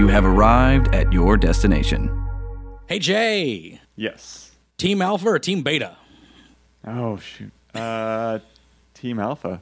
You 0.00 0.08
have 0.08 0.24
arrived 0.24 0.94
at 0.94 1.12
your 1.12 1.36
destination. 1.36 2.08
Hey 2.86 2.98
Jay, 2.98 3.82
Yes. 3.96 4.50
Team 4.78 5.02
Alpha 5.02 5.28
or 5.28 5.38
Team 5.38 5.60
Beta? 5.60 5.94
Oh 6.86 7.18
shoot. 7.18 7.52
Uh, 7.74 8.38
Team 8.94 9.20
Alpha. 9.20 9.60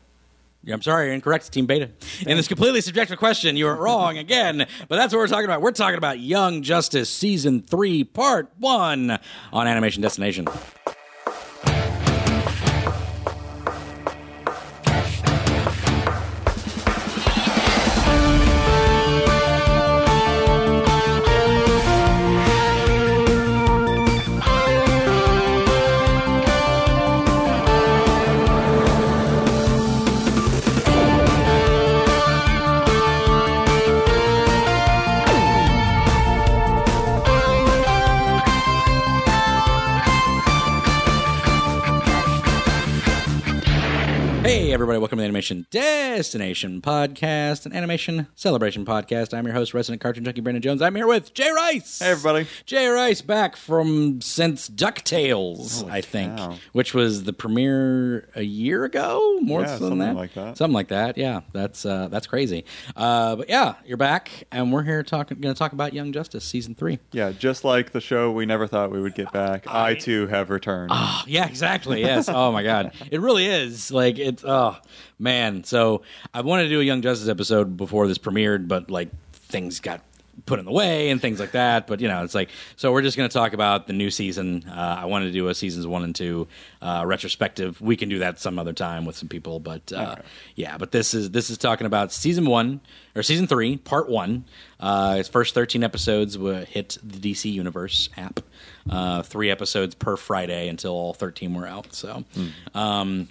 Yeah, 0.63 0.75
I'm 0.75 0.83
sorry, 0.83 1.07
you're 1.07 1.15
incorrect. 1.17 1.43
It's 1.47 1.49
Team 1.51 1.67
Beta. 1.67 1.91
In 2.25 2.37
this 2.37 2.47
completely 2.47 2.83
subjective 2.83 3.19
question, 3.19 3.57
you 3.57 3.67
are 3.67 3.75
wrong 3.75 4.17
again. 4.17 4.59
But 4.89 4.95
that's 4.95 5.13
what 5.13 5.19
we're 5.19 5.27
talking 5.27 5.47
about. 5.47 5.61
We're 5.61 5.73
talking 5.73 5.99
about 5.99 6.21
Young 6.21 6.63
Justice 6.63 7.11
Season 7.11 7.61
3, 7.61 8.05
Part 8.05 8.49
1 8.61 9.19
on 9.53 9.67
Animation 9.67 10.03
Destination. 10.03 10.47
Everybody, 44.89 45.01
welcome 45.03 45.19
to 45.19 45.21
the 45.21 45.25
Animation 45.27 45.67
Destination 45.71 46.81
Podcast, 46.81 47.67
an 47.67 47.75
animation 47.75 48.27
celebration 48.35 48.87
podcast. 48.87 49.37
I'm 49.37 49.45
your 49.45 49.53
host, 49.55 49.75
resident 49.75 50.01
cartoon 50.01 50.25
junkie 50.25 50.41
Brandon 50.41 50.63
Jones. 50.63 50.81
I'm 50.81 50.95
here 50.95 51.07
with 51.07 51.35
Jay 51.35 51.51
Rice. 51.51 51.99
Hey 51.99 52.13
everybody. 52.13 52.47
Jay 52.65 52.87
Rice 52.87 53.21
back 53.21 53.55
from 53.55 54.23
since 54.23 54.71
DuckTales, 54.71 55.83
Holy 55.83 55.93
I 55.93 56.01
think, 56.01 56.39
cow. 56.39 56.55
which 56.73 56.95
was 56.95 57.25
the 57.25 57.35
premiere 57.35 58.31
a 58.35 58.41
year 58.41 58.87
ago, 58.87 59.39
more 59.43 59.61
Yeah, 59.61 59.77
than 59.77 59.99
that. 59.99 60.07
something 60.07 60.17
like 60.17 60.33
that. 60.33 60.57
something 60.57 60.75
like 60.75 60.89
that. 60.89 61.19
Yeah, 61.19 61.43
that's 61.53 61.85
uh, 61.85 62.09
that's 62.09 62.27
crazy. 62.27 62.65
Uh, 62.97 63.37
but 63.37 63.51
yeah, 63.51 63.75
you're 63.85 63.99
back, 63.99 64.45
and 64.51 64.73
we're 64.73 64.85
here 64.85 65.03
talking, 65.03 65.39
going 65.39 65.55
to 65.55 65.59
talk 65.59 65.75
about 65.75 65.93
Young 65.93 66.15
Justice 66.15 66.47
season 66.47 66.75
three. 66.75 66.99
Yeah, 67.13 67.33
just 67.33 67.63
like 67.63 67.91
the 67.93 68.01
show 68.01 68.33
we 68.33 68.47
never 68.47 68.67
thought 68.67 68.91
we 68.91 69.03
would 69.03 69.15
get 69.15 69.31
back, 69.35 69.67
I, 69.67 69.97
too 69.97 70.29
have 70.29 70.49
returned. 70.49 70.93
Oh, 70.95 71.25
yeah, 71.27 71.47
exactly. 71.47 72.01
Yes. 72.01 72.31
oh 72.31 72.53
my 72.53 72.63
God, 72.63 72.93
it 73.11 73.21
really 73.21 73.45
is. 73.45 73.91
Like 73.91 74.19
it's 74.19 74.43
oh 74.47 74.78
man. 75.19 75.65
So 75.65 76.03
I 76.33 76.41
wanted 76.41 76.65
to 76.65 76.69
do 76.69 76.81
a 76.81 76.85
Young 76.85 77.03
Justice 77.03 77.29
episode 77.29 77.77
before 77.77 78.09
this 78.09 78.19
premiered, 78.19 78.69
but 78.69 78.91
like 78.91 79.09
things 79.33 79.81
got 79.81 80.03
put 80.47 80.59
in 80.59 80.65
the 80.65 80.73
way 80.73 81.11
and 81.11 81.21
things 81.21 81.41
like 81.41 81.53
that. 81.53 81.87
But 81.87 82.01
you 82.01 82.09
know, 82.09 82.25
it's 82.25 82.35
like 82.35 82.51
so 82.77 82.93
we're 82.93 83.03
just 83.03 83.17
going 83.17 83.29
to 83.29 83.33
talk 83.33 83.53
about 83.53 83.87
the 83.87 83.93
new 83.93 84.11
season. 84.11 84.65
Uh, 84.69 84.97
I 85.01 85.05
wanted 85.07 85.27
to 85.27 85.33
do 85.33 85.49
a 85.49 85.55
seasons 85.55 85.87
one 85.87 86.05
and 86.05 86.15
two 86.15 86.49
uh, 86.83 87.05
retrospective. 87.07 87.81
We 87.81 87.97
can 87.97 88.09
do 88.09 88.21
that 88.21 88.39
some 88.39 88.59
other 88.59 88.73
time 88.73 89.05
with 89.05 89.17
some 89.17 89.29
people, 89.29 89.61
but 89.61 89.93
uh, 89.93 90.17
yeah. 90.55 90.79
But 90.79 90.93
this 90.93 91.15
is 91.15 91.31
this 91.31 91.51
is 91.51 91.59
talking 91.59 91.87
about 91.87 92.13
season 92.13 92.47
one 92.47 92.81
or 93.15 93.23
season 93.23 93.47
three, 93.47 93.77
part 93.77 94.09
one. 94.09 94.45
Uh, 94.81 95.17
its 95.19 95.29
first 95.29 95.55
thirteen 95.55 95.85
episodes 95.85 96.39
will 96.39 96.65
hit 96.65 96.99
the 97.03 97.19
DC 97.19 97.51
Universe 97.53 98.09
app. 98.17 98.41
Uh, 98.89 99.23
three 99.23 99.51
episodes 99.51 99.95
per 99.95 100.17
Friday 100.17 100.69
until 100.69 100.93
all 100.93 101.15
thirteen 101.15 101.55
were 101.55 101.67
out. 101.67 101.95
So. 101.95 102.25
Um, 102.75 103.29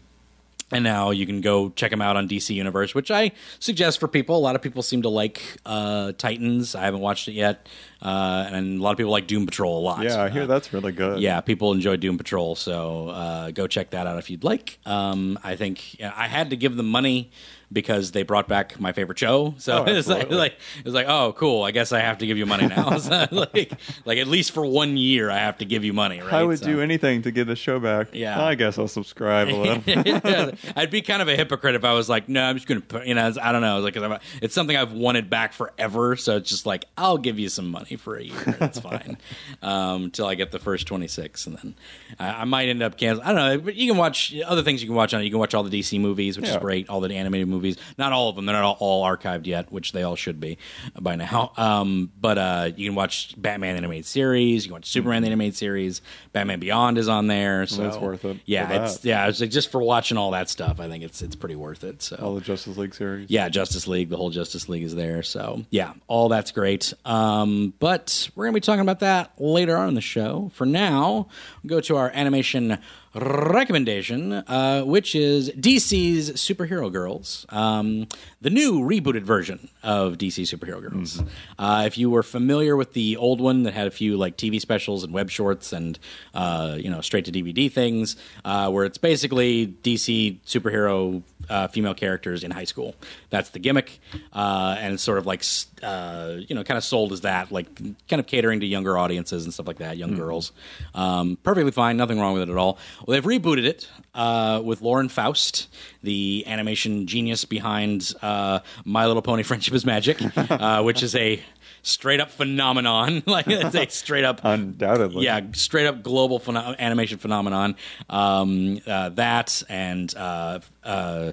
and 0.71 0.83
now 0.83 1.11
you 1.11 1.25
can 1.25 1.39
go 1.41 1.69
check 1.69 1.91
them 1.91 2.01
out 2.01 2.17
on 2.17 2.27
DC 2.27 2.53
Universe, 2.53 2.93
which 2.93 3.09
I 3.11 3.31
suggest 3.59 3.99
for 3.99 4.07
people. 4.07 4.35
A 4.35 4.39
lot 4.39 4.55
of 4.55 4.61
people 4.61 4.81
seem 4.83 5.01
to 5.03 5.09
like 5.09 5.41
uh, 5.65 6.11
Titans. 6.17 6.75
I 6.75 6.81
haven't 6.85 6.99
watched 7.01 7.27
it 7.27 7.33
yet, 7.33 7.67
uh, 8.01 8.49
and 8.51 8.79
a 8.79 8.83
lot 8.83 8.91
of 8.91 8.97
people 8.97 9.11
like 9.11 9.27
Doom 9.27 9.45
Patrol 9.45 9.79
a 9.79 9.83
lot. 9.83 10.03
yeah, 10.03 10.23
I 10.23 10.29
hear 10.29 10.43
Uh, 10.43 10.47
that's 10.47 10.73
really 10.73 10.91
good. 10.91 11.19
yeah, 11.19 11.39
people 11.41 11.71
enjoy 11.71 11.95
Doom 11.97 12.17
Patrol, 12.17 12.55
so 12.55 13.09
uh, 13.09 13.51
go 13.51 13.67
check 13.67 13.91
that 13.91 14.07
out 14.07 14.17
if 14.17 14.29
you'd 14.29 14.43
like. 14.43 14.79
Um, 14.85 15.39
I 15.43 15.55
think 15.55 15.97
I 16.01 16.27
had 16.27 16.49
to 16.49 16.55
give 16.57 16.75
them 16.75 16.89
money 16.89 17.31
because 17.71 18.11
they 18.11 18.23
brought 18.23 18.47
back 18.47 18.79
my 18.79 18.93
favorite 18.93 19.19
show. 19.19 19.53
So 19.57 19.79
Oh, 19.79 19.83
it's 19.91 20.07
like, 20.07 20.31
like 20.31 20.57
it's 20.85 20.93
like, 20.95 21.07
oh, 21.09 21.33
cool. 21.33 21.63
I 21.63 21.71
guess 21.71 21.91
I 21.91 21.99
have 21.99 22.19
to 22.19 22.27
give 22.27 22.37
you 22.37 22.45
money 22.45 22.67
now. 22.67 22.97
So, 22.97 23.27
like, 23.31 23.73
like 24.05 24.17
at 24.17 24.27
least 24.27 24.51
for 24.51 24.65
one 24.65 24.97
year, 24.97 25.29
I 25.29 25.37
have 25.39 25.57
to 25.59 25.65
give 25.65 25.83
you 25.83 25.93
money. 25.93 26.21
Right? 26.21 26.33
I 26.33 26.43
would 26.43 26.59
So- 26.59 26.65
do 26.65 26.81
anything 26.81 27.21
to 27.23 27.31
get 27.31 27.47
the 27.47 27.55
show 27.55 27.79
back. 27.79 28.07
Yeah. 28.13 28.41
I 28.43 28.55
guess 28.55 28.77
I'll 28.77 28.87
subscribe 28.87 29.49
a 29.49 29.55
little. 29.55 29.83
Yeah, 30.27 30.51
I'd 30.75 30.89
be 30.91 31.01
kind 31.01 31.21
of 31.21 31.27
a 31.27 31.35
hypocrite 31.35 31.75
if 31.75 31.83
I 31.83 31.93
was 31.93 32.07
like, 32.09 32.29
no, 32.29 32.43
I'm 32.43 32.55
just 32.55 32.67
going 32.67 32.81
to 32.81 32.87
put, 32.87 33.05
you 33.05 33.13
know, 33.15 33.31
I 33.41 33.51
don't 33.51 33.61
know. 33.61 33.77
It's 33.77 33.83
like, 33.83 33.93
'cause 33.93 34.03
I'm- 34.03 34.19
it's 34.41 34.53
something 34.55 34.75
I've 34.77 34.93
wanted 34.93 35.29
back 35.29 35.53
forever. 35.53 36.15
So 36.15 36.37
it's 36.37 36.49
just 36.49 36.65
like, 36.65 36.85
I'll 36.97 37.17
give 37.17 37.37
you 37.39 37.49
some 37.49 37.69
money 37.69 37.95
for 37.97 38.15
a 38.15 38.23
year. 38.23 38.57
It's 38.61 38.79
fine. 38.79 39.17
um, 39.61 40.05
until 40.05 40.25
I 40.27 40.35
get 40.35 40.51
the 40.51 40.59
first 40.59 40.87
26. 40.87 41.47
And 41.47 41.57
then 41.57 41.75
I, 42.19 42.41
I 42.41 42.43
might 42.45 42.69
end 42.69 42.81
up 42.81 42.97
canceling. 42.97 43.27
I 43.27 43.33
don't 43.33 43.35
know. 43.57 43.57
But 43.65 43.75
you 43.75 43.89
can 43.91 43.97
watch 43.97 44.33
other 44.45 44.63
things 44.63 44.81
you 44.81 44.87
can 44.87 44.95
watch 44.95 45.13
on 45.13 45.21
it. 45.21 45.25
You 45.25 45.29
can 45.31 45.39
watch 45.39 45.53
all 45.53 45.63
the 45.63 45.79
DC 45.79 45.99
movies, 45.99 46.37
which 46.37 46.47
is 46.49 46.57
great. 46.57 46.89
All 46.89 47.01
the 47.01 47.13
animated 47.13 47.47
movies. 47.47 47.56
Not 47.97 48.11
all 48.13 48.29
of 48.29 48.35
them. 48.35 48.45
They're 48.45 48.55
not 48.55 48.63
all, 48.63 48.77
all 48.79 49.05
archived 49.05 49.45
yet, 49.45 49.71
which 49.71 49.91
they 49.91 50.03
all 50.03 50.15
should 50.15 50.39
be 50.39 50.57
by 50.99 51.15
now. 51.15 51.51
Um, 51.57 52.11
but 52.19 52.37
uh, 52.37 52.69
you 52.75 52.87
can 52.89 52.95
watch 52.95 53.33
Batman 53.37 53.75
animated 53.75 54.05
series. 54.05 54.63
You 54.65 54.69
can 54.69 54.75
watch 54.75 54.85
Superman 54.85 55.21
the 55.21 55.27
animated 55.27 55.55
series. 55.55 56.01
Batman 56.33 56.59
Beyond 56.59 56.97
is 56.97 57.07
on 57.07 57.27
there. 57.27 57.65
So 57.67 57.83
That's 57.83 57.97
worth 57.97 58.25
it 58.25 58.37
Yeah, 58.45 58.83
it's 58.85 59.03
yeah, 59.03 59.27
it's 59.27 59.41
like 59.41 59.49
just 59.49 59.71
for 59.71 59.81
watching 59.81 60.17
all 60.17 60.31
that 60.31 60.49
stuff. 60.49 60.79
I 60.79 60.87
think 60.87 61.03
it's 61.03 61.21
it's 61.21 61.35
pretty 61.35 61.55
worth 61.55 61.83
it. 61.83 62.01
So 62.01 62.15
All 62.17 62.35
the 62.35 62.41
Justice 62.41 62.77
League 62.77 62.93
series. 62.95 63.29
yeah, 63.29 63.49
Justice 63.49 63.87
League, 63.87 64.09
the 64.09 64.17
whole 64.17 64.29
Justice 64.29 64.69
League 64.69 64.83
is 64.83 64.95
there. 64.95 65.23
So 65.23 65.65
yeah, 65.69 65.93
all 66.07 66.29
that's 66.29 66.51
great. 66.51 66.93
Um, 67.05 67.73
but 67.79 68.29
we're 68.35 68.45
gonna 68.45 68.55
be 68.55 68.61
talking 68.61 68.81
about 68.81 68.99
that 68.99 69.31
later 69.39 69.75
on 69.77 69.89
in 69.89 69.93
the 69.95 70.01
show. 70.01 70.51
For 70.53 70.65
now, 70.65 71.27
we'll 71.63 71.69
go 71.69 71.81
to 71.81 71.97
our 71.97 72.11
animation 72.13 72.77
recommendation, 73.15 74.33
uh, 74.33 74.83
which 74.83 75.15
is 75.15 75.49
DC's 75.51 76.31
Superhero 76.33 76.91
Girls, 76.91 77.45
um, 77.49 78.07
the 78.41 78.49
new 78.49 78.81
rebooted 78.81 79.23
version 79.23 79.69
of 79.83 80.17
DC 80.17 80.43
Superhero 80.43 80.81
Girls. 80.81 81.21
Uh, 81.57 81.83
if 81.85 81.97
you 81.97 82.09
were 82.09 82.23
familiar 82.23 82.75
with 82.75 82.93
the 82.93 83.17
old 83.17 83.41
one 83.41 83.63
that 83.63 83.73
had 83.73 83.87
a 83.87 83.91
few 83.91 84.17
like 84.17 84.37
TV 84.37 84.59
specials 84.59 85.03
and 85.03 85.13
web 85.13 85.29
shorts 85.29 85.73
and 85.73 85.97
uh, 86.33 86.77
you 86.79 86.89
know 86.89 87.01
straight 87.01 87.25
to 87.25 87.31
DVD 87.31 87.71
things, 87.71 88.15
uh, 88.45 88.69
where 88.69 88.85
it's 88.85 88.97
basically 88.97 89.67
DC 89.83 90.37
superhero 90.45 91.21
uh, 91.49 91.67
female 91.67 91.93
characters 91.93 92.43
in 92.43 92.51
high 92.51 92.65
school. 92.65 92.95
That's 93.29 93.49
the 93.49 93.59
gimmick, 93.59 93.99
uh, 94.33 94.75
and 94.79 94.93
it's 94.93 95.03
sort 95.03 95.17
of 95.17 95.25
like 95.25 95.43
uh, 95.83 96.37
you 96.47 96.55
know, 96.55 96.63
kind 96.63 96.77
of 96.77 96.83
sold 96.83 97.11
as 97.13 97.21
that, 97.21 97.51
like 97.51 97.75
kind 98.07 98.19
of 98.19 98.27
catering 98.27 98.59
to 98.61 98.65
younger 98.65 98.97
audiences 98.97 99.43
and 99.43 99.53
stuff 99.53 99.67
like 99.67 99.77
that, 99.77 99.97
young 99.97 100.15
girls. 100.15 100.51
Um, 100.95 101.37
perfectly 101.43 101.71
fine, 101.71 101.97
nothing 101.97 102.19
wrong 102.19 102.33
with 102.33 102.43
it 102.43 102.49
at 102.49 102.57
all. 102.57 102.77
Well, 103.05 103.13
they've 103.19 103.23
rebooted 103.41 103.65
it 103.65 103.89
uh, 104.15 104.61
with 104.63 104.81
Lauren 104.81 105.09
Faust, 105.09 105.67
the 106.03 106.43
animation 106.47 107.05
genius 107.07 107.45
behind 107.45 108.13
uh, 108.21 108.59
My 108.85 109.05
Little 109.05 109.21
Pony: 109.21 109.43
Friendship 109.43 109.73
is 109.73 109.85
Magic, 109.85 110.17
uh, 110.35 110.81
which 110.83 111.03
is 111.03 111.15
a 111.15 111.41
straight 111.83 112.19
up 112.19 112.31
phenomenon. 112.31 113.23
like 113.27 113.47
it's 113.47 113.75
a 113.75 113.87
straight 113.89 114.23
up 114.25 114.41
Undoubtedly. 114.43 115.23
yeah, 115.25 115.41
straight 115.53 115.85
up 115.87 116.03
global 116.03 116.39
pheno- 116.39 116.77
animation 116.79 117.17
phenomenon. 117.17 117.75
Um, 118.09 118.79
uh, 118.87 119.09
that 119.09 119.61
and 119.69 120.13
uh, 120.15 120.59
uh, 120.83 121.31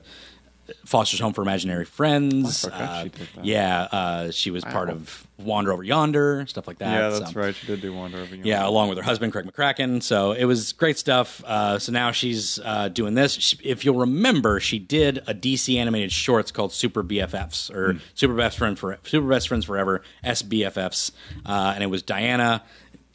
Foster's 0.84 1.20
Home 1.20 1.32
for 1.32 1.42
Imaginary 1.42 1.84
Friends. 1.84 2.64
Uh, 2.64 3.04
she. 3.04 3.10
Yeah, 3.42 3.82
uh, 3.82 4.30
she 4.30 4.50
was 4.50 4.64
part 4.64 4.88
of 4.88 5.26
Wander 5.38 5.72
Over 5.72 5.82
Yonder, 5.82 6.46
stuff 6.46 6.66
like 6.66 6.78
that. 6.78 6.92
Yeah, 6.92 7.08
that's 7.18 7.32
so- 7.32 7.40
right. 7.40 7.54
She 7.54 7.66
did 7.66 7.80
do 7.82 7.92
Wander 7.92 8.18
Over 8.18 8.34
Yonder. 8.34 8.48
yeah, 8.48 8.66
along 8.66 8.88
with 8.88 8.98
her 8.98 9.04
husband 9.04 9.32
Craig 9.32 9.44
McCracken. 9.46 10.02
So 10.02 10.32
it 10.32 10.44
was 10.44 10.72
great 10.72 10.96
stuff. 10.98 11.42
Uh, 11.44 11.78
so 11.78 11.92
now 11.92 12.12
she's 12.12 12.58
uh, 12.64 12.88
doing 12.88 13.14
this. 13.14 13.32
She- 13.34 13.58
If 13.62 13.84
you'll 13.84 13.98
remember, 13.98 14.58
she 14.60 14.78
did 14.78 15.18
a 15.26 15.34
DC 15.34 15.76
animated 15.76 16.12
shorts 16.12 16.50
called 16.50 16.72
Super 16.72 17.02
BFFs 17.04 17.70
or 17.74 17.98
Super 18.14 18.34
Best 18.34 18.56
Friend 18.58 18.78
for 18.78 18.98
Super 19.04 19.28
Best 19.28 19.48
Friends 19.48 19.64
Forever 19.66 20.02
SBFFs, 20.24 21.10
uh, 21.46 21.72
and 21.74 21.82
it 21.84 21.88
was 21.88 22.02
Diana. 22.02 22.62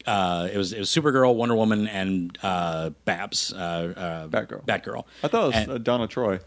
Uh, 0.06 0.48
it 0.52 0.56
was 0.56 0.72
it 0.72 0.78
was 0.78 0.88
Supergirl, 0.88 1.34
Wonder 1.34 1.54
Woman, 1.54 1.86
and 1.86 2.36
uh, 2.42 2.90
Babs, 3.04 3.52
uh, 3.52 3.56
uh, 3.56 4.28
Batgirl. 4.28 4.64
Batgirl. 4.64 5.04
I 5.22 5.28
thought 5.28 5.42
it 5.42 5.46
was 5.48 5.56
And- 5.56 5.70
uh, 5.72 5.78
Donna 5.78 6.06
Troy. 6.06 6.40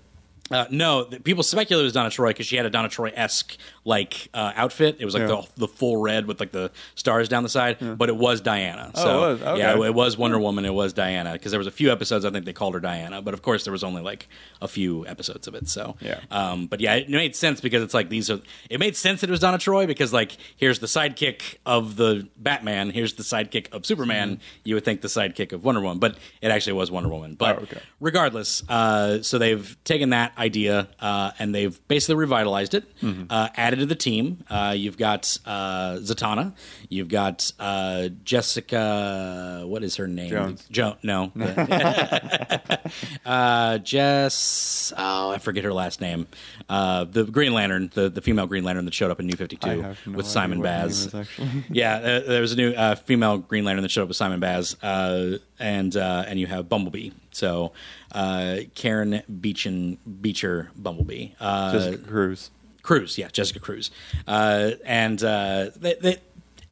Uh, 0.51 0.65
no, 0.69 1.05
th- 1.05 1.23
people 1.23 1.41
speculate 1.41 1.81
it 1.81 1.85
was 1.85 1.93
Donna 1.93 2.09
Troy 2.09 2.29
because 2.29 2.45
she 2.45 2.57
had 2.57 2.65
a 2.65 2.69
Donna 2.69 2.89
Troy 2.89 3.11
esque 3.15 3.57
like 3.85 4.29
uh, 4.33 4.51
outfit. 4.55 4.97
It 4.99 5.05
was 5.05 5.13
like 5.13 5.21
Yeah. 5.21 5.41
the 5.55 5.61
the 5.61 5.67
full 5.67 5.97
red 5.97 6.25
with 6.27 6.39
like 6.39 6.51
the 6.51 6.69
stars 6.95 7.29
down 7.29 7.43
the 7.43 7.49
side, 7.49 7.77
but 7.97 8.09
it 8.09 8.15
was 8.15 8.41
Diana. 8.41 8.91
Oh, 8.93 9.03
so 9.03 9.09
it 9.09 9.31
was? 9.33 9.41
Okay. 9.41 9.59
yeah, 9.59 9.85
it 9.85 9.93
was 9.93 10.17
Wonder 10.17 10.37
Woman. 10.39 10.65
It 10.65 10.73
was 10.73 10.93
Diana 10.93 11.33
because 11.33 11.51
there 11.51 11.59
was 11.59 11.67
a 11.67 11.71
few 11.71 11.91
episodes 11.91 12.25
I 12.25 12.29
think 12.29 12.45
they 12.45 12.53
called 12.53 12.73
her 12.73 12.79
Diana, 12.81 13.21
but 13.21 13.33
of 13.33 13.41
course 13.41 13.63
there 13.63 13.71
was 13.71 13.83
only 13.83 14.01
like 14.01 14.27
a 14.61 14.67
few 14.67 15.05
episodes 15.07 15.47
of 15.47 15.55
it. 15.55 15.67
So 15.69 15.95
Yeah. 16.01 16.19
um, 16.29 16.67
but 16.67 16.81
yeah, 16.81 16.95
it 16.95 17.09
made 17.09 17.35
sense 17.35 17.61
because 17.61 17.81
it's 17.81 17.93
like 17.93 18.09
these 18.09 18.29
are. 18.29 18.39
It 18.69 18.79
made 18.79 18.95
sense 18.97 19.21
that 19.21 19.29
it 19.29 19.31
was 19.31 19.39
Donna 19.39 19.57
Troy 19.57 19.87
because 19.87 20.11
like 20.13 20.37
here's 20.57 20.79
the 20.79 20.87
sidekick 20.87 21.55
of 21.65 21.95
the 21.95 22.27
Batman, 22.37 22.89
here's 22.89 23.13
the 23.13 23.23
sidekick 23.23 23.71
of 23.73 23.85
Superman. 23.85 24.39
You 24.65 24.75
would 24.75 24.85
think 24.85 25.01
the 25.01 25.07
sidekick 25.07 25.53
of 25.53 25.63
Wonder 25.63 25.81
Woman, 25.81 25.99
but 25.99 26.17
it 26.41 26.49
actually 26.51 26.73
was 26.73 26.91
Wonder 26.91 27.09
Woman. 27.09 27.35
But 27.35 27.57
Oh, 27.59 27.61
okay. 27.63 27.79
regardless, 27.99 28.63
uh, 28.69 29.21
so 29.23 29.37
they've 29.37 29.77
taken 29.85 30.09
that 30.11 30.32
that 30.35 30.41
idea, 30.41 30.87
uh, 30.99 31.31
and 31.39 31.53
they've 31.53 31.87
basically 31.87 32.15
revitalized 32.15 32.73
it, 32.73 32.83
uh, 33.29 33.49
added 33.55 33.79
to 33.79 33.85
the 33.85 33.95
team. 33.95 34.43
Uh, 34.49 34.73
you've 34.75 34.97
got 34.97 35.37
uh, 35.45 35.97
Zatanna, 35.97 36.53
you've 36.89 37.09
got 37.09 37.51
uh, 37.59 38.09
Jessica. 38.23 39.63
What 39.65 39.83
is 39.83 39.95
her 39.97 40.07
name? 40.07 40.29
Jones. 40.29 40.65
Jo- 40.69 40.97
no. 41.03 41.31
uh, 43.25 43.77
Jess. 43.79 44.93
Oh, 44.97 45.31
I 45.31 45.37
forget 45.37 45.63
her 45.63 45.73
last 45.73 46.01
name. 46.01 46.27
Uh, 46.69 47.05
the 47.05 47.23
Green 47.25 47.53
Lantern, 47.53 47.91
the, 47.93 48.09
the 48.09 48.21
female 48.21 48.47
Green 48.47 48.63
Lantern 48.63 48.85
that 48.85 48.93
showed 48.93 49.11
up 49.11 49.19
in 49.19 49.27
New 49.27 49.35
Fifty 49.35 49.57
Two 49.57 49.81
no 49.81 49.95
with 50.13 50.25
Simon 50.25 50.59
what 50.59 50.69
her 50.69 50.77
name 50.77 50.87
Baz. 50.87 51.15
yeah, 51.69 51.95
uh, 51.95 52.19
there 52.21 52.41
was 52.41 52.53
a 52.53 52.55
new 52.55 52.71
uh, 52.71 52.95
female 52.95 53.37
Green 53.37 53.65
Lantern 53.65 53.83
that 53.83 53.91
showed 53.91 54.03
up 54.03 54.07
with 54.09 54.17
Simon 54.17 54.39
Baz, 54.39 54.75
uh, 54.83 55.37
and 55.59 55.95
uh, 55.95 56.25
and 56.27 56.39
you 56.39 56.47
have 56.47 56.69
Bumblebee. 56.69 57.11
So 57.31 57.73
uh, 58.11 58.57
Karen 58.75 59.21
Beechin, 59.31 59.97
Beecher 60.21 60.71
Bumblebee. 60.75 61.29
Uh, 61.39 61.73
Jessica 61.73 61.97
Cruz. 62.03 62.51
Cruz, 62.83 63.17
yeah, 63.17 63.29
Jessica 63.31 63.59
Cruz, 63.61 63.91
uh, 64.27 64.71
and 64.83 65.23
uh, 65.23 65.69
they, 65.77 65.95
they 66.01 66.17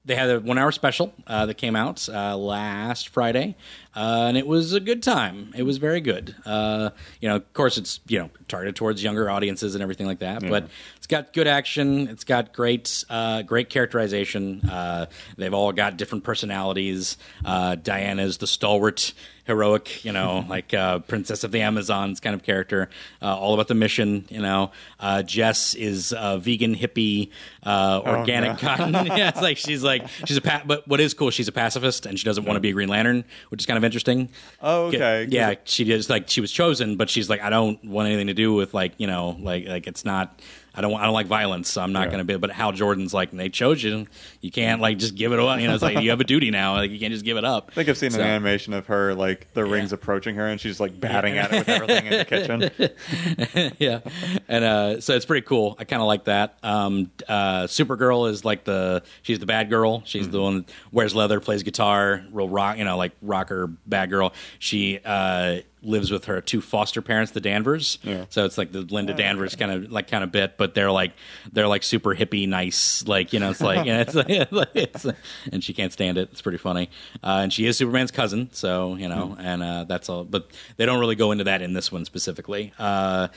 they 0.03 0.15
had 0.15 0.29
a 0.29 0.39
one 0.41 0.57
hour 0.57 0.71
special 0.71 1.13
uh, 1.25 1.45
that 1.45 1.55
came 1.55 1.75
out 1.75 2.07
uh, 2.09 2.35
last 2.35 3.09
Friday, 3.09 3.55
uh, 3.95 4.25
and 4.27 4.37
it 4.37 4.47
was 4.47 4.73
a 4.73 4.79
good 4.79 5.03
time. 5.03 5.53
It 5.55 5.63
was 5.63 5.77
very 5.77 5.99
good. 5.99 6.35
Uh, 6.45 6.91
you 7.19 7.27
know, 7.27 7.35
of 7.35 7.53
course, 7.53 7.77
it's 7.77 7.99
you 8.07 8.19
know 8.19 8.29
targeted 8.47 8.75
towards 8.75 9.03
younger 9.03 9.29
audiences 9.29 9.75
and 9.75 9.81
everything 9.81 10.07
like 10.07 10.19
that, 10.19 10.41
but 10.41 10.67
it's 10.97 11.07
got 11.07 11.33
good 11.33 11.47
action. 11.47 12.07
It's 12.07 12.23
got 12.23 12.53
great 12.53 13.03
uh, 13.09 13.41
great 13.41 13.69
characterization. 13.69 14.61
Uh, 14.69 15.07
they've 15.37 15.53
all 15.53 15.71
got 15.73 15.97
different 15.97 16.23
personalities. 16.23 17.17
Uh, 17.43 17.75
Diana's 17.75 18.37
the 18.37 18.47
stalwart 18.47 19.13
heroic, 19.45 20.03
you 20.05 20.11
know, 20.11 20.45
like 20.49 20.73
uh, 20.73 20.99
Princess 20.99 21.43
of 21.43 21.51
the 21.51 21.61
Amazons 21.61 22.19
kind 22.19 22.33
of 22.33 22.43
character, 22.43 22.89
uh, 23.21 23.37
all 23.37 23.53
about 23.53 23.67
the 23.67 23.75
mission. 23.75 24.25
You 24.29 24.41
know, 24.41 24.71
uh, 24.99 25.23
Jess 25.23 25.73
is 25.75 26.13
a 26.17 26.37
vegan 26.37 26.75
hippie, 26.75 27.29
uh, 27.63 28.01
organic 28.05 28.53
no. 28.53 28.57
cotton. 28.57 28.93
yeah, 29.05 29.29
it's 29.29 29.41
like 29.41 29.57
she's 29.57 29.83
like 29.83 30.07
she's 30.25 30.37
a 30.37 30.41
pa- 30.41 30.63
but 30.65 30.87
what 30.87 30.99
is 30.99 31.13
cool, 31.13 31.29
she's 31.29 31.47
a 31.47 31.51
pacifist 31.51 32.05
and 32.05 32.19
she 32.19 32.25
doesn't 32.25 32.45
want 32.45 32.55
to 32.55 32.61
be 32.61 32.69
a 32.69 32.73
Green 32.73 32.89
Lantern, 32.89 33.23
which 33.49 33.61
is 33.61 33.65
kind 33.65 33.77
of 33.77 33.80
interesting. 33.83 34.29
Oh, 34.61 34.87
okay. 34.87 35.27
Yeah, 35.29 35.55
she 35.65 35.91
is 35.91 36.09
like 36.09 36.29
she 36.29 36.41
was 36.41 36.51
chosen, 36.51 36.97
but 36.97 37.09
she's 37.09 37.29
like 37.29 37.41
I 37.41 37.49
don't 37.49 37.83
want 37.83 38.07
anything 38.07 38.27
to 38.27 38.33
do 38.33 38.53
with 38.53 38.73
like 38.73 38.93
you 38.97 39.07
know 39.07 39.37
like 39.39 39.67
like 39.67 39.87
it's 39.87 40.05
not. 40.05 40.39
I 40.73 40.79
don't. 40.81 40.93
I 40.95 41.03
don't 41.03 41.13
like 41.13 41.27
violence, 41.27 41.69
so 41.69 41.81
I'm 41.81 41.91
not 41.91 42.03
Yeah. 42.03 42.05
going 42.11 42.17
to 42.19 42.23
be. 42.23 42.37
But 42.37 42.51
Hal 42.51 42.71
Jordan's 42.71 43.13
like, 43.13 43.31
they 43.31 43.49
chose 43.49 43.83
you. 43.83 44.07
You 44.39 44.51
can't 44.51 44.81
like 44.81 44.97
just 44.99 45.15
give 45.15 45.33
it 45.33 45.39
away. 45.39 45.61
You 45.61 45.67
know, 45.67 45.73
it's 45.73 45.83
like 45.83 45.99
you 45.99 46.09
have 46.11 46.21
a 46.21 46.23
duty 46.23 46.49
now. 46.49 46.75
Like 46.75 46.91
you 46.91 46.99
can't 46.99 47.11
just 47.11 47.25
give 47.25 47.35
it 47.37 47.43
up. 47.43 47.67
I 47.71 47.73
think 47.75 47.89
I've 47.89 47.97
seen 47.97 48.11
So- 48.11 48.21
an 48.21 48.25
animation 48.27 48.73
of 48.73 48.87
her, 48.87 49.13
like 49.13 49.53
the 49.53 49.65
rings 49.65 49.91
approaching 49.91 50.35
her, 50.35 50.47
and 50.47 50.61
she's 50.61 50.79
like 50.79 50.97
batting 50.99 51.37
at 51.37 51.51
it 51.51 51.59
with 51.59 51.69
everything 51.69 52.05
in 52.05 52.17
the 52.19 52.25
kitchen. 52.25 53.73
yeah, 53.79 53.99
and 54.47 54.63
uh, 54.63 55.01
so 55.01 55.13
it's 55.15 55.25
pretty 55.25 55.45
cool. 55.45 55.75
I 55.79 55.83
kind 55.83 56.01
of 56.01 56.07
like 56.07 56.25
that. 56.25 56.57
Um, 56.63 57.11
uh, 57.27 57.63
Supergirl 57.63 58.29
is 58.29 58.45
like 58.45 58.63
the 58.63 59.03
she's 59.23 59.39
the 59.39 59.45
bad 59.45 59.69
girl. 59.69 60.03
She's 60.05 60.21
Mm-hmm. 60.23 60.31
the 60.31 60.41
one 60.41 60.55
that 60.57 60.71
wears 60.91 61.15
leather, 61.15 61.39
plays 61.39 61.63
guitar, 61.63 62.23
real 62.31 62.47
rock. 62.47 62.77
You 62.77 62.85
know, 62.85 62.95
like 62.97 63.11
rocker 63.21 63.67
bad 63.85 64.09
girl. 64.09 64.33
She 64.59 64.99
uh, 65.03 65.59
lives 65.83 66.11
with 66.11 66.25
her 66.25 66.41
two 66.41 66.61
foster 66.61 67.01
parents, 67.01 67.31
the 67.31 67.41
Danvers. 67.41 67.97
Yeah. 68.03 68.25
So 68.29 68.45
it's 68.45 68.57
like 68.57 68.71
the 68.71 68.81
Linda 68.81 69.13
Oh, 69.13 69.17
Danvers 69.17 69.55
kind 69.55 69.71
of 69.71 69.91
like 69.91 70.07
kind 70.09 70.23
of 70.23 70.31
bit, 70.31 70.57
but 70.57 70.75
they're 70.75 70.91
like 70.91 71.11
they're 71.51 71.67
like 71.67 71.83
super 71.83 72.13
hippie, 72.15 72.47
nice. 72.47 73.05
Like 73.07 73.33
you 73.33 73.39
know, 73.39 73.49
it's 73.51 73.61
like, 73.61 73.85
you 73.85 73.93
know, 73.93 73.99
it's, 74.01 74.13
like, 74.15 74.69
it's 74.75 75.05
and 75.51 75.63
she 75.63 75.73
can't 75.73 75.91
stand 75.91 76.17
it. 76.17 76.29
It's 76.31 76.41
pretty 76.41 76.57
funny. 76.59 76.89
Uh, 77.23 77.39
and 77.43 77.51
she 77.53 77.65
is 77.65 77.77
Superman's 77.77 78.11
cousin, 78.11 78.49
so 78.51 78.95
you 78.95 79.07
know, 79.07 79.29
Hmm. 79.29 79.41
and 79.41 79.63
uh, 79.63 79.83
that's 79.85 80.07
all. 80.09 80.23
But 80.23 80.49
they 80.77 80.85
don't 80.85 80.99
really 80.99 81.15
go 81.15 81.31
into 81.31 81.45
that 81.45 81.61
in 81.61 81.73
this 81.73 81.91
one 81.91 82.05
specifically. 82.05 82.73
Uh, 82.77 83.27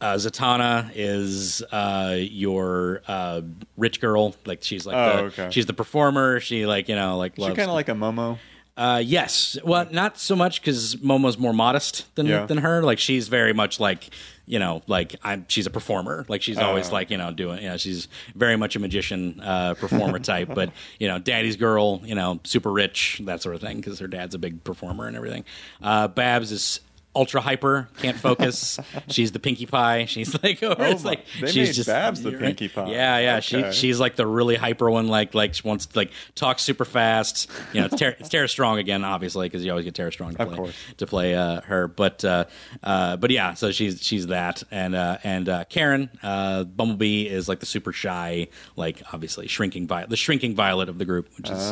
uh, 0.00 0.14
Zatanna 0.14 0.90
is 0.94 1.62
uh, 1.70 2.16
your 2.18 3.02
uh, 3.08 3.42
rich 3.76 4.00
girl. 4.00 4.34
Like 4.46 4.62
she's 4.62 4.86
like 4.86 4.96
Oh, 4.96 5.16
the, 5.16 5.22
okay. 5.42 5.48
she's 5.50 5.66
the 5.66 5.72
performer. 5.74 6.40
She 6.40 6.66
like 6.66 6.88
you 6.88 6.94
know 6.96 7.18
like 7.18 7.34
She's 7.36 7.46
kind 7.46 7.60
of 7.60 7.70
like 7.74 7.88
a 7.88 7.92
Momo. 7.92 8.38
Uh, 8.80 8.98
yes. 9.04 9.58
Well, 9.62 9.86
not 9.90 10.18
so 10.18 10.34
much 10.34 10.60
because 10.60 10.96
Momo's 10.96 11.36
more 11.38 11.52
modest 11.52 12.12
than 12.14 12.26
Yeah. 12.26 12.46
than 12.46 12.58
her. 12.58 12.82
Like 12.82 12.98
she's 12.98 13.28
very 13.28 13.52
much 13.52 13.78
like 13.78 14.08
you 14.46 14.58
know, 14.58 14.82
like 14.88 15.14
I'm. 15.22 15.44
She's 15.48 15.66
a 15.66 15.70
performer. 15.70 16.24
Like 16.28 16.42
she's 16.42 16.58
always 16.58 16.88
Oh. 16.88 16.92
like 16.94 17.10
you 17.10 17.18
know 17.18 17.30
doing. 17.30 17.62
You 17.62 17.68
know, 17.68 17.76
she's 17.76 18.08
very 18.34 18.56
much 18.56 18.74
a 18.74 18.78
magician, 18.80 19.40
uh, 19.40 19.74
performer 19.74 20.18
type. 20.32 20.50
But 20.54 20.72
you 20.98 21.06
know, 21.08 21.18
daddy's 21.20 21.56
girl. 21.56 22.00
You 22.04 22.14
know, 22.16 22.40
super 22.44 22.72
rich, 22.72 23.20
that 23.26 23.42
sort 23.42 23.54
of 23.54 23.60
thing. 23.60 23.76
Because 23.76 23.98
her 24.00 24.08
dad's 24.08 24.34
a 24.34 24.38
big 24.38 24.64
performer 24.64 25.06
and 25.06 25.16
everything. 25.16 25.44
Uh, 25.82 26.08
Babs 26.08 26.50
is. 26.50 26.80
Ultra 27.12 27.40
hyper, 27.40 27.88
can't 27.98 28.16
focus. 28.16 28.78
She's 29.08 29.32
the 29.32 29.40
Pinkie 29.40 29.66
Pie. 29.66 30.04
She's 30.04 30.40
like, 30.44 30.60
oh, 30.62 30.76
it's 30.78 31.04
like 31.04 31.24
they 31.40 31.48
she's 31.48 31.68
made 31.68 31.74
just 31.74 31.88
Babs 31.88 32.22
the 32.22 32.30
Pinkie 32.30 32.68
Pie. 32.68 32.88
Yeah, 32.88 33.18
yeah. 33.18 33.36
Okay. 33.38 33.72
She 33.72 33.72
she's 33.72 33.98
like 33.98 34.14
the 34.14 34.28
really 34.28 34.54
hyper 34.54 34.88
one. 34.88 35.08
Like 35.08 35.34
like 35.34 35.54
she 35.54 35.66
wants 35.66 35.86
to 35.86 35.98
like 35.98 36.12
talk 36.36 36.60
super 36.60 36.84
fast. 36.84 37.50
You 37.72 37.80
know, 37.80 37.86
it's, 37.86 37.96
Tara, 37.96 38.14
it's 38.16 38.28
Tara 38.28 38.48
Strong 38.48 38.78
again, 38.78 39.02
obviously, 39.02 39.48
because 39.48 39.64
you 39.64 39.72
always 39.72 39.84
get 39.84 39.96
Tara 39.96 40.12
Strong 40.12 40.36
to 40.36 40.46
play 40.46 40.72
to 40.98 41.06
play 41.08 41.34
uh, 41.34 41.62
her. 41.62 41.88
But 41.88 42.24
uh, 42.24 42.44
uh, 42.84 43.16
but 43.16 43.32
yeah, 43.32 43.54
so 43.54 43.72
she's 43.72 44.00
she's 44.00 44.28
that, 44.28 44.62
and 44.70 44.94
uh, 44.94 45.18
and 45.24 45.48
uh, 45.48 45.64
Karen 45.64 46.10
uh, 46.22 46.62
Bumblebee 46.62 47.26
is 47.26 47.48
like 47.48 47.58
the 47.58 47.66
super 47.66 47.92
shy, 47.92 48.46
like 48.76 49.02
obviously 49.12 49.48
shrinking 49.48 49.88
violet, 49.88 50.10
the 50.10 50.16
shrinking 50.16 50.54
violet 50.54 50.88
of 50.88 50.98
the 50.98 51.04
group, 51.04 51.28
which 51.36 51.50
is 51.50 51.70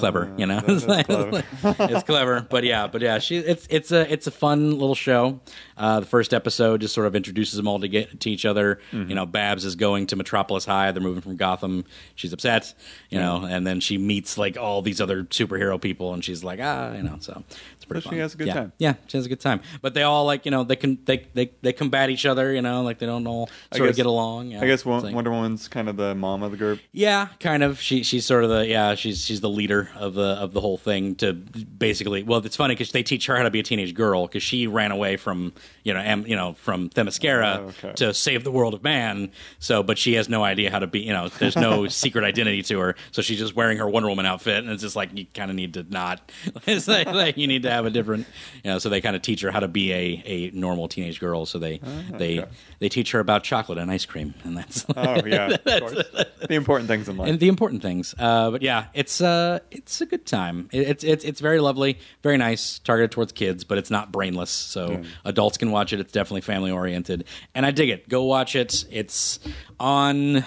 clever. 0.00 0.34
You 0.36 0.46
know, 0.46 0.58
that 0.58 0.68
is 0.68 0.84
clever. 1.04 1.44
it's 1.62 2.02
clever, 2.02 2.44
but 2.50 2.64
yeah, 2.64 2.88
but 2.88 3.02
yeah, 3.02 3.20
she 3.20 3.36
it's 3.36 3.68
it's 3.70 3.92
a 3.92 4.12
it's 4.12 4.26
a 4.26 4.32
fun 4.32 4.79
little 4.80 4.94
show. 4.94 5.40
Uh, 5.76 6.00
the 6.00 6.06
first 6.06 6.34
episode 6.34 6.80
just 6.80 6.94
sort 6.94 7.06
of 7.06 7.14
introduces 7.14 7.56
them 7.56 7.68
all 7.68 7.80
to 7.80 7.88
get 7.88 8.20
to 8.20 8.30
each 8.30 8.44
other. 8.44 8.80
You 8.92 9.14
know, 9.14 9.26
Babs 9.26 9.64
is 9.64 9.76
going 9.76 10.06
to 10.08 10.16
Metropolis 10.16 10.64
High. 10.64 10.92
They're 10.92 11.02
moving 11.02 11.22
from 11.22 11.36
Gotham. 11.36 11.84
She's 12.14 12.32
upset, 12.32 12.74
you 13.10 13.18
know, 13.18 13.44
and 13.44 13.66
then 13.66 13.80
she 13.80 13.98
meets 13.98 14.36
like 14.38 14.56
all 14.56 14.82
these 14.82 15.00
other 15.00 15.24
superhero 15.24 15.80
people, 15.80 16.12
and 16.14 16.24
she's 16.24 16.42
like, 16.44 16.60
ah, 16.62 16.92
you 16.94 17.02
know, 17.02 17.16
so 17.20 17.42
pretty. 17.90 18.02
She 18.02 18.08
fun. 18.10 18.18
has 18.18 18.34
a 18.34 18.36
good 18.36 18.46
yeah. 18.46 18.54
time. 18.54 18.72
Yeah, 18.78 18.94
she 19.06 19.16
has 19.16 19.26
a 19.26 19.28
good 19.28 19.40
time. 19.40 19.60
But 19.82 19.94
they 19.94 20.02
all 20.02 20.24
like 20.24 20.44
you 20.44 20.50
know 20.50 20.64
they 20.64 20.76
can 20.76 20.98
they 21.04 21.26
they 21.34 21.52
they 21.62 21.72
combat 21.72 22.10
each 22.10 22.26
other. 22.26 22.52
You 22.52 22.62
know, 22.62 22.82
like 22.82 22.98
they 22.98 23.06
don't 23.06 23.26
all 23.26 23.50
sort 23.74 23.88
of 23.90 23.96
get 23.96 24.06
along. 24.06 24.48
Yeah. 24.48 24.62
I 24.62 24.66
guess 24.66 24.80
It's 24.80 24.86
like- 24.86 25.14
Wonder 25.14 25.30
Woman's 25.30 25.68
kind 25.68 25.88
of 25.88 25.96
the 25.96 26.14
mom 26.14 26.42
of 26.42 26.50
the 26.50 26.56
group. 26.56 26.80
yeah, 26.92 27.28
kind 27.40 27.62
of. 27.62 27.80
She 27.80 28.02
she's 28.02 28.24
sort 28.26 28.44
of 28.44 28.50
the 28.50 28.66
yeah. 28.66 28.94
She's 28.94 29.24
she's 29.24 29.40
the 29.40 29.48
leader 29.48 29.90
of 29.96 30.14
the 30.14 30.22
of 30.22 30.52
the 30.52 30.60
whole 30.60 30.78
thing. 30.78 31.14
To 31.16 31.32
basically, 31.32 32.22
well, 32.22 32.44
it's 32.44 32.56
funny 32.56 32.74
because 32.74 32.92
they 32.92 33.02
teach 33.02 33.26
her 33.26 33.36
how 33.36 33.42
to 33.42 33.50
be 33.50 33.60
a 33.60 33.62
teenage 33.62 33.94
girl 33.94 34.26
because 34.26 34.42
she 34.42 34.66
ran 34.66 34.92
away 34.92 35.16
from 35.16 35.52
you 35.84 35.92
know 35.94 36.00
am, 36.00 36.26
you 36.26 36.36
know 36.36 36.54
from 36.54 36.88
Themyscira 36.90 37.58
Oh, 37.58 37.62
okay. 37.68 37.92
to 37.94 38.14
save 38.14 38.44
the 38.44 38.52
world 38.52 38.74
of 38.74 38.82
man. 38.82 39.32
So, 39.58 39.82
but 39.82 39.98
she 39.98 40.14
has 40.14 40.28
no 40.28 40.44
idea 40.44 40.70
how 40.70 40.78
to 40.78 40.86
be. 40.86 41.00
You 41.00 41.12
know, 41.12 41.28
there's 41.28 41.56
no 41.56 41.86
secret 41.88 42.24
identity 42.24 42.62
to 42.64 42.78
her. 42.80 42.96
So 43.10 43.22
she's 43.22 43.38
just 43.38 43.54
wearing 43.56 43.78
her 43.78 43.88
Wonder 43.88 44.08
Woman 44.08 44.26
outfit, 44.26 44.58
and 44.58 44.70
it's 44.70 44.82
just 44.82 44.96
like 44.96 45.16
you 45.16 45.26
kind 45.34 45.50
of 45.50 45.56
need 45.56 45.74
to 45.74 45.84
not. 45.88 46.20
It's 46.66 46.86
like, 46.86 47.06
like 47.08 47.36
you 47.36 47.46
need 47.46 47.62
to 47.62 47.70
have 47.70 47.79
a 47.84 47.90
different. 47.90 48.26
You 48.64 48.72
know, 48.72 48.78
so 48.78 48.88
they 48.88 49.00
kind 49.00 49.16
of 49.16 49.22
teach 49.22 49.40
her 49.42 49.50
how 49.50 49.60
to 49.60 49.68
be 49.68 49.92
a 49.92 50.22
a 50.26 50.50
normal 50.52 50.88
teenage 50.88 51.20
girl. 51.20 51.46
So 51.46 51.58
they 51.58 51.78
they 52.10 52.40
okay. 52.40 52.50
they 52.78 52.88
teach 52.88 53.12
her 53.12 53.20
about 53.20 53.42
chocolate 53.44 53.78
and 53.78 53.90
ice 53.90 54.04
cream, 54.04 54.34
and 54.44 54.56
that's. 54.56 54.84
Oh 54.96 55.24
yeah, 55.26 55.50
of 55.50 55.64
course. 55.80 55.94
the 55.94 56.54
important 56.54 56.88
things 56.88 57.08
in 57.08 57.16
life. 57.16 57.28
and 57.28 57.40
the 57.40 57.48
important 57.48 57.82
things. 57.82 58.14
Uh, 58.18 58.50
but 58.50 58.62
yeah, 58.62 58.86
it's 58.94 59.20
uh, 59.20 59.60
it's 59.70 60.00
a 60.00 60.06
good 60.06 60.26
time. 60.26 60.68
It, 60.72 60.88
it's 60.88 61.04
it's 61.04 61.24
it's 61.24 61.40
very 61.40 61.60
lovely, 61.60 61.98
very 62.22 62.36
nice, 62.36 62.78
targeted 62.80 63.12
towards 63.12 63.32
kids, 63.32 63.64
but 63.64 63.78
it's 63.78 63.90
not 63.90 64.12
brainless, 64.12 64.50
so 64.50 65.02
adults 65.24 65.58
can 65.58 65.70
watch 65.70 65.92
it. 65.92 66.00
It's 66.00 66.12
definitely 66.12 66.42
family 66.42 66.70
oriented, 66.70 67.24
and 67.54 67.64
I 67.64 67.70
dig 67.70 67.88
it. 67.88 68.08
Go 68.08 68.24
watch 68.24 68.56
it. 68.56 68.84
It's 68.90 69.40
on 69.78 70.44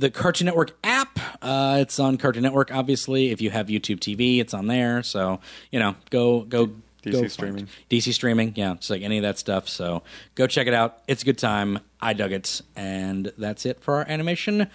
the 0.00 0.10
Cartoon 0.10 0.46
Network 0.46 0.72
app. 0.82 1.18
Uh, 1.42 1.78
it's 1.80 2.00
on 2.00 2.16
Cartoon 2.16 2.42
Network, 2.42 2.72
obviously. 2.74 3.30
If 3.30 3.40
you 3.40 3.50
have 3.50 3.66
YouTube 3.66 4.00
TV, 4.00 4.40
it's 4.40 4.54
on 4.54 4.66
there. 4.66 5.02
So 5.02 5.40
you 5.70 5.78
know, 5.78 5.94
go 6.10 6.40
go. 6.40 6.70
DC 7.02 7.12
go 7.12 7.28
streaming. 7.28 7.68
DC 7.88 8.12
streaming, 8.12 8.52
yeah, 8.56 8.72
it's 8.72 8.90
like 8.90 9.00
any 9.00 9.16
of 9.16 9.22
that 9.22 9.38
stuff. 9.38 9.70
So 9.70 10.02
go 10.34 10.46
check 10.46 10.66
it 10.66 10.74
out. 10.74 10.98
It's 11.08 11.22
a 11.22 11.24
good 11.24 11.38
time. 11.38 11.78
I 11.98 12.12
dug 12.12 12.32
it, 12.32 12.60
and 12.76 13.32
that's 13.38 13.64
it 13.64 13.80
for 13.80 13.94
our 13.96 14.06
animation 14.06 14.68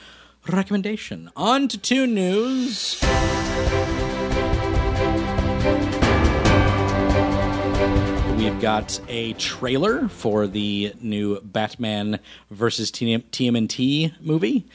recommendation. 0.47 1.29
On 1.35 1.67
to 1.67 1.77
two 1.77 2.07
news. 2.07 2.99
We've 8.37 8.59
got 8.59 8.99
a 9.07 9.33
trailer 9.33 10.07
for 10.07 10.45
the 10.47 10.93
new 11.01 11.39
Batman 11.41 12.19
versus 12.51 12.91
TM- 12.91 13.23
TMNT 13.31 14.13
movie. 14.21 14.65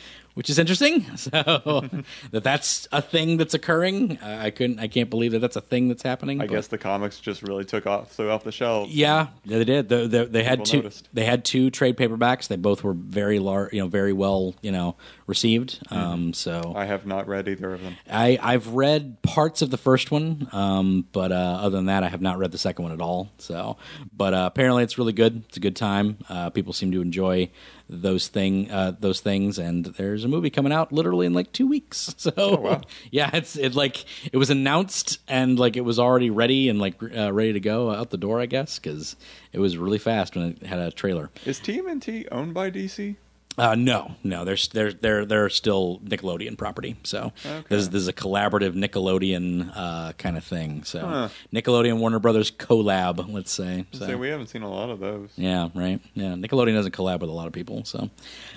Which 0.40 0.49
is 0.49 0.59
interesting. 0.59 1.04
So 1.20 1.82
that 2.30 2.44
that's 2.44 2.88
a 2.92 3.02
thing 3.02 3.37
that's 3.37 3.52
occurring. 3.52 4.18
I 4.23 4.47
I 4.47 4.50
couldn't. 4.50 4.78
I 4.78 4.88
can't 4.88 5.11
believe 5.11 5.32
that 5.32 5.40
that's 5.40 5.56
a 5.56 5.61
thing 5.61 5.88
that's 5.88 6.02
happening. 6.02 6.40
I 6.40 6.47
but- 6.47 6.54
guess 6.54 6.68
the 6.68 6.78
comics 6.78 7.20
just 7.20 7.42
really 7.42 7.66
took 7.66 7.87
off 7.87 8.12
so 8.14 8.30
off 8.30 8.42
the 8.42 8.52
shelves. 8.52 8.90
Yeah, 8.90 9.26
they 9.44 9.64
did. 9.64 9.90
They, 9.90 10.06
they, 10.06 10.25
they 10.25 10.42
had 10.42 10.64
two. 10.64 10.78
noticed. 10.78 11.11
They 11.12 11.26
had 11.26 11.44
two 11.44 11.68
trade 11.70 11.99
paperbacks. 11.99 12.49
They 12.49 12.56
both 12.56 12.82
were 12.82 12.94
very 12.94 13.38
large, 13.38 13.75
you 13.75 13.80
know, 13.80 13.88
very 13.88 14.14
well, 14.14 14.54
you 14.62 14.73
know, 14.73 14.97
received. 15.26 15.78
Mm-hmm. 15.88 15.94
Um, 15.94 16.32
so 16.32 16.73
I 16.75 16.87
have 16.87 17.04
not 17.04 17.28
read 17.28 17.47
either 17.47 17.75
of 17.75 17.82
them. 17.82 17.97
I, 18.11 18.38
I've 18.40 18.68
read 18.68 19.20
parts 19.23 19.61
of 19.61 19.70
the 19.70 19.78
first 19.78 20.11
one, 20.11 20.49
um, 20.52 21.06
but 21.12 21.32
uh, 21.32 21.59
other 21.61 21.76
than 21.76 21.87
that, 21.87 22.02
I 22.02 22.09
have 22.09 22.23
not 22.23 22.38
read 22.38 22.52
the 22.52 22.59
second 22.59 22.82
one 22.85 22.92
at 22.92 23.02
all. 23.02 23.30
So, 23.38 23.76
but 24.16 24.32
uh, 24.32 24.49
apparently, 24.50 24.85
it's 24.85 24.97
really 24.97 25.12
good. 25.12 25.44
It's 25.49 25.59
a 25.59 25.61
good 25.61 25.76
time. 25.76 26.16
Uh, 26.28 26.49
people 26.49 26.73
seem 26.73 26.92
to 26.92 27.02
enjoy 27.02 27.50
those 27.90 28.28
thing 28.28 28.70
uh, 28.70 28.92
those 28.99 29.20
things, 29.20 29.59
and 29.59 29.87
there's 29.87 30.25
a 30.25 30.28
movie 30.28 30.50
coming 30.50 30.73
out 30.73 30.92
literally 30.92 31.26
in 31.26 31.35
like 31.35 31.52
two 31.52 31.66
weeks. 31.66 32.14
So, 32.20 32.61
wow. 32.61 32.82
yeah, 33.11 33.30
it's 33.32 33.56
it 33.56 33.75
like 33.75 34.04
it 34.30 34.37
was 34.37 34.50
announced 34.50 35.20
and 35.26 35.59
like 35.59 35.76
it 35.78 35.80
was 35.80 35.99
already 35.99 36.28
ready 36.28 36.68
and 36.68 36.78
like 36.78 37.02
uh, 37.02 37.32
ready 37.32 37.54
to 37.54 37.61
go 37.61 37.90
out 37.90 38.11
the 38.11 38.18
door, 38.18 38.40
I 38.40 38.47
guess, 38.47 38.78
because 38.78 39.16
it 39.52 39.59
was 39.59 39.78
really 39.78 39.99
fast 39.99 40.37
when 40.37 40.50
it 40.50 40.66
had 40.66 40.78
a 40.78 40.90
trailer. 40.90 41.30
Is 41.47 41.59
TMNT 41.61 42.28
owned 42.30 42.52
by 42.52 42.70
DC? 42.70 43.16
Uh, 43.61 43.75
no, 43.75 44.14
no, 44.25 44.47
they're 44.47 44.57
they're 44.73 44.93
they're 44.95 45.25
they're 45.26 45.49
still 45.50 46.00
Nickelodeon 46.02 46.57
property. 46.57 46.97
So 47.02 47.33
Okay. 47.45 47.62
this, 47.69 47.88
this 47.88 48.00
is 48.02 48.09
a 48.09 48.12
collaborative 48.14 48.73
Nickelodeon 48.75 49.71
uh, 49.75 50.12
kind 50.14 50.38
of 50.38 50.45
thing. 50.45 50.85
So 50.85 51.00
Huh. 51.00 51.29
Nickelodeon 51.52 51.99
Warner 51.99 52.19
Brothers 52.21 52.50
collab, 52.50 53.31
let's 53.31 53.52
say. 53.52 53.85
So. 53.93 54.07
Say 54.07 54.14
we 54.14 54.29
haven't 54.29 54.47
seen 54.47 54.62
a 54.62 54.71
lot 54.71 54.88
of 54.88 54.99
those. 55.00 55.29
yeah, 55.37 55.69
right. 55.75 56.00
Yeah, 56.14 56.33
Nickelodeon 56.37 56.73
doesn't 56.75 56.95
collab 56.95 57.21
with 57.21 57.29
a 57.29 57.35
lot 57.35 57.47
of 57.49 57.52
people, 57.52 57.85
so 57.85 58.09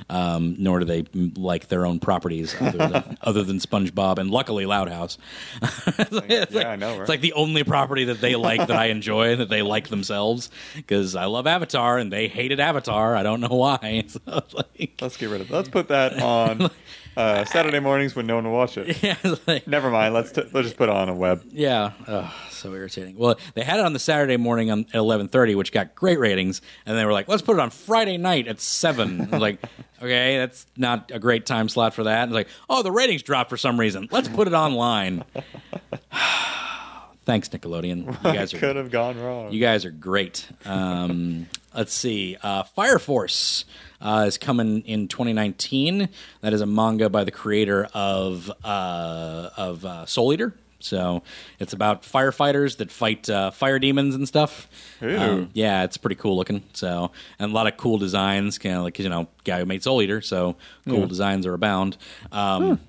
um, 0.09 0.55
nor 0.57 0.79
do 0.79 0.85
they 0.85 1.03
like 1.35 1.67
their 1.67 1.85
own 1.85 1.99
properties 1.99 2.55
other 2.61 2.77
than, 2.77 3.17
other 3.21 3.43
than 3.43 3.57
SpongeBob 3.59 4.19
and 4.19 4.31
luckily 4.31 4.65
Loud 4.65 4.89
House. 4.89 5.17
It's 6.25 6.51
yeah, 6.53 6.69
I 6.69 6.75
know, 6.77 6.91
right? 6.93 7.01
It's 7.01 7.09
like 7.09 7.21
the 7.21 7.33
only 7.33 7.63
property 7.63 8.05
that 8.05 8.21
they 8.21 8.35
like 8.35 8.59
that 8.67 8.77
I 8.77 8.85
enjoy 8.85 9.35
that 9.35 9.49
they 9.49 9.61
like 9.61 9.89
themselves 9.89 10.49
because 10.75 11.15
I 11.15 11.25
love 11.25 11.45
Avatar 11.47 11.97
and 11.97 12.11
they 12.11 12.27
hated 12.27 12.59
Avatar. 12.59 13.15
I 13.15 13.23
don't 13.23 13.41
know 13.41 13.49
why. 13.49 14.05
So, 14.13 14.19
it's 14.27 14.53
like, 14.53 14.92
Let's 15.01 15.17
get 15.17 15.29
rid 15.29 15.41
of. 15.41 15.49
Let's 15.51 15.69
put 15.69 15.87
that 15.89 16.21
on 16.21 16.69
uh, 17.17 17.45
Saturday 17.45 17.79
mornings 17.79 18.15
when 18.15 18.25
no 18.27 18.35
one 18.35 18.45
will 18.45 18.53
watch 18.53 18.77
it. 18.77 19.01
yeah, 19.03 19.15
like- 19.47 19.67
Never 19.67 19.89
mind. 19.89 20.13
Let's 20.13 20.31
t- 20.31 20.41
let's 20.53 20.67
just 20.67 20.77
put 20.77 20.89
it 20.89 20.95
on 20.95 21.09
a 21.09 21.13
web. 21.13 21.43
Yeah, 21.51 21.91
Ugh, 22.07 22.31
so 22.49 22.73
irritating. 22.73 23.17
Well, 23.17 23.37
they 23.55 23.63
had 23.63 23.79
it 23.79 23.85
on 23.85 23.93
the 23.93 23.99
Saturday 23.99 24.37
morning 24.37 24.71
on, 24.71 24.81
at 24.89 24.95
eleven 24.95 25.27
thirty, 25.27 25.55
which 25.55 25.71
got 25.71 25.95
great 25.95 26.19
ratings, 26.19 26.61
and 26.85 26.97
they 26.97 27.05
were 27.05 27.13
like, 27.13 27.27
"Let's 27.27 27.41
put 27.41 27.57
it 27.57 27.59
on 27.59 27.69
Friday 27.69 28.17
night 28.17 28.47
at 28.47 28.59
7. 28.61 29.29
Like, 29.31 29.59
okay, 30.01 30.37
that's 30.37 30.65
not 30.77 31.11
a 31.13 31.19
great 31.19 31.45
time 31.45 31.69
slot 31.69 31.93
for 31.93 32.03
that. 32.03 32.23
And 32.23 32.31
it's 32.31 32.35
like, 32.35 32.47
oh, 32.69 32.83
the 32.83 32.91
ratings 32.91 33.23
dropped 33.23 33.49
for 33.49 33.57
some 33.57 33.79
reason. 33.79 34.07
Let's 34.11 34.27
put 34.29 34.47
it 34.47 34.53
online. 34.53 35.23
Thanks, 37.25 37.49
Nickelodeon. 37.49 38.05
You 38.05 38.13
guys 38.33 38.53
are 38.53 38.57
Could 38.57 38.75
have 38.75 38.91
gone 38.91 39.19
wrong. 39.19 39.51
you 39.51 39.59
guys 39.61 39.85
are 39.85 39.91
great. 39.91 40.47
Um, 40.65 41.47
let's 41.75 41.93
see. 41.93 42.37
Uh, 42.43 42.63
Fire 42.63 42.99
Force 42.99 43.63
uh, 44.01 44.25
is 44.27 44.37
coming 44.37 44.81
in 44.81 45.07
2019. 45.07 46.09
That 46.41 46.53
is 46.53 46.61
a 46.61 46.65
manga 46.65 47.09
by 47.09 47.23
the 47.23 47.31
creator 47.31 47.87
of 47.93 48.51
uh, 48.63 49.49
of 49.55 49.85
uh, 49.85 50.05
Soul 50.05 50.33
Eater. 50.33 50.53
So 50.79 51.23
it's 51.59 51.71
about 51.71 52.03
firefighters 52.03 52.75
that 52.77 52.91
fight 52.91 53.29
uh, 53.29 53.51
fire 53.51 53.79
demons 53.79 54.15
and 54.15 54.27
stuff. 54.27 54.67
Um, 55.01 55.49
yeah, 55.53 55.85
it's 55.85 55.95
pretty 55.95 56.15
cool 56.15 56.35
looking. 56.35 56.61
So 56.73 57.11
and 57.39 57.51
a 57.51 57.55
lot 57.55 57.67
of 57.67 57.77
cool 57.77 57.97
designs, 57.97 58.57
kind 58.57 58.75
of 58.75 58.83
like 58.83 58.99
you 58.99 59.07
know, 59.07 59.29
guy 59.45 59.59
who 59.59 59.65
made 59.65 59.81
Soul 59.81 60.01
Eater. 60.01 60.19
So 60.19 60.57
cool 60.85 61.07
designs 61.07 61.45
are 61.45 61.53
abound. 61.53 61.95
Um, 62.33 62.81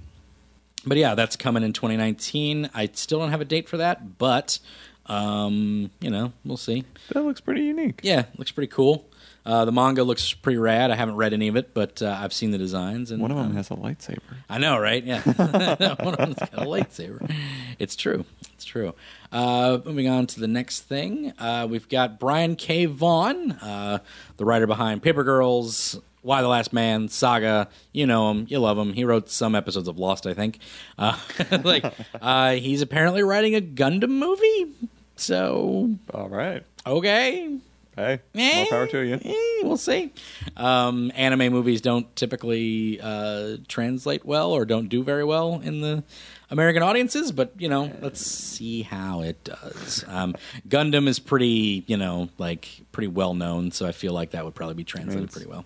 but 0.86 0.96
yeah, 0.96 1.14
that's 1.14 1.36
coming 1.36 1.62
in 1.62 1.72
2019. 1.72 2.70
I 2.74 2.88
still 2.92 3.18
don't 3.20 3.30
have 3.30 3.40
a 3.40 3.44
date 3.44 3.68
for 3.68 3.76
that, 3.78 4.18
but 4.18 4.58
um, 5.06 5.90
you 6.00 6.10
know, 6.10 6.32
we'll 6.44 6.56
see. 6.56 6.84
that 7.10 7.22
looks 7.22 7.40
pretty 7.40 7.62
unique. 7.62 8.00
Yeah, 8.02 8.24
looks 8.38 8.50
pretty 8.50 8.70
cool. 8.72 9.06
Uh, 9.46 9.66
the 9.66 9.72
manga 9.72 10.02
looks 10.02 10.32
pretty 10.32 10.56
rad. 10.56 10.90
I 10.90 10.94
haven't 10.94 11.16
read 11.16 11.34
any 11.34 11.48
of 11.48 11.56
it, 11.56 11.74
but 11.74 12.00
uh, 12.00 12.16
I've 12.18 12.32
seen 12.32 12.50
the 12.50 12.56
designs. 12.56 13.10
And 13.10 13.20
One 13.20 13.30
of 13.30 13.36
them 13.36 13.48
um, 13.48 13.56
has 13.56 13.70
a 13.70 13.74
lightsaber. 13.74 14.20
I 14.48 14.56
know, 14.56 14.78
right? 14.78 15.04
Yeah, 15.04 15.20
one 16.00 16.14
of 16.14 16.16
them's 16.16 16.36
got 16.36 16.54
a 16.54 16.64
lightsaber. 16.66 17.30
It's 17.78 17.94
true. 17.94 18.24
It's 18.54 18.64
true. 18.64 18.94
Uh, 19.30 19.80
moving 19.84 20.08
on 20.08 20.26
to 20.28 20.40
the 20.40 20.48
next 20.48 20.82
thing, 20.82 21.34
uh, 21.38 21.66
we've 21.68 21.90
got 21.90 22.18
Brian 22.18 22.56
K. 22.56 22.86
Vaughan, 22.86 23.52
uh, 23.52 23.98
the 24.38 24.46
writer 24.46 24.66
behind 24.66 25.02
Paper 25.02 25.24
Girls, 25.24 26.00
Y 26.24 26.42
the 26.42 26.48
Last 26.48 26.72
Man, 26.72 27.08
Saga. 27.08 27.68
You 27.92 28.06
know 28.06 28.30
him, 28.32 28.46
you 28.48 28.58
love 28.58 28.76
him. 28.78 28.92
He 28.94 29.04
wrote 29.04 29.30
some 29.30 29.54
episodes 29.54 29.86
of 29.86 29.98
Lost, 29.98 30.26
I 30.26 30.34
think. 30.34 30.58
Uh, 30.98 31.16
like, 31.62 31.84
uh, 32.20 32.52
he's 32.54 32.82
apparently 32.82 33.22
writing 33.22 33.54
a 33.54 33.60
Gundam 33.60 34.08
movie. 34.08 34.72
So, 35.16 35.90
All 36.12 36.28
right. 36.28 36.64
okay, 36.86 37.58
Hey, 37.96 38.18
Eh, 38.34 38.56
more 38.56 38.66
power 38.66 38.86
to 38.88 38.98
you. 39.06 39.20
eh, 39.22 39.62
we'll 39.62 39.76
see. 39.76 40.10
Um, 40.56 41.12
anime 41.14 41.52
movies 41.52 41.80
don't 41.80 42.14
typically 42.16 42.98
uh, 43.00 43.58
translate 43.68 44.24
well 44.24 44.50
or 44.50 44.64
don't 44.64 44.88
do 44.88 45.04
very 45.04 45.22
well 45.22 45.60
in 45.62 45.80
the 45.80 46.02
American 46.50 46.82
audiences, 46.82 47.32
but 47.32 47.52
you 47.58 47.68
know, 47.68 47.90
let's 48.00 48.20
see 48.24 48.82
how 48.82 49.22
it 49.22 49.42
does. 49.44 50.04
Um, 50.08 50.34
Gundam 50.68 51.08
is 51.08 51.18
pretty, 51.18 51.84
you 51.86 51.96
know, 51.96 52.28
like 52.38 52.68
pretty 52.92 53.08
well 53.08 53.34
known, 53.34 53.70
so 53.70 53.86
I 53.86 53.92
feel 53.92 54.12
like 54.12 54.32
that 54.32 54.44
would 54.44 54.54
probably 54.54 54.74
be 54.74 54.84
translated 54.84 55.30
pretty 55.32 55.46
well. 55.48 55.64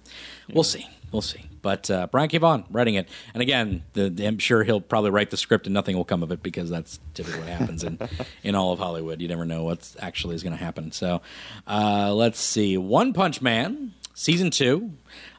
We'll 0.52 0.64
see. 0.64 0.86
We'll 1.10 1.22
see. 1.22 1.44
But 1.62 1.90
uh, 1.90 2.06
Brian 2.10 2.28
K. 2.28 2.38
Vaughan 2.38 2.64
writing 2.70 2.94
it, 2.94 3.08
and 3.34 3.42
again, 3.42 3.82
the, 3.94 4.08
the- 4.10 4.26
I'm 4.26 4.38
sure 4.38 4.62
he'll 4.62 4.80
probably 4.80 5.10
write 5.10 5.30
the 5.30 5.36
script 5.36 5.66
and 5.66 5.74
nothing 5.74 5.96
will 5.96 6.04
come 6.04 6.22
of 6.22 6.30
it 6.30 6.42
because 6.42 6.70
that's 6.70 7.00
typically 7.14 7.40
what 7.40 7.48
happens 7.48 7.82
in 7.82 7.98
in 8.42 8.54
all 8.54 8.72
of 8.72 8.78
Hollywood. 8.78 9.20
You 9.20 9.28
never 9.28 9.44
know 9.44 9.64
what's 9.64 9.96
actually 10.00 10.36
is 10.36 10.42
going 10.42 10.56
to 10.56 10.62
happen. 10.62 10.92
So, 10.92 11.20
uh, 11.66 12.12
let's 12.14 12.38
see. 12.40 12.76
One 12.78 13.12
Punch 13.12 13.42
Man 13.42 13.94
season 14.14 14.50
two 14.50 14.92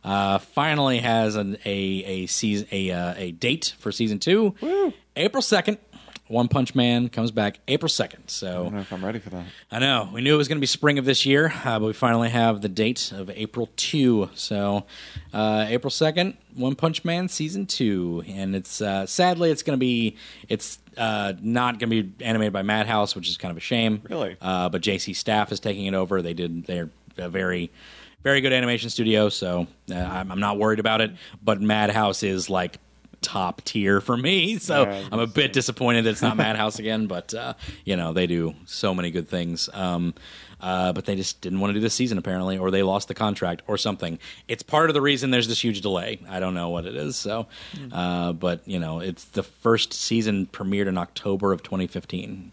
uh, 0.04 0.40
finally 0.40 1.00
has 1.00 1.36
an, 1.36 1.58
a 1.66 1.78
a 2.04 2.26
season 2.28 2.68
a 2.72 2.92
uh, 2.92 3.14
a 3.16 3.32
date 3.32 3.76
for 3.80 3.92
season 3.92 4.20
two, 4.20 4.56
April 5.20 5.42
second. 5.42 5.78
One 6.28 6.48
Punch 6.48 6.76
Man 6.76 7.10
comes 7.10 7.32
back 7.32 7.60
April 7.68 7.90
second. 7.90 8.28
So 8.28 8.48
I 8.48 8.54
don't 8.54 8.74
know 8.76 8.80
if 8.82 8.94
I'm 8.94 9.04
ready 9.04 9.18
for 9.18 9.32
that. 9.32 9.46
I 9.72 9.80
know. 9.80 10.10
We 10.14 10.22
knew 10.22 10.36
it 10.36 10.38
was 10.38 10.48
going 10.48 10.58
to 10.58 10.62
be 10.62 10.68
spring 10.68 11.00
of 11.00 11.06
this 11.06 11.26
year, 11.26 11.52
uh, 11.66 11.80
but 11.80 11.88
we 11.88 11.94
finally 11.94 12.30
have 12.30 12.62
the 12.62 12.70
date 12.70 13.12
of 13.12 13.32
April 13.32 13.68
2. 13.76 14.30
So, 14.36 14.86
uh, 15.34 15.66
April 15.68 15.90
2nd, 15.90 16.38
One 16.54 16.76
Punch 16.76 17.04
Man 17.04 17.30
season 17.30 17.66
2. 17.66 18.26
And 18.28 18.56
it's 18.56 18.80
uh, 18.80 19.08
sadly, 19.08 19.50
it's 19.50 19.64
going 19.64 19.78
to 19.78 19.80
be, 19.80 20.18
it's 20.48 20.78
uh, 20.98 21.34
not 21.42 21.80
going 21.80 21.90
to 21.90 22.04
be 22.04 22.24
animated 22.24 22.54
by 22.54 22.62
Madhouse, 22.62 23.16
which 23.16 23.28
is 23.28 23.36
kind 23.36 23.50
of 23.52 23.58
a 23.58 23.62
shame. 23.62 24.04
Really? 24.08 24.38
Uh, 24.40 24.70
but 24.70 24.84
JC 24.84 25.16
Staff 25.16 25.52
is 25.52 25.60
taking 25.60 25.88
it 25.88 25.96
over. 25.96 26.22
They 26.22 26.36
did, 26.36 26.66
they're 26.66 26.92
a 27.18 27.28
very, 27.28 27.72
very 28.22 28.40
good 28.42 28.54
animation 28.54 28.92
studio. 28.92 29.30
So, 29.30 29.66
uh, 29.90 29.96
I'm, 29.96 30.32
I'm 30.32 30.40
not 30.40 30.60
worried 30.60 30.80
about 30.80 31.02
it. 31.02 31.12
But 31.42 31.60
Madhouse 31.60 32.22
is 32.22 32.52
like, 32.52 32.78
top 33.22 33.62
tier 33.64 34.02
for 34.02 34.18
me. 34.18 34.58
So 34.70 34.84
Yeah, 34.84 35.08
i'm 35.12 35.20
a 35.20 35.28
bit 35.28 35.54
disappointed 35.54 36.04
that 36.06 36.12
it's 36.12 36.22
not 36.22 36.38
madhouse 36.46 36.80
again 36.80 37.08
but 37.08 37.34
uh, 37.34 37.54
you 37.86 37.96
know 37.96 38.14
they 38.14 38.28
do 38.28 38.54
so 38.66 38.94
many 38.94 39.10
good 39.12 39.28
things. 39.28 39.70
Um, 39.74 40.14
uh, 40.62 40.92
but 40.92 41.06
they 41.06 41.16
just 41.16 41.40
didn't 41.40 41.62
want 41.62 41.70
to 41.70 41.76
do 41.76 41.80
this 41.80 41.94
season 41.94 42.18
apparently 42.18 42.58
or 42.58 42.70
they 42.70 42.84
lost 42.84 43.08
the 43.08 43.14
contract 43.14 43.62
or 43.68 43.78
something. 43.78 44.20
It's 44.48 44.62
part 44.62 44.90
of 44.90 44.94
the 44.94 45.02
reason 45.02 45.32
there's 45.32 45.48
this 45.48 45.64
huge 45.64 45.82
delay. 45.82 46.20
I 46.30 46.40
don't 46.40 46.54
know 46.54 46.70
what 46.70 46.86
it 46.86 46.96
is 46.96 47.16
so 47.16 47.48
uh, 47.92 48.34
but 48.34 48.68
you 48.68 48.80
know 48.80 49.00
it's 49.00 49.26
the 49.26 49.44
first 49.44 49.94
season 49.94 50.48
premiered 50.48 50.88
in 50.88 50.98
october 50.98 51.54
of 51.54 51.64
2015 51.64 52.52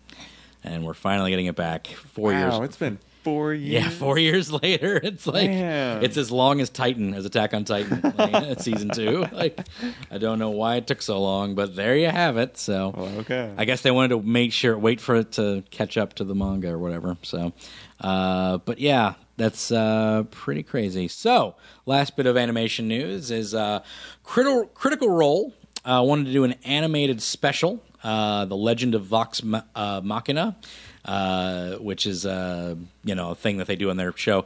and 0.64 0.84
we're 0.84 0.94
finally 0.94 1.30
getting 1.30 1.46
it 1.46 1.56
back 1.56 1.86
four 1.86 2.30
wow, 2.32 2.38
years 2.38 2.68
it's 2.68 2.76
been 2.76 2.98
four 3.26 3.52
years. 3.52 3.84
yeah, 3.84 3.90
four 3.90 4.18
years 4.18 4.52
later, 4.52 5.00
it's 5.02 5.26
like 5.26 5.50
Man. 5.50 6.04
it's 6.04 6.16
as 6.16 6.30
long 6.30 6.60
as 6.60 6.70
Titan, 6.70 7.12
as 7.12 7.24
Attack 7.26 7.52
on 7.54 7.64
Titan, 7.64 8.00
like, 8.18 8.60
season 8.60 8.88
two. 8.90 9.26
Like, 9.32 9.66
I 10.10 10.18
don't 10.18 10.38
know 10.38 10.50
why 10.50 10.76
it 10.76 10.86
took 10.86 11.02
so 11.02 11.20
long, 11.20 11.54
but 11.56 11.74
there 11.74 11.96
you 11.96 12.08
have 12.08 12.36
it. 12.38 12.56
So, 12.56 12.94
Well, 12.96 13.18
okay. 13.20 13.52
I 13.58 13.64
guess 13.64 13.82
they 13.82 13.90
wanted 13.90 14.10
to 14.10 14.22
make 14.22 14.52
sure, 14.52 14.78
wait 14.78 15.00
for 15.00 15.16
it 15.16 15.32
to 15.32 15.64
catch 15.70 15.98
up 15.98 16.14
to 16.14 16.24
the 16.24 16.34
manga 16.34 16.70
or 16.72 16.78
whatever. 16.78 17.16
So, 17.22 17.52
uh, 18.00 18.58
but 18.58 18.78
yeah, 18.78 19.14
that's 19.36 19.70
uh, 19.72 20.22
pretty 20.30 20.62
crazy. 20.62 21.08
So, 21.08 21.56
last 21.84 22.16
bit 22.16 22.26
of 22.26 22.36
animation 22.36 22.86
news 22.88 23.30
is 23.30 23.54
uh, 23.54 23.80
Critical 24.22 24.66
Critical 24.68 25.10
Role 25.10 25.52
uh, 25.84 26.02
wanted 26.06 26.26
to 26.26 26.32
do 26.32 26.44
an 26.44 26.54
animated 26.64 27.20
special, 27.20 27.82
uh, 28.04 28.44
The 28.46 28.56
Legend 28.56 28.94
of 28.94 29.04
Vox 29.04 29.42
Ma- 29.42 29.62
uh, 29.74 30.00
Machina. 30.04 30.56
Uh, 31.04 31.76
which 31.76 32.04
is 32.04 32.26
uh, 32.26 32.74
you 33.06 33.14
know 33.14 33.30
a 33.30 33.34
thing 33.34 33.56
that 33.56 33.66
they 33.66 33.76
do 33.76 33.88
in 33.88 33.96
their 33.96 34.14
show. 34.16 34.44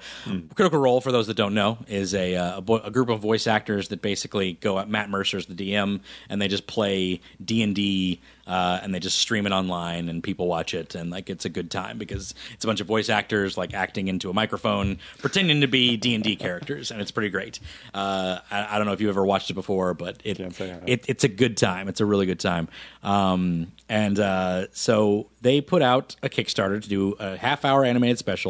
Critical 0.55 0.79
Role, 0.79 1.01
for 1.01 1.11
those 1.11 1.27
that 1.27 1.35
don't 1.35 1.55
know, 1.55 1.79
is 1.89 2.15
a 2.15 2.37
uh, 2.37 2.59
a, 2.59 2.61
bo- 2.61 2.77
a 2.85 2.91
group 2.93 3.09
of 3.09 3.19
voice 3.21 3.49
actors 3.49 3.89
that 3.89 4.01
basically 4.03 4.53
go 4.53 4.79
out. 4.79 4.89
Matt 4.89 5.11
Mercer's 5.11 5.47
the 5.47 5.55
DM, 5.55 6.01
and 6.29 6.41
they 6.41 6.47
just 6.47 6.69
play 6.69 7.21
D 7.45 7.63
and 7.63 7.75
D. 7.75 8.21
Uh, 8.47 8.81
and 8.83 8.93
they 8.93 8.99
just 8.99 9.17
stream 9.21 9.47
it 9.47 9.53
online, 9.53 10.09
and 10.09 10.25
people 10.25 10.49
watch 10.49 10.75
it, 10.75 10.97
and 10.97 11.09
like 11.11 11.31
it's 11.31 11.45
a 11.45 11.49
good 11.49 11.71
time 11.71 11.99
because 11.99 12.35
it's 12.53 12.65
a 12.65 12.67
bunch 12.67 12.81
of 12.81 12.87
voice 12.89 13.09
actors 13.09 13.57
like 13.57 13.75
acting 13.75 14.09
into 14.09 14.29
a 14.29 14.33
microphone, 14.33 14.99
pretending 15.19 15.61
to 15.61 15.69
be 15.69 15.97
D 15.97 16.17
and 16.17 16.25
D 16.25 16.35
characters, 16.35 16.91
and 16.91 17.01
it's 17.01 17.13
pretty 17.13 17.29
great. 17.29 17.61
Uh, 17.95 18.41
I, 18.51 18.75
I 18.75 18.79
don't 18.79 18.89
know 18.89 18.93
if 18.93 19.01
you've 19.01 19.11
ever 19.11 19.25
watched 19.25 19.51
it 19.51 19.55
before, 19.55 19.95
but 19.95 20.21
it, 20.25 20.39
Can't 20.39 20.53
say 20.53 20.71
I 20.71 20.75
have. 20.75 20.83
it 20.89 21.05
it's 21.07 21.23
a 21.23 21.29
good 21.29 21.57
time. 21.57 21.87
It's 21.87 22.01
a 22.01 22.07
really 22.07 22.27
good 22.27 22.41
time. 22.41 22.67
Um, 23.05 23.71
and 23.89 24.19
uh, 24.19 24.67
so 24.73 25.29
they 25.43 25.61
put 25.61 25.83
out 25.83 26.17
a 26.23 26.29
Kickstarter 26.29 26.83
to 26.83 26.89
do 26.89 27.13
a 27.21 27.37
half 27.37 27.65
hour 27.65 27.85
animated 27.85 28.19
special 28.19 28.50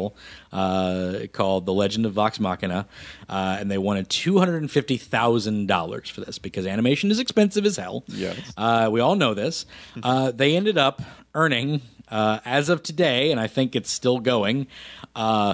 uh, 0.51 1.27
called 1.31 1.65
The 1.65 1.73
Legend 1.73 2.05
of 2.05 2.13
Vox 2.13 2.39
Machina. 2.39 2.87
Uh, 3.29 3.57
and 3.59 3.69
they 3.69 3.77
wanted 3.77 4.09
$250,000 4.09 6.11
for 6.11 6.21
this 6.21 6.39
because 6.39 6.65
animation 6.65 7.11
is 7.11 7.19
expensive 7.19 7.65
as 7.65 7.77
hell. 7.77 8.03
Yes. 8.07 8.53
Uh, 8.57 8.89
we 8.91 8.99
all 8.99 9.15
know 9.15 9.33
this. 9.33 9.65
Uh, 10.03 10.31
they 10.31 10.55
ended 10.55 10.77
up 10.77 11.01
earning, 11.35 11.81
uh, 12.09 12.39
as 12.43 12.69
of 12.69 12.81
today, 12.81 13.31
and 13.31 13.39
I 13.39 13.47
think 13.47 13.75
it's 13.75 13.91
still 13.91 14.19
going, 14.19 14.67
uh, 15.15 15.53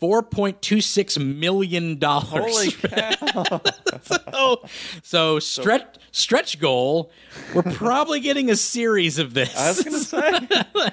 $4.26 0.00 1.36
million. 1.36 1.98
Holy 2.00 2.70
cow! 2.70 3.60
so, 4.02 4.62
so 5.02 5.38
stretch 5.38 5.96
stretch 6.16 6.58
goal. 6.58 7.10
We're 7.54 7.62
probably 7.62 8.20
getting 8.20 8.50
a 8.50 8.56
series 8.56 9.18
of 9.18 9.34
this. 9.34 9.54
I 9.56 9.68
was 9.68 9.82
gonna 9.82 9.98
say, 9.98 10.48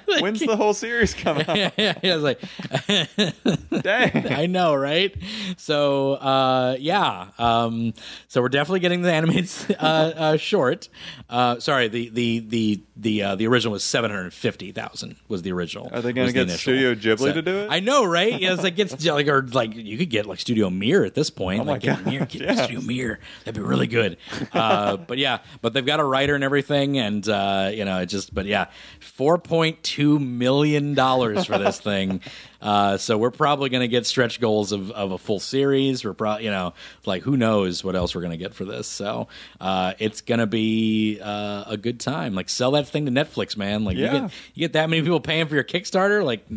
when's 0.22 0.40
the 0.40 0.56
whole 0.56 0.74
series 0.74 1.14
coming 1.14 1.48
out? 1.48 1.58
yeah, 1.78 1.96
yeah, 2.02 2.14
I 2.14 2.16
was 2.16 2.24
like, 2.24 3.84
Dang. 3.84 4.32
I 4.32 4.46
know, 4.46 4.76
right? 4.76 5.16
So, 5.58 6.14
uh, 6.14 6.76
yeah. 6.80 7.30
Um, 7.38 7.94
so 8.28 8.42
we're 8.42 8.50
definitely 8.50 8.82
getting 8.82 9.02
the 9.02 9.14
animated 9.14 9.78
uh, 9.80 9.84
uh, 9.84 10.38
short. 10.38 10.90
Uh, 11.30 11.60
sorry, 11.60 11.88
the 11.88 12.10
the 12.10 12.40
the 12.40 12.84
the 12.96 13.24
uh, 13.24 13.36
the 13.36 13.48
original 13.48 13.74
was 13.74 13.84
seven 13.84 14.12
hundred 14.12 14.34
fifty 14.34 14.72
thousand. 14.72 15.16
Was 15.28 15.42
the 15.42 15.52
original? 15.52 15.90
Are 15.94 16.02
they 16.02 16.14
gonna 16.14 16.26
was 16.26 16.34
the 16.34 16.46
get. 16.46 16.60
Studio 16.60 16.96
Ghibli 16.96 17.34
to 17.34 17.42
do 17.42 17.58
it? 17.60 17.68
I 17.72 17.80
know, 17.80 18.06
right? 18.06 18.40
Yeah, 18.40 18.54
it's 18.54 18.64
like 18.64 18.76
it's 18.98 19.06
like 19.06 19.28
or 19.28 19.42
like 19.42 19.76
you 19.76 19.98
could 19.98 20.10
get 20.10 20.26
like 20.26 20.40
Studio 20.40 20.70
Mir 20.70 21.04
at 21.04 21.14
this 21.14 21.30
point. 21.30 21.62
Oh 21.62 21.64
my 21.66 21.74
like 21.74 21.82
get 21.82 22.04
God, 22.04 22.06
Mir, 22.06 22.20
get 22.26 22.42
yes. 22.42 22.64
Studio 22.66 22.82
Mir. 22.82 23.20
That'd 23.44 23.62
be 23.62 23.68
really 23.68 23.88
good. 23.88 24.18
Uh, 24.52 24.98
but 24.98 25.18
yeah, 25.18 25.40
but 25.62 25.74
they've 25.74 25.86
got 25.86 26.00
a 26.00 26.04
writer 26.04 26.36
and 26.36 26.44
everything, 26.44 26.98
and 26.98 27.28
uh, 27.28 27.72
you 27.74 27.86
know, 27.86 28.00
it 28.00 28.08
just. 28.08 28.34
But 28.34 28.46
yeah, 28.46 28.68
four 29.00 29.38
point 29.38 29.82
two 29.84 30.20
million 30.20 30.94
dollars 30.94 31.46
for 31.46 31.58
this 31.58 31.80
thing. 31.80 32.22
Uh, 32.64 32.98
so 32.98 33.18
we're 33.18 33.30
probably 33.30 33.70
going 33.70 33.82
to 33.82 33.90
get 33.90 34.06
stretch 34.06 34.40
goals 34.40 34.72
of, 34.72 34.90
of 34.92 35.12
a 35.12 35.18
full 35.18 35.40
series. 35.40 36.06
We're 36.06 36.14
probably, 36.14 36.46
you 36.46 36.52
know, 36.52 36.74
like 37.06 37.22
who 37.24 37.36
knows 37.36 37.84
what 37.84 37.96
else 37.96 38.16
we're 38.16 38.22
going 38.22 38.32
to 38.32 38.38
get 38.38 38.54
for 38.54 38.64
this. 38.64 38.88
So 38.88 39.28
uh, 39.60 39.94
it's 40.00 40.22
going 40.22 40.40
to 40.40 40.48
be 40.48 41.20
uh, 41.22 41.66
a 41.68 41.78
good 41.78 42.00
time. 42.00 42.34
Like 42.34 42.48
sell 42.48 42.72
that 42.72 42.88
thing 42.88 43.06
to 43.06 43.12
Netflix, 43.12 43.58
man. 43.58 43.84
Like 43.84 43.98
you, 43.98 44.06
get, 44.06 44.32
you 44.54 44.60
get 44.62 44.74
that 44.74 44.90
many 44.90 45.02
people 45.02 45.20
paying 45.20 45.48
for 45.48 45.56
your 45.56 45.66
Kickstarter. 45.66 46.24
Like 46.24 46.48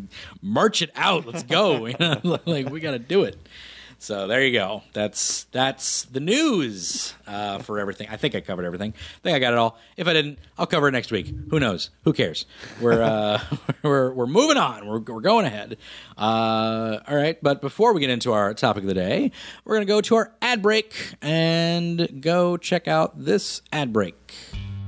march 0.40 0.80
it 0.80 0.90
out. 0.94 1.26
Let's 1.26 1.42
go. 1.42 1.66
You 1.86 1.94
know, 2.00 2.38
like 2.46 2.68
we 2.68 2.80
got 2.80 2.92
to 2.92 2.98
do 2.98 3.22
it. 3.24 3.36
So 3.98 4.26
there 4.26 4.44
you 4.44 4.52
go. 4.52 4.82
That's 4.92 5.44
that's 5.44 6.04
the 6.04 6.20
news 6.20 7.14
uh, 7.26 7.58
for 7.60 7.78
everything. 7.78 8.08
I 8.10 8.16
think 8.16 8.34
I 8.34 8.40
covered 8.40 8.64
everything. 8.64 8.92
I 8.94 9.20
think 9.22 9.36
I 9.36 9.38
got 9.38 9.52
it 9.52 9.58
all. 9.58 9.78
If 9.96 10.06
I 10.06 10.12
didn't, 10.12 10.38
I'll 10.58 10.66
cover 10.66 10.88
it 10.88 10.92
next 10.92 11.10
week. 11.10 11.32
Who 11.50 11.58
knows? 11.58 11.90
Who 12.04 12.12
cares? 12.12 12.46
We're 12.80 13.02
uh, 13.02 13.40
we're 13.82 14.12
we're 14.12 14.26
moving 14.26 14.58
on. 14.58 14.86
We're 14.86 15.00
we're 15.00 15.20
going 15.20 15.46
ahead. 15.46 15.78
Uh, 16.16 16.98
all 17.08 17.16
right. 17.16 17.42
But 17.42 17.60
before 17.60 17.94
we 17.94 18.00
get 18.00 18.10
into 18.10 18.32
our 18.32 18.52
topic 18.54 18.82
of 18.82 18.88
the 18.88 18.94
day, 18.94 19.32
we're 19.64 19.76
gonna 19.76 19.86
go 19.86 20.00
to 20.02 20.16
our 20.16 20.32
ad 20.42 20.62
break 20.62 21.14
and 21.22 22.20
go 22.20 22.56
check 22.56 22.88
out 22.88 23.24
this 23.24 23.62
ad 23.72 23.92
break. 23.92 24.34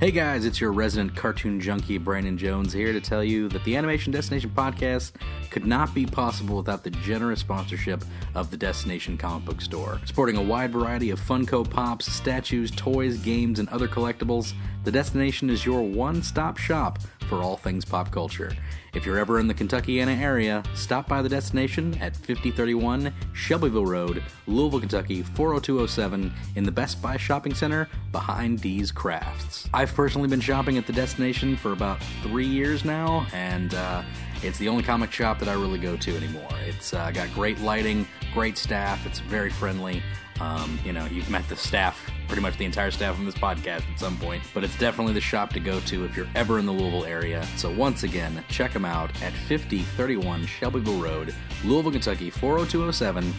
Hey 0.00 0.12
guys, 0.12 0.45
it's 0.45 0.61
your 0.61 0.71
resident 0.71 1.17
cartoon 1.17 1.61
junkie, 1.61 1.99
Brandon 1.99 2.38
Jones, 2.38 2.73
here 2.73 2.93
to 2.93 3.00
tell 3.00 3.25
you 3.25 3.49
that 3.49 3.64
the 3.64 3.75
Animation 3.75 4.12
Destination 4.12 4.49
podcast 4.55 5.11
could 5.50 5.67
not 5.67 5.93
be 5.93 6.07
possible 6.07 6.57
without 6.57 6.85
the 6.85 6.90
generous 6.90 7.40
sponsorship 7.40 8.05
of 8.37 8.52
the 8.52 8.57
Destination 8.57 9.19
Comic 9.19 9.45
Book 9.45 9.61
Store. 9.61 10.00
Sporting 10.05 10.37
a 10.37 10.43
wide 10.43 10.71
variety 10.71 11.11
of 11.11 11.21
Funko 11.21 11.69
Pops, 11.69 12.12
statues, 12.12 12.71
toys, 12.71 13.19
games, 13.19 13.59
and 13.59 13.69
other 13.71 13.88
collectibles, 13.88 14.52
the 14.85 14.93
Destination 14.93 15.50
is 15.50 15.67
your 15.67 15.83
one 15.83 16.23
stop 16.23 16.59
shop 16.59 17.00
for 17.28 17.43
all 17.43 17.57
things 17.57 17.85
pop 17.85 18.12
culture. 18.12 18.52
If 18.95 19.04
you're 19.04 19.18
ever 19.18 19.38
in 19.38 19.47
the 19.47 19.54
Kentuckiana 19.54 20.18
area, 20.18 20.62
stop 20.75 21.09
by 21.09 21.21
the 21.21 21.28
destination 21.28 21.95
at 22.00 22.16
5031 22.16 23.12
Shelbyville 23.35 23.85
Road, 23.85 24.23
Louisville, 24.47 24.80
Kentucky 24.80 25.23
40207 25.23 26.33
in 26.57 26.64
the 26.64 26.73
Best 26.73 27.02
Buy 27.02 27.16
Shopping 27.16 27.54
Center 27.54 27.88
behind 28.12 28.61
D's 28.61 28.90
Crafts. 28.90 29.68
I've 29.75 29.95
personally 29.95 30.28
been 30.28 30.40
shopping 30.40 30.78
at 30.78 30.87
the 30.87 30.92
destination 30.92 31.57
for 31.57 31.73
about 31.73 32.02
three 32.23 32.47
years 32.47 32.85
now, 32.85 33.26
and 33.33 33.75
uh, 33.75 34.02
it's 34.42 34.59
the 34.59 34.68
only 34.68 34.83
comic 34.83 35.12
shop 35.12 35.38
that 35.40 35.49
I 35.49 35.52
really 35.52 35.78
go 35.78 35.97
to 35.97 36.16
anymore. 36.16 36.49
It's 36.66 36.95
uh, 36.95 37.11
got 37.11 37.33
great 37.35 37.61
lighting, 37.61 38.07
great 38.33 38.57
staff, 38.57 39.04
it's 39.07 39.21
very 39.21 39.50
friendly. 39.50 40.02
Um, 40.40 40.78
you 40.85 40.92
know, 40.92 41.04
you've 41.07 41.30
met 41.30 41.49
the 41.49 41.57
staff, 41.57 42.11
pretty 42.26 42.42
much 42.42 42.57
the 42.57 42.64
entire 42.64 42.90
staff 42.90 43.16
from 43.16 43.25
this 43.25 43.35
podcast 43.35 43.83
at 43.90 43.99
some 43.99 44.16
point, 44.18 44.42
but 44.54 44.62
it's 44.62 44.78
definitely 44.78 45.12
the 45.12 45.21
shop 45.21 45.52
to 45.54 45.61
go 45.61 45.80
to 45.80 46.04
if 46.04 46.16
you're 46.16 46.28
ever 46.35 46.59
in 46.59 46.66
the 46.66 46.73
Louisville 46.73 47.04
area. 47.04 47.45
So 47.57 47.73
once 47.73 48.02
again, 48.04 48.45
check 48.49 48.73
them 48.73 48.84
out 48.84 49.10
at 49.23 49.32
5031 49.32 50.47
Shelbyville 50.47 51.00
Road, 51.00 51.34
Louisville, 51.65 51.93
Kentucky 51.93 52.30
40207, 52.30 53.34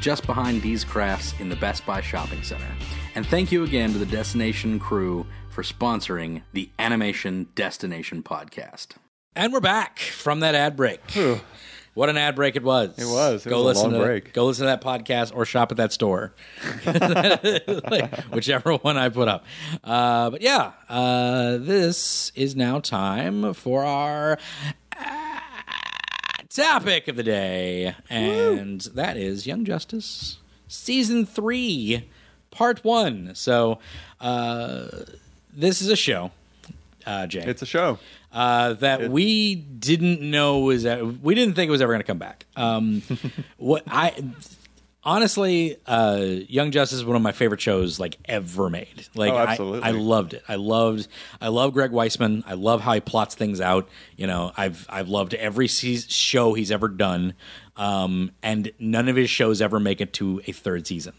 just 0.00 0.26
behind 0.26 0.62
D's 0.62 0.84
Crafts 0.84 1.34
in 1.40 1.48
the 1.48 1.56
Best 1.56 1.84
Buy 1.86 2.00
Shopping 2.00 2.42
Center. 2.42 2.68
And 3.14 3.26
thank 3.26 3.50
you 3.50 3.64
again 3.64 3.92
to 3.92 3.98
the 3.98 4.06
Destination 4.06 4.78
crew 4.78 5.26
for 5.48 5.62
sponsoring 5.62 6.42
the 6.52 6.68
Animation 6.78 7.48
Destination 7.54 8.22
podcast. 8.22 8.88
And 9.36 9.52
we're 9.52 9.60
back 9.60 9.98
from 9.98 10.40
that 10.40 10.54
ad 10.54 10.76
break. 10.76 11.00
What 11.94 12.08
an 12.08 12.16
ad 12.16 12.34
break 12.34 12.56
it 12.56 12.62
was. 12.62 12.98
It 12.98 13.06
was. 13.06 13.46
It 13.46 13.50
go 13.50 13.62
was 13.62 13.64
a 13.64 13.66
listen 13.68 13.92
long 13.92 14.00
to 14.00 14.06
break. 14.06 14.32
Go 14.32 14.46
listen 14.46 14.62
to 14.62 14.66
that 14.66 14.82
podcast 14.82 15.34
or 15.34 15.44
shop 15.44 15.70
at 15.70 15.76
that 15.76 15.92
store, 15.92 16.32
like, 16.86 18.20
whichever 18.32 18.74
one 18.74 18.96
I 18.96 19.08
put 19.08 19.28
up. 19.28 19.44
Uh, 19.82 20.30
but 20.30 20.42
yeah, 20.42 20.72
uh, 20.88 21.58
this 21.58 22.32
is 22.34 22.56
now 22.56 22.80
time 22.80 23.54
for 23.54 23.84
our 23.84 24.38
uh, 24.98 25.38
topic 26.50 27.06
of 27.08 27.16
the 27.16 27.22
day, 27.22 27.94
and 28.10 28.80
that 28.94 29.16
is 29.16 29.46
Young 29.46 29.64
Justice 29.64 30.38
season 30.66 31.24
three, 31.24 32.08
part 32.50 32.84
one. 32.84 33.34
So 33.34 33.78
uh, 34.20 34.88
this 35.52 35.80
is 35.80 35.88
a 35.88 35.96
show, 35.96 36.30
uh, 37.06 37.26
Jay 37.26 37.44
It's 37.46 37.62
a 37.62 37.66
show. 37.66 37.98
uh, 38.32 38.74
that 38.74 39.10
we 39.10 39.54
didn't 39.54 40.20
know 40.20 40.60
was 40.60 40.84
we 40.84 41.34
didn't 41.34 41.54
think 41.54 41.68
it 41.68 41.72
was 41.72 41.80
ever 41.80 41.92
going 41.92 42.00
to 42.02 42.06
come 42.06 42.18
back. 42.18 42.46
Um, 42.56 43.02
what 43.58 43.82
I 43.88 44.14
honestly, 45.02 45.76
uh, 45.86 46.24
Young 46.48 46.70
Justice 46.70 46.98
is 46.98 47.04
one 47.04 47.16
of 47.16 47.22
my 47.22 47.32
favorite 47.32 47.60
shows 47.60 48.00
like 48.00 48.16
ever 48.24 48.70
made. 48.70 49.06
Like 49.14 49.32
Oh, 49.32 49.36
I- 49.36 49.46
absolutely. 49.50 49.82
I, 49.82 49.90
loved 49.92 50.34
it. 50.34 50.42
I 50.48 50.54
loved 50.56 51.08
I 51.40 51.48
love 51.48 51.72
Greg 51.72 51.90
Weisman. 51.90 52.42
I 52.46 52.54
love 52.54 52.80
how 52.80 52.92
he 52.94 53.00
plots 53.00 53.34
things 53.34 53.60
out. 53.60 53.88
You 54.16 54.26
know, 54.26 54.52
I've 54.56 54.86
I've 54.88 55.08
loved 55.08 55.34
every 55.34 55.68
se- 55.68 56.06
show 56.08 56.54
he's 56.54 56.70
ever 56.70 56.88
done. 56.88 57.34
Um, 57.76 58.30
and 58.40 58.70
none 58.78 59.08
of 59.08 59.16
his 59.16 59.28
shows 59.28 59.60
ever 59.60 59.80
make 59.80 60.00
it 60.00 60.12
to 60.14 60.40
a 60.46 60.52
third 60.52 60.86
season. 60.86 61.12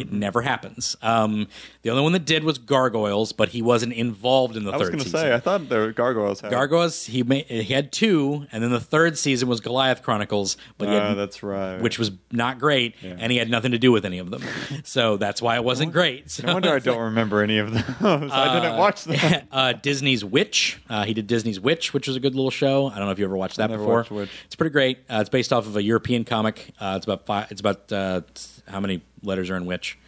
It 0.00 0.12
never 0.12 0.42
happens. 0.42 0.96
Um, 1.02 1.48
the 1.82 1.90
only 1.90 2.02
one 2.02 2.12
that 2.12 2.24
did 2.24 2.44
was 2.44 2.58
Gargoyles, 2.58 3.32
but 3.32 3.50
he 3.50 3.62
wasn't 3.62 3.92
involved 3.92 4.56
in 4.56 4.64
the 4.64 4.72
I 4.72 4.76
was 4.76 4.82
third 4.88 4.92
going 4.92 4.98
to 4.98 5.04
season. 5.04 5.20
say, 5.20 5.34
I 5.34 5.38
thought 5.40 5.68
the 5.68 5.92
gargoyles 5.94 6.40
had. 6.40 6.50
Gargoyles, 6.50 7.06
he 7.06 7.22
made, 7.22 7.46
he 7.46 7.72
had 7.72 7.92
two, 7.92 8.46
and 8.52 8.62
then 8.62 8.70
the 8.70 8.80
third 8.80 9.16
season 9.18 9.48
was 9.48 9.60
Goliath 9.60 10.02
Chronicles, 10.02 10.56
but 10.78 10.88
he 10.88 10.96
Uh, 10.96 11.08
had, 11.08 11.14
that's 11.18 11.42
right. 11.42 11.80
which 11.80 11.98
was 11.98 12.10
not 12.32 12.58
great, 12.58 12.94
and 13.02 13.30
he 13.32 13.38
had 13.38 13.48
nothing 13.50 13.72
to 13.72 13.78
do 13.78 13.92
with 13.92 14.04
any 14.04 14.18
of 14.18 14.30
them. 14.30 14.42
so 14.84 15.16
that's 15.16 15.40
why 15.40 15.56
it 15.56 15.64
wasn't 15.64 15.92
great. 15.92 16.30
So 16.30 16.46
no 16.46 16.54
wonder 16.54 16.70
I 16.74 16.78
don't 16.78 16.98
remember 17.00 17.42
any 17.42 17.58
of 17.58 17.72
those. 17.72 17.82
I 18.32 18.60
didn't 18.60 18.78
watch 18.78 19.04
them. 19.04 19.46
uh, 19.52 19.72
Disney's 19.74 20.24
Witch. 20.24 20.80
Uh, 20.88 21.04
he 21.04 21.14
did 21.14 21.26
Disney's 21.26 21.60
Witch, 21.60 21.94
which 21.94 22.06
was 22.06 22.16
a 22.16 22.20
good 22.20 22.34
little 22.34 22.50
show. 22.50 22.86
I 22.88 22.96
don't 22.96 23.06
know 23.06 23.12
if 23.12 23.18
you 23.18 23.24
ever 23.24 23.36
watched 23.36 23.56
that 23.56 23.70
never 23.70 23.82
before. 23.82 23.96
watched 23.98 24.10
Witch. 24.10 24.30
It's 24.46 24.56
pretty 24.56 24.72
great. 24.72 24.98
Uh, 25.08 25.18
it's 25.20 25.30
based 25.30 25.52
off 25.52 25.66
of 25.66 25.76
a 25.76 25.82
European 25.82 26.24
comic. 26.24 26.70
Uh, 26.80 26.94
it's 26.96 27.04
about 27.06 27.26
five. 27.26 27.50
It's 27.50 27.60
about 27.60 27.90
uh, 27.92 28.20
how 28.66 28.80
many 28.80 29.02
letters 29.22 29.50
are 29.50 29.56
in 29.56 29.66
Witch? 29.66 29.98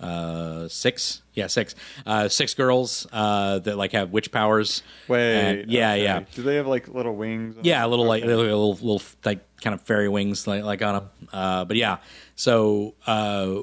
Uh, 0.00 0.68
six. 0.68 1.22
Yeah, 1.34 1.48
six. 1.48 1.74
Uh, 2.06 2.28
six 2.28 2.54
girls 2.54 3.06
uh, 3.12 3.58
that 3.60 3.76
like 3.76 3.92
have 3.92 4.12
witch 4.12 4.30
powers. 4.30 4.82
Wait. 5.08 5.34
And- 5.62 5.70
yeah, 5.70 5.92
okay. 5.92 6.02
yeah. 6.04 6.20
Do 6.34 6.42
they 6.42 6.54
have 6.56 6.68
like 6.68 6.86
little 6.88 7.16
wings? 7.16 7.56
Yeah, 7.62 7.84
a 7.84 7.88
little 7.88 8.06
like 8.06 8.22
Okay. 8.22 8.32
a 8.32 8.36
little, 8.36 8.74
little 8.74 9.02
like 9.24 9.40
kind 9.60 9.74
of 9.74 9.82
fairy 9.82 10.08
wings 10.08 10.46
like, 10.46 10.62
like 10.62 10.82
on 10.82 10.94
them. 10.94 11.10
Uh, 11.32 11.64
but 11.64 11.76
yeah, 11.76 11.98
so 12.36 12.94
uh, 13.08 13.60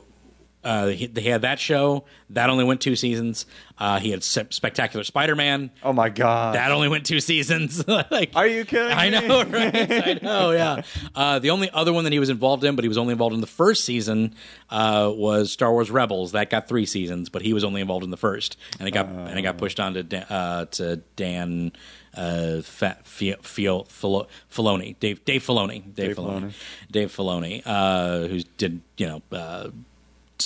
uh, 0.65 0.87
he, 0.87 1.09
he 1.15 1.29
had 1.29 1.43
that 1.43 1.59
show 1.59 2.03
that 2.31 2.49
only 2.49 2.63
went 2.65 2.81
two 2.81 2.95
seasons. 2.97 3.45
Uh, 3.77 3.99
he 3.99 4.09
had 4.11 4.23
Se- 4.23 4.47
Spectacular 4.49 5.03
Spider-Man 5.03 5.69
Oh 5.83 5.93
my 5.93 6.09
god. 6.09 6.55
that 6.55 6.71
only 6.71 6.87
went 6.89 7.05
two 7.05 7.19
seasons. 7.19 7.87
like, 8.11 8.31
Are 8.35 8.47
you 8.47 8.65
kidding 8.65 8.91
I 8.97 9.09
me? 9.11 9.27
know, 9.27 9.43
right? 9.45 9.75
I 10.07 10.19
know, 10.21 10.51
yeah. 10.51 10.81
Uh, 11.15 11.39
the 11.39 11.51
only 11.51 11.69
other 11.71 11.93
one 11.93 12.03
that 12.03 12.11
he 12.13 12.19
was 12.19 12.29
involved 12.29 12.63
in, 12.65 12.75
but 12.75 12.83
he 12.83 12.89
was 12.89 12.97
only 12.97 13.11
involved 13.13 13.33
in 13.35 13.39
the 13.41 13.47
first 13.47 13.85
season, 13.85 14.33
uh, 14.69 15.09
was 15.15 15.51
Star 15.51 15.71
Wars 15.71 15.89
Rebels. 15.89 16.33
That 16.33 16.49
got 16.49 16.67
three 16.67 16.85
seasons, 16.85 17.29
but 17.29 17.41
he 17.41 17.53
was 17.53 17.63
only 17.63 17.79
involved 17.79 18.03
in 18.03 18.09
the 18.11 18.17
first, 18.17 18.57
and 18.79 18.87
it 18.87 18.91
got 18.91 19.05
and 19.07 19.37
it 19.39 19.41
got 19.43 19.57
pushed 19.57 19.79
on 19.79 19.93
to 19.93 20.03
Dan, 20.03 20.23
uh, 20.23 20.65
to 20.71 20.97
Dan. 21.15 21.71
Uh, 22.17 22.61
Fa- 22.61 22.97
Fi- 23.03 23.35
Fio- 23.41 23.83
Filo- 23.89 24.27
Filoni, 24.49 24.97
Dave, 25.01 25.25
Dave 25.25 25.43
Filoni, 25.45 25.83
Dave, 25.83 25.95
Dave 25.95 26.15
Filoni, 26.15 26.41
Filoni. 26.41 26.53
Dave 26.89 27.11
Filoni, 27.15 27.61
uh, 27.65 28.27
who 28.29 28.39
did 28.57 28.81
you 28.97 29.07
know 29.07 29.21
uh, 29.33 29.67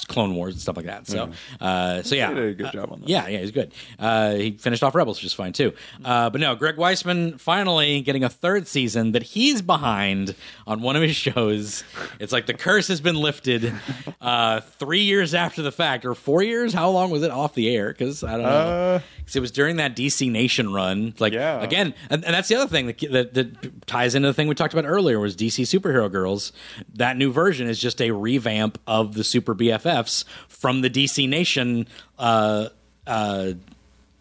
Clone 0.08 0.36
Wars 0.36 0.54
and 0.54 0.62
stuff 0.62 0.78
like 0.78 0.86
that. 0.86 1.08
So, 1.08 1.32
uh, 1.60 2.02
so 2.04 2.16
yeah, 2.16 2.30
He 2.30 2.36
did 2.36 2.44
a 2.50 2.54
good 2.54 2.66
Uh, 2.68 2.72
job 2.72 2.92
on 2.92 3.00
that. 3.02 3.10
Yeah, 3.10 3.28
yeah, 3.28 3.40
he's 3.40 3.52
good. 3.52 3.74
Uh, 3.98 4.34
he 4.36 4.52
finished 4.52 4.84
off 4.84 4.94
Rebels, 4.96 5.18
which 5.18 5.26
is 5.26 5.34
fine 5.34 5.54
too. 5.54 5.74
Uh, 6.06 6.30
but 6.30 6.40
no, 6.42 6.56
Greg 6.56 6.76
Weisman 6.76 7.40
finally 7.40 8.02
getting 8.02 8.24
a 8.24 8.30
third 8.30 8.68
season 8.68 9.12
that 9.14 9.24
he's 9.24 9.62
behind 9.62 10.36
on 10.68 10.82
one 10.82 10.96
of 10.96 11.02
his 11.02 11.16
shows. 11.16 11.84
It's 12.20 12.32
like 12.32 12.46
the 12.46 12.54
curse 12.54 12.88
has 12.88 13.02
been 13.02 13.16
lifted 13.16 13.74
uh, 14.22 14.62
three 14.62 15.02
years 15.02 15.34
after 15.34 15.62
the 15.62 15.72
fact, 15.72 16.06
or 16.06 16.16
four 16.16 16.44
years. 16.44 16.74
How 16.74 16.90
long 16.90 17.10
was 17.10 17.24
it 17.24 17.32
off 17.32 17.54
the 17.56 17.74
air? 17.76 17.90
Because 17.90 18.24
I 18.24 18.32
don't 18.34 18.44
know. 18.44 18.50
Uh, 18.50 19.00
'Cause 19.26 19.36
it 19.36 19.42
was 19.42 19.52
during 19.52 19.76
that 19.76 19.96
DC 19.96 20.28
Nation 20.32 20.74
run. 20.74 21.14
Like 21.20 21.34
Yeah. 21.34 21.62
again, 21.62 21.94
and, 22.10 22.26
and 22.26 22.34
that's 22.34 22.48
the 22.48 22.56
other 22.56 22.68
thing 22.68 22.88
that, 22.88 23.00
that 23.12 23.34
that 23.36 23.86
ties 23.88 24.16
into 24.16 24.28
the 24.28 24.34
thing 24.34 24.48
we 24.48 24.56
talked 24.56 24.74
about 24.74 24.86
earlier 24.88 25.20
was 25.20 25.36
DC 25.36 25.66
Superhero 25.66 26.12
Girls. 26.12 26.52
That 26.96 27.16
new 27.16 27.32
version 27.32 27.68
is 27.70 27.78
just 27.80 28.02
a 28.02 28.10
revamp 28.10 28.80
of 28.88 29.14
the 29.14 29.24
Super 29.24 29.54
BFFs 29.80 30.26
from 30.48 30.82
the 30.82 30.90
DC 30.90 31.28
Nation 31.28 31.88
uh, 32.18 32.70
uh, 33.08 33.54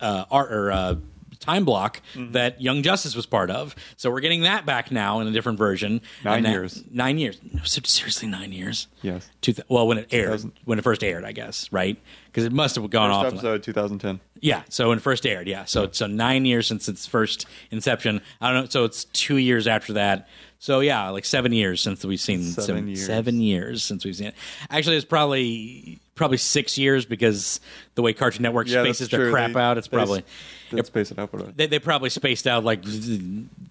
uh, 0.01 0.25
art 0.31 0.53
or 0.53 0.73
uh, 0.73 0.95
time 1.41 1.65
block 1.65 2.01
Mm-hmm. 2.15 2.33
that 2.33 2.61
Young 2.61 2.83
Justice 2.83 3.15
was 3.15 3.27
part 3.27 3.51
of. 3.51 3.75
So 3.97 4.11
we're 4.11 4.21
getting 4.21 4.43
that 4.43 4.67
back 4.67 4.91
now 4.91 5.21
in 5.21 5.29
a 5.29 5.31
different 5.31 5.59
version. 5.59 6.01
Nine 6.25 6.43
that- 6.43 6.51
years. 6.51 6.83
Nine 6.91 7.19
years. 7.19 7.39
No, 7.53 7.63
ser- 7.65 7.85
seriously, 7.85 8.29
nine 8.29 8.53
years. 8.53 8.89
Yes. 9.03 9.29
Two 9.41 9.53
th- 9.53 9.67
well, 9.69 9.87
when 9.87 9.99
it 9.99 10.09
aired, 10.13 10.43
when 10.65 10.79
it 10.79 10.83
first 10.83 11.05
aired, 11.05 11.25
I 11.25 11.33
guess, 11.33 11.71
right? 11.73 11.97
Because 12.27 12.45
it 12.45 12.53
must 12.53 12.75
have 12.77 12.89
gone 12.91 13.11
First 13.11 13.27
off. 13.27 13.33
episode 13.45 13.63
2010. 13.63 14.21
Yeah, 14.41 14.63
so 14.69 14.89
when 14.91 14.99
it 14.99 15.01
first 15.03 15.27
aired, 15.27 15.49
yeah. 15.49 15.65
So 15.65 15.89
so 15.91 16.07
nine 16.07 16.45
years 16.45 16.67
since 16.69 16.89
its 16.89 17.07
first 17.07 17.47
inception. 17.73 18.21
I 18.41 18.53
don't 18.53 18.65
know. 18.65 18.69
So 18.69 18.85
it's 18.85 19.05
two 19.07 19.37
years 19.37 19.67
after 19.67 19.95
that. 19.95 20.29
So 20.61 20.81
yeah, 20.81 21.09
like 21.11 21.25
seven 21.25 21.53
years 21.53 21.81
since 21.81 22.05
we've 22.05 22.19
seen 22.21 22.43
Seven 22.43 22.89
years. 22.89 23.07
seven 23.07 23.41
years 23.41 23.85
since 23.85 24.05
we've 24.05 24.17
seen 24.17 24.29
it. 24.29 24.35
Actually, 24.71 24.97
it's 24.97 25.05
probably 25.05 26.01
probably 26.17 26.37
six 26.37 26.77
years 26.77 27.05
because 27.05 27.61
the 27.95 28.03
way 28.03 28.13
Cartoon 28.13 28.43
Network 28.43 28.67
Yeah, 28.69 28.83
spaces 28.83 29.09
their 29.09 29.31
crap 29.31 29.53
They- 29.53 29.61
out, 29.61 29.79
it's 29.79 29.87
probably 29.87 30.25
Did 30.71 30.85
space 30.85 31.13
it 31.13 31.19
out, 31.19 31.57
they, 31.57 31.69
they 31.69 31.79
probably 31.79 32.11
spaced 32.11 32.49
out 32.49 32.65
like 32.65 32.83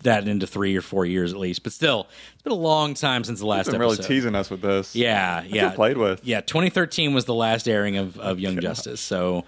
that 0.03 0.27
into 0.29 0.47
three 0.47 0.77
or 0.77 0.81
four 0.81 1.05
years 1.05 1.33
at 1.33 1.39
least. 1.39 1.61
But 1.63 1.73
still, 1.73 2.07
it's 2.33 2.43
been 2.43 2.53
a 2.53 2.55
long 2.55 2.93
time 2.93 3.25
since 3.25 3.39
the 3.39 3.45
last 3.45 3.69
been 3.69 3.79
really 3.79 3.97
teasing 3.97 4.33
us 4.33 4.49
with 4.49 4.61
this. 4.61 4.95
Yeah, 4.95 5.43
yeah. 5.43 5.69
played 5.71 5.97
with. 5.97 6.25
Yeah, 6.25 6.39
2013 6.39 7.13
was 7.13 7.25
the 7.25 7.33
last 7.35 7.67
airing 7.67 7.97
of, 7.97 8.17
of 8.17 8.39
Young 8.39 8.59
Justice. 8.61 9.01
So 9.01 9.43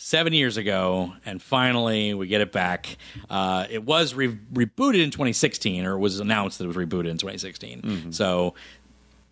seven 0.00 0.32
years 0.32 0.56
ago, 0.56 1.12
and 1.26 1.42
finally 1.42 2.14
we 2.14 2.26
get 2.26 2.40
it 2.40 2.52
back. 2.52 2.96
Uh, 3.28 3.66
it 3.70 3.84
was 3.84 4.14
re- 4.14 4.38
rebooted 4.52 5.02
in 5.02 5.10
2016, 5.10 5.84
or 5.84 5.94
it 5.94 5.98
was 5.98 6.18
announced 6.20 6.58
that 6.58 6.64
it 6.64 6.68
was 6.68 6.76
rebooted 6.76 7.10
in 7.10 7.18
2016. 7.18 7.82
Mm-hmm. 7.82 8.10
So. 8.10 8.54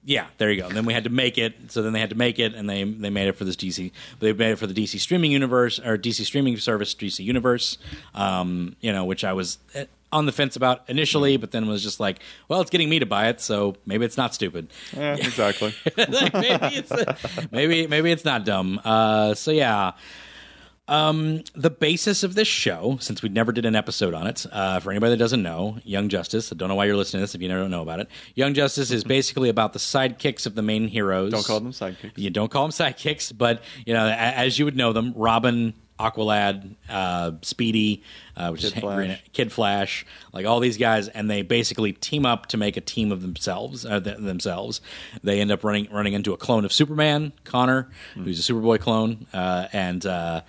Yeah, 0.04 0.26
there 0.38 0.50
you 0.50 0.62
go. 0.62 0.68
And 0.68 0.76
then 0.76 0.86
we 0.86 0.94
had 0.94 1.04
to 1.04 1.10
make 1.10 1.36
it. 1.36 1.70
So 1.70 1.82
then 1.82 1.92
they 1.92 2.00
had 2.00 2.08
to 2.10 2.16
make 2.16 2.38
it, 2.38 2.54
and 2.54 2.70
they 2.70 2.82
they 2.82 3.10
made 3.10 3.28
it 3.28 3.32
for 3.32 3.44
this 3.44 3.56
DC. 3.56 3.90
They 4.20 4.32
made 4.32 4.52
it 4.52 4.56
for 4.56 4.66
the 4.66 4.72
DC 4.72 4.98
streaming 5.00 5.32
universe 5.32 5.78
or 5.80 5.98
DC 5.98 6.24
streaming 6.24 6.56
service, 6.56 6.94
DC 6.94 7.22
Universe. 7.22 7.76
Um, 8.14 8.74
you 8.80 8.90
know, 8.90 9.04
which 9.04 9.22
I 9.22 9.34
was 9.34 9.58
eh, 9.74 9.84
on 10.10 10.24
the 10.24 10.32
fence 10.32 10.56
about 10.56 10.88
initially, 10.88 11.36
but 11.36 11.50
then 11.50 11.66
was 11.66 11.82
just 11.82 12.00
like, 12.00 12.20
well, 12.46 12.62
it's 12.62 12.70
getting 12.70 12.88
me 12.88 13.00
to 13.00 13.06
buy 13.06 13.28
it, 13.28 13.42
so 13.42 13.76
maybe 13.84 14.06
it's 14.06 14.16
not 14.16 14.34
stupid. 14.34 14.68
Yeah, 14.96 15.16
exactly. 15.16 15.74
like 15.96 16.32
maybe 16.32 16.76
it's 16.76 17.50
maybe 17.50 17.86
maybe 17.86 18.10
it's 18.10 18.24
not 18.24 18.46
dumb. 18.46 18.80
Uh, 18.84 19.34
so 19.34 19.50
yeah. 19.50 19.92
Um, 20.88 21.42
the 21.54 21.70
basis 21.70 22.22
of 22.22 22.34
this 22.34 22.48
show, 22.48 22.96
since 23.00 23.22
we 23.22 23.28
never 23.28 23.52
did 23.52 23.66
an 23.66 23.76
episode 23.76 24.14
on 24.14 24.26
it, 24.26 24.46
uh, 24.50 24.80
for 24.80 24.90
anybody 24.90 25.10
that 25.10 25.18
doesn't 25.18 25.42
know, 25.42 25.78
Young 25.84 26.08
Justice. 26.08 26.50
I 26.52 26.56
don't 26.56 26.68
know 26.68 26.74
why 26.74 26.86
you're 26.86 26.96
listening 26.96 27.20
to 27.20 27.22
this 27.24 27.34
if 27.34 27.42
you 27.42 27.48
don't 27.48 27.70
know 27.70 27.82
about 27.82 28.00
it. 28.00 28.08
Young 28.34 28.54
Justice 28.54 28.90
is 28.90 29.04
basically 29.18 29.50
about 29.50 29.74
the 29.74 29.78
sidekicks 29.78 30.46
of 30.46 30.54
the 30.54 30.62
main 30.62 30.88
heroes. 30.88 31.32
Don't 31.32 31.44
call 31.46 31.60
them 31.60 31.72
sidekicks. 31.72 32.12
You 32.16 32.30
don't 32.30 32.50
call 32.50 32.62
them 32.66 32.72
sidekicks, 32.72 33.36
but 33.36 33.62
you 33.84 33.92
know, 33.92 34.06
a- 34.06 34.10
as 34.12 34.58
you 34.58 34.64
would 34.64 34.76
know 34.76 34.92
them, 34.94 35.12
Robin, 35.14 35.74
Aqualad, 36.00 36.76
uh, 36.88 37.32
Speedy, 37.42 38.02
uh, 38.36 38.50
which 38.50 38.62
Kid 38.62 38.72
is 38.74 38.80
Flash. 38.80 38.96
Green- 38.96 39.18
Kid 39.32 39.52
Flash, 39.52 40.06
like 40.32 40.46
all 40.46 40.60
these 40.60 40.78
guys, 40.78 41.08
and 41.08 41.28
they 41.28 41.42
basically 41.42 41.92
team 41.92 42.24
up 42.24 42.46
to 42.46 42.56
make 42.56 42.76
a 42.76 42.80
team 42.80 43.12
of 43.12 43.20
themselves. 43.20 43.84
Uh, 43.84 43.98
th- 44.00 44.16
themselves, 44.18 44.80
they 45.22 45.40
end 45.40 45.50
up 45.50 45.64
running 45.64 45.88
running 45.92 46.12
into 46.14 46.32
a 46.32 46.36
clone 46.36 46.64
of 46.64 46.72
Superman, 46.72 47.32
Connor, 47.44 47.90
Hmm. 48.14 48.24
who's 48.24 48.38
a 48.48 48.52
Superboy 48.52 48.80
clone, 48.80 49.26
uh, 49.34 49.66
and. 49.74 50.06
Uh, 50.06 50.40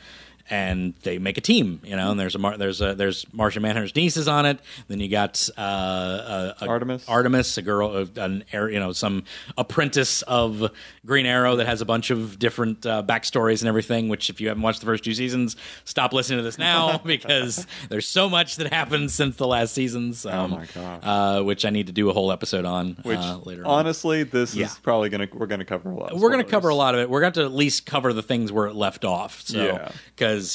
and 0.49 0.93
they 1.03 1.17
make 1.19 1.38
a 1.38 1.41
team, 1.41 1.79
you 1.83 1.95
know. 1.95 2.12
And 2.12 2.19
there's 2.19 2.35
a 2.35 2.39
Mar- 2.39 2.57
there's 2.57 2.81
a 2.81 2.95
there's 2.95 3.25
Martian 3.33 3.62
Manhunter's 3.62 3.95
nieces 3.95 4.27
on 4.27 4.45
it. 4.45 4.59
Then 4.88 4.99
you 4.99 5.09
got 5.09 5.49
uh, 5.57 5.62
a, 5.62 6.55
a 6.62 6.67
Artemis. 6.67 7.05
Artemis, 7.07 7.57
a 7.57 7.62
girl, 7.62 7.95
uh, 7.95 8.05
an 8.21 8.43
air, 8.51 8.69
you 8.69 8.79
know, 8.79 8.91
some 8.93 9.23
apprentice 9.57 10.21
of 10.23 10.71
Green 11.05 11.25
Arrow 11.25 11.57
that 11.57 11.67
has 11.67 11.81
a 11.81 11.85
bunch 11.85 12.09
of 12.12 12.39
different 12.39 12.85
uh, 12.85 13.03
backstories 13.05 13.62
and 13.62 13.67
everything. 13.67 14.09
Which, 14.09 14.29
if 14.29 14.41
you 14.41 14.47
haven't 14.47 14.63
watched 14.63 14.79
the 14.79 14.85
first 14.85 15.03
two 15.03 15.13
seasons, 15.13 15.55
stop 15.85 16.13
listening 16.13 16.39
to 16.39 16.43
this 16.43 16.57
now 16.57 16.97
because 17.05 17.67
there's 17.89 18.07
so 18.07 18.29
much 18.29 18.55
that 18.57 18.71
happened 18.73 19.12
since 19.12 19.35
the 19.35 19.47
last 19.47 19.73
seasons. 19.73 20.25
Um, 20.25 20.39
Oh 20.39 20.47
my 20.57 20.65
gosh. 20.73 20.99
Uh, 21.03 21.43
which 21.43 21.65
I 21.65 21.69
need 21.69 21.88
to 21.88 21.93
do 21.93 22.09
a 22.09 22.13
whole 22.13 22.31
episode 22.31 22.65
on 22.65 22.93
Which 23.03 23.17
uh, 23.19 23.39
later. 23.43 23.65
on. 23.65 23.79
honestly, 23.79 24.23
this 24.23 24.55
Yeah. 24.55 24.65
is 24.67 24.77
probably 24.79 25.09
gonna 25.09 25.27
we're 25.33 25.47
gonna 25.47 25.65
cover 25.65 25.89
a 25.91 25.95
lot. 25.95 26.12
of 26.13 26.21
We're 26.21 26.29
going 26.31 26.43
to 26.43 26.49
cover 26.49 26.69
a 26.69 26.75
lot 26.75 26.95
of 26.95 27.01
it. 27.01 27.09
We're 27.09 27.19
going 27.21 27.33
to 27.33 27.43
at 27.43 27.51
least 27.51 27.85
cover 27.85 28.13
the 28.13 28.23
things 28.23 28.51
where 28.51 28.67
it 28.67 28.75
left 28.75 29.03
off. 29.05 29.41
So, 29.41 29.63
Yeah. 29.63 29.91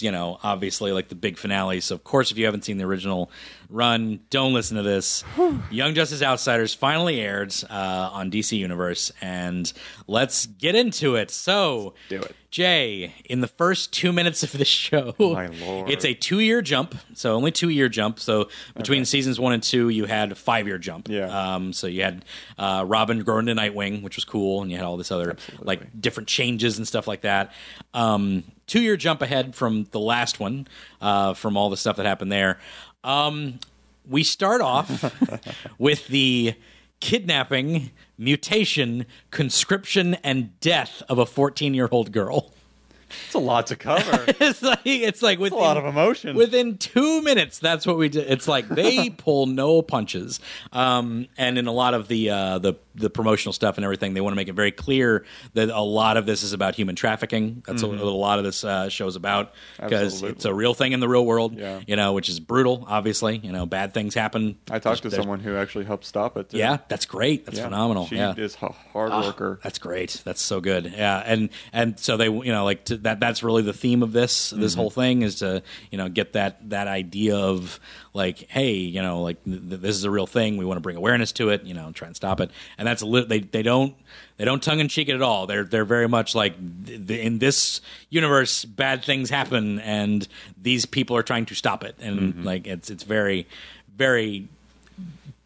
You 0.02 0.10
know, 0.10 0.38
obviously, 0.42 0.92
like 0.92 1.08
the 1.08 1.14
big 1.14 1.38
finale. 1.38 1.80
So, 1.80 1.94
of 1.94 2.04
course, 2.04 2.30
if 2.30 2.38
you 2.38 2.44
haven't 2.44 2.64
seen 2.64 2.78
the 2.78 2.84
original 2.84 3.30
run, 3.70 4.20
don't 4.30 4.54
listen 4.54 4.76
to 4.76 4.82
this. 4.82 5.24
Young 5.70 5.94
Justice 5.94 6.22
Outsiders 6.22 6.74
finally 6.74 7.20
aired 7.20 7.54
uh, 7.70 8.10
on 8.12 8.30
DC 8.30 8.56
Universe, 8.56 9.12
and 9.20 9.72
let's 10.06 10.46
get 10.46 10.74
into 10.74 11.16
it. 11.16 11.30
So, 11.30 11.94
do 12.08 12.20
it. 12.20 12.34
Jay, 12.54 13.12
in 13.24 13.40
the 13.40 13.48
first 13.48 13.92
two 13.92 14.12
minutes 14.12 14.44
of 14.44 14.52
this 14.52 14.68
show, 14.68 15.12
My 15.18 15.48
lord. 15.48 15.90
it's 15.90 16.04
a 16.04 16.14
two-year 16.14 16.62
jump. 16.62 16.94
So 17.14 17.34
only 17.34 17.50
two-year 17.50 17.88
jump. 17.88 18.20
So 18.20 18.48
between 18.76 19.04
seasons 19.06 19.40
one 19.40 19.54
and 19.54 19.60
two, 19.60 19.88
you 19.88 20.04
had 20.04 20.30
a 20.30 20.36
five-year 20.36 20.78
jump. 20.78 21.08
Yeah. 21.08 21.26
Um, 21.54 21.72
so 21.72 21.88
you 21.88 22.04
had 22.04 22.24
uh, 22.56 22.84
Robin 22.86 23.24
growing 23.24 23.46
to 23.46 23.54
Nightwing, 23.56 24.04
which 24.04 24.14
was 24.14 24.24
cool, 24.24 24.62
and 24.62 24.70
you 24.70 24.76
had 24.76 24.86
all 24.86 24.96
this 24.96 25.10
other 25.10 25.36
like 25.62 26.00
different 26.00 26.28
changes 26.28 26.78
and 26.78 26.86
stuff 26.86 27.08
like 27.08 27.22
that. 27.22 27.52
Um, 27.92 28.44
two-year 28.66 28.96
jump 28.96 29.22
ahead 29.22 29.54
from 29.54 29.84
the 29.90 30.00
last 30.00 30.40
one, 30.40 30.66
uh, 31.00 31.34
from 31.34 31.56
all 31.56 31.70
the 31.70 31.76
stuff 31.76 31.96
that 31.96 32.06
happened 32.06 32.32
there. 32.32 32.58
Um, 33.02 33.58
we 34.08 34.22
start 34.22 34.60
off 34.60 35.14
with 35.78 36.06
the 36.08 36.54
kidnapping, 37.00 37.90
mutation, 38.16 39.06
conscription, 39.30 40.14
and 40.24 40.58
death 40.60 41.02
of 41.08 41.18
a 41.18 41.24
14-year-old 41.24 42.12
girl. 42.12 42.50
It's 43.26 43.34
a 43.34 43.38
lot 43.38 43.66
to 43.68 43.76
cover. 43.76 44.24
it's 44.40 44.62
like 44.62 44.80
it's 44.84 45.22
like 45.22 45.38
within, 45.38 45.58
a 45.58 45.62
lot 45.62 45.76
of 45.76 45.84
emotion. 45.84 46.36
Within 46.36 46.78
two 46.78 47.22
minutes, 47.22 47.58
that's 47.58 47.86
what 47.86 47.96
we 47.96 48.08
did. 48.08 48.30
It's 48.30 48.48
like 48.48 48.68
they 48.68 49.10
pull 49.16 49.46
no 49.46 49.82
punches. 49.82 50.40
Um, 50.72 51.26
and 51.36 51.58
in 51.58 51.66
a 51.66 51.72
lot 51.72 51.94
of 51.94 52.08
the 52.08 52.30
uh, 52.30 52.58
the 52.58 52.74
the 52.94 53.10
promotional 53.10 53.52
stuff 53.52 53.76
and 53.76 53.84
everything, 53.84 54.14
they 54.14 54.20
want 54.20 54.32
to 54.32 54.36
make 54.36 54.48
it 54.48 54.52
very 54.54 54.70
clear 54.70 55.24
that 55.54 55.68
a 55.68 55.80
lot 55.80 56.16
of 56.16 56.26
this 56.26 56.42
is 56.42 56.52
about 56.52 56.74
human 56.76 56.94
trafficking. 56.94 57.62
That's 57.66 57.82
what 57.82 57.98
a 57.98 58.04
lot 58.10 58.38
of 58.38 58.44
this 58.44 58.62
uh, 58.64 58.88
show's 58.88 59.16
about 59.16 59.52
because 59.80 60.22
it's 60.22 60.44
a 60.44 60.54
real 60.54 60.74
thing 60.74 60.92
in 60.92 61.00
the 61.00 61.08
real 61.08 61.26
world. 61.26 61.58
Yeah. 61.58 61.80
You 61.86 61.96
know, 61.96 62.12
which 62.12 62.28
is 62.28 62.38
brutal. 62.40 62.84
Obviously, 62.88 63.38
you 63.38 63.52
know, 63.52 63.66
bad 63.66 63.94
things 63.94 64.14
happen. 64.14 64.56
I 64.70 64.78
talked 64.78 65.02
to 65.02 65.10
someone 65.10 65.40
who 65.40 65.56
actually 65.56 65.84
helped 65.84 66.04
stop 66.04 66.36
it. 66.36 66.50
too. 66.50 66.58
Yeah, 66.58 66.78
that's 66.88 67.04
great. 67.06 67.46
That's 67.46 67.58
Yeah. 67.58 67.64
phenomenal. 67.64 68.06
She 68.06 68.16
yeah. 68.16 68.34
is 68.36 68.56
a 68.62 68.68
hard 68.92 69.10
Ah, 69.12 69.22
worker. 69.22 69.58
That's 69.62 69.78
great. 69.78 70.22
That's 70.24 70.40
so 70.40 70.60
good. 70.60 70.92
Yeah, 70.96 71.22
and 71.24 71.50
and 71.72 71.98
so 71.98 72.16
they, 72.16 72.26
you 72.26 72.52
know, 72.52 72.64
like 72.64 72.84
to, 72.86 72.96
that. 73.04 73.20
That's 73.20 73.42
really 73.42 73.62
the 73.62 73.72
theme 73.72 74.02
of 74.02 74.12
this. 74.12 74.50
This 74.50 74.72
Mm-hmm. 74.72 74.80
whole 74.80 74.90
thing 74.90 75.22
is 75.22 75.36
to, 75.36 75.62
you 75.90 75.96
know, 75.98 76.08
get 76.10 76.34
that 76.34 76.68
that 76.70 76.88
idea 76.88 77.36
of 77.36 77.80
like, 78.12 78.38
hey, 78.50 78.72
you 78.74 79.00
know, 79.00 79.22
like 79.22 79.42
th- 79.44 79.60
th- 79.68 79.80
this 79.80 79.96
is 79.96 80.04
a 80.04 80.10
real 80.10 80.26
thing. 80.26 80.56
We 80.58 80.64
want 80.64 80.76
to 80.76 80.82
bring 80.82 80.96
awareness 80.96 81.32
to 81.32 81.48
it. 81.50 81.64
You 81.64 81.72
know, 81.74 81.86
and 81.86 81.94
try 81.94 82.06
and 82.08 82.16
stop 82.16 82.40
it. 82.40 82.50
And 82.76 82.86
that's 82.86 83.00
a 83.02 83.06
li- 83.06 83.24
they 83.26 83.38
they 83.40 83.62
don't 83.62 83.94
they 84.36 84.44
don't 84.44 84.62
tongue 84.62 84.80
in 84.80 84.88
cheek 84.88 85.08
it 85.08 85.14
at 85.14 85.22
all. 85.22 85.46
They're 85.46 85.64
they're 85.64 85.84
very 85.84 86.08
much 86.08 86.34
like 86.34 86.54
th- 86.86 87.06
th- 87.06 87.20
in 87.26 87.38
this 87.38 87.80
universe, 88.10 88.64
bad 88.64 89.04
things 89.04 89.30
happen, 89.30 89.78
and 89.80 90.26
these 90.60 90.84
people 90.86 91.16
are 91.16 91.22
trying 91.22 91.46
to 91.46 91.54
stop 91.54 91.84
it. 91.84 91.94
And 92.00 92.20
Mm-hmm. 92.34 92.42
like 92.44 92.66
it's 92.66 92.90
it's 92.90 93.04
very 93.04 93.46
very 93.96 94.48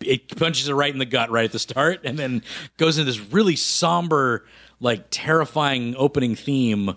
it 0.01 0.37
punches 0.37 0.69
her 0.69 0.75
right 0.75 0.93
in 0.93 0.99
the 0.99 1.05
gut 1.05 1.31
right 1.31 1.45
at 1.47 1.53
the 1.53 1.59
start 1.59 2.01
and 2.05 2.17
then 2.19 2.41
goes 2.77 2.99
into 2.99 3.11
this 3.11 3.21
really 3.33 3.57
somber 3.57 4.45
like 4.81 5.05
terrifying 5.11 5.97
opening 5.97 6.37
theme. 6.37 6.95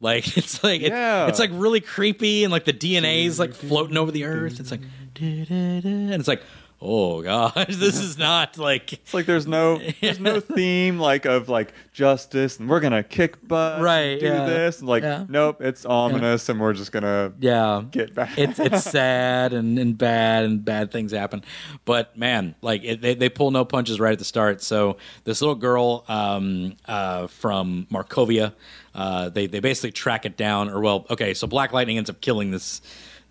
Like 0.00 0.36
it's 0.36 0.62
like 0.64 0.80
it- 0.82 0.92
Yeah. 0.92 1.26
it's 1.28 1.38
like 1.38 1.50
really 1.52 1.80
creepy 1.80 2.44
and 2.44 2.50
like 2.50 2.64
the 2.64 2.72
DNA 2.72 3.24
is 3.26 3.38
like 3.38 3.54
floating 3.54 3.96
over 3.96 4.10
the 4.10 4.24
earth. 4.24 4.58
It's 4.60 4.70
like 4.70 4.80
and 5.20 6.14
it's 6.14 6.28
like 6.28 6.42
oh 6.82 7.20
gosh, 7.20 7.52
this 7.76 7.98
is 7.98 8.16
not 8.16 8.56
like 8.56 8.94
It's 8.94 9.12
like 9.12 9.26
there's 9.26 9.46
no 9.46 9.78
there's 10.00 10.18
no 10.18 10.40
theme 10.40 10.98
like 10.98 11.26
of 11.26 11.50
like 11.50 11.74
justice 11.92 12.58
and 12.58 12.70
we're 12.70 12.80
gonna 12.80 13.02
kick 13.02 13.46
butt, 13.46 13.82
Right, 13.82 14.18
Do 14.18 14.24
yeah. 14.24 14.46
this 14.46 14.78
and 14.80 14.88
like 14.88 15.02
Yeah. 15.02 15.26
nope, 15.28 15.60
it's 15.60 15.84
ominous 15.84 16.48
and 16.48 16.58
we're 16.58 16.72
just 16.72 16.90
gonna 16.90 17.34
yeah 17.38 17.82
get 17.90 18.14
back. 18.14 18.38
it's 18.38 18.58
it's 18.58 18.82
sad 18.84 19.52
and, 19.52 19.78
and 19.78 19.98
bad 19.98 20.44
and 20.44 20.64
bad 20.64 20.90
things 20.90 21.12
happen 21.12 21.44
but 21.84 22.16
man 22.16 22.54
like 22.62 22.82
it, 22.82 23.02
they, 23.02 23.12
they 23.12 23.28
pull 23.28 23.50
no 23.50 23.66
punches 23.66 24.00
right 24.00 24.12
at 24.14 24.18
the 24.18 24.24
start 24.24 24.62
so 24.62 24.96
this 25.24 25.42
little 25.42 25.54
girl 25.56 26.06
um, 26.08 26.76
uh, 26.86 27.26
from 27.26 27.86
markovia 27.92 28.54
uh, 28.94 29.28
they, 29.28 29.46
they 29.46 29.60
basically 29.60 29.92
track 29.92 30.24
it 30.26 30.36
down 30.36 30.68
or 30.68 30.80
well 30.80 31.06
okay 31.10 31.32
so 31.34 31.46
black 31.46 31.72
lightning 31.72 31.96
ends 31.98 32.10
up 32.10 32.20
killing 32.20 32.50
this 32.50 32.80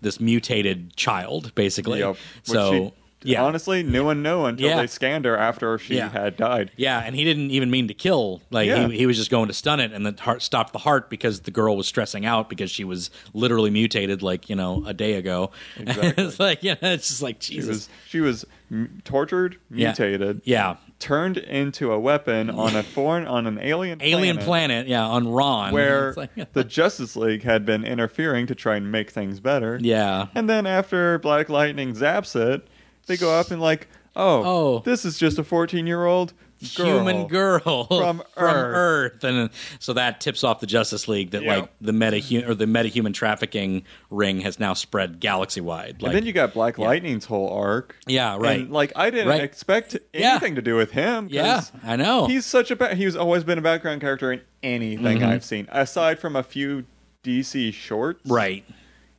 this 0.00 0.18
mutated 0.20 0.96
child 0.96 1.54
basically 1.54 1.98
Yep. 2.00 2.16
So 2.44 2.72
she 2.72 2.92
yeah 3.32 3.44
honestly 3.44 3.82
knew 3.82 4.08
and 4.08 4.22
knew 4.22 4.46
until 4.46 4.66
Yeah. 4.70 4.76
they 4.78 4.86
scanned 4.86 5.26
her 5.26 5.36
after 5.36 5.76
she 5.78 5.96
Yeah. 5.96 6.08
had 6.08 6.38
died. 6.38 6.70
Yeah, 6.76 7.00
and 7.04 7.14
he 7.14 7.22
didn't 7.22 7.50
even 7.50 7.70
mean 7.70 7.88
to 7.88 7.92
kill. 7.94 8.40
Like 8.50 8.66
Yeah. 8.68 8.88
he, 8.88 8.96
he 8.96 9.04
was 9.06 9.18
just 9.18 9.30
going 9.30 9.48
to 9.48 9.52
stun 9.52 9.78
it, 9.78 9.92
and 9.92 10.06
the 10.06 10.18
heart 10.22 10.40
stopped 10.40 10.72
the 10.72 10.78
heart 10.78 11.10
because 11.10 11.40
the 11.40 11.50
girl 11.50 11.76
was 11.76 11.86
stressing 11.86 12.24
out 12.24 12.48
because 12.48 12.70
she 12.70 12.82
was 12.82 13.10
literally 13.34 13.68
mutated, 13.68 14.22
like 14.22 14.48
you 14.48 14.56
know, 14.56 14.82
a 14.86 14.94
day 14.94 15.12
ago. 15.16 15.50
Exactly. 15.76 16.24
it's 16.24 16.40
like 16.40 16.62
yeah, 16.62 16.76
it's 16.80 17.08
just 17.08 17.20
like 17.20 17.42
She 17.42 17.60
was 17.60 17.90
she 18.08 18.20
was 18.20 18.46
m- 18.70 19.02
tortured, 19.04 19.58
mutated, 19.68 20.40
yeah, 20.44 20.76
turned 21.00 21.36
into 21.38 21.90
a 21.92 21.98
weapon 21.98 22.48
on 22.50 22.76
a 22.76 22.82
foreign 22.82 23.26
on 23.26 23.46
an 23.46 23.58
alien 23.60 24.00
alien 24.02 24.36
planet, 24.36 24.46
planet. 24.46 24.88
Yeah, 24.88 25.04
on 25.06 25.32
Rann, 25.32 25.72
where 25.72 26.14
like- 26.16 26.52
the 26.52 26.62
Justice 26.62 27.16
League 27.16 27.42
had 27.42 27.66
been 27.66 27.84
interfering 27.84 28.46
to 28.46 28.54
try 28.54 28.76
and 28.76 28.92
make 28.92 29.10
things 29.10 29.40
better. 29.40 29.78
yeah, 29.80 30.26
And 30.34 30.48
then 30.48 30.66
after 30.66 31.18
Black 31.18 31.48
Lightning 31.48 31.94
zaps 31.94 32.36
it, 32.36 32.68
they 33.06 33.16
go 33.16 33.32
up 33.36 33.50
and 33.50 33.60
like, 33.60 33.88
oh, 34.14 34.42
Oh. 34.44 34.78
this 34.84 35.04
is 35.04 35.18
just 35.18 35.38
a 35.38 35.44
14 35.44 35.86
year 35.86 36.04
old 36.04 36.32
human 36.60 37.26
girl 37.26 37.84
From 37.86 38.22
Earth, 38.36 39.24
and 39.24 39.50
so 39.78 39.92
that 39.94 40.20
tips 40.20 40.44
off 40.44 40.60
the 40.60 40.66
Justice 40.66 41.08
League 41.08 41.30
that 41.30 41.42
Yep. 41.42 41.60
like 41.60 41.70
the 41.80 41.92
meta 41.92 42.46
or 42.48 42.54
the 42.54 42.66
metahuman 42.66 43.14
trafficking 43.14 43.82
ring 44.10 44.40
has 44.42 44.60
now 44.60 44.74
spread 44.74 45.20
galaxy 45.20 45.60
wide. 45.60 46.02
Like, 46.02 46.10
and 46.10 46.16
then 46.16 46.26
you 46.26 46.32
got 46.32 46.52
Black 46.54 46.78
Lightning's 46.78 47.24
whole 47.24 47.48
arc. 47.50 47.96
Yeah, 48.06 48.36
right. 48.38 48.60
And 48.60 48.70
like 48.70 48.92
I 48.96 49.10
didn't 49.10 49.28
Right. 49.28 49.42
expect 49.42 49.96
Yeah. 50.12 50.32
anything 50.32 50.54
to 50.56 50.62
do 50.62 50.76
with 50.76 50.90
him. 50.92 51.28
yeah, 51.30 51.62
I 51.84 51.96
know. 51.96 52.26
He's 52.26 52.44
such 52.46 52.70
a 52.70 52.76
ba- 52.76 52.94
he's 52.94 53.16
always 53.16 53.42
been 53.44 53.58
a 53.58 53.62
background 53.62 54.00
character 54.00 54.32
in 54.32 54.40
anything 54.62 55.18
Mm-hmm. 55.20 55.24
I've 55.30 55.44
seen, 55.44 55.66
aside 55.70 56.18
from 56.18 56.36
a 56.36 56.42
few 56.42 56.84
DC 57.24 57.72
shorts 57.72 58.20
right, 58.30 58.64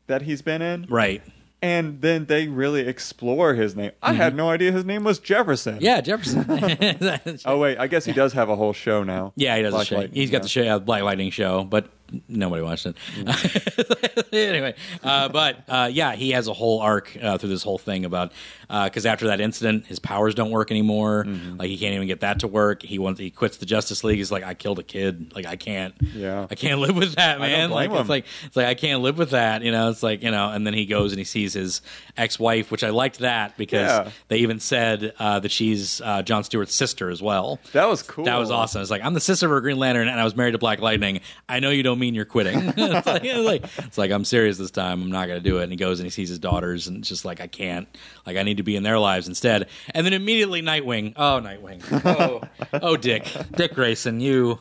that 0.07 0.21
he's 0.23 0.41
been 0.41 0.61
in. 0.61 0.85
right. 0.89 1.21
And 1.63 2.01
then 2.01 2.25
they 2.25 2.47
really 2.47 2.81
explore 2.81 3.53
his 3.53 3.75
name. 3.75 3.91
I 4.01 4.13
had 4.13 4.35
no 4.35 4.49
idea 4.49 4.71
his 4.71 4.83
name 4.83 5.03
was 5.03 5.19
Jefferson. 5.19 5.75
Mm-hmm. 5.75 5.83
Yeah, 5.83 6.01
Jefferson. 6.01 7.39
Oh 7.45 7.59
wait, 7.59 7.77
I 7.77 7.87
guess 7.87 8.03
he 8.05 8.13
does 8.13 8.33
have 8.33 8.49
a 8.49 8.55
whole 8.55 8.73
show 8.73 9.03
now. 9.03 9.33
Yeah, 9.35 9.55
he 9.57 9.61
does 9.61 9.73
Black 9.73 9.83
a 9.83 9.85
show. 9.85 9.95
Lightning, 9.97 10.15
He's 10.19 10.31
got 10.31 10.37
yeah. 10.37 10.41
the 10.41 10.47
show, 10.49 10.61
yeah, 10.61 10.79
Black 10.79 11.03
Lightning 11.03 11.29
show, 11.29 11.63
but 11.63 11.87
nobody 12.27 12.61
watched 12.61 12.85
it. 12.85 12.95
Anyway, 14.33 14.75
uh, 15.03 15.27
but 15.29 15.57
uh, 15.67 15.89
yeah, 15.91 16.13
he 16.13 16.31
has 16.31 16.47
a 16.47 16.53
whole 16.53 16.79
arc 16.79 17.17
uh, 17.21 17.37
through 17.37 17.49
this 17.49 17.63
whole 17.63 17.77
thing 17.77 18.05
about 18.05 18.31
because 18.69 19.05
after 19.05 19.27
that 19.27 19.41
incident, 19.41 19.85
his 19.85 19.99
powers 19.99 20.33
don't 20.35 20.51
work 20.51 20.71
anymore. 20.71 21.25
Mm-hmm. 21.25 21.57
Like 21.57 21.67
he 21.69 21.77
can't 21.77 21.93
even 21.95 22.07
get 22.07 22.21
that 22.21 22.39
to 22.39 22.47
work. 22.47 22.81
He 22.81 22.97
wants 22.99 23.19
he 23.19 23.29
quits 23.29 23.57
the 23.57 23.65
Justice 23.65 24.03
League. 24.03 24.17
He's 24.17 24.31
like, 24.31 24.43
I 24.43 24.53
killed 24.53 24.79
a 24.79 24.83
kid. 24.83 25.33
Like 25.35 25.45
I 25.45 25.55
can't. 25.57 25.93
Yeah. 26.15 26.47
I 26.49 26.55
can't 26.55 26.79
live 26.79 26.95
with 26.95 27.15
that, 27.15 27.39
man. 27.39 27.69
Like 27.71 27.89
blame 27.89 28.01
it's 28.01 28.09
like 28.09 28.25
it's 28.45 28.55
like 28.55 28.67
I 28.67 28.73
can't 28.73 29.01
live 29.01 29.17
with 29.17 29.31
that. 29.31 29.61
You 29.63 29.71
know, 29.71 29.89
it's 29.89 30.03
like 30.03 30.23
you 30.23 30.31
know. 30.31 30.49
And 30.49 30.65
then 30.65 30.73
he 30.73 30.85
goes 30.85 31.11
and 31.11 31.19
he 31.19 31.25
sees 31.25 31.53
his 31.53 31.81
ex-wife, 32.17 32.71
which 32.71 32.83
I 32.83 32.89
liked 32.89 33.19
that 33.19 33.57
because 33.57 33.89
Yeah. 33.89 34.11
they 34.29 34.37
even 34.37 34.59
said 34.59 35.13
uh, 35.19 35.39
that 35.39 35.51
she's 35.51 35.99
uh, 36.01 36.21
John 36.21 36.43
Stewart's 36.43 36.73
sister 36.73 37.09
as 37.09 37.21
well. 37.21 37.59
That 37.73 37.89
was 37.89 38.01
cool. 38.03 38.25
That 38.25 38.37
was 38.37 38.51
awesome. 38.51 38.81
It's 38.81 38.91
like 38.91 39.03
I'm 39.03 39.13
the 39.13 39.19
sister 39.19 39.45
of 39.47 39.51
a 39.51 39.61
Green 39.61 39.77
Lantern, 39.77 40.07
and 40.07 40.19
I 40.19 40.23
was 40.23 40.35
married 40.35 40.51
to 40.53 40.57
Black 40.57 40.79
Lightning. 40.79 41.19
I 41.49 41.59
know 41.59 41.69
you 41.69 41.83
don't 41.83 41.99
mean 42.01 42.13
you're 42.13 42.25
quitting. 42.25 42.57
it's, 42.77 43.07
like, 43.07 43.23
it's 43.23 43.45
like 43.45 43.63
it's 43.85 43.97
like 43.97 44.11
I'm 44.11 44.25
serious 44.25 44.57
this 44.57 44.71
time. 44.71 45.01
I'm 45.01 45.11
not 45.11 45.27
going 45.27 45.41
to 45.41 45.49
do 45.49 45.59
it. 45.59 45.63
And 45.63 45.71
he 45.71 45.77
goes 45.77 45.99
and 45.99 46.05
he 46.05 46.09
sees 46.09 46.27
his 46.27 46.39
daughters, 46.39 46.87
and 46.87 46.97
it's 46.97 47.07
just 47.07 47.23
like 47.23 47.39
I 47.39 47.47
can't. 47.47 47.87
Like 48.25 48.35
I 48.35 48.43
need 48.43 48.57
to 48.57 48.63
be 48.63 48.75
in 48.75 48.83
their 48.83 48.99
lives 48.99 49.27
instead. 49.27 49.69
And 49.91 50.05
then 50.05 50.13
immediately 50.13 50.61
Nightwing. 50.61 51.13
Oh, 51.15 51.41
Nightwing. 51.41 51.81
Oh, 52.05 52.41
oh, 52.73 52.97
Dick. 52.97 53.25
Dick 53.55 53.73
Grayson. 53.73 54.19
You. 54.19 54.59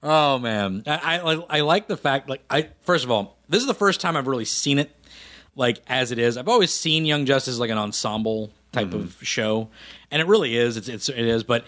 Oh 0.00 0.38
man, 0.38 0.84
I, 0.86 1.18
I 1.18 1.58
I 1.58 1.60
like 1.62 1.88
the 1.88 1.96
fact. 1.96 2.28
Like 2.28 2.44
I 2.48 2.68
first 2.82 3.04
of 3.04 3.10
all, 3.10 3.36
this 3.48 3.60
is 3.60 3.66
the 3.66 3.74
first 3.74 4.00
time 4.00 4.16
I've 4.16 4.28
really 4.28 4.44
seen 4.44 4.78
it 4.78 4.94
like 5.56 5.82
as 5.88 6.12
it 6.12 6.18
is. 6.18 6.36
I've 6.36 6.48
always 6.48 6.72
seen 6.72 7.04
Young 7.04 7.26
Justice 7.26 7.58
like 7.58 7.70
an 7.70 7.78
ensemble 7.78 8.50
type 8.72 8.88
mm-hmm. 8.88 9.00
of 9.00 9.18
show, 9.22 9.68
and 10.10 10.22
it 10.22 10.28
really 10.28 10.56
is. 10.56 10.76
It's, 10.76 10.88
it's 10.88 11.08
it 11.08 11.18
is, 11.18 11.42
but 11.42 11.64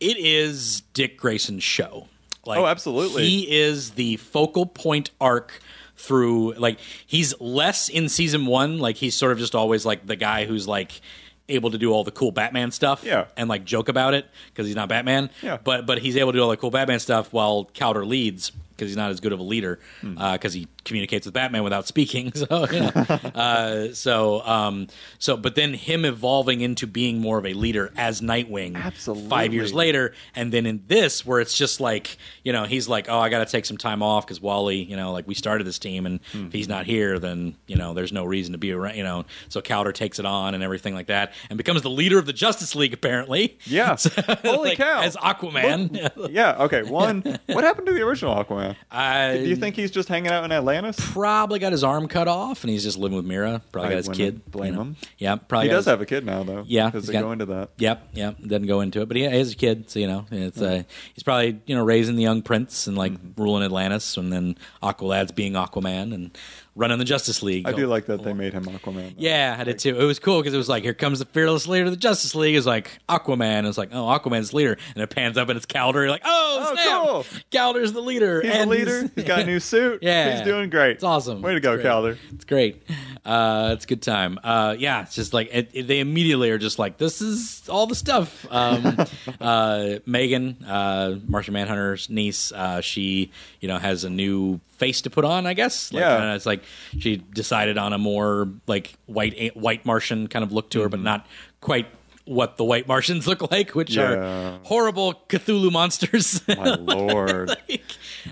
it 0.00 0.16
is 0.16 0.82
Dick 0.92 1.18
Grayson's 1.18 1.64
show. 1.64 2.08
Like, 2.46 2.58
Oh, 2.58 2.66
absolutely. 2.66 3.24
He 3.26 3.50
is 3.60 3.92
the 3.92 4.16
focal 4.16 4.66
point 4.66 5.10
arc 5.20 5.60
through. 5.96 6.54
Like 6.54 6.78
he's 7.06 7.38
less 7.40 7.88
in 7.88 8.08
season 8.08 8.46
one. 8.46 8.78
Like 8.78 8.96
he's 8.96 9.14
sort 9.14 9.32
of 9.32 9.38
just 9.38 9.54
always 9.54 9.84
like 9.86 10.06
the 10.06 10.16
guy 10.16 10.44
who's 10.44 10.66
like 10.68 11.00
able 11.48 11.70
to 11.70 11.78
do 11.78 11.92
all 11.92 12.04
the 12.04 12.10
cool 12.10 12.32
Batman 12.32 12.70
stuff. 12.70 13.04
Yeah. 13.04 13.26
and 13.36 13.48
like 13.48 13.64
joke 13.64 13.88
about 13.88 14.14
it 14.14 14.26
because 14.48 14.66
he's 14.66 14.76
not 14.76 14.88
Batman. 14.88 15.30
Yeah. 15.42 15.58
but 15.62 15.86
but 15.86 15.98
he's 15.98 16.16
able 16.16 16.32
to 16.32 16.38
do 16.38 16.42
all 16.42 16.50
the 16.50 16.56
cool 16.56 16.70
Batman 16.70 17.00
stuff 17.00 17.32
while 17.32 17.66
Kaldur 17.74 18.06
leads 18.06 18.50
because 18.76 18.90
he's 18.90 18.96
not 18.96 19.10
as 19.10 19.20
good 19.20 19.32
of 19.32 19.38
a 19.40 19.42
leader 19.42 19.78
Hmm. 20.00 20.14
because 20.32 20.52
he 20.52 20.68
communicates 20.84 21.24
with 21.26 21.34
Batman 21.34 21.62
without 21.64 21.86
speaking. 21.86 22.32
So, 22.44 22.66
you 22.70 22.80
know. 22.80 22.86
uh, 23.34 23.92
so, 23.94 24.42
um, 24.42 24.88
so, 25.18 25.36
but 25.36 25.54
then 25.54 25.72
him 25.74 26.04
evolving 26.04 26.60
into 26.60 26.86
being 26.86 27.20
more 27.20 27.38
of 27.38 27.46
a 27.46 27.54
leader 27.54 27.92
as 27.96 28.20
Nightwing, 28.20 28.74
Absolutely. 28.76 29.28
five 29.28 29.54
years 29.54 29.72
later, 29.72 30.12
and 30.34 30.52
then 30.52 30.66
in 30.66 30.82
this 30.88 31.24
where 31.24 31.40
it's 31.40 31.56
just 31.56 31.80
like 31.80 32.16
you 32.42 32.52
know 32.52 32.64
he's 32.64 32.88
like, 32.88 33.08
oh, 33.08 33.18
I 33.18 33.28
got 33.28 33.38
to 33.46 33.50
take 33.50 33.64
some 33.66 33.76
time 33.76 34.02
off 34.02 34.26
because 34.26 34.40
Wally, 34.40 34.82
you 34.82 34.96
know, 34.96 35.12
like 35.12 35.26
we 35.28 35.34
started 35.34 35.64
this 35.66 35.78
team, 35.78 36.06
and 36.06 36.20
Hmm. 36.32 36.46
if 36.46 36.52
he's 36.52 36.68
not 36.68 36.86
here, 36.86 37.18
then 37.18 37.56
you 37.66 37.76
know 37.76 37.94
there's 37.94 38.12
no 38.12 38.24
reason 38.24 38.52
to 38.52 38.58
be 38.58 38.72
around, 38.72 38.96
you 38.96 39.04
know. 39.04 39.24
So 39.48 39.60
Kaldur 39.62 39.94
takes 39.94 40.18
it 40.18 40.26
on 40.26 40.54
and 40.54 40.62
everything 40.62 40.94
like 40.94 41.06
that, 41.06 41.32
and 41.50 41.56
becomes 41.56 41.82
the 41.82 41.90
leader 41.90 42.18
of 42.18 42.26
the 42.26 42.32
Justice 42.32 42.74
League 42.74 42.92
apparently. 42.92 43.58
Yeah. 43.64 43.96
So, 44.04 44.10
Holy 44.42 44.70
like, 44.70 44.78
cow. 44.78 45.02
As 45.02 45.16
Aquaman. 45.16 46.10
Yeah. 46.30 46.56
Okay. 46.64 46.82
One. 46.82 47.22
what 47.46 47.64
happened 47.64 47.86
to 47.86 47.92
the 47.94 48.02
original 48.02 48.34
Aquaman? 48.34 48.63
I, 48.90 49.36
Do 49.38 49.44
you 49.48 49.56
think 49.56 49.76
he's 49.76 49.90
just 49.90 50.08
hanging 50.08 50.30
out 50.30 50.44
in 50.44 50.52
Atlantis? 50.52 50.96
probably 50.98 51.58
got 51.58 51.72
his 51.72 51.84
arm 51.84 52.08
cut 52.08 52.28
off 52.28 52.62
and 52.64 52.70
he's 52.70 52.82
just 52.82 52.98
living 52.98 53.16
with 53.16 53.24
Mera. 53.26 53.60
Probably 53.72 53.88
I 53.88 53.92
got 53.92 53.96
his 54.06 54.08
kid. 54.16 54.50
blame 54.50 54.72
you 54.72 54.76
know. 54.76 54.82
him. 54.82 54.96
Yeah, 55.18 55.36
probably 55.36 55.68
He 55.68 55.70
does 55.70 55.84
his- 55.84 55.90
have 55.90 56.00
a 56.00 56.06
kid 56.06 56.24
now, 56.24 56.42
though. 56.42 56.64
Yeah, 56.66 56.86
because 56.86 57.02
he's 57.04 57.08
they 57.08 57.12
got- 57.14 57.22
go 57.22 57.32
into 57.32 57.46
that. 57.46 57.70
Yep, 57.78 58.08
yep. 58.14 58.36
Doesn't 58.40 58.66
go 58.66 58.80
into 58.80 59.00
it, 59.02 59.06
but 59.08 59.16
he 59.16 59.22
has 59.24 59.52
a 59.52 59.56
kid, 59.56 59.90
so 59.90 59.98
you 59.98 60.06
know, 60.06 60.26
it's 60.30 60.60
uh, 60.60 60.82
he's 61.14 61.22
probably 61.22 61.60
you 61.66 61.74
know 61.74 61.84
raising 61.84 62.16
the 62.16 62.22
young 62.22 62.42
prince 62.42 62.86
and 62.86 62.96
like 62.96 63.12
Mm-hmm. 63.12 63.42
ruling 63.42 63.62
Atlantis, 63.64 64.16
and 64.16 64.32
then 64.32 64.56
Aqualad's 64.82 65.32
being 65.32 65.52
Aquaman 65.54 66.14
and 66.14 66.36
running 66.76 66.98
the 66.98 67.04
Justice 67.04 67.42
League. 67.42 67.68
I 67.68 67.72
do 67.72 67.86
like 67.86 68.06
that 68.06 68.22
they 68.24 68.32
made 68.32 68.52
him 68.52 68.64
Aquaman. 68.64 68.94
though. 69.10 69.12
Yeah, 69.16 69.56
I 69.58 69.64
did 69.64 69.78
too. 69.78 69.98
It 70.00 70.04
was 70.04 70.18
cool 70.18 70.40
because 70.40 70.54
it 70.54 70.58
was 70.58 70.68
like, 70.68 70.82
here 70.82 70.94
comes 70.94 71.18
the 71.20 71.24
fearless 71.26 71.66
leader 71.68 71.84
of 71.84 71.90
the 71.90 71.96
Justice 71.96 72.34
League. 72.34 72.56
It's 72.56 72.66
like 72.66 72.98
Aquaman. 73.08 73.66
It's 73.68 73.78
like, 73.78 73.90
oh, 73.92 74.04
Aquaman's 74.06 74.52
leader, 74.52 74.76
and 74.94 75.02
it 75.02 75.10
pans 75.10 75.38
up 75.38 75.48
and 75.48 75.56
it's 75.56 75.66
Kaldur. 75.66 75.94
You're 75.94 76.10
like, 76.10 76.22
oh, 76.24 76.40
Oh, 76.56 76.74
snap! 76.74 76.86
cool. 77.06 77.40
Kaldur's 77.52 77.92
the 77.92 78.00
leader. 78.00 78.40
He's 78.42 78.52
and 78.52 78.70
the 78.70 78.74
leader. 78.76 79.10
he's 79.14 79.24
got 79.24 79.40
a 79.40 79.44
new 79.44 79.60
suit. 79.60 79.98
Yeah. 80.02 80.36
He's 80.36 80.44
doing 80.44 80.70
great. 80.70 80.92
It's 80.92 81.04
awesome. 81.04 81.42
Way 81.42 81.52
to 81.52 81.56
It's 81.58 81.64
go, 81.64 81.74
great. 81.76 81.86
Kaldur. 81.86 82.16
It's 82.32 82.44
great. 82.44 82.82
Uh, 83.24 83.70
it's 83.72 83.84
a 83.84 83.88
good 83.88 84.02
time. 84.02 84.38
Uh, 84.44 84.76
yeah, 84.78 85.02
it's 85.02 85.14
just 85.14 85.32
like 85.32 85.48
it, 85.52 85.70
it- 85.72 85.86
they 85.86 86.00
immediately 86.00 86.50
are 86.50 86.58
just 86.58 86.78
like 86.78 86.98
this 86.98 87.22
is 87.22 87.68
all 87.68 87.86
the 87.86 87.94
stuff. 87.94 88.46
Um, 88.50 88.96
uh, 89.40 89.94
Megan, 90.06 90.62
uh, 90.66 91.16
Martian 91.26 91.54
Manhunter's 91.54 92.10
niece, 92.10 92.52
uh, 92.52 92.80
she 92.80 93.30
you 93.60 93.68
know 93.68 93.78
has 93.78 94.04
a 94.04 94.10
new 94.10 94.60
face 94.76 95.00
to 95.02 95.10
put 95.10 95.24
on. 95.24 95.46
I 95.46 95.54
guess. 95.54 95.92
Like, 95.92 96.00
Yeah. 96.02 96.18
kinda- 96.18 96.34
it's 96.34 96.46
like 96.46 96.63
she 96.98 97.16
decided 97.16 97.78
on 97.78 97.92
a 97.92 97.98
more 97.98 98.48
like 98.66 98.94
white 99.06 99.56
white 99.56 99.84
Martian 99.84 100.28
kind 100.28 100.42
of 100.42 100.52
look 100.52 100.70
to 100.70 100.80
her, 100.80 100.86
Mm-hmm. 100.86 100.90
but 100.90 101.00
not 101.00 101.26
quite. 101.60 101.86
What 102.26 102.56
the 102.56 102.64
white 102.64 102.88
Martians 102.88 103.26
look 103.28 103.50
like, 103.50 103.74
which 103.74 103.94
Yeah. 103.96 104.02
are 104.12 104.58
horrible 104.62 105.22
Cthulhu 105.28 105.70
monsters. 105.70 106.40
My 106.48 106.74
lord. 106.74 107.50
Like, 107.68 107.82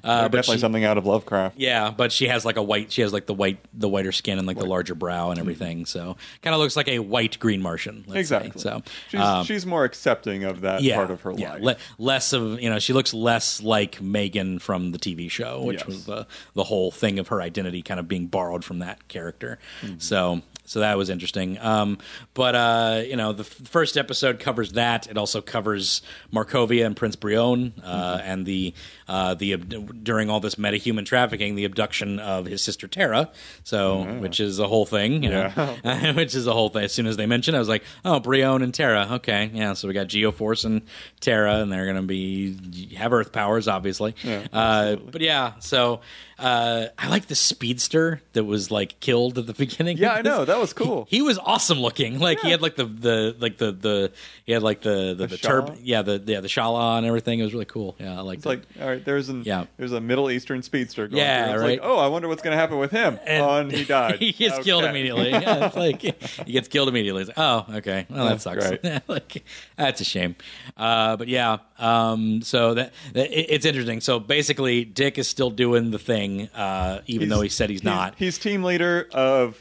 uh, 0.04 0.22
but 0.22 0.32
definitely 0.38 0.56
she- 0.56 0.60
something 0.62 0.84
out 0.86 0.96
of 0.96 1.04
Lovecraft. 1.04 1.58
yeah, 1.58 1.90
but 1.90 2.12
she 2.12 2.26
has 2.28 2.46
like 2.46 2.56
a 2.56 2.62
white. 2.62 2.90
She 2.90 3.02
has 3.02 3.12
like 3.12 3.26
the 3.26 3.34
white, 3.34 3.58
the 3.74 3.90
whiter 3.90 4.10
skin 4.10 4.38
and 4.38 4.46
like 4.46 4.56
the 4.58 4.64
larger 4.64 4.94
brow 4.94 5.28
and 5.30 5.38
everything. 5.38 5.84
So 5.84 6.16
kind 6.40 6.54
of 6.54 6.60
looks 6.60 6.76
like 6.76 6.88
a 6.88 7.00
white 7.00 7.38
Green 7.38 7.60
Martian. 7.60 7.96
let's 8.06 8.12
say. 8.30 8.36
Exactly. 8.46 8.60
So 8.62 8.82
she's 9.10 9.20
um, 9.20 9.44
she's 9.44 9.66
more 9.66 9.84
accepting 9.84 10.44
of 10.44 10.62
that 10.62 10.82
yeah, 10.82 10.96
part 10.96 11.10
of 11.10 11.20
her 11.20 11.32
yeah, 11.32 11.52
life. 11.56 11.62
le- 11.62 11.76
less 11.98 12.32
of 12.32 12.58
you 12.58 12.70
know. 12.70 12.78
She 12.78 12.94
looks 12.94 13.12
less 13.12 13.62
like 13.62 14.00
Megan 14.00 14.58
from 14.60 14.92
the 14.92 14.98
TV 14.98 15.30
show, 15.30 15.62
which 15.62 15.80
Yes. 15.80 15.86
was 15.86 16.06
the 16.06 16.26
the 16.54 16.64
whole 16.64 16.90
thing 16.90 17.18
of 17.18 17.28
her 17.28 17.42
identity 17.42 17.82
kind 17.82 18.00
of 18.00 18.08
being 18.08 18.28
borrowed 18.28 18.64
from 18.64 18.78
that 18.78 19.08
character. 19.08 19.58
Mm-hmm. 19.82 19.98
So. 19.98 20.40
So 20.64 20.80
that 20.80 20.96
was 20.96 21.10
interesting, 21.10 21.58
um, 21.58 21.98
but 22.34 22.54
uh, 22.54 23.02
you 23.04 23.16
know 23.16 23.32
the 23.32 23.42
f- 23.42 23.48
first 23.68 23.96
episode 23.96 24.38
covers 24.38 24.72
that. 24.72 25.08
It 25.08 25.18
also 25.18 25.40
covers 25.40 26.02
Markovia 26.32 26.86
and 26.86 26.96
Prince 26.96 27.16
Brion, 27.16 27.72
uh, 27.84 28.18
Mm-hmm. 28.18 28.30
and 28.30 28.46
the 28.46 28.72
uh, 29.12 29.34
the 29.34 29.56
during 29.58 30.30
all 30.30 30.40
this 30.40 30.54
metahuman 30.54 31.04
trafficking, 31.04 31.54
the 31.54 31.66
abduction 31.66 32.18
of 32.18 32.46
his 32.46 32.62
sister 32.62 32.88
Tara. 32.88 33.30
So, 33.62 34.04
which 34.20 34.40
is 34.40 34.58
a 34.58 34.66
whole 34.66 34.86
thing, 34.86 35.22
you 35.22 35.28
know, 35.28 35.50
which 36.16 36.34
is 36.34 36.46
a 36.46 36.52
whole 36.54 36.70
thing. 36.70 36.84
As 36.84 36.94
soon 36.94 37.06
as 37.06 37.18
they 37.18 37.26
mentioned, 37.26 37.54
it, 37.54 37.58
I 37.58 37.60
was 37.60 37.68
like, 37.68 37.84
oh, 38.06 38.20
Brion 38.20 38.62
and 38.62 38.72
Tara. 38.72 39.06
Okay, 39.16 39.50
yeah. 39.52 39.74
So 39.74 39.86
we 39.86 39.92
got 39.92 40.06
Geoforce 40.06 40.64
and 40.64 40.80
Tara, 41.20 41.56
and 41.56 41.70
they're 41.70 41.84
going 41.84 41.96
to 41.96 42.02
be 42.02 42.94
have 42.94 43.12
Earth 43.12 43.32
powers, 43.32 43.68
obviously. 43.68 44.14
Yeah, 44.22 44.46
uh, 44.50 44.96
but 44.96 45.20
yeah, 45.20 45.58
so 45.58 46.00
uh, 46.38 46.86
I 46.98 47.08
like 47.08 47.26
the 47.26 47.34
speedster 47.34 48.22
that 48.32 48.44
was 48.44 48.70
like 48.70 48.98
killed 49.00 49.38
at 49.38 49.46
the 49.46 49.52
beginning. 49.64 49.98
Yeah, 49.98 50.12
I 50.14 50.22
know. 50.22 50.44
That 50.44 50.58
was 50.58 50.72
cool. 50.72 51.06
He, 51.08 51.16
he 51.16 51.22
was 51.22 51.38
awesome 51.38 51.80
looking. 51.80 52.18
Like 52.18 52.40
he 52.40 52.50
had 52.50 52.62
like 52.62 52.76
the 52.76 52.86
the 52.86 53.36
like 53.38 53.58
the 53.58 53.72
the 53.72 54.12
he 54.44 54.52
had 54.52 54.62
like 54.62 54.80
the 54.80 55.14
the, 55.14 55.26
the, 55.26 55.36
turb 55.36 55.76
yeah 55.82 56.02
the 56.02 56.22
yeah 56.26 56.40
the 56.40 56.48
shala 56.48 56.96
and 56.98 57.06
everything. 57.06 57.38
It 57.38 57.44
was 57.44 57.52
really 57.52 57.66
cool. 57.66 57.94
Yeah, 58.00 58.18
I 58.18 58.22
liked 58.22 58.38
It's 58.38 58.46
it. 58.46 58.48
like, 58.48 58.62
all 58.80 58.88
right, 58.88 59.01
there's 59.04 59.28
an 59.28 59.42
Yeah. 59.44 59.64
there's 59.76 59.92
a 59.92 60.00
Middle 60.00 60.30
Eastern 60.30 60.62
speedster. 60.62 61.08
Going 61.08 61.18
Yeah, 61.18 61.44
through. 61.46 61.52
It's 61.54 61.60
right. 61.62 61.80
Like, 61.80 61.90
oh, 61.90 61.98
I 61.98 62.06
wonder 62.08 62.28
what's 62.28 62.42
going 62.42 62.52
to 62.54 62.58
happen 62.60 62.78
with 62.78 62.90
him. 62.90 63.18
And- 63.26 63.42
oh, 63.42 63.56
and 63.58 63.72
he 63.72 63.84
died. 63.84 64.18
he 64.18 64.32
gets 64.32 64.58
killed 64.60 64.84
immediately. 64.84 65.30
Yeah, 65.30 65.66
it's 65.66 65.76
like 65.76 66.00
he 66.00 66.52
gets 66.52 66.68
killed 66.68 66.88
immediately. 66.88 67.22
It's 67.22 67.28
like, 67.36 67.38
oh, 67.38 67.66
okay. 67.76 68.06
Well, 68.10 68.26
that 68.28 68.40
sucks. 68.40 68.66
great. 68.68 69.02
like, 69.08 69.44
that's 69.76 70.00
a 70.00 70.04
shame. 70.04 70.36
Uh, 70.76 71.16
but 71.16 71.28
yeah, 71.28 71.58
um, 71.78 72.42
so 72.42 72.74
that, 72.74 72.92
that 73.14 73.30
it- 73.30 73.46
it's 73.50 73.66
interesting. 73.66 74.00
So 74.00 74.18
basically, 74.20 74.84
Dick 74.84 75.18
is 75.18 75.28
still 75.28 75.50
doing 75.50 75.90
the 75.90 75.98
thing, 75.98 76.48
uh, 76.54 77.00
even 77.06 77.28
though 77.28 77.40
he 77.40 77.48
said 77.48 77.70
he's, 77.70 77.82
not. 77.84 78.14
He's 78.16 78.38
team 78.38 78.62
leader 78.62 79.08
of 79.12 79.58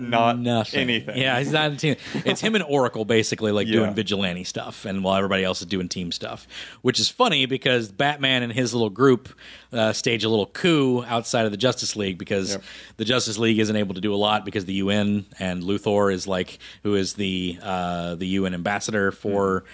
not 0.00 0.38
Nothing. 0.38 0.80
anything. 0.80 1.16
Yeah, 1.18 1.38
he's 1.38 1.52
not 1.52 1.72
a 1.72 1.76
team. 1.76 1.96
It's 2.24 2.40
him 2.40 2.54
and 2.54 2.64
Oracle 2.64 3.04
basically 3.04 3.52
like 3.52 3.66
Yeah. 3.66 3.74
doing 3.74 3.94
vigilante 3.94 4.44
stuff, 4.44 4.84
and 4.84 5.04
while 5.04 5.16
everybody 5.16 5.44
else 5.44 5.60
is 5.60 5.66
doing 5.66 5.88
team 5.88 6.10
stuff, 6.12 6.46
which 6.82 6.98
is 6.98 7.08
funny 7.08 7.46
because 7.46 7.90
Batman 7.92 8.42
and 8.42 8.52
his 8.52 8.72
little 8.74 8.90
group 8.90 9.28
uh, 9.72 9.92
stage 9.92 10.22
a 10.24 10.28
little 10.28 10.46
coup 10.46 11.04
outside 11.04 11.46
of 11.46 11.50
the 11.50 11.56
Justice 11.56 11.96
League 11.96 12.16
because 12.18 12.52
Yep. 12.52 12.62
the 12.98 13.04
Justice 13.04 13.38
League 13.38 13.58
isn't 13.58 13.74
able 13.76 13.94
to 13.94 14.00
do 14.00 14.14
a 14.14 14.16
lot 14.16 14.44
because 14.44 14.64
the 14.66 14.74
UN 14.74 15.26
and 15.38 15.62
Luthor 15.62 16.12
is 16.12 16.26
like 16.28 16.58
who 16.84 16.94
is 16.94 17.14
the 17.14 17.58
uh, 17.62 18.14
the 18.14 18.26
UN 18.26 18.54
ambassador 18.54 19.10
for. 19.12 19.64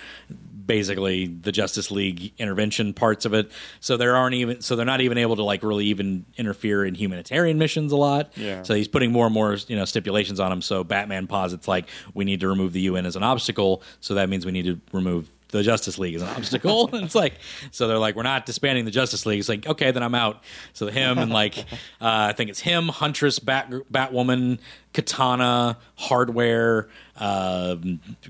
Basically, 0.71 1.27
the 1.27 1.53
Justice 1.53 1.91
League 1.91 2.33
intervention 2.39 2.95
parts 2.95 3.25
of 3.25 3.35
it, 3.35 3.51
so 3.81 3.97
there 3.97 4.15
aren't 4.17 4.35
even 4.35 4.61
so 4.61 4.77
they're 4.77 4.87
not 4.87 5.01
even 5.01 5.19
able 5.19 5.37
to 5.37 5.43
like 5.43 5.63
really 5.63 5.87
even 5.87 6.25
interfere 6.37 6.85
in 6.85 6.95
humanitarian 6.95 7.59
missions 7.59 7.93
a 7.93 7.97
lot. 7.97 8.31
Yeah. 8.37 8.63
So 8.63 8.75
he's 8.75 8.89
putting 8.89 9.11
more 9.11 9.27
and 9.27 9.35
more 9.35 9.57
you 9.67 9.77
know 9.77 9.85
stipulations 9.85 10.39
on 10.39 10.53
him. 10.53 10.63
So 10.63 10.85
Batman 10.85 11.27
posits 11.27 11.67
like 11.67 11.89
we 12.15 12.25
need 12.25 12.41
to 12.41 12.49
remove 12.49 12.73
the 12.73 12.83
UN 12.83 13.07
as 13.07 13.17
an 13.17 13.23
obstacle. 13.23 13.83
So 14.01 14.15
that 14.15 14.29
means 14.29 14.47
we 14.47 14.53
need 14.53 14.67
to 14.67 14.81
remove 14.93 15.29
the 15.51 15.63
Justice 15.63 15.99
League 15.99 16.15
is 16.15 16.23
an 16.23 16.29
obstacle. 16.37 16.89
and 16.93 17.05
it's 17.05 17.15
like 17.15 17.35
so 17.71 17.89
they're 17.89 17.99
like 17.99 18.17
we're 18.17 18.23
not 18.23 18.47
disbanding 18.47 18.85
the 18.85 18.91
Justice 18.91 19.27
League. 19.27 19.41
It's 19.41 19.49
like 19.49 19.67
okay 19.67 19.91
then 19.91 20.03
I'm 20.03 20.15
out. 20.15 20.43
So 20.73 20.87
him 20.87 21.19
and 21.19 21.33
like 21.33 21.59
uh, 21.59 21.65
I 22.01 22.33
think 22.33 22.51
it's 22.51 22.61
him, 22.61 22.89
Huntress, 22.89 23.39
Bat 23.39 23.71
Batwoman, 23.93 24.59
Katana, 24.93 25.79
Hardware. 25.97 26.89
Uh, 27.17 27.77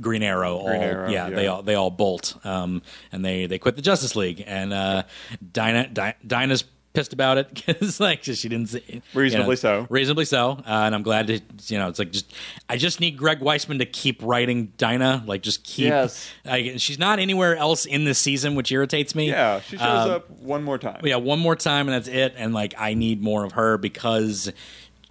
Green 0.00 0.24
Arrow, 0.24 0.56
all, 0.56 0.66
Green 0.66 0.82
Arrow, 0.82 1.08
yeah, 1.08 1.28
yeah. 1.28 1.36
they 1.36 1.46
all 1.46 1.62
they 1.62 1.76
all 1.76 1.92
bolt, 1.92 2.34
um, 2.44 2.82
and 3.12 3.24
they 3.24 3.46
they 3.46 3.56
quit 3.56 3.76
the 3.76 3.82
Justice 3.82 4.16
League, 4.16 4.42
and 4.44 4.72
uh, 4.72 5.04
Dinah 5.52 6.16
Dinah's 6.26 6.64
pissed 6.92 7.12
about 7.12 7.38
it 7.38 7.48
because 7.54 8.00
like 8.00 8.24
she 8.24 8.48
didn't 8.48 8.66
see, 8.68 8.82
you 8.88 9.02
Reasonably 9.14 9.50
know, 9.52 9.54
so. 9.54 9.86
reasonably 9.90 10.24
so, 10.24 10.50
uh, 10.52 10.62
and 10.66 10.94
I'm 10.94 11.02
glad 11.02 11.28
to 11.28 11.40
you 11.66 11.78
know 11.78 11.88
it's 11.88 11.98
like 11.98 12.10
just 12.10 12.32
I 12.68 12.76
just 12.76 13.00
need 13.00 13.16
Greg 13.16 13.40
Weisman 13.40 13.78
to 13.78 13.86
keep 13.86 14.22
writing 14.22 14.72
Dinah, 14.76 15.22
like 15.26 15.42
just 15.42 15.62
keep. 15.64 15.86
Yes. 15.88 16.30
Like, 16.44 16.74
she's 16.78 16.98
not 16.98 17.18
anywhere 17.18 17.56
else 17.56 17.86
in 17.86 18.04
this 18.04 18.18
season, 18.18 18.54
which 18.56 18.72
irritates 18.72 19.14
me. 19.14 19.28
Yeah, 19.28 19.60
she 19.60 19.76
shows 19.76 19.86
Um, 20.06 20.10
up 20.10 20.30
one 20.30 20.62
more 20.64 20.78
time. 20.78 21.00
yeah, 21.04 21.16
one 21.16 21.38
more 21.38 21.56
time 21.56 21.88
and 21.88 21.94
that's 21.94 22.08
it. 22.08 22.34
And 22.36 22.52
like, 22.52 22.74
I 22.78 22.94
need 22.94 23.22
more 23.22 23.44
of 23.44 23.52
her 23.52 23.78
because 23.78 24.52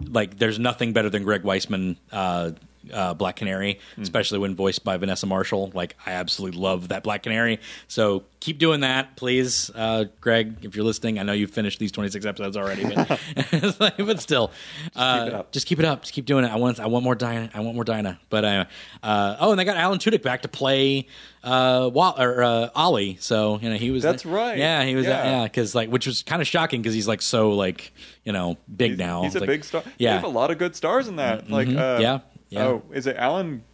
like, 0.08 0.38
there's 0.38 0.58
nothing 0.58 0.92
better 0.92 1.10
than 1.10 1.24
Greg 1.24 1.42
Weisman, 1.42 1.96
uh, 2.12 2.52
uh, 2.92 3.14
Black 3.14 3.36
Canary, 3.36 3.78
Hmm. 3.96 4.02
especially 4.02 4.38
when 4.38 4.54
voiced 4.54 4.84
by 4.84 4.96
Vanessa 4.96 5.26
Marshall. 5.26 5.70
Like, 5.74 5.96
I 6.06 6.12
absolutely 6.12 6.58
love 6.60 6.88
that 6.88 7.02
Black 7.02 7.22
Canary. 7.22 7.60
So 7.88 8.24
keep 8.40 8.58
doing 8.58 8.80
that, 8.80 9.16
please, 9.16 9.70
uh, 9.74 10.04
Greg. 10.20 10.56
If 10.62 10.74
you're 10.76 10.84
listening, 10.84 11.18
I 11.18 11.22
know 11.22 11.32
you've 11.32 11.50
finished 11.50 11.78
these 11.78 11.92
26 11.92 12.24
episodes 12.24 12.56
already, 12.56 12.84
but, 12.84 13.20
but 13.98 14.20
still, 14.20 14.50
uh, 14.96 15.24
it 15.28 15.34
up. 15.34 15.52
just 15.52 15.66
keep 15.66 15.78
it 15.78 15.84
up. 15.84 16.02
Just 16.02 16.14
keep 16.14 16.24
doing 16.24 16.44
it. 16.44 16.50
I 16.50 16.56
want, 16.56 16.80
I 16.80 16.86
want 16.86 17.04
more 17.04 17.14
Dinah. 17.14 17.50
I 17.54 17.60
want 17.60 17.74
more 17.74 17.84
Dinah. 17.84 18.18
But 18.30 18.44
uh, 18.44 18.64
uh, 19.02 19.36
oh, 19.40 19.50
and 19.50 19.58
they 19.60 19.64
got 19.64 19.76
Alan 19.76 19.98
Tudyk 19.98 20.22
back 20.22 20.42
to 20.42 20.48
play 20.48 21.06
uh, 21.44 21.90
Wa- 21.92 22.14
or 22.18 22.42
uh, 22.42 22.68
Ollie. 22.74 23.16
So 23.20 23.58
you 23.60 23.68
know 23.70 23.76
he 23.76 23.90
was. 23.90 24.02
That's 24.02 24.24
right. 24.26 24.56
Yeah, 24.58 24.84
he 24.84 24.94
was. 24.94 25.06
Yeah. 25.06 25.24
Yeah, 25.40 25.44
because 25.44 25.74
like, 25.74 25.90
which 25.90 26.06
was 26.06 26.22
kind 26.22 26.40
of 26.42 26.48
shocking 26.48 26.80
because 26.82 26.94
he's 26.94 27.08
like 27.08 27.22
so 27.22 27.52
like 27.52 27.92
you 28.24 28.32
know 28.32 28.56
big 28.74 28.92
he's, 28.92 28.98
now. 28.98 29.22
He's 29.22 29.34
a 29.36 29.40
Like, 29.40 29.46
big 29.48 29.64
star. 29.64 29.82
Yeah, 29.98 30.10
They 30.10 30.14
have 30.16 30.24
a 30.24 30.28
lot 30.28 30.50
of 30.50 30.58
good 30.58 30.74
stars 30.76 31.08
in 31.08 31.16
that. 31.16 31.50
Like, 31.50 31.68
Mhm. 31.68 31.76
uh, 31.78 32.00
Yeah, 32.00 32.18
yeah. 32.50 32.66
Oh, 32.66 32.82
is 32.92 33.06
it 33.06 33.16
Alan? 33.16 33.64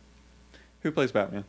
Who 0.83 0.93
plays 0.93 1.11
Batman? 1.13 1.45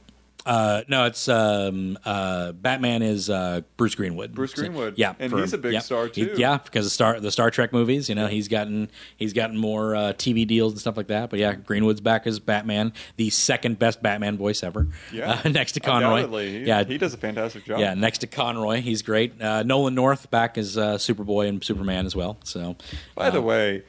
Uh, 0.46 0.82
no, 0.88 1.04
it's 1.06 1.28
um, 1.28 2.00
uh, 2.06 2.54
Batman 2.54 3.02
is 3.02 3.30
uh, 3.30 3.60
Bruce 3.76 3.96
Greenwood. 3.96 4.34
Bruce 4.34 4.54
So, 4.54 4.62
Greenwood. 4.62 4.94
yeah, 4.98 5.14
And 5.20 5.34
he's 5.34 5.52
a 5.52 5.58
big 5.58 5.74
yeah. 5.74 5.80
star, 5.80 6.06
He- 6.06 6.26
too. 6.26 6.36
yeah, 6.38 6.58
because 6.58 6.86
of 6.86 6.94
Star 6.94 7.20
the 7.20 7.32
Star 7.32 7.52
Trek 7.52 7.74
movies. 7.74 8.08
You 8.08 8.16
know, 8.16 8.28
he's 8.28 8.48
gotten 8.48 8.90
he's 9.18 9.34
gotten 9.34 9.58
more 9.58 9.94
uh, 9.94 10.14
TV 10.14 10.48
deals 10.48 10.72
and 10.72 10.80
stuff 10.80 10.96
like 10.96 11.08
that. 11.08 11.30
But 11.30 11.40
yeah, 11.40 11.54
Greenwood's 11.54 12.00
back 12.00 12.26
as 12.28 12.40
Batman, 12.40 12.94
the 13.18 13.30
second 13.30 13.78
best 13.78 14.02
Batman 14.02 14.38
voice 14.38 14.64
ever. 14.64 14.88
Yeah, 15.12 15.42
uh, 15.44 15.50
next 15.50 15.74
to 15.74 15.82
Conroy. 15.82 16.26
He, 16.48 16.60
yeah, 16.60 16.86
he 16.86 16.98
does 16.98 17.14
a 17.14 17.18
fantastic 17.18 17.66
job. 17.66 17.80
Yeah, 17.82 17.94
next 17.96 18.20
to 18.20 18.28
Conroy, 18.28 18.80
he's 18.80 19.02
great. 19.02 19.42
Uh, 19.42 19.64
Nolan 19.64 19.96
North 19.96 20.32
back 20.32 20.58
as 20.58 20.78
uh, 20.78 20.96
Superboy 20.96 21.50
and 21.50 21.62
Superman 21.62 22.06
as 22.06 22.16
well. 22.16 22.38
So, 22.46 22.78
By 23.16 23.32
the 23.32 23.40
uh, 23.40 23.42
way, 23.42 23.84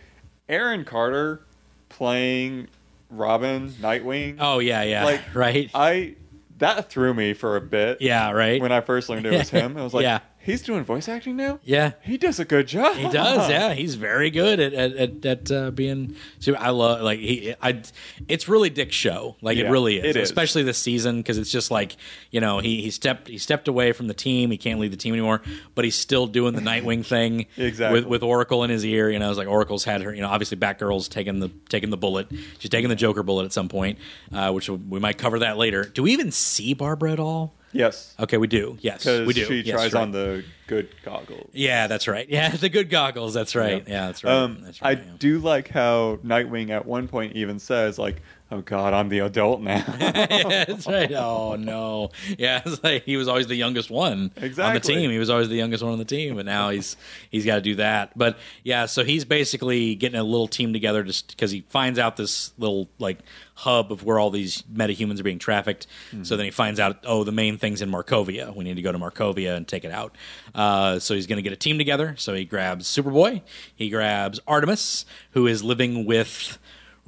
Aaron 0.48 0.84
Carter 0.84 1.42
playing 1.88 2.66
Robin, 3.10 3.68
Nightwing. 3.70 4.36
oh 4.40 4.58
yeah, 4.58 4.82
yeah, 4.82 5.04
Like, 5.04 5.22
right, 5.34 5.70
I 5.74 6.16
that 6.58 6.90
threw 6.90 7.14
me 7.14 7.34
for 7.34 7.56
a 7.56 7.60
bit. 7.60 7.98
yeah, 8.00 8.30
right. 8.32 8.60
When 8.60 8.72
I 8.72 8.80
first 8.80 9.08
learned 9.08 9.26
it 9.26 9.32
was 9.32 9.48
him, 9.60 9.76
I 9.76 9.82
was 9.82 9.94
like, 9.94 10.02
Yeah. 10.02 10.20
He's 10.40 10.62
doing 10.62 10.84
voice 10.84 11.08
acting 11.08 11.36
now. 11.36 11.60
yeah, 11.64 11.92
He 12.02 12.16
does 12.16 12.38
a 12.40 12.44
good 12.44 12.66
job. 12.68 12.96
He 12.96 13.08
does, 13.08 13.48
yeah. 13.50 13.74
He's 13.74 13.94
very 13.94 14.30
good 14.30 14.60
at 14.60 14.72
at, 14.72 14.92
at, 14.96 15.26
at 15.26 15.50
uh, 15.52 15.70
being. 15.70 16.16
I 16.58 16.70
love 16.70 17.02
like 17.02 17.18
he. 17.18 17.54
I. 17.60 17.82
It's 18.28 18.48
really 18.48 18.70
Dick's 18.70 18.94
show. 18.94 19.36
Like 19.40 19.58
it 19.58 19.68
really 19.68 19.98
is, 19.98 20.04
it 20.16 20.20
is. 20.20 20.28
especially 20.30 20.62
this 20.62 20.78
season 20.78 21.18
because 21.18 21.38
it's 21.38 21.50
just 21.50 21.70
like 21.70 21.96
you 22.30 22.40
know 22.40 22.58
he 22.60 22.80
he 22.82 22.90
stepped 22.90 23.28
he 23.28 23.38
stepped 23.38 23.68
away 23.68 23.92
from 23.92 24.06
the 24.06 24.14
team. 24.14 24.50
He 24.50 24.56
can't 24.56 24.80
lead 24.80 24.92
the 24.92 24.96
team 24.96 25.14
anymore, 25.14 25.42
but 25.74 25.84
he's 25.84 25.96
still 25.96 26.26
doing 26.26 26.54
the 26.54 26.60
Nightwing 26.62 27.04
thing 27.04 27.46
Exactly. 27.56 28.00
with 28.00 28.08
with 28.08 28.22
Oracle 28.22 28.64
in 28.64 28.70
his 28.70 28.84
ear. 28.84 29.10
You 29.10 29.18
know, 29.18 29.28
it's 29.30 29.38
like 29.38 29.48
Oracle's 29.48 29.84
had 29.84 30.02
her. 30.02 30.14
You 30.14 30.22
know, 30.22 30.28
obviously 30.28 30.56
Batgirl's 30.56 31.08
taking 31.08 31.40
the 31.40 31.50
taking 31.68 31.90
the 31.90 31.96
bullet. 31.96 32.28
She's 32.58 32.70
taking 32.70 32.88
the 32.88 32.96
Joker 32.96 33.22
bullet 33.22 33.44
at 33.44 33.52
some 33.52 33.68
point, 33.68 33.98
uh, 34.32 34.52
which 34.52 34.68
we 34.68 34.98
might 35.00 35.18
cover 35.18 35.40
that 35.40 35.56
later. 35.58 35.84
Do 35.84 36.02
we 36.02 36.12
even 36.12 36.30
see 36.32 36.74
Barbara 36.74 37.12
at 37.12 37.20
all? 37.20 37.54
Yes, 37.72 38.14
Okay, 38.18 38.38
we 38.38 38.46
do. 38.46 38.78
Yes, 38.80 39.04
because 39.04 39.26
we 39.26 39.34
do. 39.34 39.44
she 39.44 39.60
Yes, 39.60 39.74
tries 39.74 39.92
right. 39.92 40.00
on 40.00 40.10
the 40.12 40.44
good 40.66 40.88
goggles. 41.04 41.50
Yeah, 41.52 41.86
that's 41.86 42.08
right. 42.08 42.28
Yeah, 42.38 42.50
the 42.50 42.68
good 42.68 42.90
goggles. 42.90 43.34
That's 43.34 43.54
right. 43.54 43.86
Yeah, 43.86 44.06
that's 44.06 44.24
right. 44.24 44.32
Um, 44.32 44.62
that's 44.62 44.78
I 44.82 44.92
yeah. 44.92 45.02
do 45.18 45.38
like 45.38 45.68
how 45.68 46.16
Nightwing 46.24 46.70
at 46.70 46.86
one 46.86 47.08
point 47.08 47.34
even 47.36 47.58
says 47.58 47.98
like, 47.98 48.22
"Oh 48.50 48.60
God, 48.60 48.94
I'm 48.94 49.08
the 49.08 49.20
adult 49.20 49.60
now." 49.60 49.84
That's 49.98 50.86
right. 50.86 51.12
Oh 51.12 51.56
no. 51.56 52.10
Yeah, 52.38 52.62
it's 52.64 52.82
like 52.82 53.04
he 53.04 53.16
was 53.16 53.28
always 53.28 53.46
the 53.46 53.56
youngest 53.56 53.90
one 53.90 54.30
on 54.40 54.74
the 54.74 54.80
team. 54.80 55.10
He 55.10 55.18
was 55.18 55.30
always 55.30 55.48
the 55.48 55.56
youngest 55.56 55.82
one 55.82 55.92
on 55.92 55.98
the 55.98 56.04
team, 56.04 56.36
but 56.36 56.46
now 56.46 56.70
he's 56.70 56.96
he's 57.30 57.44
got 57.44 57.56
to 57.56 57.60
do 57.60 57.76
that. 57.76 58.16
But 58.16 58.38
yeah, 58.62 58.86
so 58.86 59.04
he's 59.04 59.24
basically 59.24 59.94
getting 59.94 60.18
a 60.18 60.24
little 60.24 60.48
team 60.48 60.72
together 60.72 61.02
just 61.02 61.28
because 61.28 61.50
he 61.50 61.64
finds 61.68 61.98
out 61.98 62.16
this 62.16 62.52
little 62.58 62.88
like 62.98 63.18
hub 63.58 63.90
of 63.90 64.04
where 64.04 64.20
all 64.20 64.30
these 64.30 64.62
metahumans 64.72 65.18
are 65.18 65.24
being 65.24 65.40
trafficked. 65.40 65.88
Hmm. 66.12 66.22
So 66.22 66.36
then 66.36 66.44
he 66.44 66.52
finds 66.52 66.78
out, 66.78 66.98
oh, 67.04 67.24
the 67.24 67.32
main 67.32 67.58
thing's 67.58 67.82
in 67.82 67.90
Markovia. 67.90 68.54
We 68.54 68.62
need 68.62 68.76
to 68.76 68.82
go 68.82 68.92
to 68.92 68.98
Markovia 68.98 69.56
and 69.56 69.66
take 69.66 69.84
it 69.84 69.90
out. 69.90 70.14
Uh, 70.54 71.00
so 71.00 71.14
he's 71.14 71.26
going 71.26 71.38
to 71.38 71.42
get 71.42 71.52
a 71.52 71.56
team 71.56 71.76
together. 71.76 72.14
So 72.18 72.34
he 72.34 72.44
grabs 72.44 72.86
Superboy. 72.86 73.42
He 73.74 73.90
grabs 73.90 74.38
Artemis, 74.46 75.06
who 75.32 75.48
is 75.48 75.64
living 75.64 76.06
with 76.06 76.56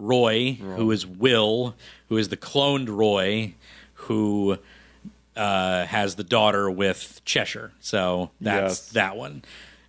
Roy, 0.01 0.53
who 0.55 0.91
is 0.91 1.07
Will, 1.07 1.75
who 2.09 2.17
is 2.17 2.29
the 2.29 2.37
cloned 2.37 2.89
Roy, 2.89 3.55
who 3.95 4.59
uh, 5.37 5.87
has 5.87 6.17
the 6.17 6.25
daughter 6.25 6.71
with 6.71 7.21
Cheshire. 7.25 7.73
So 7.81 8.31
that's 8.41 8.71
Yes. 8.87 8.89
that 8.91 9.17
one. 9.17 9.43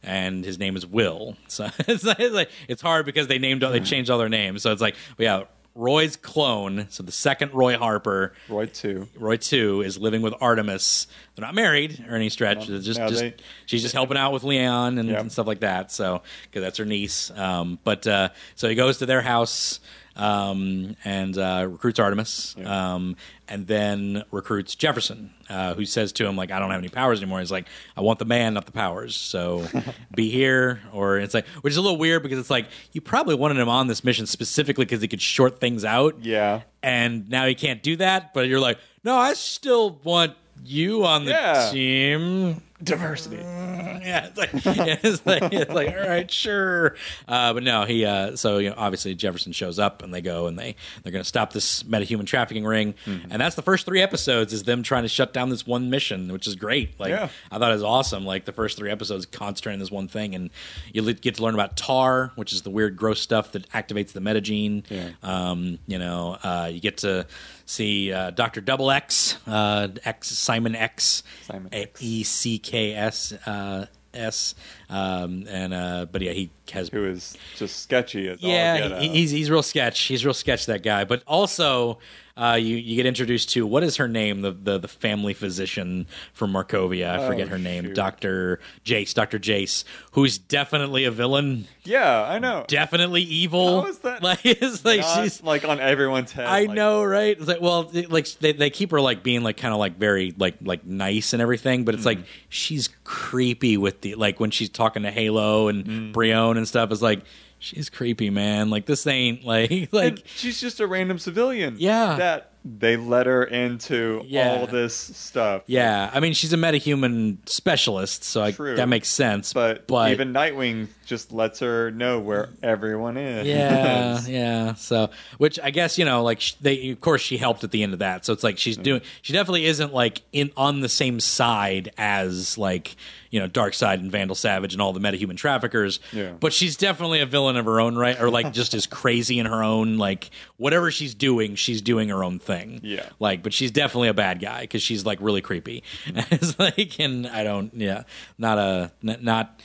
And 0.04 0.44
his 0.44 0.58
name 0.60 0.76
is 0.76 0.86
Will. 0.86 1.36
So 1.48 1.70
it's, 1.80 2.04
like, 2.04 2.50
it's, 2.68 2.82
hard 2.82 3.06
because 3.06 3.28
they 3.28 3.38
named 3.40 3.62
they 3.62 3.80
changed 3.80 4.10
all 4.10 4.18
their 4.18 4.30
names. 4.30 4.62
So 4.64 4.72
it's 4.72 4.82
like, 4.82 4.96
but 5.18 5.24
yeah, 5.24 5.44
Roy's 5.76 6.18
clone. 6.18 6.88
So 6.90 7.04
the 7.04 7.12
second 7.12 7.54
Roy 7.54 7.78
Harper, 7.78 8.34
Roy 8.50 8.66
too. 8.66 9.08
Roy 9.18 9.38
two, 9.38 9.82
is 9.82 9.98
living 9.98 10.22
with 10.22 10.34
Artemis. 10.42 11.08
They're 11.36 11.46
not 11.46 11.56
married 11.56 12.04
or 12.10 12.16
any 12.16 12.30
stretch. 12.30 12.68
No, 12.70 12.80
just, 12.80 13.00
no, 13.00 13.08
just 13.08 13.22
they- 13.22 13.36
she's 13.66 13.82
just 13.82 13.94
helping 13.94 14.18
out 14.18 14.34
with 14.34 14.44
Lian 14.44 14.98
and, 14.98 15.10
Yep. 15.10 15.20
and 15.20 15.32
stuff 15.32 15.48
like 15.48 15.62
that. 15.62 15.92
So 15.92 16.24
because 16.44 16.62
that's 16.62 16.78
her 16.78 16.86
niece. 16.86 17.32
Um, 17.32 17.80
but 17.84 18.06
uh, 18.06 18.30
so 18.56 18.68
he 18.70 18.76
goes 18.76 18.98
to 19.00 19.06
their 19.06 19.22
house. 19.22 19.80
Um, 20.16 20.96
and 21.06 21.38
uh, 21.38 21.68
recruits 21.70 22.00
Artemis, 22.00 22.56
um, 22.66 23.16
and 23.48 23.68
then 23.68 24.24
recruits 24.32 24.76
Jefferson, 24.76 25.34
uh, 25.50 25.74
who 25.74 25.86
says 25.86 26.12
to 26.14 26.26
him 26.28 26.36
like, 26.36 26.52
"I 26.52 26.60
don't 26.60 26.70
have 26.72 26.80
any 26.80 26.90
powers 26.90 27.20
anymore." 27.22 27.40
He's 27.40 27.52
like, 27.52 27.68
"I 27.98 28.02
want 28.02 28.20
the 28.20 28.26
man, 28.26 28.54
not 28.54 28.66
the 28.66 28.72
powers. 28.72 29.16
So 29.16 29.66
be 30.16 30.30
here." 30.30 30.82
Or 30.94 31.18
it's 31.18 31.34
like, 31.34 31.48
which 31.62 31.72
is 31.72 31.78
a 31.78 31.82
little 31.82 31.98
weird 31.98 32.24
because 32.24 32.40
it's 32.40 32.50
like 32.50 32.68
you 32.92 33.02
probably 33.02 33.36
wanted 33.36 33.58
him 33.58 33.70
on 33.70 33.88
this 33.88 34.04
mission 34.04 34.26
specifically 34.26 34.86
because 34.86 35.02
he 35.02 35.08
could 35.08 35.22
short 35.22 35.60
things 35.60 35.84
out 35.86 36.18
Yeah. 36.22 36.62
and 36.84 37.30
now 37.30 37.46
he 37.48 37.56
can't 37.56 37.82
do 37.84 37.96
that. 37.98 38.34
But 38.34 38.48
you're 38.48 38.60
like, 38.60 38.78
no, 39.04 39.16
I 39.18 39.34
still 39.34 40.00
want 40.04 40.34
you 40.66 41.06
on 41.06 41.26
the 41.26 41.32
Yeah. 41.32 41.70
team. 41.72 42.62
Diversity. 42.84 43.36
Yeah, 43.38 44.26
it's 44.26 44.38
like, 44.40 44.50
it's 44.56 45.24
like, 45.28 45.54
it's 45.54 45.70
like, 45.72 45.90
all 45.90 46.08
right, 46.10 46.32
sure. 46.32 46.96
Uh, 47.28 47.54
but 47.54 47.62
no, 47.62 47.86
he. 47.86 48.04
Uh, 48.06 48.36
so 48.36 48.58
you 48.58 48.70
know, 48.72 48.76
obviously 48.76 49.14
Jefferson 49.14 49.52
shows 49.52 49.78
up, 49.78 50.02
and 50.02 50.12
they 50.12 50.22
go 50.22 50.48
and 50.48 50.58
they 50.58 50.76
they're 51.04 51.12
going 51.12 51.22
to 51.24 51.28
stop 51.28 51.54
this 51.54 51.84
metahuman 51.84 52.26
trafficking 52.26 52.66
ring, 52.66 52.96
Mm-hmm. 53.06 53.32
and 53.32 53.40
that's 53.40 53.56
the 53.56 53.62
first 53.62 53.86
three 53.86 54.02
episodes 54.02 54.52
is 54.52 54.64
them 54.64 54.82
trying 54.82 55.04
to 55.04 55.10
shut 55.10 55.32
down 55.32 55.50
this 55.50 55.68
one 55.68 55.92
mission, 55.92 56.34
which 56.34 56.48
is 56.48 56.56
great. 56.56 57.00
Like 57.00 57.10
Yeah. 57.10 57.30
I 57.52 57.60
thought 57.60 57.70
it 57.70 57.76
was 57.76 57.84
awesome. 57.84 58.26
Like 58.26 58.46
the 58.46 58.52
first 58.54 58.78
three 58.78 58.90
episodes 58.90 59.28
concentrating 59.28 59.76
on 59.76 59.80
this 59.80 59.92
one 59.92 60.08
thing, 60.08 60.34
and 60.34 60.50
you 60.92 61.14
get 61.14 61.36
to 61.36 61.44
learn 61.44 61.54
about 61.54 61.78
tar, 61.78 62.32
which 62.36 62.52
is 62.52 62.64
the 62.64 62.72
weird, 62.72 62.98
gross 62.98 63.22
stuff 63.22 63.52
that 63.52 63.70
activates 63.74 64.14
the 64.14 64.22
metagene. 64.22 64.84
Yeah. 64.90 65.10
Um, 65.22 65.78
you 65.86 66.00
know, 66.00 66.40
uh, 66.44 66.68
you 66.74 66.80
get 66.80 66.98
to 67.00 67.28
see 67.72 68.12
uh, 68.14 68.32
Doctor 68.32 68.62
Double 68.62 68.92
X, 68.92 69.38
uh, 69.48 69.88
X 70.04 70.28
Simon 70.30 70.76
X, 70.76 71.24
Simon 71.44 71.70
A- 71.74 71.84
X. 71.84 72.02
E 72.04 72.24
C 72.24 72.60
K 72.60 72.94
S 72.94 73.34
uh, 73.46 73.86
S, 74.14 74.56
um, 74.90 75.46
and 75.48 75.74
uh, 75.74 76.06
but 76.12 76.22
yeah, 76.22 76.34
he 76.34 76.52
has 76.72 76.90
Who 76.90 77.06
is 77.06 77.38
just 77.56 77.80
sketchy 77.82 78.28
as 78.28 78.44
all 78.44 78.50
yeah, 78.50 78.90
get 78.90 79.02
he, 79.02 79.10
he's 79.10 79.32
he's 79.32 79.50
real 79.50 79.64
sketch. 79.64 80.00
He's 80.02 80.26
real 80.26 80.34
sketch 80.34 80.66
that 80.68 80.84
guy. 80.84 81.06
But 81.06 81.24
also, 81.26 82.00
uh, 82.42 82.56
you 82.56 82.76
you 82.78 82.96
get 82.96 83.06
introduced 83.06 83.50
to 83.52 83.68
what 83.68 83.84
is 83.84 83.98
her 83.98 84.08
name? 84.08 84.42
The 84.42 84.52
the, 84.52 84.78
the 84.80 84.88
family 84.88 85.34
physician 85.34 86.08
from 86.34 86.52
Markovia. 86.54 87.10
I 87.12 87.24
Oh, 87.24 87.28
forget 87.28 87.50
her 87.50 87.60
name. 87.60 87.94
Doctor 87.94 88.60
Jace. 88.84 89.14
Doctor 89.14 89.38
Jace, 89.38 89.84
who's 90.14 90.38
definitely 90.38 91.04
a 91.06 91.12
villain. 91.12 91.68
Yeah, 91.84 92.24
I 92.24 92.40
know. 92.40 92.66
Definitely 92.68 93.22
evil. 93.24 93.82
How 93.82 93.88
is 93.88 94.00
that 94.00 94.24
Like 94.24 94.40
it's 94.46 94.84
like 94.86 95.04
she's 95.04 95.44
like 95.44 95.66
on 95.66 95.80
everyone's 95.80 96.32
head. 96.32 96.48
I 96.48 96.62
like, 96.62 96.72
know, 96.72 97.04
right? 97.04 97.38
It's 97.38 97.48
like, 97.48 97.62
well, 97.62 97.90
it- 97.94 98.12
like 98.12 98.28
they, 98.40 98.54
they 98.54 98.70
keep 98.70 98.92
her 98.92 99.02
like 99.02 99.22
being 99.24 99.44
like 99.44 99.58
kind 99.58 99.74
of 99.74 99.80
like 99.80 99.98
very 99.98 100.34
like 100.38 100.56
like 100.62 100.86
nice 100.86 101.34
and 101.34 101.42
everything, 101.42 101.86
but 101.86 101.94
it's 101.96 102.02
Mm-hmm. 102.06 102.22
like 102.22 102.28
she's 102.50 102.90
creepy 103.04 103.78
with 103.78 104.02
the 104.02 104.16
like 104.16 104.40
when 104.40 104.50
she's 104.52 104.70
talking 104.70 105.04
to 105.04 105.12
Halo 105.12 105.68
and 105.68 105.86
Mm. 105.86 106.14
Brion 106.14 106.58
and 106.58 106.68
stuff. 106.68 106.92
It's 106.92 107.02
like 107.02 107.22
she's 107.62 107.90
creepy, 107.90 108.30
man. 108.30 108.70
Like 108.70 108.86
this 108.86 109.08
ain't 109.08 109.46
like 109.46 109.72
And 109.72 109.94
like 109.94 110.24
she's 110.26 110.60
just 110.60 110.80
a 110.80 110.88
random 110.88 111.20
civilian. 111.20 111.76
Yeah. 111.78 112.16
That 112.16 112.48
they 112.64 112.96
let 112.96 113.26
her 113.26 113.44
into 113.44 114.24
Yeah. 114.28 114.52
all 114.52 114.68
this 114.68 114.94
stuff. 114.96 115.64
yeah. 115.66 116.12
I 116.14 116.20
mean, 116.20 116.34
she's 116.34 116.54
a 116.54 116.58
metahuman 116.58 117.38
specialist, 117.50 118.24
so 118.24 118.44
I, 118.44 118.52
that 118.52 118.88
makes 118.88 119.10
sense. 119.10 119.52
But, 119.52 119.88
but 119.88 120.12
even 120.12 120.32
Nightwing 120.32 120.88
just 121.06 121.32
lets 121.32 121.60
her 121.60 121.90
know 121.90 122.20
where 122.20 122.50
everyone 122.62 123.18
is. 123.18 123.48
yeah, 123.48 124.22
yeah. 124.28 124.74
So, 124.76 125.10
which 125.40 125.60
I 125.60 125.72
guess 125.72 125.98
you 125.98 126.06
know, 126.06 126.22
like 126.24 126.44
they, 126.62 126.92
of 126.92 127.02
course, 127.02 127.22
she 127.22 127.38
helped 127.38 127.64
at 127.64 127.72
the 127.72 127.82
end 127.82 127.94
of 127.94 128.00
that. 128.00 128.26
So 128.26 128.34
it's 128.34 128.44
like 128.44 128.60
she's 128.60 128.78
mm. 128.78 128.84
doing. 128.84 129.02
She 129.24 129.34
definitely 129.34 129.66
isn't 129.66 129.94
like 129.94 130.22
in 130.32 130.52
on 130.56 130.82
the 130.82 130.90
same 130.90 131.20
side 131.20 131.92
as 131.98 132.60
like 132.60 132.96
you 133.32 133.40
know 133.40 133.48
Darkseid 133.48 133.96
and 133.96 134.12
Vandal 134.12 134.36
Savage 134.36 134.74
and 134.74 134.82
all 134.82 134.94
the 134.94 135.00
metahuman 135.00 135.38
traffickers. 135.38 136.00
Yeah. 136.14 136.34
But 136.40 136.54
she's 136.54 136.76
definitely 136.78 137.22
a 137.22 137.26
villain 137.26 137.58
of 137.58 137.66
her 137.66 137.80
own 137.80 137.96
right, 137.96 138.20
or 138.22 138.30
like 138.30 138.54
just 138.54 138.74
as 138.74 138.86
crazy 138.86 139.40
in 139.40 139.48
her 139.48 139.64
own 139.64 139.98
like 139.98 140.30
whatever 140.58 140.92
she's 140.92 141.16
doing, 141.16 141.56
she's 141.56 141.82
doing 141.82 142.10
her 142.10 142.24
own 142.24 142.38
thing. 142.38 142.82
Yeah. 142.84 143.10
Like, 143.20 143.42
but 143.42 143.54
she's 143.54 143.72
definitely 143.72 144.10
a 144.10 144.14
bad 144.14 144.40
guy 144.40 144.62
because 144.62 144.84
she's 144.84 145.06
like 145.06 145.20
really 145.22 145.42
creepy. 145.42 145.84
it's 146.06 146.60
like, 146.60 147.00
and 147.00 147.26
I 147.26 147.44
don't, 147.44 147.74
yeah, 147.74 148.04
not 148.38 148.58
a 148.58 148.92
n- 149.04 149.20
not 149.22 149.60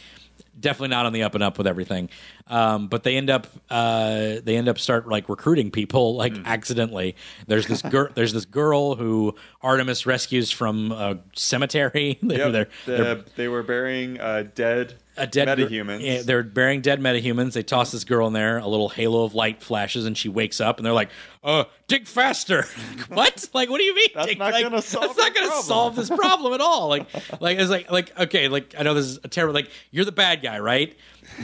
definitely 0.59 0.89
not 0.89 1.07
on 1.07 1.13
the 1.13 1.23
up 1.23 1.35
and 1.35 1.43
up 1.45 1.59
with 1.59 1.67
everything. 1.67 2.09
Um, 2.49 2.89
but 2.89 3.03
they 3.03 3.17
end 3.17 3.31
up 3.31 3.47
uh, 3.71 4.37
they 4.43 4.57
end 4.57 4.69
up 4.69 4.79
start 4.79 5.09
like 5.09 5.29
recruiting 5.29 5.71
people 5.71 6.17
like 6.17 6.37
Hmm. 6.37 6.47
accidentally. 6.47 7.17
There's 7.47 7.67
this 7.67 7.83
girl. 7.83 8.09
there's 8.15 8.33
this 8.33 8.45
girl 8.47 8.95
who 8.95 9.35
Artemis 9.63 10.07
rescues 10.07 10.51
from 10.51 10.93
a 10.93 11.19
cemetery. 11.35 12.19
They're- 12.23 12.39
Yep. 12.39 12.53
they're- 12.53 12.69
The- 12.87 13.03
they're 13.03 13.25
they 13.37 13.49
were 13.49 13.63
burying 13.63 14.21
uh, 14.21 14.45
dead, 14.55 14.95
a 15.17 15.27
dead 15.27 15.49
metahumans. 15.49 16.03
Yeah, 16.03 16.23
they're 16.23 16.43
burying 16.43 16.81
dead 16.81 17.01
metahumans. 17.01 17.53
They 17.53 17.62
toss 17.62 17.93
this 17.93 18.05
girl 18.05 18.27
in 18.27 18.33
there. 18.33 18.59
A 18.59 18.67
little 18.67 18.89
halo 18.89 19.25
of 19.25 19.35
light 19.35 19.62
flashes, 19.62 20.07
and 20.07 20.17
she 20.17 20.29
wakes 20.29 20.61
up. 20.61 20.79
And 20.79 20.87
they're 20.87 20.93
like, 20.93 21.11
"Uh, 21.43 21.64
dig 21.89 22.07
faster." 22.07 22.64
what? 23.09 23.49
Like, 23.53 23.71
what 23.71 23.79
do 23.79 23.85
you 23.85 23.95
mean? 23.95 24.09
That's 24.14 24.29
dig? 24.29 24.39
not 24.39 24.53
like, 24.53 24.62
gonna 24.62 24.83
solve 24.83 25.07
That's 25.07 25.19
not 25.19 25.35
going 25.35 25.47
to 25.47 25.49
problem. 25.49 25.64
solve 25.64 25.97
this 25.97 26.09
problem 26.09 26.53
at 26.53 26.61
all. 26.61 26.89
Like, 26.89 27.07
like 27.41 27.59
it's 27.59 27.71
like 27.71 27.91
like 27.91 28.19
okay, 28.19 28.49
like 28.49 28.75
I 28.79 28.83
know 28.83 28.95
this 28.95 29.07
is 29.07 29.19
a 29.25 29.29
terrible. 29.29 29.55
Like, 29.55 29.71
you're 29.91 30.05
the 30.05 30.12
bad 30.12 30.43
guy, 30.43 30.59
right? 30.59 30.97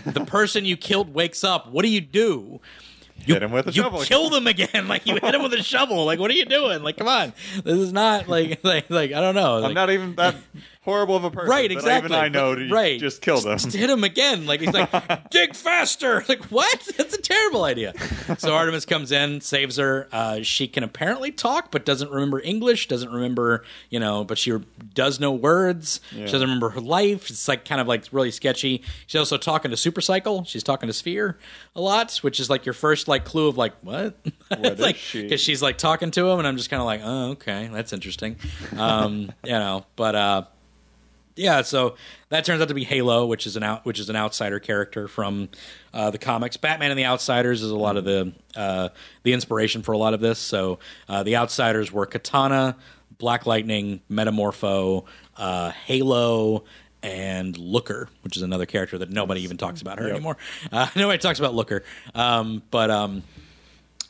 The 0.05 0.25
person 0.25 0.65
you 0.65 0.77
killed 0.77 1.13
wakes 1.13 1.45
up. 1.45 1.71
What 1.71 1.83
do 1.83 1.89
you 1.89 2.01
do? 2.01 2.61
You, 3.25 3.35
Hit 3.35 3.43
him 3.45 3.53
with 3.53 3.69
a 3.69 3.73
you 3.73 3.83
shovel 3.83 4.01
kill 4.03 4.31
them 4.31 4.47
again. 4.47 4.89
Like 4.93 5.07
you 5.07 5.15
hit 5.15 5.35
him 5.35 5.43
with 5.43 5.55
a 5.55 5.63
shovel. 5.63 6.05
Like 6.05 6.19
what 6.19 6.31
are 6.31 6.35
you 6.35 6.45
doing? 6.45 6.83
Like 6.83 6.97
come 6.97 7.09
on, 7.09 7.33
this 7.63 7.79
is 7.79 7.93
not 7.93 8.29
like 8.29 8.65
like 8.65 8.91
like 8.91 9.13
I 9.13 9.21
don't 9.21 9.35
know. 9.35 9.65
I'm 9.65 9.75
not 9.75 9.91
even 9.91 10.17
that 10.17 10.35
horrible 10.83 11.17
of 11.17 11.25
a 11.25 11.31
person. 11.31 11.49
Right, 11.49 11.71
exactly. 11.71 12.11
Even 12.11 12.25
I 12.25 12.29
know 12.29 12.55
to 12.55 12.69
right. 12.69 12.99
just 13.01 13.23
kill 13.23 13.41
them. 13.41 13.57
Just 13.59 13.75
hit 13.75 13.89
him 13.89 14.05
again. 14.05 14.47
Like 14.47 14.61
he's 14.61 14.73
like, 14.73 15.31
dig 15.31 15.55
faster. 15.55 16.25
Like 16.33 16.45
what? 16.45 16.89
That's 16.97 17.15
a 17.15 17.21
terrible 17.21 17.65
idea. 17.65 17.93
So 18.39 18.55
Artemis 18.55 18.87
comes 18.87 19.13
in, 19.13 19.41
saves 19.43 19.77
her. 19.77 20.09
Uh, 20.11 20.41
she 20.43 20.67
can 20.67 20.83
apparently 20.83 21.31
talk, 21.31 21.71
but 21.71 21.85
doesn't 21.85 22.11
remember 22.11 22.41
English. 22.41 22.89
Doesn't 22.89 23.11
remember, 23.11 23.65
you 23.91 24.01
know, 24.01 24.25
but 24.25 24.39
she 24.39 24.53
does 24.95 25.21
know 25.21 25.33
words. 25.33 26.01
Yeah. 26.11 26.27
She 26.27 26.33
doesn't 26.33 26.49
remember 26.49 26.71
her 26.71 26.81
life. 26.81 27.29
It's 27.29 27.49
like 27.49 27.65
kind 27.67 27.81
of 27.81 27.87
like 27.87 28.05
really 28.13 28.31
sketchy. 28.31 28.83
She's 29.07 29.19
also 29.19 29.37
talking 29.37 29.71
to 29.73 29.77
Supercycle. 29.77 30.47
She's 30.47 30.63
talking 30.63 30.87
to 30.87 30.93
Sphere 30.93 31.39
a 31.77 31.81
lot, 31.81 32.17
which 32.19 32.41
is 32.41 32.49
like 32.49 32.65
your 32.65 32.73
first 32.73 33.09
like 33.09 33.25
clue 33.25 33.49
of 33.49 33.59
like 33.59 33.75
what? 33.83 34.17
What 34.49 34.61
It's 34.61 34.71
is 34.75 34.81
like 34.81 34.97
she? 34.97 35.23
because 35.23 35.41
she's 35.41 35.61
like 35.61 35.77
talking 35.77 36.11
to 36.13 36.29
him, 36.31 36.39
and 36.39 36.49
I'm 36.49 36.57
just 36.57 36.71
kind 36.71 36.81
of 36.81 36.87
like, 36.87 37.01
oh, 37.05 37.31
okay, 37.33 37.69
that's 37.73 37.93
interesting. 37.93 38.37
Um, 38.77 39.33
you 39.45 39.53
know, 39.53 39.85
but 39.97 40.15
uh, 40.15 40.43
yeah, 41.37 41.63
so 41.63 41.97
that 42.29 42.45
turns 42.45 42.61
out 42.61 42.69
to 42.69 42.75
be 42.75 42.85
Halo, 42.85 43.27
which 43.27 43.47
is 43.47 43.57
an 43.57 43.63
out, 43.63 43.85
which 43.85 43.99
is 43.99 44.09
an 44.11 44.17
outsider 44.17 44.59
character 44.61 45.09
from 45.09 45.49
uh, 45.95 46.11
the 46.11 46.19
comics. 46.19 46.57
Batman 46.57 46.91
and 46.91 46.99
the 46.99 47.05
Outsiders 47.07 47.63
is 47.63 47.71
a 47.71 47.77
lot 47.77 47.97
of 47.97 48.05
the 48.05 48.33
uh, 48.57 48.89
the 49.23 49.33
inspiration 49.33 49.83
for 49.83 49.93
a 49.93 49.99
lot 49.99 50.15
of 50.15 50.21
this. 50.21 50.39
So 50.39 50.79
uh, 51.09 51.23
the 51.23 51.37
Outsiders 51.37 51.91
were 51.93 52.07
Katana, 52.07 52.77
Black 53.19 53.47
Lightning, 53.47 54.01
Metamorpho, 54.11 55.05
uh, 55.37 55.71
Halo. 55.71 56.65
And 57.05 57.59
Looker, 57.59 58.09
which 58.21 58.37
is 58.37 58.45
another 58.45 58.65
character 58.65 58.97
that 58.99 59.11
nobody 59.11 59.41
even 59.43 59.57
talks 59.57 59.83
about 59.83 59.99
her 59.99 60.05
Yep. 60.07 60.15
anymore. 60.15 60.37
Uh, 60.71 60.87
nobody 60.95 61.19
talks 61.19 61.41
about 61.41 61.53
Looker, 61.53 61.83
um, 62.15 62.63
but 62.71 62.93
um, 62.93 63.25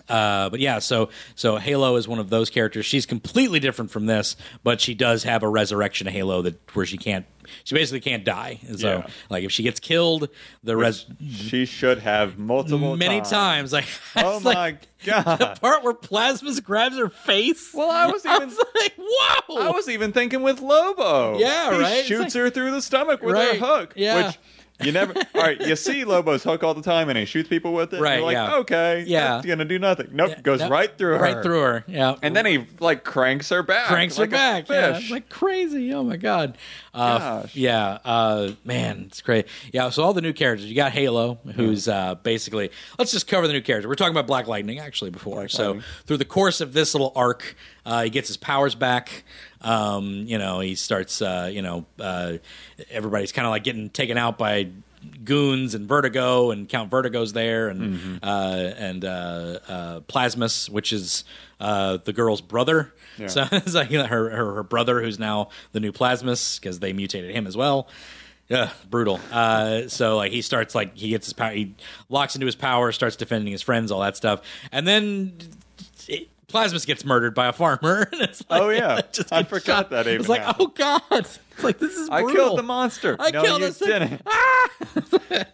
uh, 0.08 0.50
but 0.50 0.60
yeah, 0.60 0.78
so 0.78 1.08
so 1.34 1.56
Halo 1.56 1.96
is 1.96 2.06
one 2.08 2.18
of 2.18 2.30
those 2.30 2.50
characters. 2.50 2.84
She's 2.86 3.06
completely 3.06 3.60
different 3.60 3.90
from 3.90 4.06
this, 4.06 4.36
but 4.62 4.80
she 4.80 4.94
does 4.94 5.22
have 5.24 5.42
a 5.42 5.48
resurrection 5.48 6.06
Halo 6.06 6.42
that 6.42 6.58
where 6.74 6.84
she 6.86 6.96
can't, 6.98 7.24
she 7.64 7.74
basically 7.74 8.00
can't 8.00 8.24
die. 8.24 8.60
And 8.66 8.78
so 8.80 8.98
Yeah. 8.98 9.06
like 9.30 9.44
if 9.44 9.52
she 9.52 9.62
gets 9.62 9.80
killed, 9.80 10.28
the 10.64 10.76
res 10.76 11.06
she 11.30 11.64
should 11.64 11.98
have 12.00 12.38
multiple 12.38 12.96
many 12.96 13.20
times. 13.20 13.72
Like 13.72 13.86
Oh 14.16 14.40
my 14.40 14.52
like 14.52 14.88
my 15.06 15.36
the 15.36 15.58
part 15.60 15.82
where 15.82 15.94
Plasmus 15.94 16.62
grabs 16.62 16.96
her 16.96 17.08
face. 17.08 17.72
Well, 17.74 17.90
I 17.90 18.06
was 18.06 18.24
I 18.26 18.36
even 18.36 18.48
was 18.48 18.58
like, 18.80 18.92
whoa! 18.98 19.56
I 19.58 19.70
was 19.70 19.88
even 19.88 20.12
thinking 20.12 20.42
with 20.42 20.60
Lobo. 20.60 21.38
Yeah, 21.38 21.72
he 21.74 21.80
right? 21.80 22.04
Shoots 22.04 22.34
like- 22.34 22.42
her 22.44 22.50
through 22.50 22.70
the 22.72 22.82
stomach 22.82 23.22
with 23.22 23.34
Right, 23.34 23.58
her 23.58 23.66
hook. 23.66 23.94
yeah. 23.96 24.26
Which 24.28 24.38
you 24.82 24.92
never. 24.92 25.14
all 25.16 25.40
right, 25.42 25.60
you 25.60 25.76
see 25.76 26.04
Lobo's 26.04 26.42
hook 26.42 26.62
all 26.64 26.74
the 26.74 26.82
time, 26.82 27.08
and 27.08 27.18
he 27.18 27.24
shoots 27.24 27.48
people 27.48 27.72
with 27.72 27.92
it. 27.92 27.96
and 27.96 28.02
Right, 28.02 28.16
You're 28.16 28.24
like, 28.24 28.34
yeah. 28.34 28.54
okay, 28.56 29.04
Yeah. 29.06 29.28
that's 29.34 29.46
gonna 29.46 29.64
do 29.64 29.78
nothing. 29.78 30.08
Nope, 30.12 30.30
Yeah, 30.30 30.40
goes 30.40 30.60
no, 30.60 30.68
right 30.68 30.96
through 30.96 31.14
her. 31.18 31.22
right 31.22 31.42
through 31.42 31.60
her. 31.60 31.84
Yeah, 31.86 32.14
And 32.22 32.34
then 32.34 32.46
he 32.46 32.66
like 32.80 33.04
cranks 33.04 33.48
her 33.50 33.62
back. 33.62 33.86
cranks 33.86 34.18
like 34.18 34.30
her 34.30 34.36
back. 34.36 34.70
A 34.70 34.72
Yeah, 35.00 35.00
like 35.10 35.28
crazy. 35.28 35.92
Oh 35.94 36.02
my 36.02 36.16
god. 36.16 36.56
Uh, 36.94 37.18
Gosh. 37.42 37.56
Yeah. 37.56 37.98
Uh, 38.04 38.52
man, 38.64 39.04
it's 39.06 39.22
great. 39.22 39.46
Yeah. 39.72 39.88
So 39.90 40.02
all 40.02 40.12
the 40.12 40.20
new 40.20 40.32
characters. 40.34 40.68
You 40.68 40.74
got 40.76 40.92
Halo, 40.92 41.38
who's 41.54 41.88
uh, 41.88 42.16
basically. 42.16 42.70
Let's 42.98 43.12
just 43.12 43.26
cover 43.28 43.46
the 43.46 43.52
new 43.54 43.62
characters. 43.62 43.88
We're 43.88 43.94
talking 43.94 44.12
about 44.12 44.26
Black 44.26 44.46
Lightning 44.46 44.78
actually 44.78 45.10
before. 45.10 45.48
so 45.48 45.64
Lightning. 45.68 45.84
through 46.06 46.16
the 46.18 46.24
course 46.26 46.60
of 46.60 46.72
this 46.74 46.92
little 46.94 47.12
arc, 47.16 47.56
uh, 47.86 48.02
he 48.02 48.10
gets 48.10 48.28
his 48.28 48.36
powers 48.36 48.74
back. 48.74 49.24
Um, 49.62 50.24
you 50.26 50.38
know, 50.38 50.60
he 50.60 50.74
starts. 50.74 51.22
Uh, 51.22 51.50
you 51.52 51.62
know, 51.62 51.86
uh, 52.00 52.34
everybody's 52.90 53.32
kind 53.32 53.46
of 53.46 53.50
like 53.50 53.64
getting 53.64 53.90
taken 53.90 54.18
out 54.18 54.36
by 54.38 54.68
goons 55.24 55.74
and 55.74 55.88
Vertigo, 55.88 56.50
and 56.50 56.68
Count 56.68 56.90
Vertigo's 56.90 57.32
there, 57.32 57.68
and 57.68 57.80
Mm-hmm. 57.98 58.16
uh, 58.22 58.72
and 58.76 59.04
uh, 59.04 59.58
uh, 59.68 60.00
Plasmus, 60.00 60.68
which 60.68 60.92
is 60.92 61.24
uh, 61.60 61.98
the 62.04 62.12
girl's 62.12 62.40
brother. 62.40 62.92
Yeah. 63.18 63.26
So 63.28 63.44
it's 63.52 63.74
like 63.74 63.90
her, 63.90 64.06
her 64.06 64.54
her 64.54 64.62
brother, 64.62 65.02
who's 65.02 65.18
now 65.18 65.48
the 65.72 65.80
new 65.80 65.92
Plasmus, 65.92 66.60
because 66.60 66.78
they 66.80 66.92
mutated 66.92 67.34
him 67.34 67.46
as 67.46 67.56
well. 67.56 67.88
Yeah, 68.48 68.70
brutal. 68.90 69.18
Uh, 69.30 69.88
so 69.88 70.16
like 70.16 70.30
he 70.32 70.42
starts 70.42 70.74
like 70.74 70.96
he 70.96 71.08
gets 71.10 71.26
his 71.26 71.32
power, 71.32 71.52
he 71.52 71.74
locks 72.08 72.34
into 72.34 72.46
his 72.46 72.56
power, 72.56 72.92
starts 72.92 73.16
defending 73.16 73.50
his 73.52 73.62
friends, 73.62 73.90
all 73.90 74.00
that 74.00 74.16
stuff, 74.16 74.42
and 74.70 74.86
then. 74.86 75.32
Plasmus 76.52 76.86
gets 76.86 77.04
murdered 77.04 77.34
by 77.34 77.46
a 77.48 77.52
farmer. 77.52 78.08
and 78.12 78.20
it's 78.22 78.44
like, 78.48 78.62
Oh, 78.62 78.68
yeah. 78.68 79.00
I 79.32 79.42
forgot 79.42 79.90
that 79.90 80.06
It's 80.06 80.28
like, 80.28 80.42
oh 80.58 80.66
god, 80.68 81.26
it's 81.54 81.64
like 81.64 81.78
this 81.78 81.94
is. 81.96 82.08
Brutal. 82.10 82.28
I 82.28 82.32
killed 82.32 82.58
the 82.58 82.62
monster. 82.62 83.16
I 83.18 83.30
no, 83.30 83.42
killed 83.42 83.62
you 83.62 83.70
didn't. 83.72 84.22
Ah! 84.26 84.68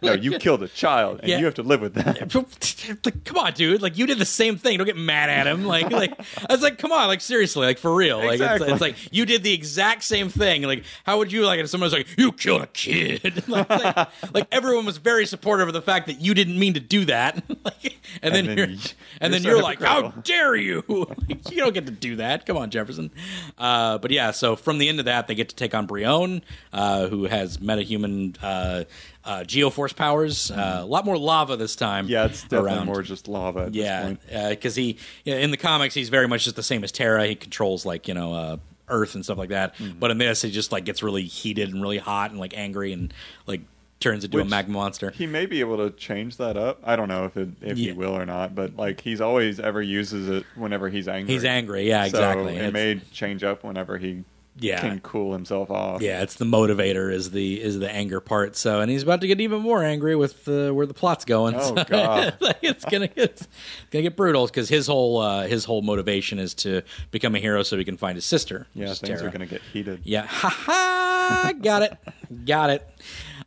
No, 0.01 0.13
you 0.13 0.37
killed 0.39 0.63
a 0.63 0.67
child, 0.67 1.19
and 1.21 1.29
Yeah. 1.29 1.39
you 1.39 1.45
have 1.45 1.53
to 1.55 1.63
live 1.63 1.81
with 1.81 1.93
that. 1.93 2.33
like, 3.05 3.23
come 3.23 3.37
on, 3.37 3.53
dude! 3.53 3.81
Like 3.81 3.97
you 3.97 4.05
did 4.07 4.17
the 4.17 4.25
same 4.25 4.57
thing. 4.57 4.77
Don't 4.77 4.87
get 4.87 4.97
mad 4.97 5.29
at 5.29 5.47
him. 5.47 5.65
Like, 5.65 5.89
like 5.91 6.11
I 6.49 6.53
was 6.53 6.61
like, 6.61 6.77
come 6.77 6.91
on, 6.91 7.07
like 7.07 7.21
seriously, 7.21 7.65
like 7.65 7.77
for 7.77 7.93
real. 7.93 8.17
Like 8.17 8.33
Exactly. 8.33 8.67
it's, 8.67 8.73
it's 8.73 8.81
like 8.81 9.13
you 9.13 9.25
did 9.25 9.43
the 9.43 9.53
exact 9.53 10.03
same 10.03 10.29
thing. 10.29 10.63
Like, 10.63 10.83
how 11.05 11.17
would 11.19 11.31
you 11.31 11.45
like 11.45 11.59
if 11.59 11.69
someone 11.69 11.85
was 11.85 11.93
like, 11.93 12.07
you 12.17 12.31
killed 12.31 12.61
a 12.63 12.67
kid? 12.67 13.47
like, 13.47 13.69
like, 13.69 14.07
like, 14.33 14.47
everyone 14.51 14.85
was 14.85 14.97
very 14.97 15.25
supportive 15.25 15.67
of 15.67 15.73
the 15.73 15.81
fact 15.81 16.07
that 16.07 16.19
you 16.21 16.33
didn't 16.33 16.57
mean 16.59 16.73
to 16.73 16.79
do 16.79 17.05
that. 17.05 17.41
like, 17.63 17.97
and 18.21 18.33
then, 18.35 18.45
then 18.47 18.57
you're, 18.57 18.67
you- 18.67 18.77
and 19.21 19.33
then 19.33 19.41
so 19.41 19.49
you're 19.49 19.61
like, 19.61 19.81
how 19.81 20.09
dare 20.09 20.55
you? 20.55 20.83
like, 20.87 21.51
you 21.51 21.57
don't 21.57 21.73
get 21.73 21.85
to 21.85 21.91
do 21.91 22.17
that. 22.17 22.45
Come 22.45 22.57
on, 22.57 22.69
Jefferson. 22.69 23.11
Uh, 23.57 23.97
but 23.97 24.11
yeah, 24.11 24.31
so 24.31 24.55
from 24.55 24.77
the 24.77 24.89
end 24.89 24.99
of 24.99 25.05
that, 25.05 25.27
they 25.27 25.35
get 25.35 25.49
to 25.49 25.55
take 25.55 25.73
on 25.73 25.85
Brion, 25.89 26.41
uh, 26.71 27.07
who 27.07 27.25
has 27.25 27.57
metahuman 27.57 28.37
uh, 28.41 28.85
uh, 29.25 29.39
geoforce 29.41 29.93
powers. 29.93 30.49
Uh, 30.51 30.79
a 30.81 30.85
lot 30.85 31.03
more 31.03 31.17
lava 31.17 31.57
this 31.57 31.75
time. 31.75 32.07
Yeah, 32.07 32.25
it's 32.27 32.43
definitely 32.43 32.69
around. 32.71 32.85
more 32.85 33.01
just 33.01 33.27
lava. 33.27 33.65
At 33.65 33.73
Yeah, 33.73 34.13
because 34.49 34.75
he 34.75 34.97
in 35.25 35.51
the 35.51 35.57
comics 35.57 35.93
he's 35.95 36.09
very 36.09 36.27
much 36.27 36.45
just 36.45 36.55
the 36.55 36.63
same 36.63 36.83
as 36.85 36.91
Terra. 36.93 37.27
He 37.27 37.35
controls 37.35 37.85
like 37.85 38.07
you 38.07 38.13
know 38.13 38.33
uh, 38.33 38.57
Earth 38.87 39.15
and 39.15 39.25
stuff 39.25 39.37
like 39.37 39.49
that. 39.49 39.75
Mm-hmm. 39.75 39.99
But 39.99 40.11
in 40.11 40.19
this, 40.19 40.43
he 40.43 40.51
just 40.51 40.71
like 40.71 40.85
gets 40.85 41.03
really 41.03 41.23
heated 41.23 41.73
and 41.73 41.81
really 41.81 41.97
hot 41.97 42.31
and 42.31 42.39
like 42.39 42.55
angry 42.57 42.93
and 42.93 43.13
like 43.47 43.61
turns 43.99 44.23
into 44.23 44.37
a 44.37 44.41
Which- 44.43 44.49
magma 44.49 44.73
monster. 44.75 45.09
He 45.11 45.27
may 45.27 45.45
be 45.45 45.59
able 45.59 45.75
to 45.77 45.89
change 45.97 46.37
that 46.37 46.55
up. 46.55 46.79
I 46.85 46.95
don't 46.95 47.09
know 47.09 47.25
if 47.25 47.35
it, 47.35 47.49
if 47.61 47.77
Yeah. 47.77 47.87
he 47.91 47.97
will 47.97 48.15
or 48.17 48.25
not, 48.25 48.55
but 48.55 48.77
like 48.77 49.01
he's 49.01 49.19
always 49.19 49.59
ever 49.59 49.81
uses 49.81 50.29
it 50.29 50.45
whenever 50.55 50.87
he's 50.87 51.07
angry. 51.09 51.33
He's 51.33 51.43
angry, 51.43 51.87
yeah, 51.87 52.03
So 52.03 52.07
exactly. 52.17 52.53
it 52.55 52.57
It's- 52.59 52.71
may 52.73 53.01
change 53.11 53.43
up 53.43 53.63
whenever 53.65 53.97
he 53.97 54.23
Yeah. 54.59 54.81
can 54.81 54.99
cool 54.99 55.33
himself 55.33 55.71
off. 55.71 56.01
Yeah, 56.01 56.21
it's 56.21 56.35
the 56.35 56.45
motivator 56.45 57.11
is 57.13 57.31
the 57.31 57.61
is 57.61 57.79
the 57.79 57.89
anger 57.91 58.19
part. 58.19 58.55
So, 58.55 58.81
and 58.81 58.91
he's 58.91 59.03
about 59.03 59.21
to 59.21 59.27
get 59.27 59.39
even 59.41 59.61
more 59.61 59.83
angry 59.83 60.15
with 60.15 60.47
uh, 60.47 60.71
where 60.71 60.85
the 60.85 60.93
plot's 60.93 61.25
going. 61.25 61.55
Oh, 61.55 61.75
So, 61.75 61.83
God. 61.85 62.35
like, 62.41 62.59
it's 62.61 62.85
gonna 62.85 63.07
get 63.07 63.45
gonna 63.91 64.03
get 64.03 64.15
brutal 64.15 64.45
because 64.47 64.69
his 64.69 64.87
whole 64.87 65.17
uh, 65.19 65.47
his 65.47 65.65
whole 65.65 65.81
motivation 65.81 66.39
is 66.39 66.53
to 66.55 66.81
become 67.11 67.35
a 67.35 67.39
hero 67.39 67.63
so 67.63 67.77
he 67.77 67.83
can 67.85 67.97
find 67.97 68.15
his 68.15 68.25
sister. 68.25 68.67
Yeah, 68.73 68.87
things 68.87 68.99
Terra. 69.01 69.25
are 69.25 69.29
going 69.29 69.41
to 69.41 69.45
get 69.45 69.61
heated. 69.73 70.01
Yeah, 70.03 70.25
ha 70.25 70.49
ha, 70.49 71.53
got 71.61 71.81
it, 71.83 71.97
got 72.45 72.69
it. 72.69 72.87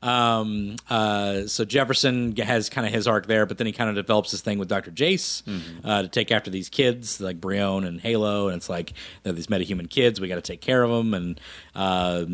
Um, 0.02 0.76
uh, 0.90 1.46
so 1.46 1.64
Jefferson 1.64 2.34
has 2.36 2.68
kind 2.68 2.86
of 2.86 2.92
his 2.92 3.06
arc 3.06 3.26
there, 3.26 3.46
but 3.46 3.58
then 3.58 3.66
he 3.66 3.72
kind 3.72 3.88
of 3.88 3.96
develops 3.96 4.32
this 4.32 4.40
thing 4.40 4.58
with 4.58 4.68
Doctor 4.68 4.90
Jace 4.90 5.42
uh, 5.84 6.02
to 6.02 6.08
take 6.08 6.32
after 6.32 6.50
these 6.50 6.68
kids 6.68 7.20
like 7.20 7.40
Brion 7.40 7.84
and 7.84 8.00
Halo, 8.00 8.48
and 8.48 8.56
it's 8.56 8.68
like 8.68 8.94
they're 9.22 9.32
these 9.32 9.46
metahuman 9.46 9.88
kids. 9.88 10.20
We 10.20 10.28
got 10.28 10.34
to 10.36 10.40
take 10.42 10.60
care 10.60 10.82
of 10.82 10.90
them, 10.90 11.14
and 11.14 11.40
uh, 11.76 12.24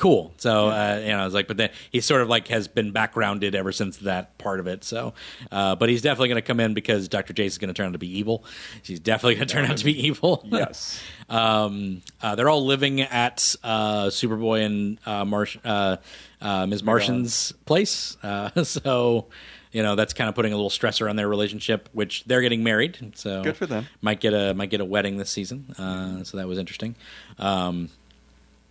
cool. 0.00 0.32
So 0.38 0.68
uh, 0.68 0.98
you 1.02 1.08
know, 1.08 1.18
I 1.18 1.24
was 1.26 1.34
like, 1.34 1.46
but 1.46 1.58
then 1.58 1.68
he 1.92 2.00
sort 2.00 2.22
of 2.22 2.28
like 2.28 2.48
has 2.48 2.68
been 2.68 2.90
backgrounded 2.90 3.54
ever 3.54 3.70
since 3.70 3.98
that 3.98 4.38
part 4.38 4.58
of 4.58 4.66
it. 4.66 4.82
So, 4.82 5.12
uh, 5.52 5.76
but 5.76 5.90
he's 5.90 6.00
definitely 6.00 6.28
going 6.28 6.42
to 6.42 6.46
come 6.46 6.58
in 6.58 6.72
because 6.72 7.06
Doctor 7.06 7.34
Jace 7.34 7.46
is 7.46 7.58
going 7.58 7.68
to 7.68 7.74
turn 7.74 7.88
out 7.88 7.92
to 7.92 7.98
be 7.98 8.18
evil. 8.18 8.44
She's 8.82 8.98
definitely 8.98 9.34
going 9.34 9.46
to 9.46 9.52
turn 9.52 9.66
out 9.66 9.76
to 9.76 9.84
be 9.84 10.06
evil. 10.06 10.44
Yes. 10.50 11.00
Um, 11.28 12.02
uh, 12.20 12.34
they're 12.34 12.48
all 12.48 12.66
living 12.66 13.00
at 13.00 13.54
uh, 13.62 14.06
Superboy 14.06 14.66
and 14.66 14.98
uh, 15.06 15.24
Marsh, 15.24 15.56
uh, 15.64 15.98
uh, 16.40 16.66
Ms. 16.66 16.82
Martian's 16.82 17.52
place. 17.66 18.16
Uh, 18.22 18.64
so, 18.64 19.26
you 19.72 19.82
know, 19.82 19.94
that's 19.94 20.12
kind 20.12 20.28
of 20.28 20.34
putting 20.34 20.52
a 20.52 20.56
little 20.56 20.70
stressor 20.70 21.08
on 21.08 21.16
their 21.16 21.28
relationship, 21.28 21.88
which 21.92 22.24
they're 22.24 22.42
getting 22.42 22.64
married. 22.64 23.12
So 23.14 23.42
Good 23.42 23.56
for 23.56 23.66
them. 23.66 23.86
Might 24.02 24.20
get 24.20 24.34
a 24.34 24.54
might 24.54 24.70
get 24.70 24.80
a 24.80 24.84
wedding 24.84 25.16
this 25.16 25.30
season. 25.30 25.74
Uh, 25.78 26.24
so 26.24 26.36
that 26.36 26.48
was 26.48 26.58
interesting. 26.58 26.96
Um, 27.38 27.90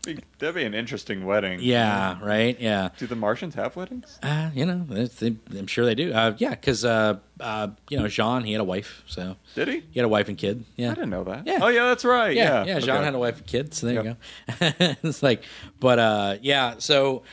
That'd 0.04 0.56
be 0.56 0.64
an 0.64 0.74
interesting 0.74 1.26
wedding. 1.26 1.60
yeah, 1.62 2.18
right. 2.24 2.58
Yeah. 2.60 2.89
Do 2.97 3.06
the 3.06 3.16
Martians 3.18 3.56
have 3.56 3.76
weddings? 3.76 4.18
Uh, 4.24 4.50
you 4.54 4.66
know, 4.66 4.86
they, 4.88 5.36
I'm 5.58 5.68
sure 5.68 5.86
they 5.86 5.93
do. 5.95 6.14
Uh, 6.14 6.34
yeah, 6.38 6.52
because 6.52 6.86
uh, 6.86 7.20
uh, 7.39 7.68
you 7.89 7.97
know, 8.00 8.06
J'onn 8.06 8.45
he 8.45 8.54
had 8.54 8.62
a 8.62 8.64
wife, 8.64 9.04
so 9.08 9.36
Did 9.56 9.68
he? 9.68 9.84
he 9.91 10.00
had 10.00 10.06
a 10.06 10.10
wife 10.10 10.30
and 10.30 10.38
kid. 10.38 10.64
Yeah, 10.78 10.91
I 10.91 10.95
didn't 10.95 11.10
know 11.10 11.26
that. 11.26 11.45
Yeah. 11.45 11.60
Oh 11.62 11.68
yeah, 11.68 11.88
that's 11.89 12.06
right. 12.06 12.34
yeah, 12.36 12.64
Yeah. 12.64 12.76
yeah. 12.76 12.80
J'onn 12.80 12.95
Okay. 12.95 13.04
had 13.06 13.16
a 13.16 13.20
wife 13.20 13.38
and 13.39 13.47
kids, 13.47 13.78
so 13.80 13.88
there 13.88 13.95
Yep. 14.04 14.06
you 14.06 14.56
go. 14.60 14.95
it's 15.04 15.22
like, 15.22 15.43
but 15.80 16.00
uh, 16.00 16.38
yeah. 16.41 16.76
So 16.80 17.24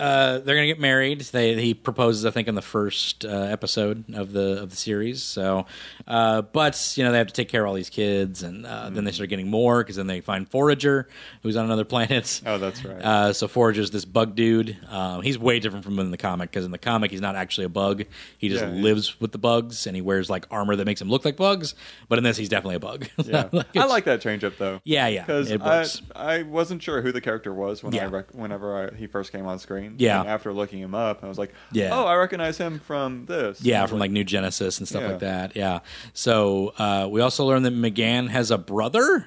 uh, 0.00 0.38
they're 0.38 0.54
gonna 0.56 0.66
get 0.66 0.80
married. 0.80 1.20
They 1.20 1.54
he 1.60 1.74
proposes, 1.74 2.26
I 2.26 2.30
think, 2.30 2.48
in 2.48 2.54
the 2.54 2.62
first 2.62 3.24
uh, 3.24 3.28
episode 3.28 4.04
of 4.14 4.32
the 4.32 4.62
of 4.62 4.70
the 4.70 4.76
series. 4.76 5.22
So, 5.22 5.66
uh, 6.08 6.42
but 6.42 6.94
you 6.96 7.04
know 7.04 7.12
they 7.12 7.18
have 7.18 7.28
to 7.28 7.32
take 7.32 7.48
care 7.48 7.62
of 7.62 7.68
all 7.68 7.74
these 7.74 7.90
kids, 7.90 8.42
and 8.42 8.66
uh, 8.66 8.90
then 8.90 9.04
they 9.04 9.10
Mm-hmm. 9.10 9.14
start 9.14 9.30
getting 9.30 9.48
more 9.50 9.82
because 9.82 9.96
then 9.96 10.06
they 10.06 10.20
find 10.20 10.48
Forager, 10.48 11.08
who's 11.42 11.56
on 11.56 11.64
another 11.64 11.84
planet. 11.84 12.40
Oh, 12.46 12.58
that's 12.58 12.84
right. 12.84 13.00
Uh, 13.02 13.32
so 13.32 13.46
Forager's 13.48 13.90
this 13.90 14.04
bug 14.04 14.34
dude. 14.34 14.76
Um, 14.90 15.22
he's 15.22 15.38
way 15.38 15.60
different 15.60 15.84
from 15.84 15.98
in 15.98 16.10
the 16.10 16.16
comic 16.16 16.50
because 16.50 16.64
in 16.64 16.70
the 16.72 16.78
comic 16.78 17.10
he's 17.10 17.20
not 17.20 17.36
actually 17.36 17.64
a 17.64 17.68
bug. 17.68 18.04
He 18.38 18.48
just 18.48 18.62
Yeah, 18.64 18.72
yeah. 18.72 18.82
lives 18.82 19.20
with 19.20 19.32
the 19.32 19.38
bugs 19.38 19.86
and 19.86 19.94
he 19.96 20.02
wears 20.02 20.28
like 20.28 20.46
armor 20.50 20.76
that 20.76 20.84
makes 20.84 21.00
him 21.00 21.08
look 21.08 21.24
like 21.24 21.36
bugs. 21.36 21.74
But 22.08 22.18
in 22.18 22.24
this, 22.24 22.36
he's 22.36 22.48
definitely 22.48 22.76
a 22.76 22.80
bug. 22.80 23.06
yeah. 23.24 23.48
I 23.76 23.84
like 23.86 24.04
that 24.04 24.20
change 24.20 24.44
up 24.44 24.58
though. 24.58 24.80
Yeah, 24.84 25.06
yeah, 25.08 25.22
Because 25.22 26.02
I. 26.14 26.38
I 26.38 26.42
wasn't 26.42 26.82
sure 26.82 27.00
who 27.02 27.12
the 27.12 27.20
character 27.20 27.52
was 27.54 27.82
when 27.82 27.98
I 27.98 28.04
rec- 28.06 28.32
whenever 28.34 28.88
I, 28.92 28.94
he 28.96 29.06
first 29.06 29.30
came 29.32 29.46
on 29.46 29.58
screen. 29.58 29.83
Yeah. 29.98 30.20
And 30.20 30.28
after 30.28 30.52
looking 30.52 30.78
him 30.80 30.94
up, 30.94 31.22
I 31.24 31.28
was 31.28 31.38
like, 31.38 31.52
Yeah. 31.72 31.90
oh, 31.92 32.04
I 32.06 32.14
recognize 32.16 32.58
him 32.58 32.78
from 32.80 33.26
this. 33.26 33.62
Yeah, 33.62 33.86
from 33.86 33.98
like 33.98 34.10
New 34.10 34.24
Genesis 34.24 34.78
and 34.78 34.86
stuff 34.88 35.02
Yeah. 35.02 35.08
like 35.10 35.20
that. 35.20 35.56
Yeah. 35.56 35.80
So 36.12 36.72
uh, 36.78 37.08
we 37.10 37.20
also 37.20 37.44
learned 37.44 37.64
that 37.64 37.72
M'gann 37.74 38.28
has 38.28 38.50
a 38.50 38.58
brother. 38.58 39.26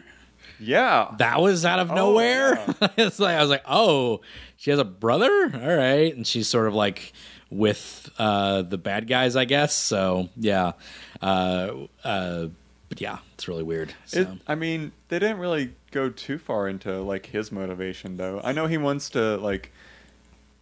yeah. 0.59 1.13
That 1.19 1.41
was 1.41 1.65
out 1.65 1.79
of 1.79 1.91
Oh, 1.91 1.95
nowhere. 1.95 2.63
it's 2.97 3.19
like 3.19 3.37
I 3.37 3.41
was 3.41 3.49
like, 3.49 3.63
oh, 3.67 4.21
she 4.57 4.71
has 4.71 4.79
a 4.79 4.85
brother. 4.85 5.51
All 5.53 5.75
right, 5.77 6.15
and 6.15 6.25
she's 6.25 6.47
sort 6.47 6.67
of 6.67 6.73
like 6.73 7.13
with 7.49 8.09
uh, 8.17 8.61
the 8.63 8.77
bad 8.77 9.07
guys, 9.07 9.35
I 9.35 9.45
guess. 9.45 9.73
So 9.75 10.29
yeah, 10.35 10.73
uh, 11.21 11.71
uh, 12.03 12.47
but 12.89 13.01
yeah, 13.01 13.19
it's 13.35 13.47
really 13.47 13.63
weird. 13.63 13.93
So. 14.05 14.21
It, 14.21 14.27
I 14.47 14.55
mean, 14.55 14.91
they 15.09 15.19
didn't 15.19 15.37
really 15.39 15.73
go 15.91 16.09
too 16.09 16.37
far 16.37 16.67
into 16.67 17.01
like 17.01 17.25
his 17.27 17.51
motivation 17.51 18.17
though. 18.17 18.41
I 18.43 18.51
know 18.51 18.65
he 18.67 18.77
wants 18.77 19.11
to 19.11 19.37
like 19.37 19.71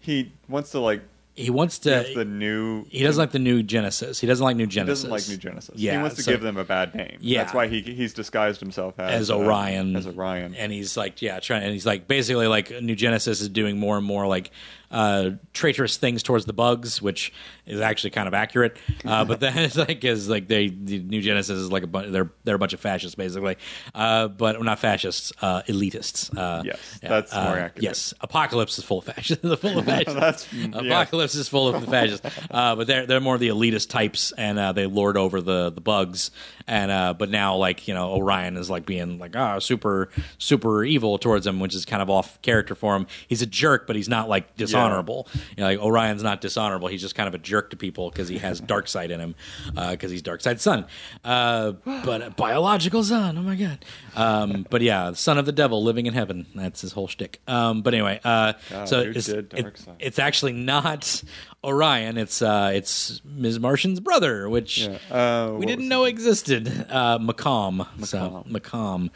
he 0.05 0.31
wants 0.47 0.71
to 0.71 0.79
like 0.79 1.01
he 1.33 1.49
wants 1.49 1.79
to. 1.79 2.03
give 2.05 2.15
the 2.15 2.23
new 2.25 2.85
he 2.89 3.03
doesn't 3.03 3.19
like 3.19 3.31
the 3.31 3.39
new 3.39 3.61
Genesis. 3.61 4.21
He 4.21 4.27
doesn't 4.27 4.43
like 4.43 4.55
New 4.55 4.67
Genesis. 4.67 5.03
he 5.03 5.09
doesn't 5.09 5.11
like 5.11 5.27
New 5.27 5.49
Genesis. 5.49 5.75
Yeah, 5.75 5.91
he 5.93 5.97
wants 5.97 6.15
to 6.15 6.23
so- 6.23 6.31
give 6.31 6.41
them 6.41 6.57
a 6.57 6.63
bad 6.63 6.95
name. 6.95 7.17
Yeah. 7.19 7.43
that's 7.43 7.53
why 7.53 7.67
he 7.67 7.81
he's 7.81 8.13
disguised 8.13 8.61
himself 8.61 8.97
as, 8.99 9.23
as 9.23 9.31
uh, 9.31 9.37
Orion, 9.37 9.95
as 9.95 10.07
Orion. 10.07 10.55
and 10.55 10.71
he's 10.71 10.95
like, 10.95 11.21
yeah, 11.21 11.39
trying, 11.41 11.63
and 11.63 11.73
he's 11.73 11.85
like, 11.85 12.07
basically, 12.07 12.47
like 12.47 12.71
New 12.81 12.95
Genesis 12.95 13.41
is 13.41 13.49
doing 13.49 13.77
more 13.77 13.97
and 13.97 14.05
more 14.05 14.27
like 14.27 14.51
uh, 14.91 15.31
traitorous 15.53 15.97
things 15.97 16.23
towards 16.23 16.45
the 16.45 16.53
bugs, 16.53 17.01
which 17.01 17.33
is 17.65 17.79
actually 17.81 18.11
kind 18.11 18.27
of 18.27 18.33
accurate. 18.33 18.77
Uh, 19.03 19.25
but 19.29 19.39
then 19.39 19.57
it's 19.57 19.75
like, 19.75 20.03
is 20.03 20.29
like 20.29 20.47
they 20.47 20.69
the 20.69 20.99
New 20.99 21.21
Genesis 21.21 21.57
is 21.59 21.71
like 21.71 21.83
a 21.83 21.87
bunch, 21.87 22.11
they're 22.11 22.31
they're 22.43 22.55
a 22.55 22.59
bunch 22.59 22.73
of 22.73 22.79
fascists 22.79 23.15
basically, 23.15 23.57
uh, 23.93 24.27
but 24.27 24.61
not 24.63 24.79
fascists, 24.79 25.31
uh, 25.41 25.61
elitists. 25.63 26.35
Uh, 26.35 26.63
Yes, 26.65 26.99
that's 27.01 27.33
uh, 27.33 27.43
more 27.43 27.57
accurate. 27.57 27.83
Yes, 27.83 28.13
Apokolips 28.21 28.77
is 28.77 28.83
full 28.83 28.99
of 28.99 29.05
fascists. 29.05 29.43
full 29.61 29.77
of 29.79 29.85
fascists. 30.05 30.51
Yeah. 30.53 30.67
Apokolips 30.67 31.35
is 31.35 31.47
full 31.47 31.67
of 31.67 31.81
the 31.81 31.87
fascists, 31.87 32.27
uh, 32.49 32.75
but 32.75 32.87
they're 32.87 33.05
they're 33.05 33.19
more 33.19 33.37
the 33.37 33.49
elitist 33.49 33.89
types, 33.89 34.31
and 34.37 34.57
uh, 34.57 34.71
they 34.71 34.85
lord 34.85 35.17
over 35.17 35.41
the 35.41 35.69
the 35.69 35.81
bugs. 35.81 36.31
And 36.67 36.89
uh, 36.91 37.13
but 37.13 37.29
now, 37.29 37.55
like 37.57 37.87
you 37.87 37.93
know, 37.93 38.13
Orion 38.13 38.57
is 38.57 38.69
like 38.69 38.85
being 38.85 39.19
like 39.19 39.35
ah 39.35 39.59
super 39.59 40.09
super 40.37 40.83
evil 40.83 41.17
towards 41.17 41.45
him, 41.45 41.59
which 41.59 41.75
is 41.75 41.85
kind 41.85 42.01
of 42.01 42.09
off 42.09 42.41
character 42.41 42.73
for 42.75 42.95
him. 42.95 43.05
He's 43.27 43.41
a 43.41 43.45
jerk, 43.45 43.85
but 43.85 43.95
he's 43.95 44.09
not 44.09 44.29
like 44.29 44.55
dishonorable. 44.75 45.27
You 45.57 45.63
know, 45.63 45.69
like 45.69 45.79
Orion's 45.79 46.23
not 46.23 46.41
dishonorable. 46.41 46.87
He's 46.87 47.01
just 47.01 47.15
kind 47.15 47.27
of 47.27 47.33
a 47.33 47.37
jerk 47.37 47.69
to 47.71 47.77
people 47.77 48.09
because 48.09 48.27
he 48.27 48.37
has 48.39 48.61
Darkseid 48.61 49.09
in 49.09 49.19
him, 49.19 49.35
because 49.73 50.11
he's 50.11 50.21
Darkseid 50.21 50.59
son, 50.59 50.85
uh, 51.23 51.71
but 51.85 52.21
a 52.21 52.29
biological 52.31 53.03
son. 53.03 53.37
Oh 53.37 53.41
my 53.41 53.55
god! 53.55 53.83
Um, 54.15 54.65
but 54.69 54.81
yeah, 54.81 55.13
son 55.13 55.37
of 55.37 55.45
the 55.45 55.51
devil 55.51 55.83
living 55.83 56.05
in 56.05 56.13
heaven. 56.13 56.45
That's 56.55 56.81
his 56.81 56.91
whole 56.91 57.07
shtick. 57.07 57.39
Um, 57.47 57.81
but 57.81 57.93
anyway, 57.93 58.19
uh, 58.23 58.53
God, 58.69 58.89
so 58.89 58.99
it's, 59.01 59.27
it- 59.29 59.53
it's 59.99 60.19
actually 60.19 60.53
not 60.53 61.23
Orion. 61.63 62.17
It's 62.17 62.41
uh, 62.41 62.71
it's 62.73 63.21
Ms. 63.25 63.59
Martian's 63.59 63.99
brother, 63.99 64.49
which 64.49 64.87
Yeah. 64.87 64.97
Uh, 65.11 65.53
we 65.57 65.65
didn't 65.65 65.87
know 65.87 66.03
existed. 66.05 66.67
Uh, 66.89 67.17
M'comm. 67.19 67.87
So 68.05 68.43
M'comm. 68.47 68.51
M'comm. 68.51 69.09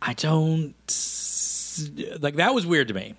I 0.00 0.14
don't 0.14 0.74
like 2.20 2.36
that 2.36 2.54
was 2.54 2.66
weird 2.66 2.88
to 2.88 2.94
me 2.94 3.14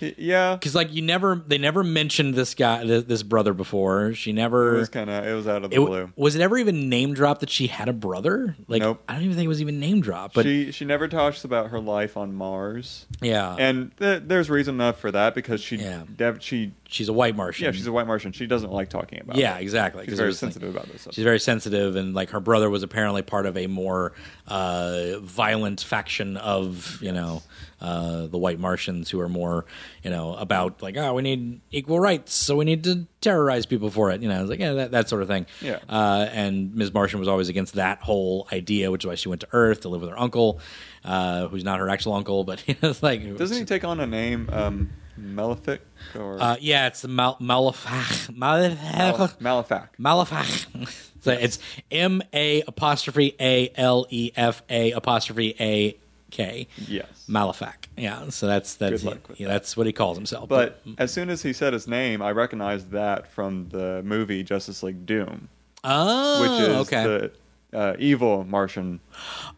yeah, 0.18 0.54
because 0.56 0.74
like 0.74 0.92
you 0.92 1.02
never 1.02 1.42
they 1.46 1.58
never 1.58 1.82
mentioned 1.84 2.34
this 2.34 2.54
guy 2.54 2.84
this, 2.84 3.04
this 3.04 3.22
brother 3.22 3.52
before. 3.54 4.14
She 4.14 4.32
never. 4.32 4.76
it 4.76 4.78
was 4.80 4.88
kind 4.88 5.10
of 5.10 5.26
it 5.26 5.32
was 5.34 5.46
out 5.46 5.64
of 5.64 5.70
the 5.70 5.76
it 5.76 5.80
blue. 5.84 6.12
was 6.16 6.34
it 6.34 6.40
ever 6.42 6.58
even 6.58 6.88
name 6.88 7.14
dropped 7.14 7.40
that 7.40 7.50
she 7.50 7.66
had 7.68 7.88
a 7.88 7.92
brother? 7.92 8.56
Like 8.68 8.82
Nope. 8.82 9.02
I 9.08 9.14
don't 9.14 9.22
even 9.22 9.36
think 9.36 9.44
it 9.46 9.48
was 9.48 9.60
even 9.60 9.80
name 9.80 10.00
dropped. 10.00 10.34
But 10.34 10.44
she 10.44 10.72
she 10.72 10.84
never 10.84 11.08
talks 11.08 11.44
about 11.44 11.70
her 11.70 11.80
life 11.80 12.16
on 12.16 12.34
Mars, 12.34 13.06
yeah, 13.20 13.54
and 13.58 13.96
th- 13.98 14.22
there's 14.26 14.50
reason 14.50 14.74
enough 14.76 14.98
for 14.98 15.10
that 15.10 15.34
because 15.34 15.60
she 15.60 15.76
Yeah. 15.76 16.02
dev- 16.16 16.42
she 16.42 16.72
she's 16.88 17.08
a 17.08 17.12
white 17.12 17.34
Martian. 17.36 17.64
yeah 17.66 17.72
she's 17.72 17.86
a 17.86 17.92
white 17.92 18.06
Martian. 18.06 18.32
She 18.32 18.46
doesn't 18.46 18.70
like 18.72 18.88
talking 18.88 19.20
about. 19.20 19.36
Yeah, 19.36 19.56
it. 19.58 19.62
exactly. 19.62 20.04
She's 20.06 20.16
very 20.18 20.28
was 20.28 20.36
like- 20.42 20.52
sensitive 20.52 20.74
about 20.74 20.90
this. 20.90 21.02
Stuff. 21.02 21.14
She's 21.14 21.24
very 21.24 21.40
sensitive, 21.40 21.96
and 21.96 22.14
like 22.14 22.30
her 22.30 22.40
brother 22.40 22.68
was 22.68 22.82
apparently 22.82 23.22
part 23.22 23.46
of 23.46 23.56
a 23.56 23.66
more 23.68 24.12
uh, 24.48 25.18
violent 25.20 25.80
faction 25.80 26.36
of 26.36 26.98
you 27.00 27.12
know 27.12 27.42
uh, 27.84 28.26
the 28.26 28.38
White 28.38 28.58
Martians 28.58 29.10
who 29.10 29.20
are 29.20 29.28
more 29.28 29.66
you 30.02 30.10
know 30.10 30.34
about 30.34 30.82
like 30.82 30.96
oh 30.96 31.12
we 31.14 31.22
need 31.22 31.60
equal 31.70 32.00
rights, 32.00 32.32
so 32.32 32.56
we 32.56 32.64
need 32.64 32.82
to 32.84 33.06
terrorize 33.20 33.66
people 33.66 33.90
for 33.90 34.10
it. 34.10 34.22
You 34.22 34.28
know, 34.30 34.40
it's 34.40 34.50
like 34.50 34.58
yeah 34.60 34.72
that, 34.72 34.90
that 34.92 35.08
sort 35.08 35.22
of 35.22 35.28
thing. 35.28 35.46
Yeah. 35.60 35.78
Uh, 35.88 36.26
and 36.32 36.74
Ms. 36.74 36.94
Martian 36.94 37.18
was 37.20 37.28
always 37.28 37.48
against 37.48 37.74
that 37.74 37.98
whole 38.00 38.48
idea, 38.52 38.90
which 38.90 39.04
is 39.04 39.08
why 39.08 39.14
she 39.16 39.28
went 39.28 39.42
to 39.42 39.48
Earth 39.52 39.80
to 39.82 39.88
live 39.90 40.00
with 40.00 40.10
her 40.10 40.18
uncle, 40.18 40.60
uh, 41.04 41.48
who's 41.48 41.64
not 41.64 41.78
her 41.78 41.88
actual 41.90 42.14
uncle, 42.14 42.44
but 42.44 42.62
it's 42.68 43.02
like 43.02 43.36
Doesn't 43.36 43.58
he 43.58 43.64
take 43.64 43.84
on 43.84 44.00
a 44.00 44.06
name, 44.06 44.48
um, 44.52 44.90
Malefic 45.16 45.80
or 46.18 46.40
Uh, 46.40 46.56
yeah, 46.60 46.86
it's 46.86 47.02
the 47.02 47.08
Mal- 47.08 47.36
Malefach. 47.40 48.30
Malefach. 48.34 49.40
Mal- 49.40 49.62
Malefac? 49.62 49.88
Malefach. 50.00 51.10
so 51.20 51.32
it's 51.32 51.58
M 51.90 52.22
A 52.32 52.62
apostrophe 52.62 53.34
A 53.40 53.70
L 53.76 54.06
E 54.10 54.32
F 54.36 54.62
A 54.68 54.92
apostrophe 54.92 55.54
A 55.60 55.96
K. 56.34 56.66
Yes. 56.88 57.06
Malefach. 57.28 57.86
Yeah. 57.96 58.28
So 58.30 58.48
that's 58.48 58.74
that's 58.74 59.04
with 59.04 59.20
yeah, 59.36 59.46
that. 59.46 59.52
that's 59.52 59.76
what 59.76 59.86
he 59.86 59.92
calls 59.92 60.16
himself. 60.16 60.48
But 60.48 60.82
as 60.98 61.12
soon 61.12 61.30
as 61.30 61.42
he 61.42 61.52
said 61.52 61.72
his 61.72 61.86
name, 61.86 62.20
I 62.20 62.32
recognized 62.32 62.90
that 62.90 63.28
from 63.28 63.68
the 63.68 64.02
movie 64.04 64.42
Justice 64.42 64.82
League 64.82 65.06
Doom, 65.06 65.48
oh, 65.84 66.42
which 66.42 66.68
is 66.68 66.76
okay. 66.88 67.04
the 67.04 67.32
uh, 67.74 67.96
evil 67.98 68.44
Martian. 68.44 69.00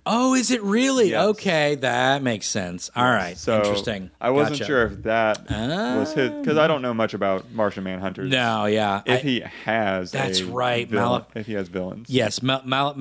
oh, 0.06 0.34
is 0.34 0.50
it 0.50 0.62
really? 0.62 1.10
Yes. 1.10 1.24
Okay, 1.28 1.74
that 1.76 2.22
makes 2.22 2.46
sense. 2.46 2.90
All 2.96 3.04
right, 3.04 3.36
So 3.36 3.58
interesting. 3.58 4.10
I 4.20 4.30
wasn't 4.30 4.58
Gotcha. 4.60 4.64
sure 4.66 4.82
if 4.86 5.02
that 5.02 5.48
was 5.50 6.12
his 6.12 6.30
because 6.30 6.56
I 6.58 6.66
don't 6.66 6.82
know 6.82 6.94
much 6.94 7.14
about 7.14 7.50
Martian 7.52 7.84
Manhunters. 7.84 8.28
No, 8.28 8.66
yeah. 8.66 9.02
If 9.06 9.20
I- 9.20 9.22
he 9.22 9.40
has, 9.64 10.10
That's 10.12 10.42
right, 10.42 10.88
villain- 10.88 11.22
Male- 11.22 11.26
if 11.40 11.46
he 11.46 11.52
has 11.54 11.68
villains, 11.68 12.08
Yes, 12.10 12.42
Mal- 12.42 12.62
Mal- 12.64 12.94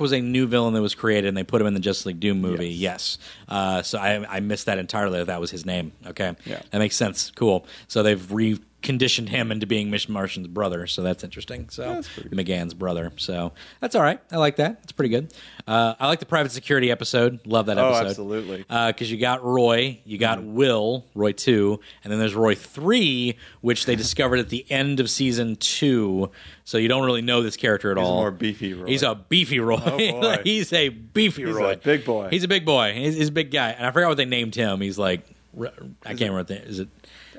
was 0.00 0.12
a 0.12 0.20
new 0.20 0.46
villain 0.46 0.74
that 0.74 0.82
was 0.82 0.94
created, 0.94 1.28
and 1.28 1.36
they 1.36 1.44
put 1.44 1.60
him 1.60 1.66
in 1.66 1.74
the 1.74 1.80
Justice 1.80 2.06
League 2.06 2.20
Doom 2.20 2.40
movie. 2.40 2.68
Yes, 2.70 3.18
Uh, 3.48 3.82
so 3.82 3.98
I, 3.98 4.24
I 4.36 4.40
missed 4.40 4.66
that 4.66 4.78
entirely. 4.78 5.18
That 5.18 5.26
that 5.26 5.40
was 5.40 5.50
his 5.50 5.66
name. 5.66 5.92
Okay, 6.06 6.34
Yeah. 6.46 6.60
that 6.70 6.78
makes 6.78 6.96
sense. 6.96 7.30
Cool. 7.34 7.66
So 7.88 8.02
they've 8.02 8.30
reconditioned 8.82 9.28
him 9.28 9.52
into 9.52 9.66
being 9.66 9.90
Ms. 9.90 10.08
Martian's 10.08 10.48
brother. 10.48 10.86
So 10.86 11.02
that's 11.02 11.24
interesting. 11.24 11.68
So 11.68 11.82
That's. 11.94 12.08
M'gann's 12.30 12.74
brother. 12.74 13.12
So 13.16 13.52
that's 13.80 13.94
all 13.94 14.02
right. 14.02 14.20
I 14.30 14.36
like 14.36 14.56
that. 14.56 14.80
It's 14.82 14.92
pretty 14.92 15.10
good. 15.10 15.32
Uh, 15.66 15.94
I 15.98 16.08
like 16.08 16.20
the 16.20 16.26
private 16.26 16.52
security 16.52 16.90
episode. 16.90 17.46
Love 17.46 17.66
that 17.66 17.78
episode. 17.78 17.86
Oh, 17.88 17.96
episode. 17.96 18.08
absolutely. 18.10 18.56
Because 18.68 19.10
you 19.10 19.18
got 19.18 19.44
Roy, 19.44 20.00
you 20.04 20.18
got 20.18 20.32
Mm-hmm. 20.42 20.54
Will, 20.54 21.04
Roy 21.14 21.32
two, 21.32 21.78
and 22.02 22.10
then 22.12 22.18
there's 22.18 22.34
Roy 22.34 22.54
three, 22.54 23.36
which 23.60 23.84
they 23.86 23.94
discovered 23.96 24.38
at 24.38 24.48
the 24.48 24.64
end 24.70 24.98
of 24.98 25.10
season 25.10 25.56
two. 25.56 26.30
So 26.64 26.78
you 26.78 26.88
don't 26.88 27.04
really 27.04 27.22
know 27.22 27.42
this 27.42 27.56
character 27.56 27.90
at 27.92 27.98
He's 27.98 28.06
a 28.06 28.10
all. 28.10 28.16
more 28.20 28.30
beefy 28.30 28.72
Roy. 28.74 28.86
He's 28.86 29.02
a 29.02 29.14
beefy 29.14 29.60
Roy. 29.60 29.78
Oh, 29.84 30.38
he's 30.44 30.72
a 30.72 30.88
beefy 30.88 31.44
He's 31.44 31.54
Roy. 31.54 31.72
a 31.72 31.76
big 31.76 32.04
boy. 32.04 32.28
He's 32.30 32.44
a 32.44 32.48
big 32.48 32.64
boy. 32.64 32.92
He's, 32.94 33.14
he's 33.14 33.28
a 33.28 33.32
big 33.32 33.50
guy. 33.50 33.70
And 33.70 33.86
I 33.86 33.90
forgot 33.90 34.08
what 34.08 34.16
they 34.16 34.24
named 34.24 34.54
him. 34.54 34.80
He's 34.80 34.98
like, 34.98 35.22
I 35.60 35.66
can't 36.14 36.20
remember. 36.20 36.38
What 36.38 36.46
they, 36.48 36.56
is 36.56 36.78
it 36.80 36.88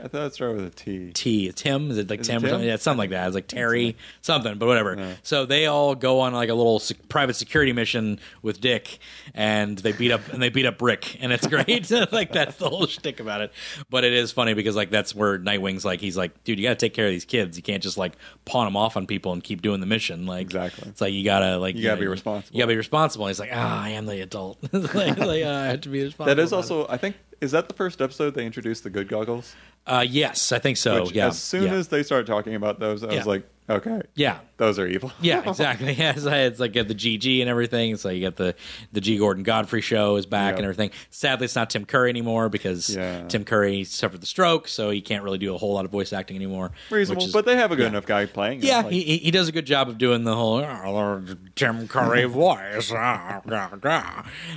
I 0.03 0.07
thought 0.09 0.25
it 0.27 0.33
started 0.33 0.57
with 0.57 0.65
a 0.65 0.75
T. 0.75 1.11
T? 1.13 1.51
Tim? 1.53 1.89
Is 1.89 1.97
it 1.97 2.09
like 2.09 2.19
Is 2.19 2.27
it 2.27 2.31
Tim, 2.33 2.43
or 2.43 2.49
something? 2.49 2.67
Yeah, 2.67 2.75
something 2.75 2.97
like 2.97 3.11
that. 3.11 3.25
It's 3.27 3.35
like 3.35 3.47
Terry, 3.47 3.95
something, 4.21 4.57
but 4.57 4.65
whatever. 4.67 4.95
Yeah. 4.97 5.13
So 5.23 5.45
they 5.45 5.65
all 5.67 5.95
go 5.95 6.19
on 6.19 6.33
like 6.33 6.49
a 6.49 6.53
little 6.53 6.79
sec- 6.79 7.07
private 7.07 7.35
security 7.35 7.71
mission 7.71 8.19
with 8.41 8.59
Dick, 8.59 8.99
and 9.33 9.77
they 9.77 9.93
beat 9.93 10.11
up 10.11 10.27
and 10.33 10.41
they 10.41 10.49
beat 10.49 10.65
up 10.65 10.77
Brick, 10.77 11.17
and 11.21 11.31
it's 11.31 11.47
great. 11.47 11.89
like 12.11 12.33
that's 12.33 12.57
the 12.57 12.69
whole 12.69 12.85
shtick 12.85 13.19
about 13.21 13.41
it. 13.41 13.53
But 13.89 14.03
it 14.03 14.13
is 14.13 14.31
funny 14.31 14.53
because 14.53 14.75
like 14.75 14.89
that's 14.89 15.15
where 15.15 15.39
Nightwing's 15.39 15.85
like 15.85 16.01
he's 16.01 16.17
like, 16.17 16.43
dude, 16.43 16.59
you 16.59 16.65
got 16.67 16.77
to 16.77 16.85
take 16.85 16.93
care 16.93 17.05
of 17.05 17.11
these 17.11 17.25
kids. 17.25 17.55
You 17.55 17.63
can't 17.63 17.81
just 17.81 17.97
like 17.97 18.13
pawn 18.45 18.65
them 18.65 18.75
off 18.75 18.97
on 18.97 19.07
people 19.07 19.31
and 19.31 19.43
keep 19.43 19.61
doing 19.61 19.79
the 19.79 19.85
mission. 19.87 20.25
Like 20.25 20.41
Exactly. 20.41 20.89
It's 20.89 20.99
like 21.01 21.13
you 21.13 21.23
gotta 21.23 21.57
like 21.57 21.75
You 21.75 21.83
gotta 21.83 21.95
know, 21.95 22.01
be 22.01 22.07
responsible. 22.07 22.55
You 22.55 22.61
gotta 22.63 22.73
be 22.73 22.77
responsible. 22.77 23.27
He's 23.27 23.39
like, 23.39 23.51
ah, 23.53 23.83
I 23.83 23.89
am 23.89 24.05
the 24.05 24.21
adult. 24.21 24.57
like, 24.73 25.17
like, 25.17 25.43
uh, 25.43 25.49
I 25.49 25.65
have 25.67 25.81
to 25.81 25.89
be 25.89 26.03
responsible. 26.03 26.25
That 26.25 26.39
is 26.39 26.51
about 26.51 26.65
it. 26.65 26.71
also, 26.71 26.87
I 26.89 26.97
think, 26.97 27.15
is 27.41 27.51
that 27.51 27.67
the 27.67 27.73
first 27.73 28.01
episode 28.01 28.35
they 28.35 28.45
introduced 28.45 28.83
the 28.83 28.89
good 28.89 29.07
goggles? 29.07 29.55
Uh, 29.85 30.05
yes, 30.07 30.51
I 30.51 30.59
think 30.59 30.77
so. 30.77 31.03
Which, 31.03 31.11
yeah. 31.11 31.27
as 31.27 31.39
soon 31.41 31.63
yeah. 31.63 31.73
as 31.73 31.87
they 31.89 32.03
started 32.03 32.27
talking 32.27 32.55
about 32.55 32.79
those, 32.79 33.03
I 33.03 33.11
Yeah. 33.11 33.17
was 33.17 33.27
like, 33.27 33.43
okay, 33.69 34.01
yeah. 34.15 34.39
those 34.57 34.77
are 34.79 34.87
evil. 34.87 35.11
Yeah, 35.19 35.41
exactly. 35.49 35.91
Yeah, 35.93 36.11
it's, 36.15 36.25
it's 36.25 36.59
like 36.59 36.73
you 36.75 36.83
got 36.83 36.87
the 36.87 36.95
GG 36.95 37.41
and 37.41 37.49
everything. 37.49 37.97
So 37.97 38.07
you 38.09 38.21
get 38.21 38.37
the 38.37 38.55
the 38.93 39.01
G 39.01 39.17
Gordon 39.17 39.43
Godfrey 39.43 39.81
show 39.81 40.15
is 40.15 40.25
back 40.25 40.53
Yeah. 40.53 40.57
and 40.57 40.63
everything. 40.65 40.91
Sadly, 41.09 41.45
it's 41.45 41.55
not 41.55 41.69
Tim 41.69 41.83
Curry 41.85 42.09
anymore 42.09 42.47
because 42.47 42.95
Yeah. 42.95 43.27
Tim 43.27 43.43
Curry 43.43 43.83
suffered 43.83 44.21
the 44.21 44.25
stroke, 44.25 44.67
so 44.69 44.89
he 44.89 45.01
can't 45.01 45.23
really 45.23 45.37
do 45.37 45.53
a 45.53 45.57
whole 45.57 45.73
lot 45.73 45.83
of 45.83 45.91
voice 45.91 46.13
acting 46.13 46.37
anymore. 46.37 46.71
Reasonable, 46.89 47.25
is- 47.25 47.33
but 47.33 47.45
they 47.45 47.55
have 47.57 47.71
a 47.73 47.75
good 47.75 47.87
enough 47.87 48.05
guy 48.05 48.25
playing. 48.25 48.61
Yeah, 48.61 48.81
Like, 48.83 48.93
he, 48.93 49.17
he 49.17 49.31
does 49.31 49.49
a 49.49 49.51
good 49.51 49.65
job 49.65 49.89
of 49.89 49.97
doing 49.97 50.23
the 50.23 50.35
whole 50.35 50.59
"Oh, 50.61 51.21
Tim 51.55 51.87
Curry 51.89 52.23
voice. 52.43 52.89
ah." 52.95 53.41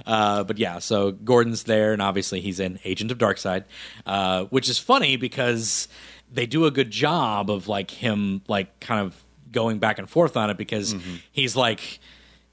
Uh, 0.07 0.45
but 0.45 0.59
yeah, 0.59 0.79
so 0.79 1.11
Gordon's 1.13 1.65
there, 1.65 1.93
and 1.93 2.01
obviously 2.03 2.41
he's 2.41 2.61
an 2.61 2.79
agent 2.85 3.11
of 3.11 3.19
Darkseid, 3.19 3.65
uh, 4.07 4.45
which 4.47 4.69
is 4.69 4.79
funny 4.79 5.16
because 5.17 5.89
they 6.33 6.47
do 6.47 6.65
a 6.67 6.71
good 6.71 6.91
job 6.91 7.51
of 7.51 7.69
like 7.69 7.91
him, 7.91 8.43
like 8.49 8.79
kind 8.81 9.01
of 9.01 9.23
going 9.53 9.79
back 9.79 9.99
and 9.99 10.09
forth 10.09 10.37
on 10.37 10.51
it 10.51 10.57
because 10.57 10.95
Mm-hmm. 10.95 11.17
he's 11.33 11.57
like. 11.57 12.01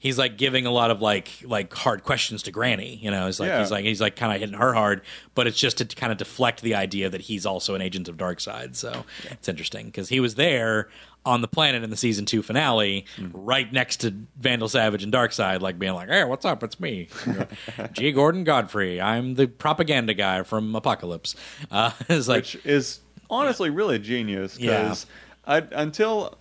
He's 0.04 0.18
like 0.18 0.36
giving 0.36 0.66
a 0.66 0.70
lot 0.70 0.90
of 0.90 1.00
like 1.00 1.30
like 1.44 1.72
hard 1.72 2.04
questions 2.04 2.42
to 2.42 2.50
Granny, 2.52 2.96
you 2.96 3.10
know. 3.10 3.24
He's 3.24 3.40
like 3.40 3.48
Yeah. 3.48 3.60
he's 3.60 3.70
like 3.70 3.84
he's 3.86 4.00
like 4.02 4.16
kind 4.16 4.34
of 4.34 4.38
hitting 4.38 4.54
her 4.58 4.74
hard, 4.74 5.00
but 5.34 5.46
it's 5.46 5.58
just 5.58 5.78
to 5.78 5.86
kind 5.86 6.12
of 6.12 6.18
deflect 6.18 6.60
the 6.60 6.74
idea 6.74 7.08
that 7.08 7.22
he's 7.22 7.46
also 7.46 7.74
an 7.74 7.80
agent 7.80 8.08
of 8.10 8.18
Darkseid. 8.18 8.76
So 8.76 9.06
it's 9.30 9.48
interesting 9.48 9.86
because 9.86 10.10
he 10.10 10.20
was 10.20 10.34
there 10.34 10.90
on 11.24 11.40
the 11.40 11.48
planet 11.48 11.82
in 11.82 11.88
the 11.88 11.96
season 11.96 12.26
two 12.26 12.42
finale, 12.42 13.06
right 13.32 13.72
next 13.72 13.96
to 14.02 14.14
Vandal 14.38 14.68
Savage 14.68 15.02
and 15.02 15.10
Darkseid, 15.10 15.62
like 15.62 15.78
being 15.78 15.94
like, 15.94 16.10
"Hey, 16.10 16.24
what's 16.24 16.44
up? 16.44 16.62
It's 16.62 16.78
me, 16.78 17.08
G. 17.92 18.12
Gordon 18.12 18.44
Godfrey. 18.44 19.00
I'm 19.00 19.34
the 19.36 19.46
propaganda 19.46 20.12
guy 20.12 20.42
from 20.42 20.74
Apokolips." 20.74 21.34
Uh, 21.70 21.92
it's 22.10 22.28
like, 22.28 22.42
which 22.44 22.56
is 22.66 23.00
honestly 23.30 23.70
really 23.70 23.98
genius 23.98 24.58
Yeah. 24.60 24.82
because 24.82 25.06
I 25.46 25.58
until 25.72 26.36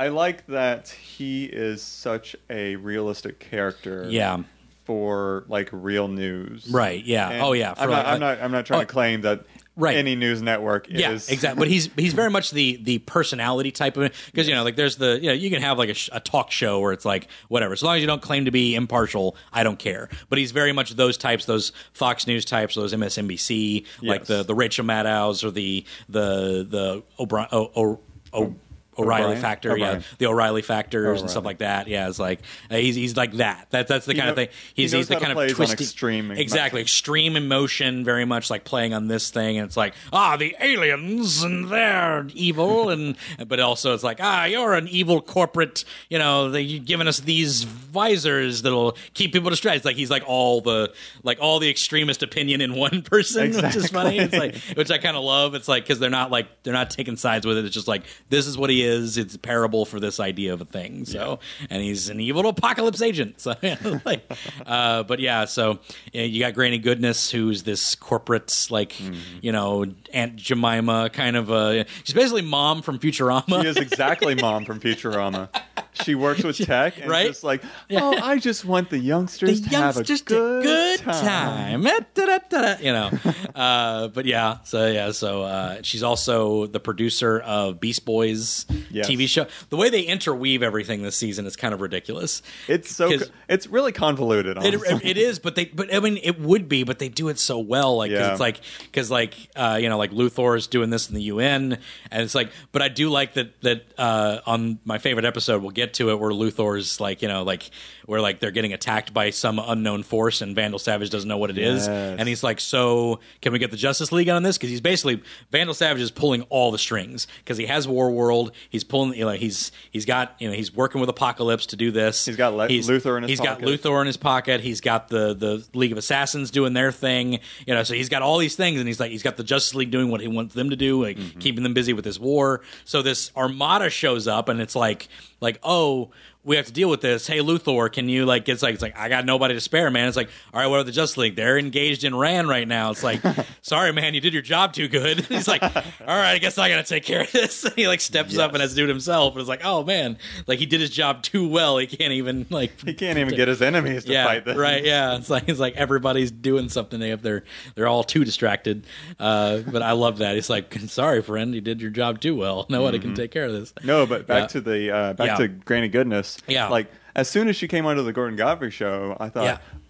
I 0.00 0.08
like 0.08 0.46
that 0.46 0.88
he 0.88 1.44
is 1.44 1.82
such 1.82 2.34
a 2.50 2.76
realistic 2.76 3.38
character. 3.38 4.06
yeah, 4.08 4.42
For 4.84 5.44
like 5.48 5.68
real 5.72 6.08
news, 6.08 6.68
right, 6.70 7.04
yeah, 7.04 7.28
And 7.30 7.42
oh 7.42 7.52
yeah. 7.52 7.74
for 7.74 7.82
I'm, 7.82 7.90
like- 7.90 8.04
not, 8.04 8.06
I'm 8.14 8.20
not. 8.20 8.40
I'm 8.42 8.52
not 8.52 8.66
trying 8.66 8.80
oh, 8.80 8.84
to 8.84 8.88
claim 8.90 9.20
that 9.20 9.44
right. 9.76 9.96
any 9.96 10.16
news 10.16 10.42
network 10.42 10.88
Yeah, 10.88 11.12
is 11.12 11.28
exactly. 11.28 11.60
But 11.60 11.68
he's 11.68 11.88
he's 11.96 12.14
very 12.14 12.30
much 12.30 12.50
the 12.50 12.80
the 12.82 12.98
personality 12.98 13.70
type 13.70 13.96
of 13.96 14.02
it 14.04 14.14
because 14.26 14.48
you 14.48 14.54
know 14.56 14.64
like 14.64 14.74
there's 14.74 14.96
the 14.96 15.20
you 15.20 15.28
know 15.28 15.34
you 15.34 15.50
can 15.50 15.62
have 15.62 15.78
like 15.78 15.90
a, 15.90 15.94
sh- 15.94 16.10
a 16.12 16.18
talk 16.18 16.50
show 16.50 16.80
where 16.80 16.92
it's 16.92 17.04
like 17.04 17.28
whatever 17.48 17.72
as 17.72 17.82
long 17.82 17.94
as 17.94 18.00
you 18.00 18.06
don't 18.08 18.22
claim 18.22 18.46
to 18.46 18.50
be 18.50 18.74
impartial 18.74 19.36
I 19.52 19.62
don't 19.62 19.78
care. 19.78 20.08
But 20.28 20.38
he's 20.38 20.50
very 20.50 20.72
much 20.72 20.90
those 20.96 21.16
types, 21.16 21.44
those 21.44 21.70
Fox 21.92 22.26
News 22.26 22.44
types, 22.44 22.74
those 22.74 22.92
MSNBC 22.92 23.86
like 24.02 24.24
the 24.24 24.42
the 24.42 24.54
Rachel 24.54 24.84
Maddows 24.84 25.44
or 25.44 25.52
the 25.52 25.84
the 26.08 26.66
the 26.68 27.02
O'Brien. 27.20 27.48
O, 27.52 27.70
o, 27.76 28.00
o, 28.32 28.54
O'Reilly 28.98 29.22
O'Brien? 29.24 29.40
factor, 29.40 29.76
yeah, 29.78 30.02
the 30.18 30.26
O'Reilly 30.26 30.60
factors 30.60 31.20
and 31.22 31.30
stuff 31.30 31.44
like 31.44 31.58
that. 31.58 31.88
Yeah, 31.88 32.08
it's 32.08 32.18
like 32.18 32.40
uh, 32.70 32.76
he's 32.76 32.94
he's 32.94 33.16
like 33.16 33.32
that. 33.34 33.68
That 33.70 33.88
that's 33.88 34.04
the 34.04 34.12
He 34.12 34.18
kind 34.18 34.30
of 34.30 34.36
thing. 34.36 34.48
He's 34.74 34.92
knows 34.92 35.00
he's 35.00 35.08
the 35.08 35.16
kind 35.16 35.38
of 35.38 35.54
twisty, 35.54 35.84
extreme 35.84 36.26
emotion. 36.26 36.42
exactly 36.42 36.80
extreme 36.82 37.36
emotion, 37.36 38.04
very 38.04 38.26
much 38.26 38.50
like 38.50 38.64
playing 38.64 38.92
on 38.92 39.08
this 39.08 39.30
thing, 39.30 39.56
and 39.56 39.66
it's 39.66 39.76
like 39.76 39.94
ah, 40.12 40.36
the 40.36 40.54
aliens 40.60 41.42
and 41.42 41.70
they're 41.70 42.26
evil, 42.34 42.88
and 42.90 43.16
but 43.46 43.60
also 43.60 43.94
it's 43.94 44.04
like 44.04 44.18
ah, 44.20 44.44
you're 44.44 44.74
an 44.74 44.88
evil 44.88 45.22
corporate, 45.22 45.84
you 46.10 46.18
know, 46.18 46.50
they 46.50 46.60
you've 46.60 46.84
given 46.84 47.08
us 47.08 47.20
these 47.20 47.62
visors 47.64 48.62
that'll 48.62 48.96
keep 49.14 49.32
people 49.32 49.48
distracted. 49.48 49.78
It's 49.78 49.86
like 49.86 49.96
he's 49.96 50.10
like 50.10 50.24
all 50.26 50.60
the 50.60 50.92
like 51.22 51.38
all 51.40 51.58
the 51.60 51.70
extremist 51.70 52.22
opinion 52.22 52.60
in 52.60 52.74
one 52.74 53.00
person, 53.02 53.52
which 53.54 53.76
is 53.76 53.88
funny. 53.88 54.18
It's 54.18 54.34
like 54.34 54.56
which 54.76 54.90
I 54.90 54.98
kind 54.98 55.16
of 55.16 55.24
love. 55.24 55.54
It's 55.54 55.68
like 55.68 55.84
because 55.84 55.98
they're 55.98 56.10
not 56.10 56.30
like 56.30 56.62
they're 56.62 56.74
not 56.74 56.90
taking 56.90 57.16
sides 57.16 57.46
with 57.46 57.56
it. 57.56 57.64
It's 57.64 57.74
just 57.74 57.88
like 57.88 58.02
this 58.28 58.46
is 58.46 58.58
what 58.58 58.68
he 58.68 58.81
is. 58.82 59.18
It's 59.18 59.34
a 59.34 59.38
parable 59.38 59.84
for 59.84 60.00
this 60.00 60.18
idea 60.20 60.52
of 60.54 60.60
a 60.60 60.64
thing. 60.64 61.04
So 61.04 61.38
and 61.68 61.82
he's 61.82 62.08
an 62.08 62.20
evil 62.20 62.42
Apokolips 62.52 63.04
agent. 63.04 63.40
So 63.40 63.54
like, 64.04 64.30
uh, 64.64 65.02
but 65.02 65.20
yeah. 65.20 65.44
So 65.44 65.78
you, 66.12 66.20
know, 66.20 66.26
you 66.26 66.40
got 66.40 66.54
Granny 66.54 66.78
Goodness, 66.78 67.30
who's 67.30 67.62
this 67.64 67.94
corporate 67.94 68.66
like 68.70 68.94
you 69.42 69.52
know 69.52 69.84
Aunt 70.12 70.36
Jemima 70.36 71.10
kind 71.10 71.36
of 71.36 71.50
a. 71.50 71.84
She's 72.04 72.14
basically 72.14 72.42
mom 72.42 72.82
from 72.82 72.98
Futurama. 72.98 73.62
She 73.62 73.68
is 73.68 73.76
exactly 73.76 74.34
mom 74.34 74.64
from 74.64 74.80
Futurama. 74.80 75.48
she 75.92 76.14
works 76.14 76.42
with 76.42 76.56
tech, 76.56 76.98
and 76.98 77.10
Right? 77.10 77.26
just 77.26 77.44
like, 77.44 77.62
oh, 77.90 78.16
I 78.16 78.38
just 78.38 78.64
want 78.64 78.88
the 78.88 78.98
the 79.02 79.08
youngsters 79.08 79.64
have 79.66 79.68
a 79.68 79.70
youngsters 79.98 80.22
good, 80.22 80.62
to 80.62 80.66
good 80.68 81.00
time. 81.00 81.82
time. 81.82 81.86
Eh, 81.86 82.76
You 82.80 82.92
know, 82.92 83.10
uh, 83.54 84.08
but 84.08 84.24
yeah, 84.26 84.58
so 84.64 84.86
yeah, 84.86 85.10
so 85.12 85.42
uh, 85.42 85.78
she's 85.82 86.02
also 86.02 86.66
the 86.66 86.80
producer 86.80 87.40
of 87.40 87.80
Beast 87.80 88.04
Boys 88.04 88.64
Yes. 88.90 89.08
TV 89.08 89.28
show. 89.28 89.46
The 89.70 89.76
way 89.76 89.88
they 89.90 90.02
interweave 90.02 90.62
everything 90.62 91.02
this 91.02 91.16
season 91.16 91.46
is 91.46 91.56
kind 91.56 91.72
of 91.74 91.80
ridiculous. 91.80 92.42
It's 92.68 92.94
so, 92.94 93.10
it's 93.48 93.66
really 93.66 93.92
convoluted. 93.92 94.56
It, 94.62 94.74
it 95.04 95.16
is, 95.16 95.38
but 95.38 95.54
they, 95.54 95.64
but 95.66 95.94
I 95.94 96.00
mean, 96.00 96.18
it 96.22 96.38
would 96.40 96.68
be, 96.68 96.84
but 96.84 96.98
they 96.98 97.08
do 97.08 97.28
it 97.28 97.38
so 97.38 97.58
well. 97.58 97.96
Like, 97.96 98.10
Yeah. 98.10 98.30
it's 98.32 98.40
like, 98.40 98.60
because 98.82 99.10
like, 99.10 99.34
uh, 99.56 99.78
you 99.80 99.88
know, 99.88 99.98
like 99.98 100.10
Luthor 100.10 100.56
is 100.56 100.66
doing 100.66 100.90
this 100.90 101.08
in 101.08 101.14
the 101.14 101.22
UN, 101.24 101.78
and 102.10 102.22
it's 102.22 102.34
like, 102.34 102.50
but 102.72 102.82
I 102.82 102.88
do 102.88 103.08
like 103.10 103.34
that 103.34 103.60
that 103.62 103.84
uh, 103.98 104.40
on 104.46 104.78
my 104.84 104.98
favorite 104.98 105.24
episode, 105.24 105.62
we'll 105.62 105.70
get 105.70 105.94
to 105.94 106.10
it 106.10 106.18
where 106.18 106.30
Luthor's 106.30 107.00
like, 107.00 107.22
you 107.22 107.28
know, 107.28 107.42
like 107.42 107.70
where 108.06 108.20
like 108.20 108.40
they're 108.40 108.50
getting 108.50 108.72
attacked 108.72 109.14
by 109.14 109.30
some 109.30 109.58
unknown 109.58 110.02
force, 110.02 110.40
and 110.42 110.54
Vandal 110.54 110.78
Savage 110.78 111.10
doesn't 111.10 111.28
know 111.28 111.38
what 111.38 111.50
it 111.50 111.58
is, 111.58 111.86
Yes. 111.86 112.18
and 112.18 112.28
he's 112.28 112.42
like, 112.42 112.60
so 112.60 113.20
can 113.40 113.52
we 113.52 113.58
get 113.58 113.70
the 113.70 113.76
Justice 113.76 114.12
League 114.12 114.28
on 114.28 114.42
this? 114.42 114.58
Because 114.58 114.70
he's 114.70 114.80
basically 114.80 115.22
Vandal 115.50 115.74
Savage 115.74 116.02
is 116.02 116.10
pulling 116.10 116.42
all 116.50 116.70
the 116.72 116.78
strings 116.78 117.26
because 117.38 117.56
he 117.56 117.66
has 117.66 117.86
War 117.88 118.10
World, 118.10 118.52
he's 118.70 118.84
pulling, 118.84 119.14
you 119.18 119.24
know, 119.24 119.30
he's 119.32 119.72
he's 119.90 120.04
got, 120.04 120.34
you 120.38 120.48
know, 120.48 120.54
he's 120.54 120.74
working 120.74 121.00
with 121.00 121.10
Apokolips 121.10 121.66
to 121.68 121.76
do 121.76 121.90
this. 121.90 122.24
He's 122.24 122.36
got 122.36 122.54
Le- 122.54 122.68
Luthor 122.68 123.16
in 123.16 123.22
his 123.24 123.28
pocket. 123.28 123.28
He's 123.30 123.40
got 123.40 123.60
pocket. 123.60 123.68
Luthor 123.82 124.00
in 124.00 124.06
his 124.06 124.16
pocket. 124.16 124.60
He's 124.60 124.80
got 124.80 125.08
the 125.08 125.34
the 125.34 125.66
League 125.74 125.92
of 125.92 125.98
Assassins 125.98 126.50
doing 126.50 126.72
their 126.72 126.92
thing. 126.92 127.40
You 127.66 127.74
know, 127.74 127.82
so 127.82 127.94
he's 127.94 128.08
got 128.08 128.22
all 128.22 128.38
these 128.38 128.56
things, 128.56 128.78
and 128.78 128.86
he's 128.88 129.00
like 129.00 129.10
he's 129.10 129.22
got 129.22 129.36
the 129.36 129.44
Justice 129.44 129.74
League 129.74 129.90
doing 129.90 130.10
what 130.10 130.20
he 130.20 130.28
wants 130.28 130.54
them 130.54 130.70
to 130.70 130.76
do, 130.76 131.02
like 131.02 131.16
Mm-hmm. 131.16 131.38
keeping 131.40 131.62
them 131.62 131.74
busy 131.74 131.92
with 131.92 132.04
this 132.04 132.18
war. 132.18 132.62
So 132.84 133.02
this 133.02 133.30
Armada 133.36 133.90
shows 133.90 134.26
up, 134.28 134.48
and 134.48 134.60
it's 134.60 134.74
like 134.76 135.08
like 135.40 135.58
oh. 135.62 136.10
We 136.44 136.56
have 136.56 136.66
to 136.66 136.72
deal 136.72 136.90
with 136.90 137.00
this. 137.02 137.26
Hey, 137.28 137.38
Luthor, 137.38 137.92
can 137.92 138.08
you 138.08 138.26
like? 138.26 138.48
It's 138.48 138.64
like 138.64 138.74
it's 138.74 138.82
like 138.82 138.98
I 138.98 139.08
got 139.08 139.24
nobody 139.24 139.54
to 139.54 139.60
spare, 139.60 139.90
man. 139.92 140.08
It's 140.08 140.16
like, 140.16 140.28
all 140.52 140.60
right, 140.60 140.66
what 140.66 140.80
are 140.80 140.82
the 140.82 140.90
Justice 140.90 141.16
League? 141.16 141.36
They're 141.36 141.56
engaged 141.56 142.02
in 142.02 142.16
Rann 142.16 142.48
right 142.48 142.66
now. 142.66 142.90
It's 142.90 143.04
like, 143.04 143.20
sorry, 143.62 143.92
man, 143.92 144.12
you 144.14 144.20
did 144.20 144.32
your 144.32 144.42
job 144.42 144.72
too 144.72 144.88
good. 144.88 145.20
He's 145.26 145.46
like, 145.46 145.62
all 145.62 145.70
right, 146.06 146.32
I 146.32 146.38
guess 146.38 146.58
I 146.58 146.68
gotta 146.68 146.82
take 146.82 147.04
care 147.04 147.20
of 147.20 147.30
this. 147.30 147.62
he 147.76 147.86
like 147.86 148.00
steps 148.00 148.36
up 148.38 148.52
and 148.54 148.60
has 148.60 148.70
to 148.70 148.76
do 148.76 148.84
it 148.84 148.88
himself, 148.88 149.34
and 149.34 149.40
it's 149.40 149.48
like, 149.48 149.64
oh 149.64 149.84
man, 149.84 150.18
like 150.48 150.58
he 150.58 150.66
did 150.66 150.80
his 150.80 150.90
job 150.90 151.22
too 151.22 151.46
well. 151.46 151.78
He 151.78 151.86
can't 151.86 152.12
even 152.12 152.46
like 152.50 152.72
he 152.80 152.92
can't 152.94 153.18
even 153.18 153.36
get 153.36 153.46
his 153.46 153.62
enemies 153.62 154.04
to 154.06 154.12
yeah, 154.12 154.24
fight 154.26 154.44
them. 154.44 154.58
right. 154.58 154.84
Yeah, 154.84 155.16
it's 155.18 155.30
like 155.30 155.48
it's 155.48 155.60
like 155.60 155.76
everybody's 155.76 156.32
doing 156.32 156.68
something. 156.68 156.98
They 156.98 157.10
have 157.10 157.22
their 157.22 157.44
they're 157.76 157.86
all 157.86 158.02
too 158.02 158.24
distracted. 158.24 158.84
Uh, 159.20 159.58
but 159.60 159.82
I 159.82 159.92
love 159.92 160.18
that. 160.18 160.36
It's 160.36 160.50
like, 160.50 160.74
sorry, 160.88 161.22
friend, 161.22 161.54
you 161.54 161.60
did 161.60 161.80
your 161.80 161.92
job 161.92 162.20
too 162.20 162.34
well. 162.34 162.66
Nobody 162.68 162.98
can 162.98 163.14
take 163.14 163.30
care 163.30 163.44
of 163.44 163.52
this. 163.52 163.72
No, 163.84 164.06
but 164.06 164.26
back 164.26 164.42
Yeah. 164.42 164.46
to 164.48 164.60
the 164.60 164.90
uh, 164.90 165.12
back 165.12 165.26
Yeah. 165.28 165.36
to 165.36 165.48
Granny 165.48 165.86
Goodness. 165.88 166.31
Yeah. 166.46 166.68
like 166.68 166.86
as 167.14 167.28
soon 167.28 167.48
as 167.48 167.56
she 167.56 167.68
came 167.68 167.84
onto 167.84 168.02
the 168.02 168.12
Gordon 168.12 168.36
Godfrey 168.36 168.70
show, 168.70 169.16
I 169.20 169.28
thought, 169.28 169.44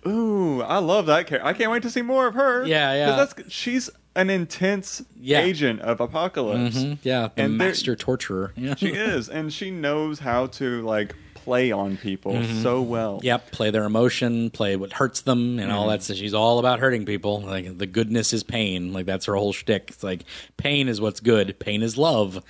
Yeah. 0.04 0.10
"Ooh, 0.10 0.60
I 0.62 0.78
love 0.78 1.06
that 1.06 1.26
character. 1.28 1.46
I 1.46 1.52
can't 1.52 1.70
wait 1.70 1.82
to 1.82 1.90
see 1.90 2.02
more 2.02 2.26
of 2.26 2.34
her." 2.34 2.64
Yeah, 2.66 2.92
yeah. 2.94 3.16
that's 3.16 3.34
she's 3.52 3.88
an 4.16 4.28
intense 4.28 5.02
Yeah. 5.20 5.40
agent 5.40 5.80
of 5.82 5.98
Apokolips. 5.98 6.72
Mhm, 6.72 6.98
Yeah, 7.02 7.28
the 7.34 7.42
And 7.42 7.56
master 7.56 7.94
torturer. 7.96 8.52
Yeah. 8.56 8.74
She 8.74 8.88
is, 8.88 9.28
and 9.28 9.52
she 9.52 9.70
knows 9.70 10.18
how 10.18 10.46
to 10.48 10.82
like 10.82 11.14
play 11.34 11.72
on 11.72 11.96
people 11.96 12.34
Mm-hmm. 12.34 12.62
so 12.62 12.82
well. 12.82 13.20
Yep, 13.22 13.50
play 13.52 13.70
their 13.70 13.82
emotion, 13.84 14.50
play 14.50 14.76
what 14.76 14.92
hurts 14.92 15.20
them, 15.22 15.58
and 15.58 15.70
Mm-hmm. 15.70 15.78
all 15.78 15.88
that. 15.88 16.02
So 16.02 16.14
she's 16.14 16.34
all 16.34 16.58
about 16.58 16.78
hurting 16.80 17.04
people. 17.04 17.40
Like 17.40 17.78
the 17.78 17.86
goodness 17.86 18.32
is 18.32 18.42
pain. 18.42 18.92
Like 18.92 19.06
that's 19.06 19.26
her 19.26 19.34
whole 19.36 19.52
shtick. 19.52 19.86
It's 19.88 20.02
like 20.04 20.24
pain 20.56 20.88
is 20.88 21.00
what's 21.00 21.20
good. 21.20 21.58
Pain 21.58 21.82
is 21.82 21.96
love. 21.96 22.42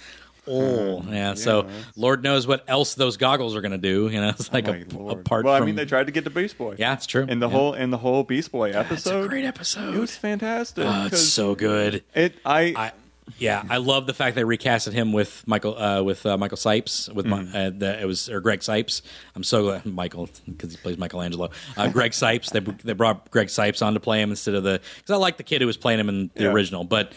Oh, 0.47 1.03
yeah. 1.09 1.35
so 1.35 1.63
that's- 1.63 1.85
Lord 1.97 2.23
knows 2.25 2.47
what 2.47 2.65
else 2.67 2.95
those 2.95 3.17
goggles 3.17 3.55
are 3.55 3.61
going 3.61 3.73
to 3.73 3.79
do. 3.79 4.09
You 4.09 4.21
know, 4.21 4.29
it's 4.39 4.53
like 4.53 4.67
Oh 4.69 4.73
a, 4.73 5.09
apart 5.13 5.45
well, 5.45 5.57
from. 5.57 5.63
I 5.63 5.67
mean, 5.67 5.77
they 5.77 5.85
tried 5.85 6.07
to 6.07 6.13
get 6.13 6.25
to 6.25 6.31
Beast 6.31 6.59
Boy. 6.59 6.75
yeah, 6.79 6.95
it's 6.95 7.07
true. 7.07 7.25
And 7.29 7.41
the 7.41 7.49
Yeah. 7.49 7.55
whole 7.55 7.73
and 7.75 7.93
the 7.93 7.99
whole 7.99 8.25
Beast 8.25 8.51
Boy 8.53 8.71
episode. 8.73 9.17
it's 9.19 9.27
a 9.27 9.29
great 9.29 9.45
episode. 9.45 9.95
it 9.95 9.99
was 10.01 10.17
fantastic. 10.17 10.85
Oh, 10.87 11.07
it's 11.07 11.23
so 11.29 11.55
good. 11.55 12.03
it 12.15 12.35
I, 12.45 12.75
I 12.77 12.93
yeah, 13.39 13.63
I 13.71 13.77
love 13.77 14.07
the 14.07 14.15
fact 14.15 14.35
they 14.35 14.43
recasted 14.43 14.93
him 14.93 15.13
with 15.13 15.45
Michael 15.47 15.79
uh, 15.81 16.03
with 16.03 16.27
uh, 16.27 16.37
Michael 16.37 16.57
Cipes 16.59 17.09
with 17.15 17.25
Mm. 17.25 17.29
my, 17.53 17.59
uh, 17.67 17.71
the, 17.71 18.01
it 18.03 18.05
was 18.05 18.29
or 18.29 18.41
Greg 18.41 18.61
Cipes. 18.61 19.01
I'm 19.37 19.45
so 19.45 19.63
glad 19.63 19.87
Michael 19.87 20.29
because 20.45 20.73
he 20.73 20.77
plays 20.77 20.99
Michelangelo. 20.99 21.51
Uh, 21.77 21.89
Greg 21.89 22.11
Cipes. 22.11 22.51
They 22.51 22.59
they 22.59 22.95
brought 22.95 23.31
Greg 23.31 23.47
Cipes 23.47 23.81
on 23.81 23.95
to 23.95 24.01
play 24.01 24.21
him 24.21 24.31
instead 24.31 24.57
of 24.57 24.65
the 24.65 24.81
because 24.97 25.11
I 25.13 25.17
like 25.17 25.37
the 25.37 25.45
kid 25.45 25.61
who 25.61 25.69
was 25.69 25.77
playing 25.77 26.01
him 26.01 26.09
in 26.09 26.31
the 26.35 26.45
Yeah. 26.45 26.51
original, 26.51 26.83
but. 26.83 27.13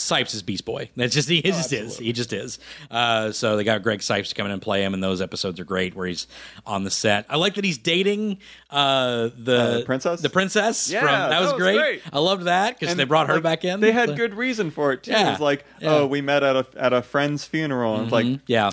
Cipes 0.00 0.34
is 0.34 0.42
Beast 0.42 0.64
Boy. 0.64 0.90
That's 0.96 1.14
just 1.14 1.28
he 1.28 1.42
just 1.42 1.72
is. 1.72 1.98
He 1.98 2.12
just 2.12 2.32
is. 2.32 2.58
Uh, 2.90 3.32
so 3.32 3.56
they 3.56 3.64
got 3.64 3.82
Greg 3.82 4.00
Cipes 4.00 4.28
to 4.30 4.34
come 4.34 4.46
in 4.46 4.52
and 4.52 4.60
play 4.62 4.82
him, 4.82 4.94
and 4.94 5.02
those 5.02 5.20
episodes 5.20 5.60
are 5.60 5.64
great 5.64 5.94
where 5.94 6.06
he's 6.06 6.26
on 6.66 6.84
the 6.84 6.90
set. 6.90 7.26
I 7.28 7.36
like 7.36 7.54
that 7.54 7.64
he's 7.64 7.78
dating 7.78 8.38
uh, 8.70 9.30
the 9.38 9.56
Uh, 9.60 9.78
the 9.78 9.84
princess? 9.84 10.20
The 10.20 10.30
princess. 10.30 10.90
Yeah, 10.90 11.00
from, 11.00 11.08
that, 11.08 11.28
that 11.30 11.40
was, 11.40 11.52
was 11.52 11.62
great. 11.62 11.76
great. 11.78 12.02
I 12.12 12.18
loved 12.18 12.44
that 12.44 12.78
because 12.78 12.96
they 12.96 13.04
brought 13.04 13.28
her 13.28 13.34
like, 13.34 13.42
back 13.42 13.64
in. 13.64 13.80
They 13.80 13.92
had 13.92 14.10
So- 14.10 14.16
good 14.16 14.34
reason 14.34 14.70
for 14.70 14.92
it 14.92 15.02
too. 15.04 15.10
Yeah. 15.12 15.28
It 15.28 15.30
was 15.32 15.40
like, 15.40 15.64
Yeah. 15.80 15.90
oh, 15.96 16.06
we 16.06 16.20
met 16.20 16.42
at 16.42 16.56
a 16.56 16.66
at 16.76 16.92
a 16.92 17.02
friend's 17.02 17.44
funeral. 17.44 17.94
And 17.96 18.04
It's 18.04 18.12
like 18.12 18.40
Yeah. 18.46 18.70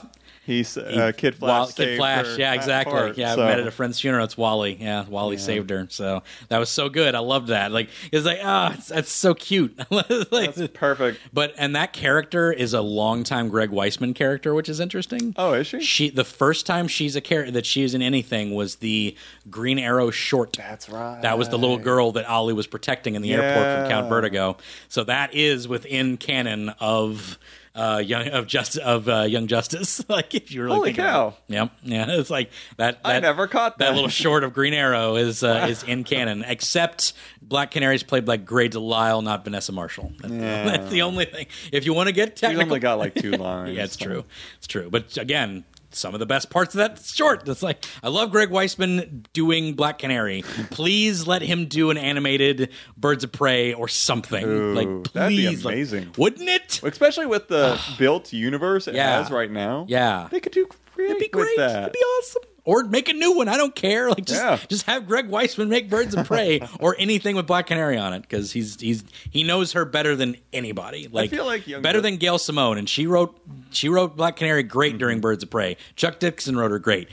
He's 0.48 0.76
uh, 0.78 1.12
Kid 1.16 1.36
Flash. 1.36 1.50
Wall- 1.50 1.68
Kid 1.68 1.98
Flash, 1.98 2.38
yeah, 2.38 2.54
exactly. 2.54 2.94
part, 2.94 3.18
yeah, 3.18 3.36
so- 3.36 3.44
I 3.44 3.50
met 3.50 3.60
at 3.60 3.68
a 3.68 3.72
friend's 3.72 4.00
funeral. 4.00 4.24
It's 4.26 4.38
Wally. 4.38 4.78
Yeah, 4.82 5.06
Wally 5.08 5.38
saved 5.38 5.70
her. 5.70 5.86
So 5.92 6.24
that 6.48 6.58
was 6.58 6.70
so 6.70 6.90
good. 6.90 7.14
I 7.14 7.20
loved 7.20 7.50
that. 7.50 7.72
Like 7.72 7.90
it's 8.12 8.26
like 8.26 8.40
ah, 8.44 8.74
it's, 8.74 8.88
that's 8.88 9.12
so 9.12 9.34
cute. 9.36 9.78
Like, 10.32 10.56
That's 10.56 10.74
perfect. 10.74 11.20
but 11.34 11.54
and 11.58 11.76
that 11.76 11.92
character 11.94 12.52
is 12.52 12.74
a 12.74 12.82
longtime 12.82 13.50
Greg 13.50 13.72
Weisman 13.72 14.16
character, 14.16 14.54
which 14.54 14.70
is 14.70 14.80
interesting. 14.80 15.34
Oh, 15.38 15.54
is 15.54 15.68
she? 15.68 15.82
She 15.82 16.10
the 16.10 16.24
first 16.24 16.66
time 16.66 16.88
she's 16.88 17.16
a 17.16 17.22
character 17.22 17.52
that 17.52 17.66
she 17.66 17.84
is 17.84 17.94
in 17.94 18.02
anything 18.02 18.56
was 18.56 18.78
the 18.78 19.16
Green 19.50 19.78
Arrow 19.80 20.10
short. 20.12 20.54
That's 20.58 20.90
right. 20.90 21.22
That 21.22 21.38
was 21.38 21.50
the 21.50 21.58
little 21.58 21.78
girl 21.78 22.12
that 22.14 22.26
Ollie 22.26 22.54
was 22.54 22.68
protecting 22.68 23.16
in 23.16 23.22
the 23.22 23.34
airport 23.34 23.66
from 23.82 23.90
Count 23.90 24.10
Vertigo. 24.10 24.58
So 24.88 25.04
that 25.06 25.34
is 25.34 25.68
within 25.68 26.18
canon 26.18 26.70
of 26.80 27.38
uh, 27.78 28.00
young 28.00 28.28
of 28.30 28.48
just 28.48 28.78
of 28.78 29.08
uh, 29.08 29.22
Young 29.22 29.48
Justice. 29.48 30.04
like 30.10 30.34
if 30.36 30.52
you 30.52 30.64
really 30.64 30.76
Holy 30.76 30.88
think 30.90 30.98
cow. 30.98 31.36
Yep. 31.48 31.72
Yeah. 31.84 32.06
It's 32.10 32.30
like 32.30 32.50
that. 32.78 33.00
I 33.06 33.14
that- 33.14 33.22
never 33.22 33.48
caught 33.48 33.78
that. 33.78 33.94
little 33.94 34.10
short 34.10 34.44
of 34.44 34.54
Green 34.54 34.74
Arrow 34.74 35.16
is 35.16 35.44
uh, 35.44 35.68
is 35.70 35.84
in 35.88 36.04
canon, 36.04 36.44
except 36.48 37.14
Black 37.42 37.72
Canary's 37.72 38.04
played 38.04 38.26
by 38.26 38.38
Grey 38.38 38.68
DeLisle, 38.70 39.22
not 39.24 39.44
Vanessa 39.44 39.72
Marshall. 39.72 40.12
That's, 40.20 40.34
Yeah. 40.34 40.64
that's 40.78 40.92
the 40.92 41.04
only 41.04 41.26
thing. 41.26 41.48
If 41.72 41.86
you 41.86 41.94
want 41.94 42.08
to 42.08 42.14
get 42.14 42.36
technical, 42.36 42.64
only 42.66 42.80
got 42.80 42.98
like 42.98 43.14
two 43.16 43.32
lines. 43.32 43.76
yeah, 43.76 43.84
it's 43.86 43.98
so- 43.98 44.06
true. 44.06 44.24
It's 44.58 44.68
true. 44.68 44.90
But 44.90 45.16
again, 45.18 45.64
some 45.92 46.14
of 46.14 46.20
the 46.20 46.26
best 46.26 46.50
parts 46.50 46.76
of 46.76 46.80
that 46.80 47.00
short. 47.04 47.48
It's 47.48 47.64
like 47.64 47.86
I 48.04 48.10
love 48.10 48.32
Greg 48.32 48.50
Weisman 48.50 49.24
doing 49.34 49.74
Black 49.74 50.00
Canary. 50.00 50.44
Please 50.72 51.26
let 51.28 51.42
him 51.42 51.66
do 51.68 51.90
an 51.92 51.98
animated 51.98 52.72
Birds 52.98 53.24
of 53.24 53.32
Prey 53.32 53.74
or 53.74 53.88
something. 53.88 54.44
Ooh, 54.46 54.74
like 54.74 55.14
that'd 55.14 55.30
be 55.30 55.48
please, 55.48 55.66
like- 55.66 55.74
amazing. 55.76 56.12
wouldn't 56.18 56.50
it? 56.50 56.82
Especially 56.84 57.26
with 57.26 57.48
the 57.48 57.80
built 57.98 58.34
universe 58.34 58.88
it 58.88 58.96
Yeah. 58.96 59.22
has 59.22 59.32
right 59.32 59.50
now. 59.52 59.86
Yeah. 59.88 60.28
They 60.32 60.40
could 60.40 60.52
do 60.54 60.68
great 60.96 61.10
It'd 61.12 61.20
be 61.20 61.26
with 61.26 61.32
great. 61.32 61.58
that. 61.58 61.82
It'd 61.84 61.94
be 61.94 62.00
awesome. 62.00 62.42
Or 62.68 62.84
make 62.84 63.08
a 63.08 63.14
new 63.14 63.32
one. 63.38 63.48
I 63.48 63.56
don't 63.56 63.74
care. 63.74 64.10
Like 64.10 64.26
just 64.26 64.42
Yeah. 64.44 64.60
just 64.68 64.86
have 64.88 65.08
Greg 65.08 65.30
Weisman 65.30 65.70
make 65.70 65.90
Birds 65.90 66.14
of 66.14 66.28
Prey 66.28 66.60
or 66.82 66.98
anything 67.00 67.38
with 67.38 67.48
Black 67.48 67.68
Canary 67.68 67.98
on 67.98 68.14
it 68.14 68.24
because 68.24 68.52
he's 68.52 68.78
he's 68.78 69.06
he 69.32 69.44
knows 69.44 69.72
her 69.72 69.86
better 69.86 70.18
than 70.18 70.36
anybody. 70.52 71.08
Like, 71.10 71.30
feel 71.30 71.46
like 71.46 71.64
better 71.82 72.02
than 72.02 72.18
Gail 72.18 72.38
Simone, 72.38 72.78
and 72.78 72.90
she 72.90 73.08
wrote 73.08 73.40
she 73.72 73.88
wrote 73.88 74.18
Black 74.18 74.36
Canary 74.36 74.64
great 74.64 74.92
Mm-hmm. 74.92 74.98
during 75.00 75.22
Birds 75.22 75.44
of 75.44 75.50
Prey. 75.50 75.78
Chuck 75.96 76.20
Dixon 76.20 76.58
wrote 76.58 76.72
her 76.72 76.80
great. 76.80 77.08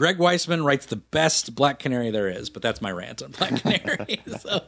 Greg 0.00 0.16
Weisman 0.16 0.64
writes 0.64 0.86
the 0.86 0.96
best 0.96 1.54
Black 1.54 1.78
Canary 1.78 2.10
there 2.10 2.26
is, 2.26 2.48
but 2.48 2.62
that's 2.62 2.80
my 2.80 2.90
rant 2.90 3.22
on 3.22 3.32
Black 3.32 3.60
Canary. 3.60 4.22
so, 4.40 4.62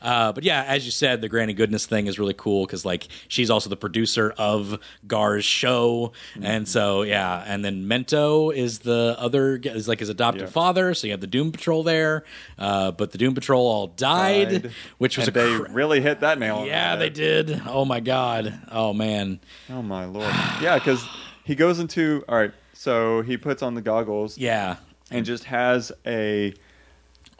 uh, 0.00 0.30
but 0.30 0.44
yeah, 0.44 0.62
as 0.62 0.84
you 0.84 0.92
said, 0.92 1.20
the 1.20 1.28
Granny 1.28 1.54
Goodness 1.54 1.86
thing 1.86 2.06
is 2.06 2.20
really 2.20 2.34
cool 2.34 2.64
because 2.66 2.84
like 2.84 3.08
she's 3.26 3.50
also 3.50 3.68
the 3.68 3.76
producer 3.76 4.32
of 4.38 4.78
Gar's 5.04 5.44
show, 5.44 6.12
and 6.40 6.68
so 6.68 7.02
yeah, 7.02 7.42
and 7.48 7.64
then 7.64 7.86
Mento 7.86 8.54
is 8.54 8.78
the 8.78 9.16
other 9.18 9.56
is 9.56 9.88
like 9.88 9.98
his 9.98 10.08
adopted 10.08 10.42
Yeah. 10.42 10.50
father. 10.50 10.94
So 10.94 11.08
you 11.08 11.12
have 11.14 11.20
the 11.20 11.26
Doom 11.26 11.50
Patrol 11.50 11.82
there, 11.82 12.22
uh, 12.56 12.92
but 12.92 13.10
the 13.10 13.18
Doom 13.18 13.34
Patrol 13.34 13.66
all 13.66 13.88
died, 13.88 14.62
Died. 14.62 14.72
which 14.98 15.16
was 15.18 15.26
and 15.26 15.36
a 15.36 15.40
they 15.40 15.56
cra- 15.64 15.72
really 15.72 16.00
hit 16.00 16.20
that 16.20 16.38
nail. 16.38 16.58
on 16.58 16.66
the 16.66 16.70
head. 16.70 16.76
yeah, 16.76 16.90
head. 16.90 17.00
they 17.00 17.10
did. 17.10 17.62
Oh 17.66 17.84
my 17.84 17.98
god. 17.98 18.56
Oh 18.70 18.92
man. 18.92 19.40
Oh 19.68 19.82
my 19.82 20.04
lord. 20.04 20.32
yeah, 20.62 20.78
because 20.78 21.04
he 21.42 21.56
goes 21.56 21.80
into 21.80 22.24
all 22.28 22.36
right. 22.38 22.52
So 22.86 23.20
he 23.22 23.36
puts 23.36 23.64
on 23.64 23.74
the 23.74 23.80
goggles 23.82 24.38
Yeah. 24.38 24.76
and 25.10 25.26
just 25.26 25.42
has 25.44 25.90
a 26.06 26.54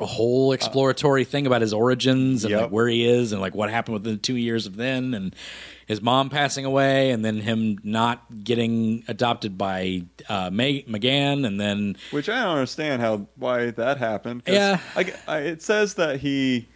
a 0.00 0.04
whole 0.06 0.50
exploratory 0.52 1.22
thing 1.24 1.46
about 1.46 1.60
his 1.62 1.72
origins 1.72 2.42
and 2.44 2.50
Yep. 2.50 2.60
like 2.62 2.70
where 2.72 2.88
he 2.88 3.06
is 3.06 3.30
and 3.30 3.40
like 3.40 3.54
what 3.54 3.70
happened 3.70 3.94
within 3.94 4.18
two 4.18 4.34
years 4.36 4.66
of 4.66 4.74
then 4.76 5.14
and 5.14 5.34
his 5.86 6.02
mom 6.02 6.30
passing 6.30 6.64
away 6.64 7.12
and 7.12 7.24
then 7.24 7.40
him 7.40 7.78
not 7.84 8.24
getting 8.42 9.04
adopted 9.06 9.56
by 9.56 10.02
uh, 10.28 10.50
M'gann 10.50 11.46
and 11.46 11.60
then 11.60 11.96
which 12.10 12.28
I 12.28 12.42
don't 12.42 12.56
understand 12.56 13.00
how 13.00 13.28
why 13.36 13.70
that 13.70 13.98
happened. 13.98 14.42
Yeah. 14.48 14.80
like 14.96 15.16
I, 15.28 15.38
it 15.38 15.62
says 15.62 15.94
that 15.94 16.18
he 16.20 16.66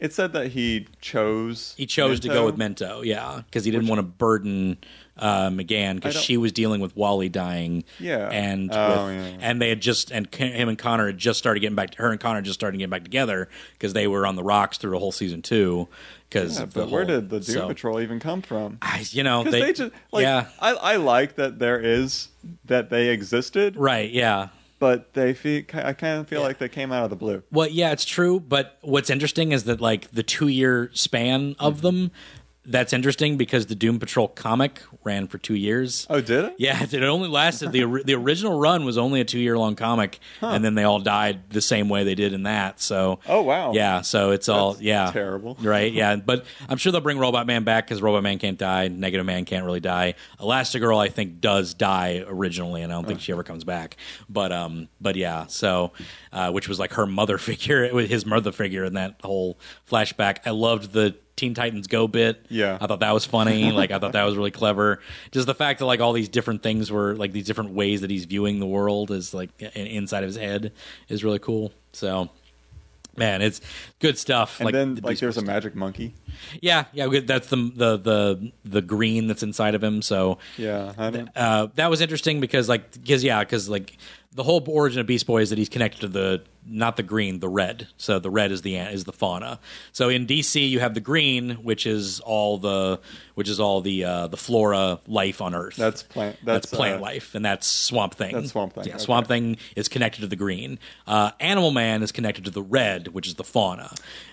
It 0.00 0.12
said 0.12 0.32
that 0.34 0.48
he 0.48 0.88
chose. 1.00 1.74
He 1.78 1.86
chose 1.86 2.18
to 2.20 2.28
go 2.28 2.44
with 2.44 2.58
Mento, 2.58 3.02
yeah, 3.04 3.42
because 3.46 3.64
he 3.64 3.70
didn't 3.70 3.86
want 3.86 4.00
to 4.00 4.02
burden 4.02 4.76
uh, 5.18 5.48
M'gann 5.50 5.96
because 5.96 6.14
she 6.16 6.36
was 6.36 6.52
dealing 6.52 6.80
with 6.80 6.94
Wally 6.96 7.28
dying. 7.28 7.84
Yeah. 7.98 8.28
and 8.30 8.70
Oh, 8.72 9.06
with- 9.06 9.16
yeah, 9.16 9.28
yeah. 9.28 9.36
and 9.40 9.62
they 9.62 9.68
had 9.70 9.80
just 9.80 10.10
and 10.10 10.32
him 10.34 10.68
and 10.68 10.78
Connor 10.78 11.06
had 11.06 11.18
just 11.18 11.38
started 11.38 11.60
getting 11.60 11.76
back. 11.76 11.90
To, 11.92 11.98
Her 12.02 12.10
and 12.10 12.20
Connor 12.20 12.42
just 12.42 12.58
started 12.58 12.78
getting 12.78 12.90
back 12.90 13.02
together 13.04 13.48
because 13.72 13.92
they 13.92 14.06
were 14.06 14.26
on 14.26 14.36
the 14.36 14.42
rocks 14.42 14.78
through 14.78 14.90
the 14.92 14.98
whole 14.98 15.12
season 15.12 15.42
two. 15.42 15.88
Because 16.28 16.58
Yeah, 16.58 16.66
but 16.66 16.90
where 16.90 17.04
did 17.04 17.30
the 17.30 17.38
Doom 17.40 17.54
so, 17.54 17.68
Patrol 17.68 18.00
even 18.00 18.18
come 18.20 18.42
from? 18.42 18.78
I, 18.82 19.04
you 19.10 19.22
know, 19.22 19.44
they, 19.44 19.60
they, 19.60 19.72
just 19.72 19.92
like 20.12 20.22
yeah, 20.22 20.48
I, 20.60 20.72
I 20.74 20.96
like 20.96 21.36
that 21.36 21.58
there 21.60 21.78
is 21.80 22.28
that 22.64 22.90
they 22.90 23.10
existed, 23.10 23.76
right, 23.76 24.10
yeah. 24.10 24.48
but 24.80 25.14
they 25.14 25.34
feel 25.34 25.62
I 25.72 25.92
kind 25.92 26.18
of 26.20 26.26
feel 26.28 26.40
Yeah. 26.40 26.46
like 26.48 26.58
they 26.58 26.68
came 26.68 26.90
out 26.90 27.04
of 27.04 27.10
the 27.10 27.16
blue. 27.16 27.44
Well, 27.52 27.68
yeah, 27.68 27.92
it's 27.92 28.04
true. 28.04 28.40
But 28.40 28.76
what's 28.82 29.08
interesting 29.08 29.52
is 29.52 29.64
that 29.64 29.80
like 29.80 30.10
the 30.10 30.24
two 30.24 30.48
year 30.48 30.90
span 30.94 31.54
Mm-hmm. 31.54 31.64
of 31.64 31.80
them, 31.82 32.10
that's 32.66 32.92
interesting 32.92 33.36
because 33.36 33.66
the 33.66 33.74
Doom 33.74 33.98
Patrol 33.98 34.28
comic 34.28 34.82
ran 35.04 35.26
for 35.28 35.38
two 35.38 35.54
years. 35.54 36.06
Oh, 36.10 36.20
did 36.20 36.44
it? 36.46 36.54
Yeah, 36.58 36.82
it 36.82 37.02
only 37.02 37.28
lasted 37.28 37.72
the 37.72 38.02
the 38.04 38.14
original 38.14 38.58
run 38.58 38.84
was 38.84 38.98
only 38.98 39.20
a 39.20 39.24
two 39.24 39.38
year 39.38 39.56
long 39.56 39.76
comic, 39.76 40.18
and 40.40 40.64
then 40.64 40.74
they 40.74 40.84
all 40.84 40.98
died 41.00 41.50
the 41.50 41.60
same 41.60 41.88
way 41.88 42.04
they 42.04 42.14
did 42.14 42.32
in 42.32 42.42
that. 42.44 42.80
So, 42.80 43.20
Oh, 43.28 43.42
wow. 43.42 43.72
yeah, 43.72 44.00
so 44.02 44.30
it's 44.32 44.48
all 44.48 44.72
That's 44.72 44.82
yeah 44.82 45.10
terrible. 45.12 45.56
right? 45.62 45.92
Yeah, 45.92 46.16
but 46.16 46.44
I'm 46.68 46.76
sure 46.78 46.92
they'll 46.92 47.00
bring 47.00 47.18
Robot 47.18 47.46
Man 47.46 47.64
back 47.64 47.86
because 47.86 48.02
Robot 48.02 48.22
Man 48.22 48.38
can't 48.38 48.58
die, 48.58 48.88
Negative 48.88 49.24
Man 49.24 49.44
can't 49.44 49.64
really 49.64 49.80
die. 49.80 50.14
Elastigirl, 50.40 50.98
I 50.98 51.08
think, 51.08 51.40
does 51.40 51.74
die 51.74 52.24
originally, 52.26 52.82
and 52.82 52.92
I 52.92 52.96
don't 52.96 53.06
think 53.06 53.20
she 53.20 53.32
ever 53.32 53.42
comes 53.44 53.64
back. 53.64 53.96
But 54.28 54.52
um, 54.52 54.88
but 55.00 55.16
yeah, 55.16 55.46
so 55.46 55.92
uh, 56.32 56.50
which 56.50 56.68
was 56.68 56.78
like 56.78 56.94
her 56.94 57.06
mother 57.06 57.38
figure, 57.46 57.88
his 58.00 58.26
mother 58.26 58.52
figure 58.52 58.84
in 58.84 58.94
that 58.94 59.20
whole 59.22 59.58
flashback. 59.90 60.38
I 60.46 60.50
loved 60.50 60.92
the 60.92 61.16
Teen 61.36 61.54
Titans 61.54 61.86
Go 61.86 62.08
bit. 62.08 62.44
Yeah. 62.48 62.78
I 62.80 62.86
thought 62.86 63.00
that 63.00 63.12
was 63.12 63.26
funny. 63.26 63.70
like 63.70 63.90
I 63.90 63.98
thought 63.98 64.12
that 64.12 64.24
was 64.30 64.36
really 64.36 64.50
clever. 64.50 65.00
Just 65.30 65.46
the 65.46 65.54
fact 65.54 65.78
that 65.80 65.86
like 65.86 66.00
all 66.00 66.12
these 66.12 66.28
different 66.28 66.62
things 66.62 66.90
were 66.90 67.14
like 67.14 67.32
these 67.32 67.46
different 67.46 67.70
ways 67.70 68.00
that 68.00 68.10
he's 68.10 68.24
viewing 68.24 68.58
the 68.58 68.66
world 68.66 69.10
is 69.10 69.34
like 69.34 69.50
inside 69.60 70.24
of 70.24 70.28
his 70.28 70.36
head 70.36 70.72
is 71.08 71.22
really 71.22 71.38
cool. 71.38 71.72
So. 71.92 72.30
Man, 73.18 73.40
it's 73.40 73.62
good 73.98 74.18
stuff. 74.18 74.60
And 74.60 74.68
then 74.74 74.96
the 74.96 75.00
like 75.00 75.18
there's 75.18 75.38
a 75.38 75.42
magic 75.42 75.74
monkey. 75.74 76.14
Yeah, 76.60 76.84
yeah, 76.92 77.08
that's 77.24 77.48
the 77.48 77.56
the 77.56 77.96
the 77.96 78.52
the 78.66 78.82
green 78.82 79.26
that's 79.26 79.42
inside 79.42 79.74
of 79.74 79.82
him. 79.82 80.02
So 80.02 80.36
Yeah, 80.58 80.92
I 80.98 81.08
don't, 81.08 81.30
uh, 81.34 81.68
that 81.76 81.88
was 81.88 82.02
interesting 82.02 82.40
because 82.40 82.68
like 82.68 82.92
because 82.92 83.24
yeah 83.24 83.40
because 83.40 83.70
like 83.70 83.96
the 84.32 84.42
whole 84.42 84.62
origin 84.68 85.00
of 85.00 85.06
Beast 85.06 85.26
Boy 85.26 85.40
is 85.40 85.48
that 85.48 85.56
he's 85.56 85.70
connected 85.70 86.02
to 86.02 86.08
the 86.08 86.42
not 86.68 86.96
the 86.96 87.02
green 87.02 87.40
the 87.40 87.48
red. 87.48 87.88
So 87.96 88.18
the 88.18 88.30
red 88.30 88.52
is 88.52 88.62
the 88.62 88.76
is 88.76 89.04
the 89.04 89.12
fauna. 89.12 89.58
So 89.92 90.08
in 90.08 90.26
DC 90.26 90.68
you 90.68 90.80
have 90.80 90.94
the 90.94 91.00
green 91.00 91.50
which 91.62 91.86
is 91.86 92.20
all 92.20 92.58
the 92.58 93.00
which 93.34 93.48
is 93.48 93.60
all 93.60 93.82
the 93.82 94.04
uh, 94.04 94.26
the 94.28 94.36
flora 94.36 94.98
life 95.06 95.40
on 95.42 95.54
Earth. 95.54 95.76
that's 95.76 96.02
plant. 96.02 96.36
That's, 96.42 96.66
That's, 96.66 96.74
plant 96.74 97.00
uh, 97.00 97.02
life, 97.02 97.34
and 97.34 97.44
that's 97.44 97.66
Swamp 97.66 98.14
Thing. 98.14 98.34
That's 98.34 98.50
Swamp 98.50 98.72
Thing, 98.72 98.84
Yeah, 98.86 98.94
okay. 98.94 99.02
Swamp 99.04 99.26
Thing 99.28 99.58
is 99.76 99.88
connected 99.88 100.22
to 100.22 100.26
the 100.26 100.36
green. 100.36 100.78
Uh, 101.06 101.32
Animal 101.38 101.70
Man 101.70 102.02
is 102.02 102.12
connected 102.12 102.46
to 102.46 102.50
the 102.50 102.62
red, 102.62 103.08
which 103.08 103.26
is 103.26 103.34
the 103.34 103.44
fauna, 103.44 103.92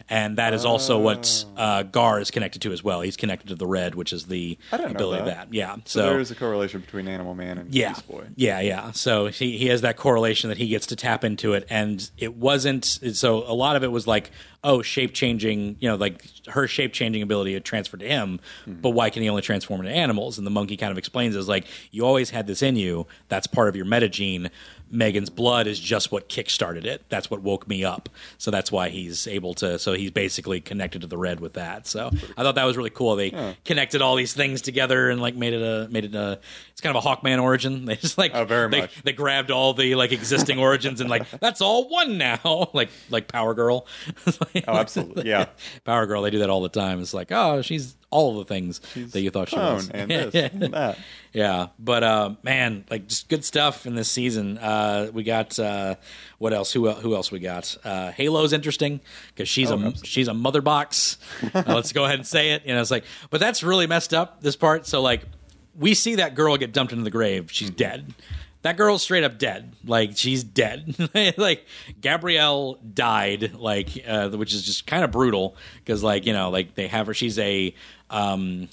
and 0.10 0.38
that 0.38 0.54
is 0.54 0.64
also 0.64 1.00
what 1.00 1.46
uh, 1.58 1.84
Gar 1.84 2.22
is 2.22 2.32
connected 2.32 2.62
to 2.62 2.72
as 2.72 2.82
well. 2.82 3.02
He's 3.02 3.18
connected 3.18 3.50
to 3.50 3.56
the 3.56 3.68
red, 3.68 3.96
which 3.96 4.14
is 4.14 4.26
the 4.26 4.58
ability 4.72 5.20
of 5.20 5.26
that. 5.26 5.50
that. 5.50 5.54
Yeah, 5.54 5.76
So, 5.86 6.00
so, 6.00 6.10
there 6.10 6.20
is 6.20 6.32
a 6.32 6.36
correlation 6.36 6.80
between 6.80 7.08
Animal 7.10 7.36
Man 7.36 7.58
and 7.58 7.74
yeah, 7.74 7.90
Beast 7.90 8.08
Boy. 8.08 8.28
yeah, 8.36 8.62
yeah. 8.62 8.92
So 8.92 9.28
he 9.28 9.58
he 9.58 9.68
has 9.68 9.82
that 9.82 9.98
correlation 9.98 10.48
that 10.50 10.58
he 10.58 10.70
gets 10.70 10.88
to 10.88 10.96
tap 10.96 11.26
into 11.26 11.54
it, 11.54 11.68
and 11.70 12.10
it 12.24 12.36
wasn't. 12.36 12.86
So 12.86 13.44
a 13.44 13.54
lot 13.54 13.76
of 13.76 13.84
it 13.84 13.92
was 13.92 14.08
like, 14.08 14.32
oh, 14.64 14.82
shape 14.82 15.14
changing. 15.14 15.76
You 15.80 15.90
know, 15.90 15.96
like 15.96 16.24
her 16.48 16.68
shape 16.68 16.94
changing 16.94 17.22
ability 17.22 17.54
had 17.54 17.66
transferred 17.66 18.00
to 18.00 18.08
him, 18.08 18.40
Hmm. 18.66 18.74
but 18.82 18.92
why 18.92 19.10
can 19.10 19.22
he 19.22 19.30
only 19.30 19.42
transform 19.42 19.82
into 19.82 19.92
animals? 19.92 20.38
And 20.38 20.48
the 20.48 20.52
monkey 20.52 20.78
kind 20.78 20.92
of 20.92 20.98
explains 20.98 21.36
it 21.36 21.40
as 21.40 21.48
like, 21.48 21.66
you 21.92 22.06
always 22.06 22.30
had 22.32 22.48
this 22.48 22.62
in 22.62 22.76
you. 22.76 23.06
That's 23.30 23.48
part 23.48 23.68
of 23.68 23.76
your 23.76 23.86
metagene. 23.86 24.50
Megan's 24.94 25.30
blood 25.30 25.68
is 25.68 25.80
just 25.80 26.12
what 26.12 26.30
kickstarted 26.30 26.86
it. 26.86 27.04
That's 27.10 27.30
what 27.32 27.42
woke 27.42 27.68
me 27.68 27.84
up. 27.84 28.10
So 28.38 28.52
that's 28.52 28.72
why 28.72 28.90
he's 28.90 29.28
able 29.28 29.54
to. 29.56 29.80
So 29.80 29.94
he's 29.94 30.12
basically 30.12 30.62
connected 30.62 31.02
to 31.02 31.08
the 31.08 31.18
red 31.18 31.40
with 31.40 31.54
that. 31.54 31.88
So 31.88 32.12
I 32.38 32.44
thought 32.44 32.56
that 32.56 32.64
was 32.66 32.78
really 32.78 32.90
cool. 32.90 33.16
They 33.16 33.56
connected 33.66 34.02
all 34.02 34.16
these 34.16 34.34
things 34.34 34.62
together 34.62 35.10
and 35.10 35.22
like 35.22 35.36
made 35.36 35.54
it 35.54 35.62
a 35.62 35.88
made 35.90 36.06
it 36.06 36.16
a. 36.16 36.40
It's 36.72 36.82
kind 36.82 36.96
of 36.96 37.04
a 37.04 37.08
Hawkman 37.08 37.42
origin. 37.42 37.86
They 37.94 37.96
just 37.96 38.18
like 38.18 38.34
Oh, 38.34 38.46
very 38.46 38.70
they, 38.70 38.82
much. 38.82 39.04
they 39.04 39.14
grabbed 39.14 39.52
all 39.52 39.74
the 39.74 39.96
like 39.96 40.12
existing 40.12 40.58
origins 40.60 41.02
and 41.02 41.10
like 41.10 41.30
that's 41.40 41.62
all 41.62 41.90
one 41.90 42.18
now. 42.18 42.70
like 42.74 42.90
like 43.10 43.28
Power 43.28 43.54
Girl. 43.54 43.86
Oh, 44.68 44.78
absolutely. 44.78 45.28
Yeah. 45.28 45.48
Power 45.84 46.06
Girl. 46.06 46.22
They 46.22 46.30
do 46.30 46.40
that 46.40 46.50
all 46.50 46.62
the 46.62 46.70
time. 46.70 47.00
It's 47.02 47.14
like 47.14 47.32
oh 47.32 47.62
she's 47.62 47.96
all 48.14 48.40
of 48.40 48.48
the 48.48 48.54
things 48.54 48.80
She's 48.94 49.12
that 49.12 49.22
you 49.22 49.30
thought 49.32 49.50
she 49.50 49.56
was. 49.58 49.90
and 49.90 50.10
this 50.12 50.36
and 50.54 50.62
that. 50.74 50.98
Yeah, 51.34 51.68
but 51.80 52.04
uh, 52.04 52.36
man, 52.44 52.86
like 52.90 53.08
just 53.08 53.28
good 53.28 53.44
stuff 53.44 53.86
in 53.88 53.96
this 53.96 54.10
season. 54.10 54.58
Uh, 54.60 55.10
we 55.12 55.24
got 55.24 55.58
uh, 55.60 55.96
what 56.38 56.54
else? 56.54 56.72
Who 56.72 56.90
who 56.92 57.16
else 57.16 57.32
we 57.32 57.40
got? 57.40 57.76
Uh, 57.84 58.12
Halo's 58.12 58.54
interesting 58.54 59.02
because 59.34 59.50
she's 59.50 59.72
Oh, 59.72 59.74
a 59.74 59.78
absolutely. 59.78 60.08
she's 60.08 60.28
a 60.28 60.34
mother 60.34 60.62
box. 60.62 61.18
Uh, 61.54 61.64
let's 61.68 61.92
go 61.92 62.06
ahead 62.06 62.16
and 62.20 62.28
say 62.28 62.52
it. 62.52 62.66
You 62.66 62.74
know, 62.74 62.82
it's 62.82 62.92
like, 62.92 63.04
but 63.30 63.40
that's 63.40 63.64
really 63.64 63.88
messed 63.88 64.14
up. 64.14 64.42
This 64.42 64.56
part. 64.56 64.86
So 64.88 65.02
like, 65.02 65.24
we 65.78 65.94
see 65.94 66.16
that 66.16 66.36
girl 66.36 66.56
get 66.58 66.72
dumped 66.72 66.94
into 66.94 67.04
the 67.04 67.12
grave. 67.12 67.52
She's 67.52 67.70
Mm-hmm. 67.70 67.78
dead. 67.78 68.14
That 68.64 68.76
girl's 68.78 69.04
straight 69.04 69.24
up 69.24 69.38
dead. 69.38 69.76
Like 69.86 70.18
she's 70.18 70.44
dead. 70.44 70.96
like 71.38 71.66
Gabrielle 72.02 72.76
died. 72.76 73.54
Like 73.54 73.90
uh, 74.08 74.30
which 74.30 74.54
is 74.54 74.64
just 74.64 74.88
kind 74.88 75.04
of 75.04 75.12
brutal 75.12 75.56
because 75.84 76.02
like 76.04 76.26
you 76.26 76.34
know 76.34 76.50
like 76.50 76.76
they 76.76 76.88
have 76.88 77.08
her. 77.08 77.14
She's 77.14 77.38
a 77.40 77.76
um, 78.10 78.68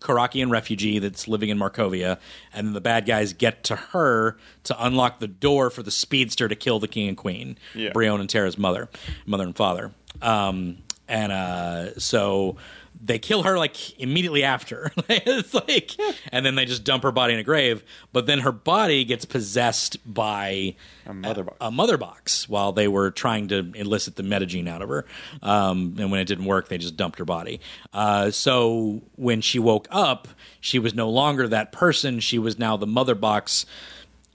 Karakian 0.00 0.50
refugee 0.50 0.98
that's 0.98 1.26
living 1.28 1.48
in 1.48 1.58
Markovia, 1.58 2.18
and 2.54 2.74
the 2.74 2.80
bad 2.80 3.04
guys 3.06 3.32
get 3.32 3.64
to 3.64 3.76
her 3.76 4.36
to 4.64 4.84
unlock 4.84 5.20
the 5.20 5.28
door 5.28 5.70
for 5.70 5.82
the 5.82 5.90
speedster 5.90 6.48
to 6.48 6.54
kill 6.54 6.78
the 6.78 6.88
king 6.88 7.08
and 7.08 7.16
queen, 7.16 7.58
Yeah. 7.74 7.90
Brion 7.92 8.20
and 8.20 8.28
Tara's 8.28 8.56
mother, 8.58 8.88
mother 9.26 9.44
and 9.44 9.54
father. 9.56 9.92
Um, 10.22 10.78
and 11.08 11.32
uh, 11.32 11.98
so 11.98 12.56
they 13.02 13.18
kill 13.18 13.42
her 13.44 13.56
like 13.58 13.98
immediately 13.98 14.44
after. 14.44 14.92
it's 15.08 15.54
like, 15.54 15.96
and 16.32 16.44
then 16.44 16.54
they 16.54 16.66
just 16.66 16.84
dump 16.84 17.02
her 17.02 17.12
body 17.12 17.32
in 17.34 17.40
a 17.40 17.42
grave. 17.42 17.82
But 18.12 18.26
then 18.26 18.40
her 18.40 18.52
body 18.52 19.04
gets 19.04 19.24
possessed 19.24 19.96
by 20.12 20.74
A 21.06 21.14
mother 21.14 21.44
box. 21.44 21.56
a 21.60 21.70
mother 21.70 21.96
box 21.96 22.48
while 22.48 22.72
they 22.72 22.88
were 22.88 23.10
trying 23.10 23.48
to 23.48 23.72
elicit 23.74 24.16
the 24.16 24.22
metagene 24.22 24.68
out 24.68 24.82
of 24.82 24.88
her. 24.90 25.06
Um, 25.42 25.96
and 25.98 26.10
when 26.10 26.20
it 26.20 26.26
didn't 26.26 26.44
work, 26.44 26.68
they 26.68 26.78
just 26.78 26.96
dumped 26.96 27.18
her 27.18 27.24
body. 27.24 27.60
Uh, 27.92 28.30
so 28.30 29.00
when 29.16 29.40
she 29.40 29.58
woke 29.58 29.88
up, 29.90 30.28
she 30.60 30.78
was 30.78 30.94
no 30.94 31.08
longer 31.08 31.48
that 31.48 31.72
person. 31.72 32.20
She 32.20 32.38
was 32.38 32.58
now 32.58 32.76
the 32.76 32.86
mother 32.86 33.14
box 33.14 33.64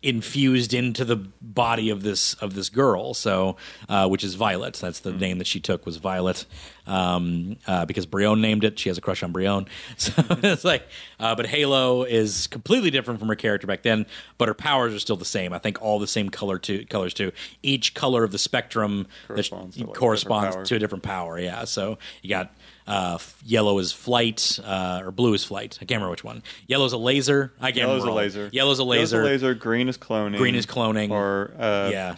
infused 0.01 0.71
into 0.73 1.03
the 1.03 1.15
body 1.41 1.89
of 1.89 2.03
this 2.03 2.35
of 2.35 2.53
this 2.53 2.69
girl 2.69 3.15
so 3.15 3.55
uh, 3.89 4.07
which 4.07 4.23
is 4.23 4.35
violet 4.35 4.75
that's 4.75 4.99
the 4.99 5.11
name 5.11 5.39
that 5.39 5.47
she 5.47 5.59
took 5.59 5.83
was 5.83 5.97
violet 5.97 6.45
um, 6.87 7.57
uh, 7.67 7.85
because 7.85 8.05
brion 8.05 8.41
named 8.41 8.63
it. 8.63 8.77
She 8.79 8.89
has 8.89 8.97
a 8.97 9.01
crush 9.01 9.23
on 9.23 9.31
brion 9.31 9.67
so 9.97 10.11
it's 10.17 10.63
like 10.63 10.87
uh, 11.19 11.35
but 11.35 11.45
halo 11.45 12.03
is 12.03 12.47
completely 12.47 12.91
different 12.91 13.19
from 13.19 13.29
her 13.29 13.35
character 13.35 13.67
back 13.67 13.83
then 13.83 14.05
but 14.37 14.47
her 14.47 14.53
powers 14.53 14.93
are 14.93 14.99
still 14.99 15.15
the 15.15 15.25
same. 15.25 15.53
I 15.53 15.59
think 15.59 15.81
all 15.81 15.99
the 15.99 16.07
same 16.07 16.29
color 16.29 16.57
to 16.59 16.85
colors 16.85 17.13
too. 17.13 17.31
Each 17.63 17.93
color 17.93 18.23
of 18.23 18.31
the 18.31 18.37
spectrum 18.37 19.07
that 19.27 19.33
Corresponds 19.35 19.77
to, 19.77 19.85
like, 19.85 19.95
corresponds 19.95 20.47
different 20.47 20.67
to 20.67 20.75
a 20.75 20.79
different 20.79 21.03
power 21.03 21.39
yeah. 21.39 21.65
So 21.65 21.97
you 22.21 22.29
got 22.29 22.53
uh, 22.87 23.13
f- 23.15 23.41
yellow 23.43 23.79
is 23.79 23.91
flight 23.91 24.59
uh, 24.63 25.01
or 25.03 25.11
blue 25.11 25.33
is 25.33 25.43
flight. 25.43 25.77
I 25.81 25.85
can't 25.85 25.97
remember 25.97 26.11
which 26.11 26.23
one. 26.23 26.43
Yellow's 26.67 26.93
a 26.93 26.97
laser. 26.97 27.51
I 27.59 27.71
can't 27.71 27.77
Yellow's 27.77 28.03
a 28.03 28.05
remember 28.05 28.09
all. 28.11 28.15
laser. 28.17 28.49
yellow's 28.51 28.79
a 28.79 28.83
laser 28.83 29.17
Yellow's 29.17 29.29
a 29.29 29.31
laser. 29.31 29.53
Green 29.55 29.89
is 29.89 29.97
cloning. 29.97 30.37
Green 30.37 30.55
is 30.55 30.65
cloning. 30.65 31.09
Or 31.11 31.53
uh, 31.57 31.89
yeah 31.91 32.15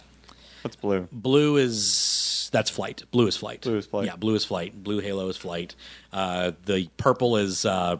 what's 0.62 0.76
blue? 0.76 1.08
blue 1.12 1.56
is 1.56 2.48
that's 2.52 2.70
flight 2.70 3.02
blue 3.10 3.26
is 3.26 3.36
flight 3.36 3.62
Blue 3.62 3.76
is 3.76 3.86
flight. 3.86 4.06
yeah 4.06 4.16
blue 4.16 4.34
is 4.34 4.44
flight 4.44 4.82
blue 4.82 5.00
halo 5.00 5.28
is 5.28 5.36
flight 5.36 5.74
uh, 6.12 6.52
the 6.64 6.88
purple 6.96 7.36
is 7.36 7.64
uh, 7.66 7.96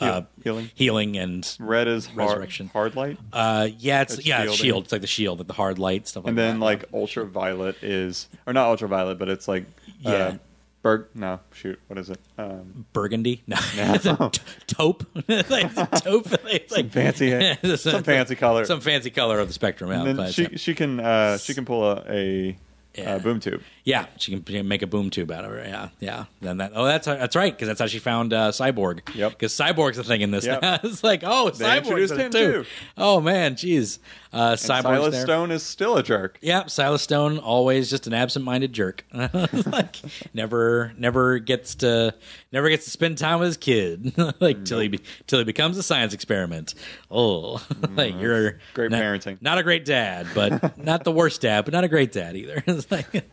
uh, 0.00 0.22
healing. 0.42 0.70
healing 0.74 1.16
and 1.16 1.56
Red 1.60 1.86
is 1.86 2.06
hard, 2.06 2.18
Resurrection. 2.18 2.68
hard 2.72 2.96
light. 2.96 3.18
uh, 3.32 3.68
yeah 3.78 4.02
it's 4.02 4.14
It's 4.14 4.26
yeah 4.26 4.42
it's 4.44 4.54
shield 4.54 4.84
it's 4.84 4.92
like 4.92 5.00
the 5.02 5.06
shield 5.06 5.38
like 5.38 5.46
the 5.46 5.52
hard 5.54 5.78
light 5.78 6.08
stuff 6.08 6.24
like 6.24 6.30
and 6.30 6.38
then 6.38 6.58
that. 6.58 6.64
like 6.64 6.84
ultraviolet 6.92 7.82
is 7.82 8.28
or 8.46 8.52
not 8.52 8.66
ultraviolet, 8.68 9.18
but 9.18 9.28
it's 9.28 9.46
like 9.46 9.66
Yeah. 10.00 10.38
Berg. 10.82 11.06
No, 11.14 11.38
shoot, 11.52 11.78
what 11.86 11.96
is 11.98 12.10
it? 12.10 12.18
Um, 12.36 12.86
burgundy 12.92 13.42
no 13.46 13.56
no. 13.76 13.94
It's 13.94 14.04
a 14.06 14.30
t- 14.32 14.42
taupe 14.66 15.04
like 15.28 15.72
taupe 16.02 16.26
it's 16.46 16.72
like 16.72 16.90
fancy, 16.90 17.76
some 17.76 18.02
fancy 18.02 18.34
color. 18.34 18.64
some 18.64 18.80
fancy 18.80 19.10
color 19.10 19.38
of 19.38 19.46
the 19.46 19.54
spectrum 19.54 19.90
yeah, 19.90 20.04
and 20.04 20.34
she 20.34 20.56
she 20.56 20.74
can 20.74 20.98
uh, 20.98 21.38
she 21.38 21.54
can 21.54 21.64
pull 21.64 21.84
a, 21.88 22.04
a 22.08 22.58
Yeah. 22.94 23.14
uh, 23.14 23.18
boom 23.18 23.40
tube. 23.40 23.62
Yeah, 23.84 24.06
she 24.18 24.38
can 24.38 24.68
make 24.68 24.82
a 24.82 24.86
boom 24.86 25.10
tube 25.10 25.30
out 25.30 25.44
of 25.44 25.50
her. 25.50 25.58
Yeah, 25.58 25.88
yeah. 25.98 26.24
Then 26.40 26.58
that. 26.58 26.72
Oh, 26.74 26.84
that's 26.84 27.06
that's 27.06 27.34
right 27.34 27.52
because 27.52 27.68
that's 27.68 27.80
how 27.80 27.86
she 27.86 27.98
found 27.98 28.32
uh, 28.32 28.50
Cyborg. 28.52 29.14
Yep. 29.14 29.32
Because 29.32 29.52
Cyborg's 29.52 29.98
a 29.98 30.04
thing 30.04 30.20
in 30.20 30.30
this. 30.30 30.46
Yep. 30.46 30.60
it's 30.84 31.02
like 31.02 31.22
oh, 31.24 31.50
They 31.50 31.64
Cyborg's 31.64 31.88
introduced 31.88 32.14
him, 32.14 32.30
too. 32.30 32.52
too. 32.62 32.64
Oh 32.96 33.20
man, 33.20 33.54
jeez. 33.54 33.98
Uh, 34.32 34.52
Cyborg's 34.52 34.82
Silas 34.82 35.14
there. 35.14 35.24
Stone 35.24 35.50
is 35.50 35.62
still 35.62 35.96
a 35.98 36.02
jerk. 36.02 36.38
Yep, 36.40 36.70
Silas 36.70 37.02
Stone 37.02 37.38
always 37.38 37.90
just 37.90 38.06
an 38.06 38.14
absent-minded 38.14 38.72
jerk. 38.72 39.04
like 39.12 39.96
never, 40.32 40.94
never 40.96 41.38
gets 41.38 41.74
to, 41.76 42.14
never 42.50 42.70
gets 42.70 42.86
to 42.86 42.90
spend 42.90 43.18
time 43.18 43.40
with 43.40 43.48
his 43.48 43.56
kid. 43.58 44.14
like 44.40 44.64
till 44.64 44.80
he, 44.80 44.88
be, 44.88 45.00
till 45.26 45.38
he 45.38 45.44
becomes 45.44 45.76
a 45.76 45.82
science 45.82 46.14
experiment. 46.14 46.74
Oh, 47.10 47.62
like 47.90 48.18
you're 48.18 48.58
Great 48.72 48.90
not, 48.90 49.02
parenting. 49.02 49.36
Not 49.42 49.58
a 49.58 49.62
great 49.62 49.84
dad, 49.84 50.28
but 50.34 50.78
not 50.78 51.04
the 51.04 51.12
worst 51.12 51.42
dad, 51.42 51.66
but 51.66 51.74
not 51.74 51.84
a 51.84 51.88
great 51.88 52.12
dad 52.12 52.34
either. 52.34 52.62
It's 52.82 52.90
like, 53.14 53.24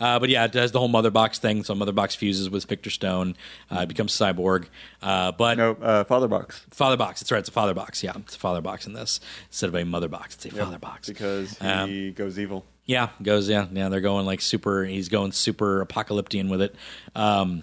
uh, 0.00 0.18
but 0.18 0.28
yeah, 0.28 0.44
it 0.44 0.52
does 0.52 0.72
the 0.72 0.78
whole 0.78 0.88
mother 0.88 1.10
box 1.10 1.38
thing. 1.38 1.64
So 1.64 1.74
mother 1.74 1.92
box 1.92 2.14
fuses 2.14 2.48
with 2.50 2.64
Victor 2.66 2.90
Stone, 2.90 3.36
uh, 3.70 3.86
becomes 3.86 4.12
cyborg. 4.12 4.66
Uh, 5.02 5.32
but 5.32 5.58
No, 5.58 5.72
uh, 5.80 6.04
Father 6.04 6.28
Box. 6.28 6.64
father 6.70 6.96
box. 6.96 7.20
That's 7.20 7.32
right. 7.32 7.38
It's 7.40 7.48
a 7.48 7.52
father 7.52 7.74
box. 7.74 8.02
Yeah, 8.02 8.12
it's 8.16 8.36
a 8.36 8.38
father 8.38 8.60
box 8.60 8.86
in 8.86 8.92
this 8.92 9.20
instead 9.48 9.68
of 9.68 9.74
a 9.74 9.84
mother 9.84 10.08
box. 10.08 10.34
It's 10.36 10.46
a 10.46 10.50
father 10.50 10.78
box 10.78 11.08
Because 11.08 11.58
he 11.58 11.66
Um, 11.66 12.12
goes 12.12 12.38
evil. 12.38 12.64
yeah, 12.86 13.08
goes 13.22 13.48
yeah, 13.48 13.66
yeah. 13.72 13.88
They're 13.88 14.00
going 14.00 14.26
like 14.26 14.40
super. 14.40 14.84
He's 14.84 15.08
going 15.08 15.32
super 15.32 15.80
apocalyptic 15.80 16.48
with 16.48 16.62
it. 16.62 16.74
Um, 17.14 17.62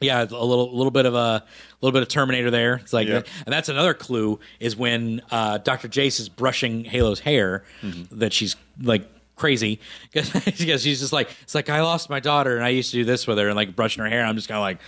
yeah, 0.00 0.22
a 0.22 0.24
little 0.24 0.74
little 0.76 0.90
bit 0.90 1.06
of 1.06 1.14
a 1.14 1.44
little 1.80 1.92
bit 1.92 2.02
of 2.02 2.08
Terminator 2.08 2.50
there. 2.50 2.74
It's 2.74 2.92
like, 2.92 3.06
Yeah. 3.08 3.22
and 3.46 3.52
that's 3.52 3.68
another 3.68 3.94
clue 3.94 4.40
is 4.60 4.76
when 4.76 5.22
uh, 5.30 5.58
Doctor 5.58 5.88
Jace 5.88 6.18
is 6.20 6.28
brushing 6.28 6.84
Halo's 6.84 7.20
hair 7.20 7.64
Mm-hmm. 7.82 8.18
that 8.18 8.32
she's 8.32 8.56
like 8.82 9.08
crazy 9.36 9.80
because 10.12 10.82
she's 10.82 11.00
just 11.00 11.12
like 11.12 11.28
it's 11.42 11.54
like 11.54 11.68
I 11.68 11.82
lost 11.82 12.08
my 12.10 12.20
daughter 12.20 12.56
and 12.56 12.64
I 12.64 12.68
used 12.70 12.90
to 12.92 12.96
do 12.98 13.04
this 13.04 13.26
with 13.26 13.38
her 13.38 13.48
and 13.48 13.56
like 13.56 13.74
brushing 13.76 14.02
her 14.02 14.08
hair. 14.08 14.24
I'm 14.24 14.36
just 14.36 14.48
kind 14.48 14.58
of 14.58 14.62
like. 14.62 14.78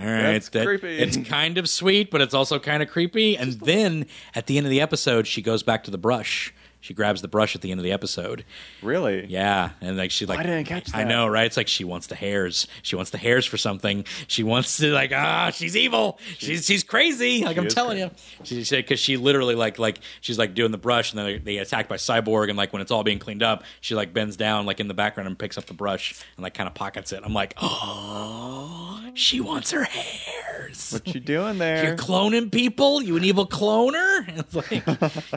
All 0.00 0.04
right, 0.04 0.34
That's 0.34 0.48
that- 0.50 0.64
creepy. 0.64 0.96
it's 0.98 1.16
kind 1.28 1.58
of 1.58 1.68
sweet, 1.68 2.12
but 2.12 2.20
it's 2.20 2.32
also 2.32 2.60
kind 2.60 2.84
of 2.84 2.88
creepy. 2.88 3.36
And 3.36 3.54
then 3.54 4.06
at 4.32 4.46
the 4.46 4.56
end 4.56 4.64
of 4.64 4.70
the 4.70 4.80
episode, 4.80 5.26
she 5.26 5.42
goes 5.42 5.64
back 5.64 5.82
to 5.84 5.90
the 5.90 5.98
brush. 5.98 6.54
She 6.80 6.94
grabs 6.94 7.22
the 7.22 7.28
brush 7.28 7.54
at 7.56 7.60
the 7.60 7.70
end 7.70 7.80
of 7.80 7.84
the 7.84 7.92
episode. 7.92 8.44
Really? 8.82 9.26
Yeah, 9.26 9.70
and 9.80 9.96
like 9.96 10.10
she 10.10 10.26
like 10.26 10.38
I 10.38 10.42
didn't 10.44 10.64
catch 10.66 10.86
that. 10.86 10.96
I 10.96 11.04
know, 11.04 11.26
right? 11.26 11.46
It's 11.46 11.56
like 11.56 11.68
she 11.68 11.84
wants 11.84 12.06
the 12.06 12.14
hairs. 12.14 12.68
She 12.82 12.94
wants 12.94 13.10
the 13.10 13.18
hairs 13.18 13.44
for 13.46 13.56
something. 13.56 14.04
She 14.28 14.42
wants 14.42 14.76
to 14.78 14.92
like 14.92 15.12
ah, 15.12 15.50
she's 15.52 15.76
evil. 15.76 16.18
She's 16.38 16.66
she's 16.66 16.84
crazy. 16.84 17.44
Like 17.44 17.56
I'm 17.58 17.68
telling 17.68 17.98
you, 17.98 18.10
she 18.44 18.62
said 18.64 18.84
because 18.84 19.00
she 19.00 19.16
literally 19.16 19.54
like 19.56 19.78
like 19.78 19.98
she's 20.20 20.38
like 20.38 20.54
doing 20.54 20.70
the 20.70 20.78
brush, 20.78 21.12
and 21.12 21.18
then 21.18 21.26
they, 21.26 21.38
they 21.38 21.52
get 21.54 21.66
attacked 21.66 21.88
by 21.88 21.96
cyborg, 21.96 22.48
and 22.48 22.56
like 22.56 22.72
when 22.72 22.80
it's 22.80 22.90
all 22.92 23.02
being 23.02 23.18
cleaned 23.18 23.42
up, 23.42 23.64
she 23.80 23.94
like 23.94 24.14
bends 24.14 24.36
down 24.36 24.64
like 24.64 24.78
in 24.78 24.86
the 24.88 24.94
background 24.94 25.26
and 25.26 25.38
picks 25.38 25.58
up 25.58 25.66
the 25.66 25.74
brush 25.74 26.24
and 26.36 26.44
like 26.44 26.54
kind 26.54 26.68
of 26.68 26.74
pockets 26.74 27.12
it. 27.12 27.22
I'm 27.24 27.34
like, 27.34 27.54
oh, 27.60 29.02
she 29.14 29.40
wants 29.40 29.72
her 29.72 29.84
hairs. 29.84 30.92
What 30.92 31.12
you 31.14 31.20
doing 31.20 31.58
there? 31.58 31.84
You're 31.84 31.96
cloning 31.96 32.52
people, 32.52 33.02
you 33.02 33.16
an 33.16 33.24
evil 33.24 33.46
cloner. 33.46 34.26
It's 34.38 34.54
like 34.54 34.70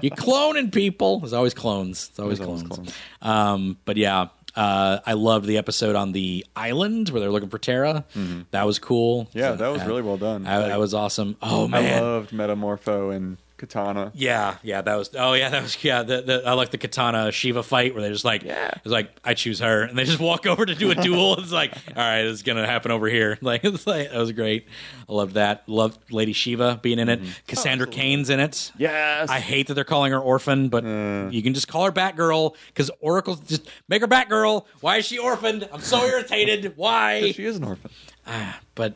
you 0.04 0.12
cloning 0.12 0.72
people. 0.72 1.20
There's 1.32 1.38
always 1.38 1.54
clones. 1.54 2.08
It's 2.10 2.20
always 2.20 2.40
clones. 2.40 2.64
clones. 2.64 2.94
Um, 3.22 3.78
but 3.86 3.96
yeah, 3.96 4.28
uh, 4.54 5.00
I 5.06 5.14
loved 5.14 5.46
the 5.46 5.58
episode 5.58 5.96
on 5.96 6.12
the 6.12 6.46
island 6.58 7.08
where 7.08 7.22
they're 7.22 7.32
looking 7.32 7.48
for 7.50 7.58
Terra. 7.58 8.04
That 8.52 8.66
was 8.66 8.80
cool. 8.80 9.26
Mm-hmm. 9.28 9.38
Yeah, 9.38 9.52
So, 9.52 9.56
that 9.58 9.68
was 9.70 9.86
really 9.86 10.02
well 10.02 10.18
done. 10.18 10.46
I, 10.46 10.58
Like, 10.58 10.68
that 10.68 10.80
was 10.80 10.94
awesome. 10.94 11.38
Oh 11.42 11.70
man, 11.70 11.98
I 11.98 12.02
loved 12.02 12.32
Metamorpho 12.32 13.16
and 13.16 13.38
Katana. 13.62 14.12
yeah, 14.14 14.58
yeah, 14.64 14.82
that 14.82 14.96
was. 14.96 15.10
Oh, 15.18 15.32
yeah, 15.34 15.50
that 15.50 15.62
was. 15.64 15.82
Yeah, 15.84 16.04
the, 16.04 16.22
the, 16.22 16.44
I 16.46 16.54
like 16.54 16.72
the 16.72 16.78
Katana 16.78 17.32
Shiva 17.32 17.64
fight 17.64 17.94
where 17.94 18.02
they're 18.04 18.12
just 18.12 18.26
like, 18.26 18.44
Yeah. 18.44 18.72
it's 18.76 18.86
like 18.88 19.10
I 19.24 19.34
choose 19.34 19.60
her, 19.60 19.84
and 19.84 19.98
they 19.98 20.04
just 20.04 20.20
walk 20.20 20.46
over 20.48 20.66
to 20.66 20.76
do 20.76 20.92
a 20.92 20.96
duel. 20.96 21.36
It's 21.40 21.52
like, 21.54 21.72
all 21.90 21.94
right, 21.96 22.26
is 22.26 22.44
gonna 22.44 22.66
happen 22.66 22.92
over 22.92 23.08
here. 23.08 23.38
Like, 23.42 23.64
it's 23.64 23.88
like 23.88 24.12
that 24.12 24.18
was 24.18 24.32
great. 24.34 24.68
I 25.08 25.14
loved 25.14 25.36
that. 25.36 25.68
Loved 25.70 26.12
Lady 26.12 26.34
Shiva 26.34 26.80
being 26.82 27.00
in 27.00 27.08
it. 27.10 27.22
Mm-hmm. 27.22 27.32
Cassandra 27.48 27.88
Cain's 27.88 28.30
in 28.30 28.40
it. 28.40 28.72
Yes. 28.78 29.30
I 29.30 29.40
hate 29.40 29.68
that 29.68 29.76
they're 29.76 29.84
calling 29.84 30.12
her 30.12 30.20
orphan, 30.20 30.70
but 30.70 30.84
you 30.84 31.42
can 31.42 31.54
just 31.54 31.68
call 31.68 31.86
her 31.86 31.92
Batgirl 31.92 32.56
because 32.68 32.90
Oracle 33.00 33.36
just 33.36 33.70
make 33.88 34.02
her 34.02 34.08
Batgirl. 34.08 34.66
Why 34.82 34.98
is 34.98 35.06
she 35.06 35.18
orphaned? 35.18 35.68
I'm 35.72 35.82
so 35.82 36.06
irritated. 36.06 36.74
Why? 36.76 37.32
she 37.32 37.46
is 37.46 37.58
an 37.58 37.64
orphan. 37.64 37.92
Ah, 38.28 38.60
but 38.76 38.96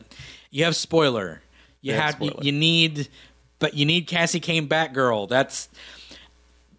you 0.50 0.64
have 0.64 0.74
spoiler. 0.76 1.40
You 1.82 1.92
Yeah, 1.92 2.00
have 2.10 2.22
you, 2.22 2.32
you 2.40 2.52
need, 2.52 3.08
but 3.66 3.74
you 3.74 3.84
need 3.84 4.06
Cassie 4.06 4.38
Cain 4.38 4.68
Batgirl. 4.68 5.28
That's 5.28 5.68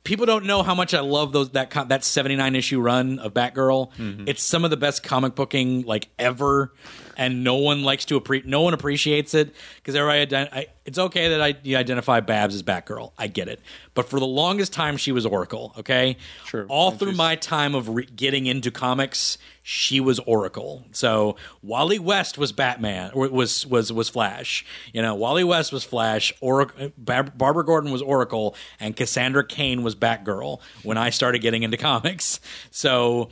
people 0.05 0.25
don't 0.25 0.45
know 0.45 0.63
how 0.63 0.73
much 0.73 0.93
I 0.93 1.01
love 1.01 1.33
those 1.33 1.49
that 1.49 1.69
that 1.89 2.05
79 2.05 2.55
issue 2.55 2.79
run 2.79 3.19
of 3.19 3.33
Batgirl. 3.33 3.91
Mm-hmm. 3.97 4.23
It's 4.25 4.41
some 4.41 4.63
of 4.63 4.71
the 4.71 4.77
best 4.77 5.03
comic 5.03 5.35
booking 5.35 5.81
like 5.81 6.07
ever, 6.17 6.71
and 7.17 7.43
no 7.43 7.55
one 7.55 7.83
likes 7.83 8.05
to 8.05 8.21
appre- 8.21 8.45
no 8.45 8.61
one 8.61 8.73
appreciates 8.73 9.33
it 9.33 9.53
because 9.77 9.95
everybody. 9.95 10.25
ident- 10.27 10.53
I, 10.53 10.67
it's 10.85 10.97
okay 10.97 11.29
that 11.29 11.41
I 11.41 11.55
you 11.63 11.75
identify 11.75 12.21
Babs 12.21 12.55
as 12.55 12.63
Batgirl. 12.63 13.11
I 13.17 13.27
get 13.27 13.49
it, 13.49 13.59
but 13.93 14.07
for 14.07 14.19
the 14.21 14.25
longest 14.27 14.71
time 14.71 14.95
she 14.95 15.11
was 15.11 15.25
Oracle. 15.25 15.73
Okay, 15.79 16.15
Sure. 16.45 16.65
All 16.69 16.91
And 16.91 16.99
through 16.99 17.09
she's- 17.09 17.17
my 17.17 17.35
time 17.35 17.75
of 17.75 17.89
re- 17.89 18.05
getting 18.15 18.45
into 18.45 18.71
comics, 18.71 19.37
she 19.63 19.99
was 19.99 20.19
Oracle. 20.19 20.85
So 20.93 21.35
Wally 21.61 21.99
West 21.99 22.37
was 22.37 22.53
Batman, 22.53 23.11
or 23.13 23.27
was 23.27 23.65
was 23.65 23.91
was 23.91 24.07
Flash. 24.07 24.63
You 24.93 25.01
know, 25.01 25.13
Wally 25.15 25.43
West 25.43 25.73
was 25.73 25.83
Flash. 25.83 26.31
Oracle, 26.39 26.91
Bar- 26.97 27.23
Barbara 27.35 27.65
Gordon 27.65 27.91
was 27.91 28.01
Oracle, 28.01 28.55
and 28.79 28.95
Cassandra 28.95 29.45
Cain 29.45 29.83
was 29.83 29.93
Batgirl. 29.95 30.61
When 30.83 30.97
I 30.97 31.09
started 31.09 31.39
getting 31.39 31.63
into 31.63 31.75
comics, 31.75 32.39
so 32.71 33.29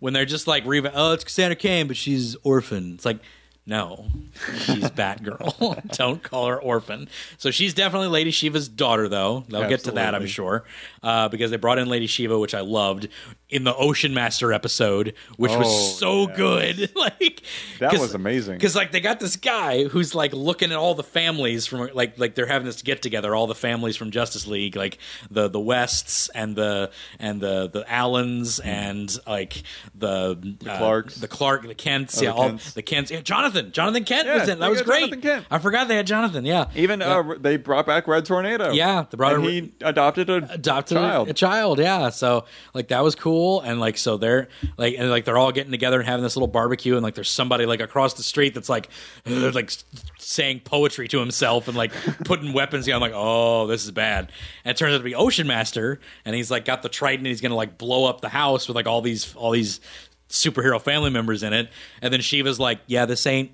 when 0.00 0.12
they're 0.12 0.24
just 0.24 0.46
like, 0.46 0.64
"Oh, 0.66 1.12
it's 1.12 1.24
Cassandra 1.24 1.56
Cain, 1.56 1.86
but 1.88 1.96
she's 1.96 2.36
orphan," 2.42 2.94
it's 2.94 3.04
like. 3.04 3.18
No, 3.66 4.06
she's 4.64 4.84
Batgirl. 4.96 5.86
Don't 5.94 6.22
call 6.22 6.46
her 6.46 6.58
orphan. 6.58 7.06
So 7.36 7.50
she's 7.50 7.74
definitely 7.74 8.08
Lady 8.08 8.30
Shiva's 8.30 8.66
daughter, 8.66 9.10
though. 9.10 9.44
They'll 9.46 9.68
get 9.68 9.84
to 9.84 9.90
that, 9.90 10.14
I'm 10.14 10.26
sure, 10.26 10.64
uh, 11.02 11.28
because 11.28 11.50
they 11.50 11.58
brought 11.58 11.76
in 11.76 11.86
Lady 11.86 12.06
Shiva, 12.06 12.38
which 12.38 12.54
I 12.54 12.60
loved 12.60 13.08
in 13.50 13.64
the 13.64 13.74
Ocean 13.74 14.12
Master 14.12 14.52
episode, 14.52 15.14
which 15.38 15.52
Oh, 15.52 15.58
was 15.60 15.98
so 15.98 16.28
yes. 16.28 16.36
good. 16.36 16.92
like 16.96 17.42
That 17.78 17.92
was 17.92 18.14
amazing. 18.14 18.54
Because 18.54 18.76
like 18.76 18.92
they 18.92 19.00
got 19.00 19.20
this 19.20 19.36
guy 19.36 19.84
who's 19.84 20.14
like 20.14 20.32
looking 20.34 20.70
at 20.70 20.76
all 20.76 20.94
the 20.94 21.02
families 21.02 21.66
from 21.66 21.88
like 21.94 22.18
like 22.18 22.34
they're 22.34 22.46
having 22.46 22.66
this 22.66 22.82
get 22.82 23.00
together, 23.00 23.34
all 23.34 23.46
the 23.46 23.54
families 23.54 23.96
from 23.96 24.10
Justice 24.10 24.46
League, 24.46 24.76
like 24.76 24.98
the 25.30 25.48
the 25.48 25.60
Wests 25.60 26.28
and 26.34 26.56
the 26.56 26.90
and 27.18 27.40
the 27.40 27.68
the 27.70 27.90
Allens 27.90 28.58
and 28.60 29.16
like 29.26 29.62
the 29.94 30.34
the 30.60 30.76
Clarks. 30.76 31.14
the 31.16 31.28
Clark, 31.28 31.66
the 31.66 31.74
Kents, 31.74 32.18
Oh, 32.18 32.22
yeah, 32.24 32.30
the 32.30 32.36
all 32.36 32.48
Kents. 32.48 32.72
the 32.74 32.82
Kents. 32.82 33.10
Yeah, 33.10 33.20
Jonathan, 33.20 33.72
Jonathan 33.72 34.04
Kent 34.04 34.26
Yeah, 34.26 34.40
was 34.40 34.48
in. 34.48 34.58
That 34.58 34.70
was 34.70 34.82
great. 34.82 35.00
Jonathan 35.00 35.20
Kent. 35.22 35.46
I 35.50 35.58
forgot 35.58 35.88
they 35.88 35.96
had 35.96 36.06
Jonathan. 36.06 36.44
Yeah, 36.44 36.66
Even 36.74 37.00
Yeah. 37.00 37.18
uh, 37.20 37.34
they 37.40 37.56
brought 37.56 37.86
back 37.86 38.06
Red 38.06 38.26
Tornado. 38.26 38.72
Yeah, 38.72 39.06
they 39.10 39.16
brought 39.16 39.34
and 39.36 39.46
a- 39.46 39.50
he 39.50 39.72
adopted 39.80 40.28
a 40.28 40.36
adopted 40.52 40.98
a- 40.98 41.00
child. 41.00 41.28
A, 41.28 41.32
child, 41.32 41.78
yeah. 41.78 42.10
So 42.10 42.44
like 42.74 42.88
that 42.88 43.02
was 43.02 43.14
cool, 43.14 43.37
and 43.64 43.80
like 43.80 43.98
so 43.98 44.16
they're 44.16 44.48
like 44.76 44.94
and 44.98 45.10
like 45.10 45.24
they're 45.24 45.38
all 45.38 45.52
getting 45.52 45.70
together 45.70 45.98
and 45.98 46.08
having 46.08 46.22
this 46.22 46.36
little 46.36 46.48
barbecue, 46.48 46.94
and 46.94 47.02
like 47.02 47.14
there's 47.14 47.30
somebody 47.30 47.66
like 47.66 47.80
across 47.80 48.14
the 48.14 48.22
street 48.22 48.54
that's 48.54 48.68
like 48.68 48.88
like 49.26 49.72
saying 50.18 50.60
poetry 50.60 51.08
to 51.08 51.18
himself 51.18 51.68
and 51.68 51.76
like 51.76 51.92
putting 52.24 52.52
weapons. 52.52 52.86
Yeah, 52.86 52.94
I'm 52.94 53.00
like, 53.00 53.12
oh, 53.14 53.66
this 53.66 53.84
is 53.84 53.90
bad. 53.90 54.32
And 54.64 54.74
it 54.74 54.78
turns 54.78 54.94
out 54.94 54.98
to 54.98 55.04
be 55.04 55.14
Ocean 55.14 55.46
Master, 55.46 56.00
and 56.24 56.34
he's 56.34 56.50
like 56.50 56.64
got 56.64 56.82
the 56.82 56.88
trident, 56.88 57.20
and 57.20 57.28
he's 57.28 57.40
gonna 57.40 57.54
like 57.54 57.78
blow 57.78 58.04
up 58.04 58.20
the 58.20 58.28
house 58.28 58.68
with 58.68 58.74
like 58.76 58.86
all 58.86 59.00
these 59.00 59.34
all 59.34 59.52
these 59.52 59.80
superhero 60.28 60.80
family 60.80 61.10
members 61.10 61.42
in 61.42 61.52
it. 61.52 61.70
And 62.02 62.12
then 62.12 62.20
Shiva's 62.20 62.60
like, 62.60 62.80
yeah, 62.86 63.06
this 63.06 63.26
ain't 63.26 63.50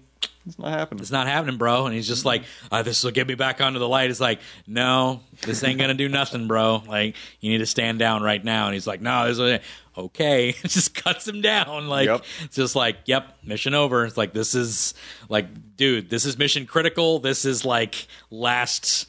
It's 0.47 0.59
not 0.59 0.73
happening. 0.73 1.01
it's 1.01 1.11
not 1.11 1.27
happening, 1.27 1.57
bro. 1.57 1.87
And 1.87 1.95
he's 1.95 2.07
just 2.07 2.25
like, 2.25 2.45
uh, 2.71 2.83
this 2.83 3.03
will 3.03 3.11
get 3.13 3.27
me 3.27 3.35
back 3.35 3.61
onto 3.61 3.79
the 3.79 3.89
light. 3.89 4.11
It's 4.11 4.21
like, 4.21 4.41
no, 4.67 5.21
this 5.43 5.65
ain't 5.65 5.81
gonna 5.81 5.95
do 5.95 6.09
nothing, 6.09 6.47
bro. 6.49 6.83
Like, 6.87 7.17
you 7.41 7.51
need 7.51 7.59
to 7.59 7.67
stand 7.67 7.99
down 7.99 8.23
right 8.23 8.45
now. 8.45 8.67
And 8.67 8.75
he's 8.75 8.87
like, 8.87 9.01
no, 9.01 9.27
this 9.27 9.39
is 9.39 9.61
okay. 9.97 10.49
It 10.65 10.69
just 10.71 10.95
cuts 10.95 11.27
him 11.27 11.41
down. 11.41 11.89
Like, 11.89 12.07
Yep. 12.09 12.25
it's 12.45 12.57
just 12.57 12.77
like, 12.77 12.97
yep, 13.07 13.39
mission 13.43 13.73
over. 13.75 14.05
It's 14.05 14.17
like, 14.17 14.33
this 14.35 14.55
is 14.55 14.93
like, 15.29 15.77
dude, 15.77 16.11
this 16.11 16.25
is 16.27 16.37
mission 16.37 16.67
critical. 16.67 17.21
This 17.21 17.45
is 17.45 17.65
like 17.65 18.07
last 18.31 19.09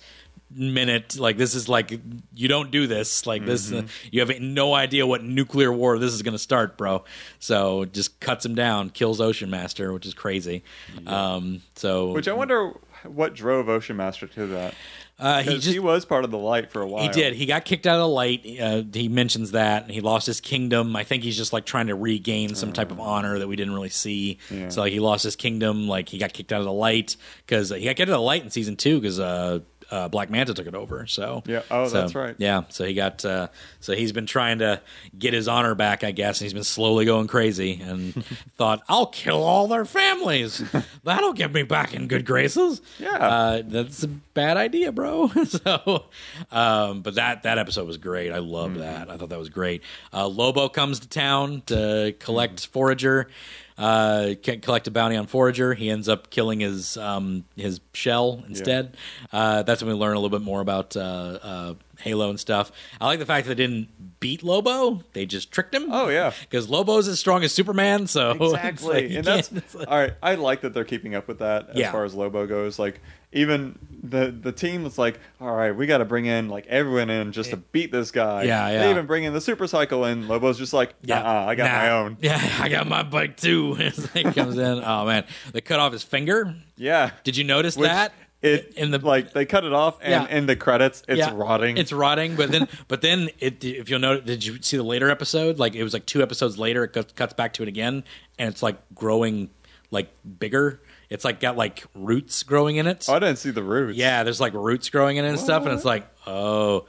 minute 0.51 1.17
like 1.19 1.37
this 1.37 1.55
is 1.55 1.67
like 1.67 1.99
you 2.35 2.47
don't 2.47 2.69
do 2.71 2.87
this 2.87 3.25
like 3.25 3.45
this 3.45 3.71
Mm-hmm. 3.71 3.87
you 4.11 4.19
have 4.21 4.39
no 4.39 4.73
idea 4.73 5.05
what 5.07 5.23
nuclear 5.23 5.71
war 5.73 5.97
this 5.97 6.13
is 6.13 6.21
going 6.21 6.33
to 6.33 6.39
start 6.39 6.77
bro 6.77 7.03
so 7.39 7.85
just 7.85 8.19
cuts 8.19 8.45
him 8.45 8.53
down 8.55 8.89
kills 8.91 9.19
ocean 9.19 9.49
master 9.49 9.91
which 9.91 10.05
is 10.05 10.13
crazy 10.13 10.63
um 11.07 11.61
so 11.75 12.11
Which 12.11 12.27
I 12.27 12.33
wonder 12.33 12.73
what 13.03 13.35
drove 13.35 13.69
Ocean 13.69 13.97
Master 13.97 14.25
to 14.25 14.47
that. 14.47 14.73
uh, 15.19 15.43
he 15.43 15.55
just 15.55 15.67
he 15.67 15.77
was 15.77 16.05
part 16.05 16.23
of 16.25 16.31
the 16.31 16.39
light 16.39 16.71
for 16.71 16.81
a 16.81 16.87
while. 16.87 17.03
he 17.03 17.09
did. 17.09 17.35
He 17.35 17.45
got 17.45 17.63
kicked 17.63 17.85
out 17.85 17.93
of 17.97 17.99
the 17.99 18.07
light. 18.07 18.43
Uh, 18.59 18.81
he 18.91 19.09
mentions 19.09 19.51
that, 19.51 19.83
and 19.83 19.91
he 19.91 20.01
lost 20.01 20.25
his 20.25 20.41
kingdom. 20.41 20.95
I 20.95 21.03
think 21.03 21.21
he's 21.21 21.37
just 21.37 21.53
like 21.53 21.65
trying 21.67 21.85
to 21.87 21.93
regain 21.95 22.55
some 22.55 22.73
type 22.73 22.89
of 22.89 22.99
honor 22.99 23.37
that 23.37 23.47
we 23.47 23.55
didn't 23.55 23.75
really 23.75 23.89
see. 23.89 24.39
Yeah. 24.49 24.69
So 24.69 24.81
like 24.81 24.91
he 24.91 24.99
lost 24.99 25.23
his 25.23 25.35
kingdom. 25.35 25.87
Like 25.87 26.09
he 26.09 26.17
got 26.17 26.33
kicked 26.33 26.51
out 26.51 26.61
of 26.61 26.65
the 26.65 26.73
light 26.73 27.15
because 27.45 27.69
he 27.69 27.83
got 27.83 27.95
kicked 27.95 28.09
out 28.09 28.15
of 28.15 28.21
the 28.21 28.21
light 28.21 28.41
in 28.43 28.49
season 28.49 28.75
two 28.75 28.99
because 28.99 29.19
uh, 29.19 29.59
uh, 29.95 30.09
Black 30.09 30.29
Manta 30.29 30.53
took 30.53 30.67
it 30.67 30.75
over. 30.75 31.07
So 31.07 31.41
Yeah. 31.45 31.61
Oh, 31.71 31.87
so, 31.87 32.01
that's 32.01 32.15
right. 32.15 32.35
Yeah, 32.37 32.63
so 32.69 32.85
he 32.85 32.93
got 32.93 33.23
uh, 33.23 33.47
so 33.79 33.93
he's 33.93 34.11
been 34.11 34.25
trying 34.25 34.59
to 34.59 34.81
get 35.17 35.33
his 35.33 35.47
honor 35.47 35.73
back, 35.73 36.03
I 36.03 36.11
guess. 36.11 36.39
And 36.39 36.45
he's 36.45 36.53
been 36.53 36.65
slowly 36.65 37.05
going 37.05 37.27
crazy 37.27 37.79
and 37.81 38.13
thought, 38.57 38.83
"I'll 38.89 39.07
kill 39.07 39.41
all 39.43 39.67
their 39.67 39.85
families. 39.85 40.61
That'll 41.03 41.33
get 41.33 41.53
me 41.53 41.63
back 41.63 41.93
in 41.93 42.07
good 42.07 42.25
graces." 42.25 42.81
Yeah. 42.99 43.15
uh, 43.15 43.61
that's 43.65 44.03
a 44.03 44.07
bad 44.07 44.57
idea, 44.57 44.91
bro. 44.91 45.27
so, 45.45 46.05
um, 46.51 47.01
but 47.01 47.15
that 47.15 47.43
that 47.43 47.57
episode 47.57 47.87
was 47.87 47.97
great. 47.97 48.31
I 48.31 48.39
loved 48.39 48.77
that. 48.77 49.09
I 49.09 49.15
thought 49.17 49.29
that 49.29 49.39
was 49.39 49.49
great. 49.49 49.81
Uh, 50.13 50.27
Lobo 50.27 50.67
comes 50.67 50.99
to 50.99 51.07
town 51.07 51.63
to 51.67 52.13
collect 52.19 52.67
Forager. 52.67 53.29
Uh, 53.77 54.35
can't 54.41 54.61
collect 54.61 54.87
a 54.87 54.91
bounty 54.91 55.17
on 55.17 55.27
Forager. 55.27 55.73
He 55.73 55.89
ends 55.89 56.07
up 56.07 56.29
killing 56.29 56.61
his 56.61 56.95
um, 56.95 57.43
his 57.57 57.81
shell 57.93 58.43
instead. 58.47 58.95
Uh, 59.33 59.63
that's 59.63 59.81
when 59.83 59.93
we 59.93 59.99
learn 59.99 60.15
a 60.15 60.19
little 60.19 60.37
bit 60.37 60.43
more 60.45 60.61
about 60.61 60.95
uh, 60.95 60.99
uh, 61.41 61.73
Halo 61.99 62.29
and 62.29 62.39
stuff. 62.39 62.71
I 62.99 63.05
like 63.05 63.19
the 63.19 63.25
fact 63.25 63.47
that 63.47 63.55
they 63.55 63.63
didn't 63.63 64.19
beat 64.19 64.43
Lobo; 64.43 65.01
they 65.13 65.25
just 65.25 65.51
tricked 65.51 65.73
him. 65.73 65.87
Oh, 65.91 66.09
yeah. 66.09 66.31
because 66.41 66.69
Lobo's 66.69 67.07
as 67.07 67.19
strong 67.19 67.43
as 67.43 67.53
Superman. 67.53 68.07
So 68.07 68.31
it's 68.39 68.41
like 68.53 68.63
Exactly. 68.65 69.15
and 69.15 69.25
that's 69.25 69.51
like- 69.75 69.87
all 69.89 69.97
right. 69.97 70.13
I 70.21 70.35
like 70.35 70.61
that 70.61 70.73
they're 70.73 70.83
keeping 70.83 71.15
up 71.15 71.27
with 71.27 71.39
that 71.39 71.69
as 71.71 71.77
Yeah. 71.77 71.91
far 71.91 72.03
as 72.05 72.13
Lobo 72.15 72.45
goes. 72.47 72.77
Like 72.79 73.01
even 73.31 73.77
the 74.03 74.27
the 74.31 74.51
team 74.51 74.83
was 74.83 74.97
like, 74.97 75.19
all 75.41 75.53
right, 75.53 75.71
we 75.75 75.87
got 75.87 75.97
to 75.97 76.05
bring 76.05 76.25
in 76.25 76.47
like 76.49 76.65
everyone 76.67 77.09
in 77.09 77.31
just 77.33 77.49
to 77.49 77.57
beat 77.57 77.91
this 77.91 78.11
guy. 78.11 78.43
Yeah, 78.43 78.69
yeah. 78.69 78.79
They 78.83 78.91
even 78.91 79.05
bring 79.07 79.23
in 79.25 79.33
the 79.33 79.41
super 79.41 79.67
cycle, 79.67 80.05
and 80.05 80.27
Lobo's 80.27 80.57
just 80.57 80.71
like, 80.73 80.93
yeah, 81.01 81.21
I 81.45 81.55
got 81.55 81.65
nah. 81.71 81.77
my 81.77 81.89
own. 81.91 82.17
Yeah, 82.21 82.57
I 82.59 82.69
got 82.69 82.87
my 82.87 83.03
bike 83.03 83.35
too. 83.37 83.75
Like 84.15 84.33
comes 84.35 84.57
in. 84.57 84.81
Oh 84.83 85.05
man, 85.05 85.25
they 85.51 85.61
cut 85.61 85.79
off 85.79 85.91
his 85.91 86.03
finger. 86.03 86.55
Yeah. 86.77 87.11
Did 87.23 87.35
you 87.37 87.43
notice 87.43 87.75
Which 87.77 87.87
that? 87.89 88.13
It 88.45 88.73
in 88.77 88.91
the 88.91 88.99
like 88.99 89.33
they 89.33 89.45
cut 89.45 89.63
it 89.65 89.73
off, 89.73 89.97
and 90.01 90.11
Yeah. 90.29 90.37
in 90.37 90.45
the 90.45 90.55
credits, 90.55 91.03
it's 91.07 91.17
Yeah, 91.19 91.31
rotting. 91.33 91.77
It's 91.77 91.91
rotting, 91.91 92.35
but 92.35 92.51
then, 92.51 92.67
but 92.87 93.01
then, 93.01 93.29
it, 93.39 93.63
if 93.63 93.89
you'll 93.89 93.99
notice, 93.99 94.25
did 94.25 94.45
you 94.45 94.61
see 94.61 94.77
the 94.77 94.83
later 94.83 95.09
episode? 95.09 95.57
Like 95.59 95.75
it 95.75 95.83
was 95.83 95.93
like 95.93 96.05
two 96.05 96.21
episodes 96.21 96.57
later, 96.57 96.83
it 96.83 96.93
cuts- 96.93 97.13
cuts 97.13 97.33
back 97.33 97.53
to 97.53 97.63
it 97.63 97.67
again, 97.67 98.03
and 98.39 98.49
it's 98.49 98.61
like 98.63 98.77
growing 98.93 99.49
like 99.91 100.09
bigger. 100.39 100.81
It's 101.09 101.23
like 101.23 101.39
got 101.39 101.55
like 101.57 101.83
roots 101.93 102.41
growing 102.43 102.77
in 102.77 102.87
it. 102.87 103.05
oh, 103.09 103.13
I 103.13 103.19
didn't 103.19 103.37
see 103.37 103.51
the 103.51 103.63
roots. 103.63 103.97
Yeah, 103.97 104.23
there's 104.23 104.41
like 104.41 104.53
roots 104.53 104.89
growing 104.89 105.17
in 105.17 105.25
it 105.25 105.29
and 105.29 105.39
stuff, 105.39 105.63
and 105.65 105.73
it's 105.73 105.85
like, 105.85 106.07
oh, 106.25 106.85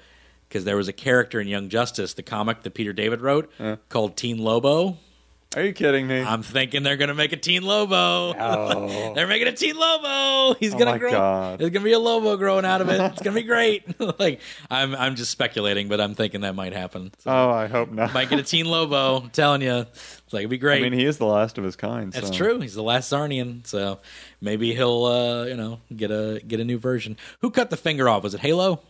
because 0.49 0.65
there 0.65 0.77
was 0.77 0.89
a 0.89 0.93
character 0.93 1.41
in 1.41 1.49
Young 1.49 1.69
Justice, 1.69 2.15
the 2.15 2.23
comic 2.23 2.63
that 2.63 2.71
Peter 2.73 2.93
David 2.93 3.21
wrote, 3.21 3.51
uh. 3.61 3.77
called 3.89 4.17
Teen 4.17 4.39
Lobo. 4.39 4.97
Are 5.57 5.63
you 5.63 5.73
kidding 5.73 6.07
me? 6.07 6.21
I'm 6.21 6.43
thinking 6.43 6.83
they're 6.83 6.99
gonna 6.99 7.15
make 7.15 7.33
a 7.33 7.37
Teen 7.39 7.63
Lobo. 7.63 8.35
Oh. 8.39 9.13
they're 9.15 9.27
making 9.27 9.49
a 9.49 9.53
Teen 9.53 9.75
Lobo. 9.75 10.55
He's 10.61 10.75
Oh 10.75 10.79
gonna 10.79 10.99
grow. 10.99 11.11
God. 11.11 11.59
There's 11.59 11.71
gonna 11.71 11.83
be 11.83 11.93
a 11.93 11.99
Lobo 11.99 12.37
growing 12.37 12.67
out 12.67 12.83
of 12.83 12.91
it. 12.91 13.01
It's 13.01 13.23
gonna 13.23 13.37
be 13.37 13.43
great. 13.43 13.99
like 14.21 14.41
I'm, 14.71 14.95
I'm 14.95 15.17
just 15.17 15.31
speculating, 15.31 15.89
but 15.89 15.99
I'm 15.99 16.15
thinking 16.15 16.43
that 16.43 16.55
might 16.55 16.75
happen. 16.75 17.11
So, 17.21 17.31
oh, 17.31 17.51
I 17.51 17.69
hope 17.69 17.91
not. 17.91 18.13
might 18.13 18.29
get 18.29 18.39
a 18.39 18.43
Teen 18.43 18.67
Lobo. 18.67 19.21
I'm 19.23 19.31
telling 19.31 19.63
you, 19.63 19.77
it's 19.77 20.33
like 20.33 20.41
it'd 20.41 20.51
be 20.51 20.59
great. 20.59 20.81
I 20.85 20.91
mean, 20.91 20.99
he 20.99 21.07
is 21.07 21.17
the 21.17 21.25
last 21.25 21.57
of 21.57 21.65
his 21.65 21.75
kind. 21.75 22.13
That's 22.13 22.29
so. 22.29 22.35
true. 22.35 22.61
He's 22.61 22.75
the 22.75 22.83
last 22.83 23.11
Czarnian, 23.11 23.67
so 23.67 24.01
maybe 24.43 24.75
he'll, 24.75 25.05
uh, 25.07 25.45
you 25.45 25.57
know, 25.57 25.81
get 25.97 26.11
a 26.11 26.43
get 26.47 26.61
a 26.61 26.65
new 26.65 26.79
version. 26.79 27.17
Who 27.41 27.51
cut 27.51 27.71
the 27.71 27.79
finger 27.79 28.11
off? 28.11 28.23
Was 28.25 28.35
it 28.35 28.41
Halo 28.41 28.83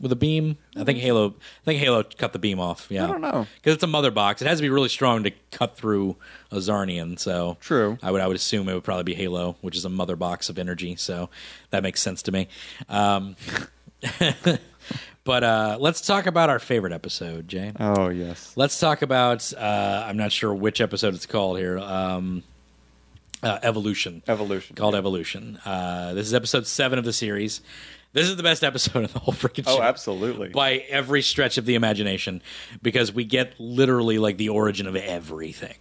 with 0.00 0.12
a 0.12 0.16
beam? 0.16 0.58
I 0.76 0.84
think 0.84 0.98
Halo. 0.98 1.28
I 1.30 1.64
think 1.64 1.80
Halo 1.80 2.02
cut 2.02 2.32
the 2.32 2.38
beam 2.38 2.60
off. 2.60 2.86
Yeah, 2.90 3.04
I 3.04 3.06
don't 3.06 3.20
know. 3.20 3.46
because 3.56 3.74
it's 3.74 3.82
a 3.82 3.88
mother 3.88 4.10
box. 4.10 4.42
It 4.42 4.48
has 4.48 4.58
to 4.58 4.62
be 4.62 4.70
really 4.70 4.88
strong 4.88 5.24
to 5.24 5.32
cut 5.50 5.76
through 5.76 6.16
a 6.50 6.56
Czarnian. 6.56 7.18
So 7.18 7.56
True. 7.60 7.98
I 8.02 8.10
would 8.10 8.20
I 8.20 8.26
would 8.26 8.36
assume 8.36 8.68
it 8.68 8.74
would 8.74 8.84
probably 8.84 9.04
be 9.04 9.14
Halo, 9.14 9.56
which 9.60 9.76
is 9.76 9.84
a 9.84 9.88
mother 9.90 10.16
box 10.16 10.48
of 10.48 10.58
energy. 10.58 10.96
So 10.96 11.30
that 11.70 11.82
makes 11.82 12.00
sense 12.02 12.22
to 12.22 12.32
me. 12.32 12.48
Um, 12.88 13.36
but 15.24 15.44
uh, 15.44 15.76
let's 15.80 16.00
talk 16.00 16.26
about 16.26 16.50
our 16.50 16.58
favorite 16.58 16.92
episode, 16.92 17.48
Jay. 17.48 17.72
Oh 17.78 18.08
yes. 18.08 18.52
Let's 18.56 18.78
talk 18.78 19.02
about. 19.02 19.52
Uh, 19.52 20.04
I'm 20.06 20.16
not 20.16 20.32
sure 20.32 20.52
which 20.52 20.80
episode 20.80 21.14
it's 21.14 21.26
called 21.26 21.58
here. 21.58 21.78
Um, 21.78 22.42
uh, 23.42 23.58
Evolution. 23.62 24.22
Evolution. 24.26 24.74
Called 24.74 24.94
Evolution. 24.94 25.58
Uh, 25.64 26.14
this 26.14 26.26
is 26.26 26.34
episode 26.34 26.66
seven 26.66 26.98
of 26.98 27.04
the 27.04 27.12
series. 27.12 27.60
This 28.14 28.28
is 28.28 28.36
the 28.36 28.44
best 28.44 28.62
episode 28.62 29.04
of 29.04 29.12
the 29.12 29.18
whole 29.18 29.34
freaking 29.34 29.64
show. 29.64 29.80
Oh, 29.80 29.82
absolutely. 29.82 30.48
By 30.48 30.76
every 30.88 31.20
stretch 31.20 31.58
of 31.58 31.66
the 31.66 31.74
imagination, 31.74 32.40
because 32.80 33.12
we 33.12 33.24
get 33.24 33.58
literally 33.58 34.18
like 34.18 34.38
the 34.38 34.48
origin 34.48 34.86
of 34.86 34.94
everything. 34.96 35.74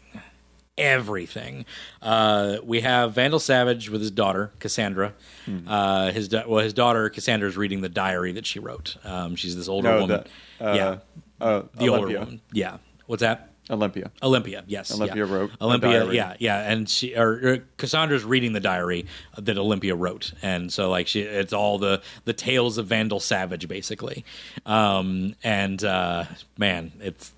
Everything. 0.75 1.65
Uh, 2.01 2.57
we 2.63 2.81
have 2.81 3.13
Vandal 3.13 3.39
Savage 3.39 3.91
with 3.91 4.01
his 4.01 4.09
daughter 4.09 4.51
Cassandra. 4.57 5.13
Hmm. 5.45 5.67
Uh, 5.67 6.11
his 6.11 6.27
da- 6.27 6.47
well, 6.47 6.63
his 6.63 6.73
daughter 6.73 7.07
Cassandra 7.11 7.47
is 7.47 7.55
reading 7.55 7.81
the 7.81 7.89
diary 7.89 8.31
that 8.33 8.47
she 8.47 8.57
wrote. 8.57 8.97
Um, 9.03 9.35
she's 9.35 9.55
this 9.55 9.69
older 9.69 9.89
no, 9.89 10.01
woman. 10.01 10.23
the, 10.57 10.67
uh, 10.67 10.73
yeah, 10.73 10.97
uh, 11.39 11.61
the 11.75 11.89
older 11.89 12.07
woman. 12.19 12.41
Yeah. 12.51 12.77
What's 13.05 13.21
that? 13.21 13.52
Olympia. 13.69 14.11
Olympia, 14.21 14.63
yes. 14.67 14.93
Olympia 14.93 15.25
yeah. 15.25 15.33
wrote 15.33 15.51
Olympia, 15.61 16.11
yeah, 16.11 16.35
yeah, 16.37 16.69
and 16.69 16.89
she 16.89 17.15
or, 17.15 17.31
or 17.31 17.57
Cassandra's 17.77 18.25
reading 18.25 18.51
the 18.51 18.59
diary 18.59 19.05
that 19.37 19.57
Olympia 19.57 19.95
wrote, 19.95 20.33
and 20.41 20.71
so 20.71 20.89
like 20.89 21.07
she, 21.07 21.21
it's 21.21 21.53
all 21.53 21.79
the 21.79 22.01
the 22.25 22.33
tales 22.33 22.77
of 22.77 22.87
Vandal 22.87 23.21
Savage 23.21 23.69
basically, 23.69 24.25
um, 24.65 25.35
and 25.43 25.81
uh, 25.83 26.25
man, 26.57 26.91
it's 26.99 27.31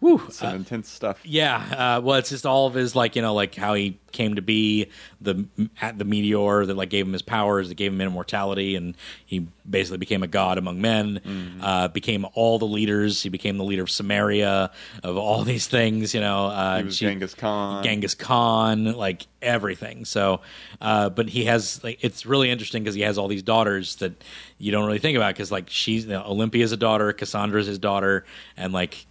whew, 0.00 0.20
Some 0.30 0.56
intense 0.56 0.88
stuff. 0.88 1.20
yeah, 1.24 1.96
uh, 1.96 2.00
well, 2.02 2.18
it's 2.18 2.30
just 2.30 2.44
all 2.46 2.66
of 2.66 2.74
his 2.74 2.96
like 2.96 3.16
you 3.16 3.22
know 3.22 3.34
like 3.34 3.54
how 3.54 3.74
he 3.74 3.98
came 4.12 4.34
to 4.34 4.42
be 4.42 4.88
the 5.20 5.46
at 5.80 5.96
the 5.96 6.04
meteor 6.04 6.66
that 6.66 6.76
like 6.76 6.90
gave 6.90 7.06
him 7.06 7.12
his 7.12 7.22
powers, 7.22 7.68
that 7.68 7.76
gave 7.76 7.92
him 7.92 8.00
immortality, 8.00 8.74
and 8.76 8.96
he 9.24 9.46
basically 9.68 9.98
became 9.98 10.22
a 10.24 10.26
god 10.26 10.58
among 10.58 10.80
men. 10.80 11.20
Mm-hmm. 11.24 11.62
Uh, 11.62 11.88
became 11.88 12.26
all 12.34 12.58
the 12.58 12.64
leaders. 12.66 13.22
He 13.22 13.28
became 13.28 13.56
the 13.56 13.62
leader 13.64 13.82
of 13.82 13.90
Samaria, 13.90 14.72
of 15.04 15.16
all 15.16 15.44
these 15.44 15.68
things. 15.68 16.12
You 16.12 16.20
know, 16.20 16.46
uh, 16.46 16.78
He 16.78 16.84
was 16.84 16.96
she- 16.96 17.04
Genghis 17.04 17.34
Khan. 17.34 17.84
Genghis 17.84 18.14
Khan, 18.16 18.92
like 18.94 19.26
everything. 19.42 20.04
So, 20.04 20.40
uh, 20.80 21.10
but 21.10 21.28
he 21.28 21.44
has 21.44 21.82
like 21.84 21.98
it's 22.02 22.26
really 22.26 22.50
interesting 22.50 22.82
because 22.82 22.96
he 22.96 23.02
has 23.02 23.16
all 23.16 23.28
these 23.28 23.42
daughters 23.44 23.96
that 23.96 24.12
you 24.58 24.72
don't 24.72 24.86
really 24.86 24.98
think 24.98 25.16
about 25.16 25.34
because 25.34 25.52
like 25.52 25.70
she's 25.70 26.04
you 26.04 26.10
know, 26.10 26.24
Olympia's 26.26 26.72
a 26.72 26.76
daughter, 26.76 27.12
Cassandra's 27.12 27.66
his 27.66 27.78
daughter, 27.78 28.24
and 28.56 28.72
like. 28.72 29.06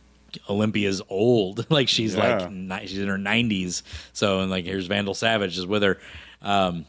Olympia's 0.49 1.01
old, 1.09 1.65
like 1.71 1.89
she's 1.89 2.15
Yeah. 2.15 2.37
like 2.37 2.51
ni- 2.51 2.87
she's 2.87 2.99
in 2.99 3.07
her 3.07 3.17
nineties. 3.17 3.83
So 4.13 4.39
and 4.41 4.51
like 4.51 4.65
here's 4.65 4.87
Vandal 4.87 5.13
Savage 5.13 5.57
is 5.57 5.65
with 5.65 5.83
her, 5.83 5.99
um, 6.41 6.85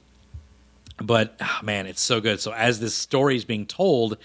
but 1.03 1.35
ah, 1.41 1.61
man, 1.63 1.87
it's 1.87 2.03
so 2.03 2.21
good. 2.21 2.41
So 2.41 2.53
as 2.53 2.81
this 2.81 2.95
story 2.95 3.37
is 3.37 3.45
being 3.45 3.67
told, 3.67 4.19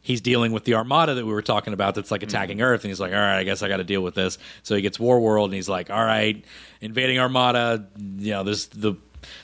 he's 0.00 0.20
dealing 0.20 0.52
with 0.52 0.64
the 0.64 0.74
armada 0.74 1.14
that 1.14 1.26
we 1.26 1.32
were 1.32 1.42
talking 1.42 1.72
about 1.74 1.94
that's 1.94 2.10
like 2.10 2.22
attacking 2.22 2.56
Mm-hmm. 2.58 2.64
Earth, 2.64 2.84
and 2.84 2.90
he's 2.90 3.00
like, 3.00 3.12
all 3.12 3.18
right, 3.18 3.38
I 3.38 3.44
guess 3.44 3.62
I 3.62 3.68
got 3.68 3.76
to 3.78 3.84
deal 3.84 4.00
with 4.02 4.14
this. 4.14 4.38
So 4.62 4.74
he 4.74 4.82
gets 4.82 4.98
War 4.98 5.20
World, 5.20 5.50
and 5.50 5.54
he's 5.54 5.68
like, 5.68 5.90
all 5.90 6.04
right, 6.04 6.42
invading 6.80 7.18
Armada. 7.18 7.86
You 8.18 8.30
know, 8.32 8.44
this 8.44 8.66
the 8.66 8.94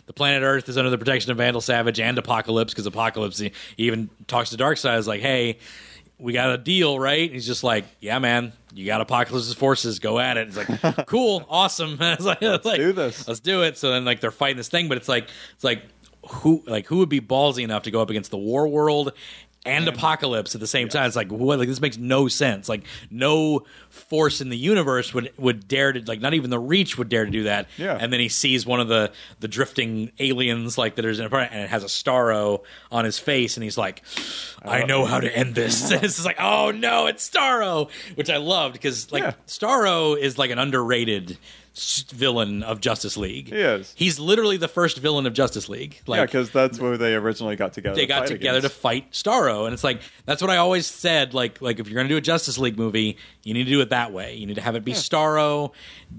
the 0.07 0.13
planet 0.13 0.43
Earth 0.43 0.69
is 0.69 0.77
under 0.79 0.91
the 0.91 0.99
protection 0.99 1.31
of 1.31 1.37
Vandal 1.37 1.61
Savage 1.61 2.01
and 2.01 2.17
Apokolips 2.19 2.71
because 2.71 2.89
Apokolips 2.89 3.41
he, 3.41 3.53
he 3.77 3.85
even 3.85 4.09
talks 4.27 4.51
to 4.51 4.57
Darkseid. 4.57 4.99
Is 4.99 5.07
like, 5.07 5.21
hey. 5.21 5.59
We 6.19 6.33
got 6.33 6.51
a 6.51 6.59
deal, 6.59 6.99
right? 6.99 7.23
And 7.23 7.33
he's 7.33 7.47
just 7.47 7.63
like, 7.63 7.85
"Yeah, 8.01 8.19
man, 8.19 8.53
you 8.75 8.87
got 8.87 9.07
Apokolips's 9.07 9.55
forces. 9.55 9.99
Go 10.01 10.19
at 10.19 10.37
it." 10.37 10.49
It's 10.49 10.57
like, 10.57 11.07
"Cool, 11.07 11.47
awesome." 11.49 11.97
it's 12.01 12.25
like, 12.25 12.39
it's 12.43 12.65
like, 12.65 12.79
do 12.79 12.93
this. 12.93 13.29
Let's 13.29 13.41
do 13.41 13.63
it. 13.63 13.79
So 13.79 13.91
then, 13.91 14.05
like, 14.05 14.21
they're 14.21 14.31
fighting 14.31 14.57
this 14.57 14.69
thing, 14.69 14.89
but 14.89 14.97
it's 14.97 15.09
like, 15.09 15.29
it's 15.55 15.65
like, 15.65 15.85
who, 16.29 16.63
like, 16.67 16.87
who 16.87 16.99
would 16.99 17.09
be 17.09 17.21
ballsy 17.21 17.63
enough 17.63 17.85
to 17.85 17.91
go 17.91 18.01
up 18.03 18.11
against 18.11 18.31
the 18.31 18.39
War 18.39 18.67
World 18.67 19.13
and 19.67 19.87
Apokolips 19.87 20.55
at 20.55 20.61
the 20.61 20.67
same 20.67 20.89
time? 20.89 21.07
It's 21.07 21.17
like, 21.17 21.31
what? 21.31 21.59
Like, 21.59 21.69
this 21.69 21.81
makes 21.81 21.99
no 21.99 22.29
sense. 22.29 22.69
Like, 22.69 22.85
no 23.11 23.65
force 23.91 24.41
in 24.41 24.49
the 24.49 24.57
universe 24.57 25.13
would 25.13 25.33
would 25.37 25.69
dare 25.69 25.93
to, 25.93 26.01
like, 26.07 26.21
not 26.21 26.35
even 26.35 26.51
the 26.51 26.59
Reach 26.59 26.97
would 26.99 27.09
dare 27.09 27.25
to 27.25 27.31
do 27.31 27.45
that. 27.45 27.69
Yeah. 27.77 27.97
And 28.01 28.13
then 28.13 28.21
he 28.21 28.29
sees 28.29 28.65
one 28.65 28.81
of 28.81 28.89
the 28.89 29.13
the 29.41 29.49
drifting 29.49 30.13
aliens, 30.19 30.79
like 30.79 30.95
that 30.97 31.05
is 31.05 31.19
in 31.19 31.27
a 31.33 31.37
and 31.37 31.63
it 31.65 31.71
has 31.71 31.85
a 31.85 31.89
Starro 31.89 32.63
on 32.91 33.05
his 33.05 33.19
face, 33.19 33.57
and 33.57 33.65
he's 33.65 33.79
like, 33.79 34.03
I 34.63 34.83
uh, 34.83 34.87
know 34.87 35.05
how 35.05 35.21
to 35.21 35.35
end 35.35 35.55
this. 35.55 35.93
It's 35.99 36.15
just 36.17 36.25
like, 36.25 36.41
oh 36.41 36.71
no, 36.71 37.07
it's 37.07 37.29
Starro, 37.29 37.91
which 38.15 38.31
I 38.31 38.37
loved 38.37 38.75
because 38.75 39.11
like 39.13 39.23
Yeah. 39.23 39.33
Starro 39.47 40.19
is 40.19 40.39
like 40.39 40.51
an 40.51 40.59
underrated 40.59 41.37
villain 41.79 42.63
of 42.63 42.81
Justice 42.81 43.17
League. 43.17 43.49
He 43.49 43.57
is. 43.61 43.93
He's 43.97 44.19
literally 44.19 44.57
the 44.57 44.69
first 44.69 44.99
villain 44.99 45.27
of 45.27 45.33
Justice 45.33 45.69
League. 45.69 46.01
Like 46.07 46.19
yeah, 46.19 46.27
because 46.27 46.51
that's 46.51 46.79
where 46.79 46.97
they 46.97 47.15
originally 47.15 47.57
got 47.57 47.73
together. 47.73 47.95
they 47.95 48.03
to 48.03 48.07
got 48.07 48.27
together 48.27 48.59
against. 48.59 48.75
to 48.75 48.81
fight 48.81 49.13
Starro, 49.13 49.65
and 49.65 49.75
it's 49.75 49.85
like 49.85 50.01
that's 50.25 50.43
what 50.43 50.51
I 50.51 50.57
always 50.59 50.87
said. 50.87 51.35
Like, 51.35 51.61
like 51.63 51.79
if 51.79 51.89
you're 51.89 51.95
going 51.95 52.09
to 52.09 52.13
do 52.13 52.19
a 52.19 52.21
Justice 52.21 52.59
League 52.59 52.79
movie, 52.79 53.17
you 53.45 53.55
need 53.55 53.65
to 53.65 53.71
do 53.71 53.81
it 53.81 53.91
that 53.91 54.13
way. 54.13 54.35
You 54.35 54.47
need 54.47 54.57
to 54.57 54.63
have 54.63 54.77
it 54.77 54.85
be 54.85 54.93
Starro, 54.93 55.73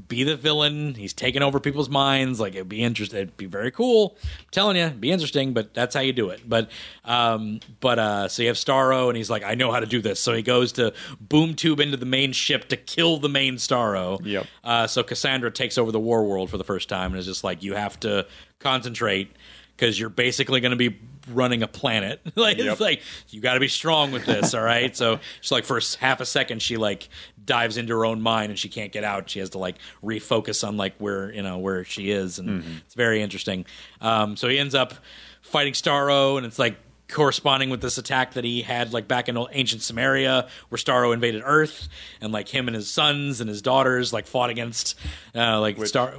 be 0.07 0.23
the 0.23 0.35
villain. 0.35 0.95
He's 0.95 1.13
taking 1.13 1.41
over 1.41 1.59
people's 1.59 1.89
minds. 1.89 2.39
Like 2.39 2.55
it'd 2.55 2.69
be 2.69 2.81
interesting. 2.83 3.19
It'd 3.19 3.37
be 3.37 3.45
very 3.45 3.71
cool. 3.71 4.17
I'm 4.23 4.45
telling 4.51 4.77
you, 4.77 4.83
it'd 4.83 5.01
be 5.01 5.11
interesting. 5.11 5.53
But 5.53 5.73
that's 5.73 5.95
how 5.95 6.01
you 6.01 6.13
do 6.13 6.29
it. 6.29 6.41
But, 6.47 6.69
um, 7.05 7.59
but 7.79 7.99
uh, 7.99 8.27
so 8.27 8.41
you 8.43 8.47
have 8.47 8.57
Starro, 8.57 9.07
and 9.07 9.17
he's 9.17 9.29
like, 9.29 9.43
I 9.43 9.55
know 9.55 9.71
how 9.71 9.79
to 9.79 9.85
do 9.85 10.01
this. 10.01 10.19
So 10.19 10.33
he 10.33 10.41
goes 10.41 10.73
to 10.73 10.93
boom 11.19 11.53
tube 11.53 11.79
into 11.79 11.97
the 11.97 12.05
main 12.05 12.31
ship 12.33 12.69
to 12.69 12.77
kill 12.77 13.17
the 13.17 13.29
main 13.29 13.55
Starro. 13.55 14.19
Yep. 14.23 14.47
Uh, 14.63 14.87
so 14.87 15.03
Cassandra 15.03 15.48
takes 15.49 15.77
over 15.77 15.91
the 15.91 15.99
War 15.99 16.23
World 16.25 16.49
for 16.49 16.57
the 16.57 16.63
first 16.63 16.89
time, 16.89 17.11
and 17.11 17.19
is 17.19 17.25
just 17.25 17.43
like, 17.43 17.63
you 17.63 17.73
have 17.75 17.99
to 18.01 18.25
concentrate 18.59 19.31
because 19.75 19.97
you're 19.99 20.09
basically 20.09 20.59
going 20.59 20.71
to 20.71 20.75
be 20.77 20.99
running 21.31 21.63
a 21.63 21.67
planet. 21.67 22.19
like 22.35 22.57
Yep. 22.57 22.67
it's 22.73 22.81
like 22.81 23.01
you 23.29 23.39
got 23.41 23.53
to 23.53 23.59
be 23.59 23.67
strong 23.69 24.11
with 24.11 24.25
this, 24.25 24.53
all 24.53 24.61
right? 24.61 24.95
so 24.95 25.19
she's 25.41 25.51
like 25.51 25.63
for 25.65 25.79
half 25.99 26.19
a 26.21 26.25
second 26.25 26.61
she 26.61 26.75
like 26.77 27.07
dives 27.45 27.77
into 27.77 27.93
her 27.93 28.03
own 28.05 28.21
mind 28.21 28.49
and 28.49 28.59
she 28.59 28.67
can't 28.69 28.91
get 28.91 29.03
out. 29.03 29.29
She 29.29 29.39
has 29.39 29.51
to 29.51 29.57
like 29.57 29.77
refocus 30.03 30.67
on 30.67 30.75
like 30.77 30.95
where 30.97 31.33
you 31.33 31.41
know 31.41 31.57
where 31.59 31.83
she 31.85 32.11
is, 32.11 32.39
and 32.39 32.63
it's 32.85 32.93
very 32.95 33.21
interesting. 33.21 33.65
Um, 34.01 34.35
so 34.35 34.47
he 34.49 34.59
ends 34.59 34.75
up 34.75 34.93
fighting 35.41 35.73
Starro, 35.73 36.37
and 36.37 36.45
it's 36.45 36.59
like 36.59 36.75
corresponding 37.09 37.69
with 37.69 37.81
this 37.81 37.97
attack 37.97 38.33
that 38.33 38.43
he 38.43 38.61
had 38.61 38.93
like 38.93 39.07
back 39.07 39.27
in 39.29 39.37
ancient 39.51 39.81
Samaria 39.81 40.47
where 40.69 40.77
Starro 40.77 41.13
invaded 41.13 41.41
Earth 41.45 41.87
and 42.21 42.31
like 42.31 42.47
him 42.47 42.67
and 42.67 42.75
his 42.75 42.89
sons 42.89 43.41
and 43.41 43.49
his 43.49 43.61
daughters 43.61 44.13
like 44.13 44.27
fought 44.27 44.49
against 44.49 44.97
uh, 45.35 45.59
like 45.59 45.83
Star 45.87 46.13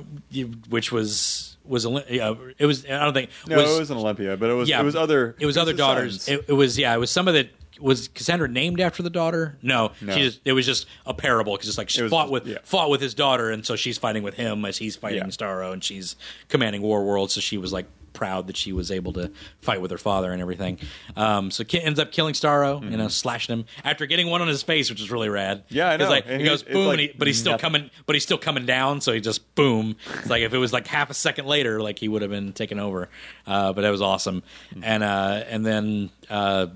which 0.69 0.93
was 0.93 1.57
was 1.65 1.87
yeah, 2.09 2.35
it 2.59 2.67
was 2.67 2.85
I 2.87 3.05
don't 3.05 3.15
think 3.15 3.31
No, 3.47 3.61
it 3.61 3.79
was 3.79 3.91
in 3.91 3.97
Olympia, 3.97 4.37
but 4.37 4.51
it 4.51 4.55
was 4.55 4.69
yeah, 4.69 4.81
it 4.81 4.85
was 4.85 4.97
other. 4.97 5.37
it 5.39 5.47
was 5.47 5.57
other 5.57 5.73
daughters 5.73 6.29
it, 6.29 6.45
it 6.49 6.53
was 6.53 6.79
yeah 6.79 6.95
it 6.95 6.99
was 6.99 7.11
some 7.11 7.29
of 7.29 7.35
the 7.35 7.49
was 7.79 8.09
Cassandra 8.09 8.47
named 8.47 8.79
after 8.79 9.03
the 9.03 9.09
daughter 9.09 9.57
no, 9.63 9.93
No. 10.03 10.15
she 10.15 10.21
just 10.23 10.41
it 10.45 10.53
was 10.53 10.67
just 10.67 10.87
a 11.07 11.15
parable 11.15 11.55
because 11.55 11.69
it's 11.69 11.79
like 11.79 11.89
she 11.89 12.01
It 12.01 12.03
was 12.05 12.11
fought 12.11 12.31
with 12.31 12.47
yeah. 12.47 12.59
fought 12.63 12.91
with 12.91 13.01
his 13.01 13.15
daughter 13.15 13.51
and 13.51 13.65
so 13.65 13.75
she's 13.77 13.97
fighting 13.97 14.23
with 14.23 14.35
him 14.35 14.65
as 14.67 14.77
he's 14.77 14.97
fighting 14.97 15.19
Yeah. 15.19 15.25
Starro 15.29 15.73
and 15.73 15.83
she's 15.83 16.15
commanding 16.49 16.83
War 16.83 17.05
World 17.05 17.31
so 17.31 17.41
she 17.41 17.57
was 17.57 17.73
like 17.73 17.87
proud 18.13 18.47
that 18.47 18.57
she 18.57 18.73
was 18.73 18.91
able 18.91 19.13
to 19.13 19.31
fight 19.61 19.81
with 19.81 19.91
her 19.91 19.99
father 19.99 20.33
and 20.33 20.41
everything 20.43 20.79
um, 21.17 21.51
so 21.51 21.65
Kit 21.65 21.85
ends 21.85 21.99
up 21.99 22.13
killing 22.13 22.35
Starro 22.35 22.83
you 22.91 22.97
know 22.97 23.09
slashing 23.09 23.53
him 23.59 23.65
after 23.85 24.07
getting 24.07 24.29
one 24.29 24.43
on 24.43 24.49
his 24.49 24.63
face 24.63 24.91
which 24.91 25.01
is 25.01 25.11
really 25.11 25.29
rad 25.29 25.65
Mm-hmm. 25.69 25.75
Yeah, 25.77 25.91
I 25.91 25.97
know. 25.97 26.09
like, 26.11 26.27
he 26.27 26.45
goes 26.45 26.63
boom 26.63 26.87
like 26.87 26.93
and 26.93 27.01
he, 27.01 27.13
but 27.19 27.27
he's 27.27 27.39
still 27.39 27.53
nothing. 27.53 27.63
coming 27.63 27.91
but 28.07 28.15
he's 28.17 28.23
still 28.23 28.39
coming 28.39 28.67
down 28.67 29.01
so 29.01 29.13
he 29.13 29.21
just 29.21 29.55
boom 29.55 29.97
it's 30.19 30.29
like 30.31 30.43
if 30.43 30.53
it 30.55 30.59
was 30.59 30.73
like 30.73 30.87
half 30.87 31.11
a 31.11 31.15
second 31.15 31.47
later 31.47 31.81
like 31.81 31.99
he 31.99 32.09
would 32.09 32.23
have 32.23 32.31
been 32.31 32.53
taken 32.53 32.79
over 32.79 33.09
uh, 33.47 33.73
but 33.73 33.83
that 33.83 33.91
was 33.91 34.03
awesome 34.03 34.43
Hmm. 34.75 34.81
and 34.85 35.03
uh, 35.03 35.43
and 35.49 35.65
then 35.67 36.11
uh, 36.29 36.67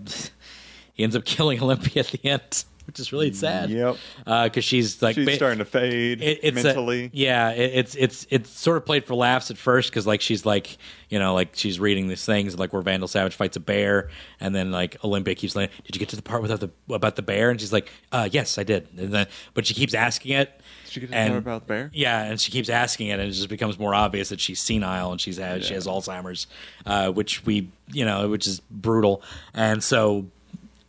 he 0.94 1.02
ends 1.04 1.16
up 1.16 1.24
killing 1.26 1.60
Olympia 1.62 2.02
at 2.02 2.08
the 2.08 2.28
end 2.28 2.64
which 2.86 3.00
is 3.00 3.12
really 3.12 3.32
sad 3.32 3.70
Yep. 3.70 3.96
because 4.24 4.64
she's 4.64 5.00
like 5.02 5.14
She's 5.14 5.26
ba- 5.26 5.36
starting 5.36 5.58
to 5.58 5.64
fade 5.64 6.22
it, 6.22 6.40
it's 6.42 6.60
a- 6.60 6.64
mentally. 6.64 7.10
yeah, 7.12 7.50
it, 7.50 7.70
it's 7.74 7.94
it's 7.94 8.26
it's 8.30 8.50
sort 8.50 8.76
of 8.76 8.84
played 8.86 9.04
for 9.06 9.14
laughs 9.14 9.50
at 9.50 9.56
first 9.56 9.90
because 9.90 10.06
like 10.06 10.20
she's 10.20 10.44
like 10.46 10.76
you 11.08 11.18
know 11.18 11.34
like 11.34 11.50
she's 11.54 11.78
reading 11.80 12.08
these 12.08 12.24
things 12.24 12.58
like 12.58 12.72
where 12.72 12.82
Vandal 12.82 13.08
Savage 13.08 13.34
fights 13.34 13.56
a 13.56 13.60
bear 13.60 14.08
and 14.40 14.54
then 14.54 14.70
like 14.70 15.02
Olympia 15.04 15.34
keeps 15.34 15.54
like, 15.56 15.70
did 15.84 15.94
you 15.94 15.98
get 16.00 16.08
to 16.10 16.16
the 16.16 16.22
part 16.22 16.42
without 16.42 16.60
the 16.60 16.70
about 16.94 17.16
the 17.16 17.22
bear? 17.22 17.50
And 17.50 17.60
she's 17.60 17.72
like, 17.72 17.90
uh, 18.12 18.28
yes, 18.30 18.58
I 18.58 18.62
did. 18.64 18.88
And 18.96 19.12
then 19.12 19.26
but 19.54 19.66
she 19.66 19.74
keeps 19.74 19.94
asking 19.94 20.32
it. 20.32 20.60
Did 20.86 20.96
you 20.96 21.00
get 21.00 21.06
to 21.06 21.10
the 21.12 21.16
and- 21.16 21.32
part 21.32 21.38
about 21.42 21.60
the 21.62 21.66
bear? 21.66 21.90
Yeah, 21.94 22.22
and 22.24 22.40
she 22.40 22.52
keeps 22.52 22.68
asking 22.68 23.08
it, 23.08 23.12
and 23.18 23.22
it 23.22 23.32
just 23.32 23.48
becomes 23.48 23.78
more 23.78 23.94
obvious 23.94 24.28
that 24.28 24.40
she's 24.40 24.60
senile 24.60 25.10
and 25.12 25.20
she's 25.20 25.38
has, 25.38 25.64
she 25.66 25.74
has 25.74 25.86
Alzheimer's, 25.86 26.46
uh, 26.86 27.10
which 27.10 27.44
we 27.46 27.68
you 27.92 28.04
know 28.04 28.28
which 28.28 28.46
is 28.46 28.60
brutal, 28.70 29.22
and 29.54 29.82
so 29.82 30.26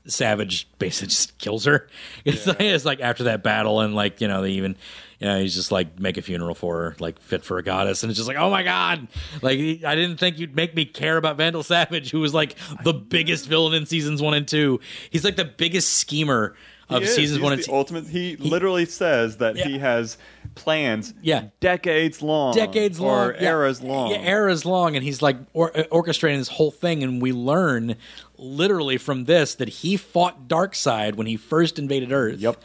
Savage 0.08 0.68
basically 0.80 1.08
just 1.10 1.38
kills 1.38 1.66
her. 1.66 1.88
It's, 2.26 2.48
like, 2.48 2.60
it's 2.62 2.86
like 2.86 3.00
after 3.02 3.26
that 3.26 3.44
battle, 3.44 3.80
and 3.82 3.96
like 3.96 4.22
you 4.22 4.28
know 4.28 4.42
they 4.42 4.52
even 4.52 4.76
you 5.20 5.28
know 5.28 5.40
he's 5.40 5.56
just 5.56 5.72
like 5.72 6.00
make 6.00 6.18
a 6.18 6.22
funeral 6.22 6.56
for 6.56 6.76
her, 6.82 6.96
like 7.00 7.20
fit 7.20 7.44
for 7.44 7.58
a 7.58 7.64
goddess, 7.64 8.04
and 8.04 8.10
it's 8.10 8.18
just 8.18 8.28
like 8.28 8.38
oh 8.38 8.50
my 8.50 8.64
god, 8.64 9.08
like 9.42 9.60
I 9.84 9.96
didn't 9.96 10.18
think 10.18 10.40
you'd 10.40 10.56
make 10.56 10.76
me 10.76 10.86
care 10.86 11.18
about 11.18 11.38
Vandal 11.38 11.64
Savage, 11.64 12.12
who 12.12 12.20
was 12.20 12.34
like 12.34 12.56
the 12.84 12.94
biggest 12.94 13.48
villain 13.48 13.74
in 13.74 13.86
seasons 13.86 14.22
one 14.22 14.34
and 14.34 14.48
two. 14.48 14.80
He's 15.10 15.24
like 15.24 15.36
the 15.36 15.46
biggest 15.46 15.94
schemer 15.94 16.56
of 16.88 17.02
He 17.02 17.08
seasons 17.08 17.38
He's 17.38 17.40
one 17.42 17.54
and 17.54 17.64
two. 17.64 17.74
ultimate. 17.74 18.08
He, 18.08 18.36
literally 18.36 18.86
says 18.86 19.38
that 19.38 19.56
Yeah. 19.56 19.66
he 19.68 19.80
has 19.80 20.18
plans. 20.54 21.16
Yeah. 21.22 21.46
decades 21.60 22.22
long. 22.22 22.54
decades 22.54 23.00
long, 23.00 23.30
or 23.30 23.34
yeah. 23.34 23.50
eras 23.50 23.82
long. 23.82 24.12
Yeah, 24.12 24.18
eras 24.22 24.66
long, 24.66 24.96
and 24.96 25.04
he's 25.04 25.20
like 25.22 25.38
or, 25.54 25.72
orchestrating 25.72 26.38
this 26.38 26.48
whole 26.48 26.70
thing. 26.72 27.02
And 27.04 27.20
we 27.22 27.32
learn 27.32 27.96
literally 28.38 28.98
from 28.98 29.26
this 29.26 29.56
that 29.56 29.70
he 29.70 29.98
fought 29.98 30.48
Darkseid 30.48 31.16
when 31.16 31.28
he 31.28 31.38
first 31.38 31.80
invaded 31.80 32.12
Earth. 32.12 32.40
Yep. 32.40 32.62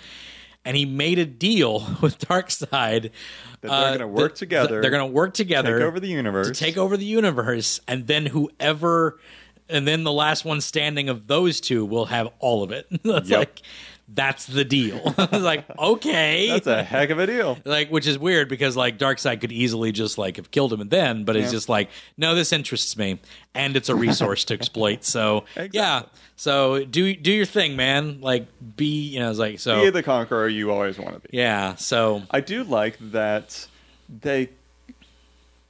and 0.65 0.77
he 0.77 0.85
made 0.85 1.19
a 1.19 1.25
deal 1.27 1.81
with 2.03 2.19
Darkseid 2.19 2.71
That 2.71 3.13
they're 3.63 3.71
uh, 3.71 3.93
gonna 3.93 4.09
work 4.09 4.35
together, 4.35 4.81
They're 4.83 4.91
going 4.91 5.07
to 5.09 5.13
work 5.13 5.35
together 5.35 5.79
Take 5.79 5.87
over 5.89 6.01
the 6.01 6.09
universe. 6.09 6.49
to 6.49 6.55
take 6.55 6.77
over 6.77 6.97
the 6.97 7.05
universe, 7.05 7.81
and 7.89 8.07
then 8.07 8.27
whoever, 8.27 9.19
and 9.69 9.87
then 9.87 10.05
the 10.05 10.13
last 10.13 10.45
one 10.45 10.61
standing 10.61 11.09
of 11.09 11.27
those 11.27 11.61
two 11.61 11.85
will 11.85 12.07
have 12.07 12.29
all 12.39 12.63
of 12.63 12.73
it. 12.73 12.87
Yep. 13.05 13.31
like 13.31 13.63
that's 14.13 14.47
the 14.47 14.65
deal. 14.65 15.15
Like 15.33 15.65
okay, 15.79 16.49
That's 16.49 16.67
a 16.67 16.83
heck 16.83 17.11
of 17.11 17.19
a 17.19 17.27
deal. 17.27 17.59
like 17.65 17.91
which 17.91 18.07
is 18.07 18.19
weird 18.19 18.49
because 18.49 18.77
like 18.77 18.99
Darkseid 18.99 19.41
could 19.41 19.53
easily 19.53 19.93
just 19.93 20.19
like 20.19 20.37
have 20.37 20.51
killed 20.51 20.73
him 20.73 20.81
and 20.81 20.91
then, 20.91 21.25
but 21.25 21.37
it's 21.37 21.47
Yeah. 21.47 21.51
just 21.53 21.69
like 21.69 21.91
no, 22.17 22.35
this 22.35 22.53
interests 22.53 22.97
me 22.97 23.21
and 23.55 23.77
it's 23.77 23.89
a 23.89 23.95
resource 23.95 24.45
to 24.47 24.55
exploit. 24.55 25.05
So 25.05 25.45
Exactly. 25.57 25.79
yeah, 25.79 26.03
so 26.37 26.85
do 26.85 27.15
do 27.15 27.31
your 27.33 27.47
thing, 27.47 27.77
man. 27.77 28.21
Like 28.21 28.47
be 28.77 29.09
you 29.09 29.21
know 29.21 29.31
it's 29.31 29.39
like 29.39 29.61
so 29.61 29.83
Be 29.85 29.91
the 29.91 30.03
conqueror 30.03 30.49
you 30.49 30.71
always 30.73 30.99
want 30.99 31.15
to 31.15 31.21
be. 31.29 31.37
yeah. 31.37 31.77
So 31.77 32.23
I 32.31 32.41
do 32.41 32.65
like 32.65 32.99
that 33.13 33.67
they. 34.09 34.51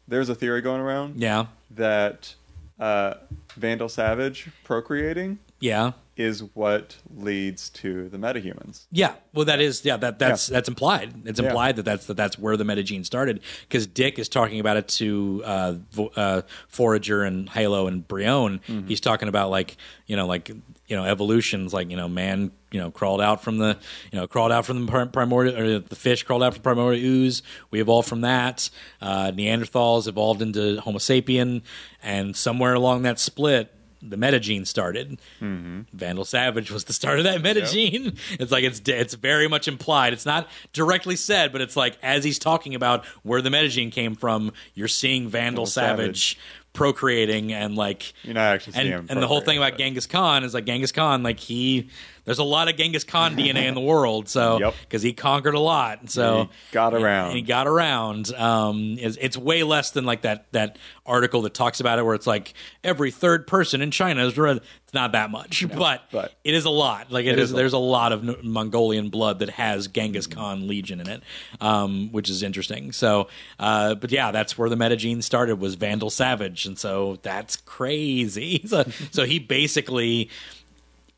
There's 0.09 0.29
a 0.29 0.35
theory 0.35 0.61
going 0.61 0.81
around 0.81 1.21
yeah, 1.21 1.47
that 1.73 2.35
uh, 2.81 3.15
Vandal 3.57 3.89
Savage 3.89 4.49
procreating 4.65 5.39
yeah, 5.61 5.93
is 6.21 6.43
what 6.55 6.97
leads 7.17 7.71
to 7.71 8.09
the 8.11 8.19
metahumans. 8.19 8.85
yeah. 8.93 9.15
Well, 9.33 9.45
that 9.47 9.61
is 9.61 9.85
yeah 9.85 9.97
that 9.97 10.19
that's 10.19 10.49
that's 10.49 10.69
implied. 10.69 11.15
It's 11.25 11.41
Yeah. 11.41 11.47
implied 11.47 11.77
that 11.77 11.85
that's 11.85 12.07
that 12.07 12.17
that's 12.17 12.39
where 12.39 12.57
the 12.57 12.65
metagene 12.65 13.07
started 13.07 13.41
because 13.69 13.87
Dick 13.87 14.19
is 14.19 14.29
talking 14.29 14.61
about 14.61 14.77
it 14.77 14.89
to 14.89 15.43
uh, 15.45 15.75
Vo- 15.93 16.13
uh, 16.17 16.43
Forager 16.69 17.23
and 17.23 17.49
Halo 17.49 17.87
and 17.87 18.07
Brion. 18.07 18.61
Mm-hmm. 18.69 18.89
He's 18.89 19.01
talking 19.01 19.29
about 19.29 19.51
like 19.51 19.77
you 20.07 20.17
know 20.17 20.27
like 20.27 20.49
you 20.49 20.97
know 20.97 21.05
evolutions 21.05 21.73
like 21.73 21.91
you 21.91 21.97
know 21.97 22.09
man 22.09 22.51
you 22.73 22.81
know 22.81 22.91
crawled 22.91 23.21
out 23.21 23.43
from 23.45 23.59
the 23.59 23.79
you 24.13 24.19
know 24.19 24.27
crawled 24.27 24.51
out 24.53 24.67
from 24.67 24.85
the 24.87 24.91
prim- 24.91 25.11
primordial 25.11 25.57
or 25.57 25.79
the 25.79 25.97
fish 25.97 26.25
crawled 26.25 26.43
out 26.43 26.55
from 26.55 26.63
primordial 26.63 27.05
ooze. 27.05 27.43
We 27.71 27.81
evolved 27.81 28.09
from 28.09 28.23
that. 28.23 28.69
Uh, 29.01 29.31
Neanderthals 29.31 30.09
evolved 30.09 30.43
into 30.43 30.81
Homo 30.81 30.99
sapien, 30.99 31.63
and 32.03 32.37
somewhere 32.37 32.75
along 32.75 33.03
that 33.03 33.19
split. 33.21 33.73
The 34.03 34.17
metagene 34.17 34.67
started. 34.67 35.21
Mm-hmm. 35.41 35.83
Vandal 35.93 36.25
Savage 36.25 36.71
was 36.71 36.85
the 36.85 36.93
start 36.93 37.19
of 37.19 37.25
that 37.25 37.43
metagene. 37.43 38.19
It's 38.41 38.53
like 38.53 38.65
it's 38.65 38.81
it's 38.87 39.15
very 39.15 39.49
much 39.49 39.69
implied. 39.69 40.13
It's 40.13 40.25
not 40.27 40.49
directly 40.73 41.17
said, 41.17 41.53
but 41.53 41.61
it's 41.61 41.77
like 41.77 41.99
as 42.03 42.25
he's 42.25 42.39
talking 42.39 42.75
about 42.75 43.05
where 43.23 43.43
the 43.43 43.51
metagene 43.51 43.93
came 43.93 44.15
from, 44.15 44.53
you're 44.75 44.89
seeing 44.89 45.29
Vandal 45.29 45.51
Vandal 45.51 45.67
Savage, 45.67 46.37
Savage. 46.37 46.39
Procreating 46.73 47.53
and 47.53 47.75
like 47.77 48.13
You're 48.23 48.35
not 48.35 48.55
actually 48.55 48.75
and, 48.81 49.11
and 49.11 49.23
the 49.23 49.27
whole 49.27 49.41
thing 49.41 49.59
about 49.59 49.77
Genghis 49.77 50.07
Khan 50.07 50.45
is 50.45 50.55
like 50.55 50.65
Genghis 50.67 50.93
Khan, 50.93 51.23
like 51.23 51.41
he, 51.41 51.89
there's 52.25 52.39
a 52.39 52.45
lot 52.45 52.69
of 52.69 52.77
Genghis 52.77 53.03
Khan 53.05 53.35
DNA 53.37 53.65
in 53.67 53.75
the 53.75 53.81
world, 53.81 54.29
so 54.29 54.59
Yep. 54.61 54.75
because 54.83 55.03
he 55.03 55.13
conquered 55.13 55.55
a 55.55 55.61
lot, 55.61 56.11
so 56.11 56.45
He 56.45 56.51
got 56.73 56.95
around. 56.95 57.29
and 57.29 57.37
he 57.37 57.43
got 57.43 57.67
around. 57.67 58.33
Um, 58.35 58.97
it's, 59.01 59.17
it's 59.21 59.37
way 59.37 59.63
less 59.65 59.91
than 59.91 60.05
like 60.05 60.23
that 60.23 60.47
that 60.53 60.79
article 61.05 61.43
that 61.43 61.55
talks 61.55 61.81
about 61.81 61.99
it, 61.99 62.05
where 62.05 62.15
it's 62.15 62.27
like 62.27 62.55
every 62.85 63.11
third 63.11 63.47
person 63.47 63.81
in 63.83 63.91
China 63.91 64.25
is. 64.27 64.61
It's 64.91 64.95
not 64.97 65.13
that 65.13 65.31
much, 65.31 65.65
but, 65.79 66.03
but- 66.11 66.33
it 66.43 66.53
is 66.53 66.65
a 66.65 66.71
lot. 66.71 67.13
Like 67.13 67.25
it, 67.25 67.35
It 67.35 67.39
is. 67.39 67.51
is 67.51 67.53
a 67.53 67.57
there's 67.57 67.73
a 67.75 67.79
lot 67.79 68.11
of 68.11 68.43
Mongolian 68.43 69.09
blood 69.09 69.39
that 69.39 69.51
has 69.51 69.87
Genghis 69.87 70.27
Khan 70.27 70.67
legion 70.67 71.01
in 71.01 71.09
it, 71.09 71.23
um, 71.61 72.09
which 72.11 72.29
is 72.29 72.43
interesting. 72.43 72.91
So, 72.91 73.29
uh, 73.61 73.95
but 73.95 74.11
yeah, 74.11 74.33
that's 74.33 74.59
where 74.59 74.69
the 74.69 74.75
metagene 74.75 75.23
started 75.23 75.61
was 75.61 75.77
Vandal 75.77 76.11
Savage, 76.11 76.67
and 76.67 76.77
so 76.77 77.21
that's 77.23 77.55
crazy. 77.55 78.65
So, 78.67 78.83
so 79.13 79.25
he 79.25 79.39
basically 79.39 80.29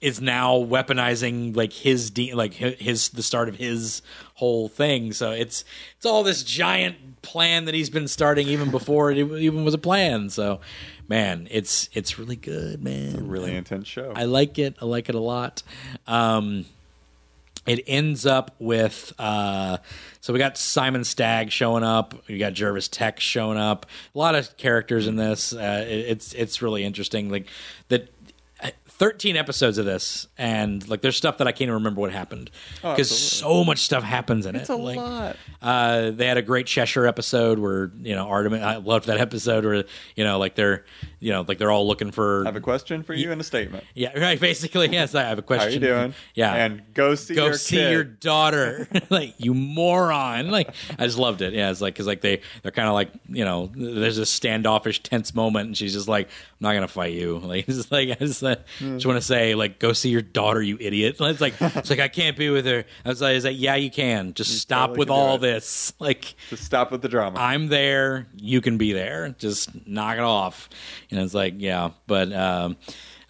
is 0.03 0.21
now 0.21 0.57
weaponizing 0.59 1.57
like 1.57 1.73
his 1.73 2.11
de- 2.11 2.35
like 2.35 2.53
his 2.53 3.09
the 3.11 3.23
start 3.23 3.49
of 3.49 3.55
his 3.57 4.03
whole 4.35 4.69
thing. 4.69 5.13
So 5.15 5.31
it's 5.31 5.65
it's 5.97 6.05
all 6.05 6.23
this 6.25 6.43
giant 6.43 7.23
plan 7.23 7.65
that 7.67 7.75
he's 7.75 7.89
been 7.89 8.09
starting 8.09 8.49
even 8.49 8.71
before 8.71 9.11
it 9.13 9.17
even 9.19 9.65
was 9.65 9.73
a 9.75 9.79
plan. 9.79 10.29
So 10.29 10.61
man, 11.09 11.49
it's 11.51 11.89
it's 11.93 12.19
really 12.19 12.37
good, 12.37 12.83
man. 12.83 13.29
Really 13.29 13.55
intense 13.55 13.89
show. 13.89 14.13
I 14.15 14.25
like 14.25 14.59
it. 14.59 14.77
I 14.81 14.85
like 14.85 15.09
it 15.09 15.15
a 15.15 15.21
lot. 15.21 15.63
Um, 16.07 16.65
it 17.67 17.85
ends 17.87 18.27
up 18.27 18.55
with 18.59 19.13
uh, 19.19 19.79
so 20.21 20.33
we 20.33 20.39
got 20.39 20.59
Simon 20.59 21.05
Stagg 21.05 21.51
showing 21.51 21.85
up. 21.85 22.15
We 22.29 22.39
got 22.39 22.55
Jervis 22.55 22.89
Tetch 22.89 23.21
showing 23.21 23.59
up. 23.59 23.87
A 24.15 24.19
lot 24.19 24.35
of 24.35 24.57
characters 24.57 25.07
in 25.07 25.17
this. 25.17 25.53
Uh, 25.53 25.85
it, 25.87 25.93
it's 25.93 26.33
it's 26.33 26.63
really 26.63 26.85
interesting. 26.85 27.31
Like 27.31 27.47
that. 27.89 28.09
13 29.03 29.37
episodes 29.37 29.79
of 29.79 29.85
this 29.85 30.29
and 30.39 30.89
like 30.89 31.01
there's 31.03 31.17
stuff 31.17 31.39
that 31.39 31.49
I 31.49 31.51
can't 31.51 31.63
even 31.63 31.75
remember 31.75 32.01
what 32.01 32.13
happened 32.13 32.53
Oh, 32.85 32.93
because 32.93 33.11
absolutely. 33.11 33.59
so 33.61 33.65
much 33.65 33.79
stuff 33.81 34.05
happens 34.05 34.47
in 34.47 34.55
It's 34.55 34.71
it 34.71 34.75
a 34.75 34.77
Like, 34.77 34.97
lot. 34.97 35.37
uh, 35.61 36.13
they 36.13 36.25
had 36.29 36.37
a 36.37 36.43
great 36.43 36.67
Cheshire 36.69 37.05
episode 37.05 37.59
where 37.59 37.91
you 38.01 38.15
know 38.15 38.29
Artemis. 38.29 38.63
I 38.63 38.77
loved 38.77 39.07
that 39.09 39.19
episode 39.19 39.65
where 39.65 39.83
you 40.15 40.23
know 40.23 40.39
like 40.39 40.55
they're 40.55 40.85
you 41.23 41.31
know, 41.33 41.45
like 41.49 41.59
they're 41.59 41.71
all 41.71 41.87
looking 41.87 42.11
for. 42.11 42.43
I 42.43 42.49
have 42.49 42.57
a 42.57 42.61
question 42.61 43.03
for 43.03 43.15
you 43.15 43.33
and 43.33 43.41
a 43.41 43.45
statement. 43.45 43.85
yeah, 43.95 44.19
right. 44.19 44.39
Basically, 44.41 44.89
yes. 44.89 45.15
I 45.15 45.23
have 45.23 45.39
a 45.39 45.43
question. 45.43 45.69
How 45.69 45.73
you 45.75 45.81
doing? 45.81 46.15
Yeah, 46.35 46.53
And 46.55 46.83
go 46.95 47.15
see 47.15 47.35
go 47.35 47.47
your 47.47 47.55
see 47.55 47.77
kid. 47.77 47.93
your 47.93 48.05
daughter 48.05 48.87
like 49.11 49.35
you 49.39 49.55
moron 49.55 50.51
like 50.51 50.75
i 50.99 51.05
just 51.07 51.19
loved 51.19 51.43
it 51.43 51.53
yeah 51.55 51.71
it's 51.71 51.81
like 51.81 51.95
because 51.95 52.07
like 52.07 52.21
they 52.21 52.41
they're 52.63 52.73
kind 52.73 52.89
of 52.89 52.95
like 52.95 53.11
you 53.29 53.45
know 53.45 53.71
there's 53.75 54.17
this 54.17 54.31
standoffish 54.31 55.03
tense 55.03 55.35
moment 55.35 55.67
and 55.69 55.77
she's 55.77 55.93
just 55.93 56.09
like 56.09 56.27
i'm 56.29 56.33
not 56.61 56.75
gonna 56.75 56.89
fight 56.89 57.13
you 57.13 57.39
like 57.45 57.67
it's 57.69 57.77
just 57.79 57.93
like 57.93 58.11
i 58.11 58.15
just, 58.15 58.43
uh, 58.43 58.57
Hmm. 58.79 58.95
just 58.95 59.07
want 59.07 59.17
to 59.19 59.27
say 59.27 59.55
like 59.55 59.79
go 59.79 59.93
see 59.93 60.09
your 60.11 60.23
daughter 60.23 60.63
you 60.63 60.77
idiot 60.81 61.17
it's 61.21 61.41
like 61.41 61.55
it's 61.61 61.91
like 61.91 62.01
i 62.01 62.09
can't 62.09 62.37
be 62.37 62.49
with 62.51 62.67
her 62.67 62.85
i 63.05 63.09
was 63.09 63.21
like, 63.21 63.37
is 63.37 63.45
like 63.45 63.57
yeah 63.59 63.75
you 63.77 63.91
can 63.91 64.35
just 64.35 64.59
stop 64.61 64.91
totally 64.91 64.99
with 65.01 65.11
all 65.11 65.39
this 65.39 65.93
like 65.99 66.35
Just 66.51 66.65
stop 66.65 66.91
with 66.91 67.03
the 67.03 67.09
drama. 67.09 67.39
I'm 67.39 67.69
there. 67.69 68.27
You 68.37 68.61
can 68.61 68.79
be 68.79 68.93
there. 68.93 69.35
Just 69.39 69.87
knock 69.87 70.17
it 70.17 70.23
off. 70.23 70.69
Know, 71.13 71.25
it's 71.25 71.35
like, 71.35 71.55
yeah. 71.59 71.91
But 72.07 72.33
um, 72.33 72.77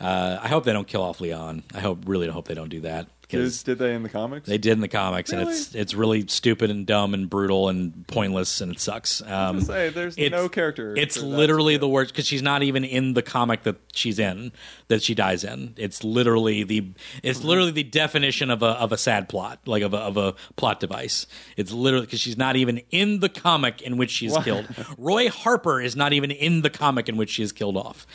uh, 0.01 0.39
I 0.41 0.49
hope 0.49 0.65
they 0.65 0.73
don't 0.73 0.87
kill 0.87 1.03
off 1.03 1.19
Lian. 1.21 1.63
I 1.75 1.81
hope, 1.81 2.01
really 2.07 2.29
hope 2.29 2.49
they 2.49 2.55
don't 2.55 2.69
do 2.69 2.81
that 2.81 3.09
did, 3.33 3.65
did 3.65 3.79
they 3.79 3.95
in 3.95 4.03
the 4.03 4.09
comics? 4.09 4.49
they 4.49 4.59
did 4.59 4.73
in 4.73 4.81
the 4.81 4.89
comics, 4.89 5.33
and 5.33 5.49
it's 5.49 5.75
it's 5.75 5.95
really 5.95 6.27
stupid 6.29 6.71
and 6.71 6.87
dumb 6.87 7.15
and 7.15 7.29
brutal 7.29 7.69
and 7.69 8.07
pointless, 8.07 8.61
and 8.61 8.73
it 8.73 8.81
sucks. 8.81 9.21
Um, 9.23 9.61
say, 9.61 9.89
there's 9.91 10.17
it's- 10.17 10.31
no 10.31 10.49
character 10.49 10.95
It's 10.97 11.19
literally 11.21 11.77
the 11.77 11.89
worst 11.89 12.13
because 12.13 12.27
she's 12.27 12.43
not 12.43 12.63
even 12.63 12.85
in 12.85 13.15
the 13.15 13.23
comic 13.23 13.65
that 13.65 13.77
she's 13.93 14.19
in 14.19 14.53
that 14.89 15.03
she 15.03 15.15
dies 15.15 15.43
in. 15.45 15.75
It's 15.77 16.05
literally 16.05 16.63
the 16.65 16.93
it's 17.23 17.39
Mm-hmm. 17.41 17.49
literally 17.49 17.71
the 17.73 17.83
definition 17.85 18.51
of 18.51 18.63
a 18.63 18.67
of 18.71 18.93
a 18.93 18.97
sad 18.99 19.29
plot, 19.29 19.61
like 19.67 19.83
of 19.83 19.95
a, 19.95 19.99
of 19.99 20.17
a 20.17 20.35
plot 20.57 20.81
device. 20.81 21.27
It's 21.57 21.73
literally 21.73 22.07
because 22.07 22.21
she's 22.21 22.37
not 22.39 22.57
even 22.57 22.83
in 22.91 23.21
the 23.21 23.29
comic 23.29 23.83
in 23.83 23.97
which 23.97 24.11
she's 24.11 24.33
What? 24.33 24.45
killed. 24.45 24.67
Roy 24.99 25.29
Harper 25.29 25.81
is 25.81 25.97
not 25.97 26.13
even 26.13 26.31
in 26.31 26.63
the 26.63 26.71
comic 26.71 27.09
in 27.09 27.17
which 27.17 27.31
she 27.31 27.43
is 27.43 27.53
killed 27.53 27.77
off. 27.77 28.07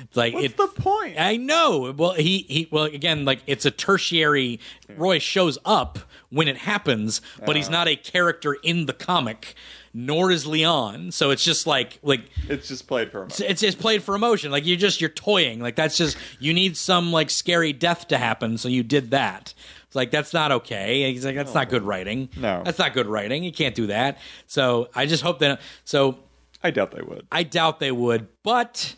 It's 0.00 0.16
like 0.16 0.34
What's 0.34 0.54
the 0.54 0.68
point? 0.68 1.18
I 1.18 1.36
know. 1.36 1.92
Well, 1.96 2.12
he 2.14 2.46
he. 2.48 2.68
Well, 2.70 2.84
again, 2.84 3.24
like 3.24 3.40
it's 3.46 3.64
a 3.64 3.70
tertiary. 3.70 4.60
Roy 4.96 5.18
shows 5.18 5.58
up 5.64 5.98
when 6.30 6.48
it 6.48 6.56
happens, 6.58 7.20
but 7.44 7.56
he's 7.56 7.68
not 7.70 7.88
a 7.88 7.96
character 7.96 8.54
in 8.54 8.86
the 8.86 8.92
comic. 8.92 9.54
Nor 9.94 10.30
is 10.30 10.46
Lian. 10.46 11.12
So 11.12 11.30
it's 11.30 11.44
just 11.44 11.66
like 11.66 11.98
like 12.02 12.30
It's 12.48 12.68
just 12.68 12.86
played 12.86 13.10
for 13.12 13.18
moment. 13.18 13.40
it's 13.40 13.60
just 13.60 13.78
played 13.78 14.02
for 14.02 14.14
emotion. 14.14 14.50
Like 14.50 14.64
you're 14.64 14.78
just 14.78 15.00
you're 15.02 15.10
toying. 15.10 15.60
Like 15.60 15.76
that's 15.76 15.98
just 15.98 16.16
you 16.40 16.54
need 16.54 16.78
some 16.78 17.12
like 17.12 17.28
scary 17.28 17.74
death 17.74 18.08
to 18.08 18.16
happen, 18.16 18.56
so 18.56 18.68
you 18.68 18.82
did 18.82 19.10
that. 19.10 19.52
It's 19.86 19.94
like 19.94 20.10
that's 20.10 20.32
not 20.32 20.50
okay. 20.52 21.12
He's 21.12 21.26
like 21.26 21.34
that's 21.36 21.52
not 21.52 21.68
good 21.68 21.82
writing. 21.82 22.30
No. 22.38 22.62
that's 22.64 22.78
not 22.78 22.94
good 22.94 23.06
writing. 23.06 23.44
You 23.44 23.52
can't 23.52 23.74
do 23.74 23.88
that. 23.88 24.16
So 24.46 24.88
I 24.94 25.04
just 25.04 25.22
hope 25.22 25.40
that. 25.40 25.60
So 25.84 26.18
I 26.62 26.70
doubt 26.70 26.92
they 26.92 27.02
would. 27.02 27.26
I 27.30 27.42
doubt 27.42 27.78
they 27.78 27.92
would, 27.92 28.28
but 28.42 28.94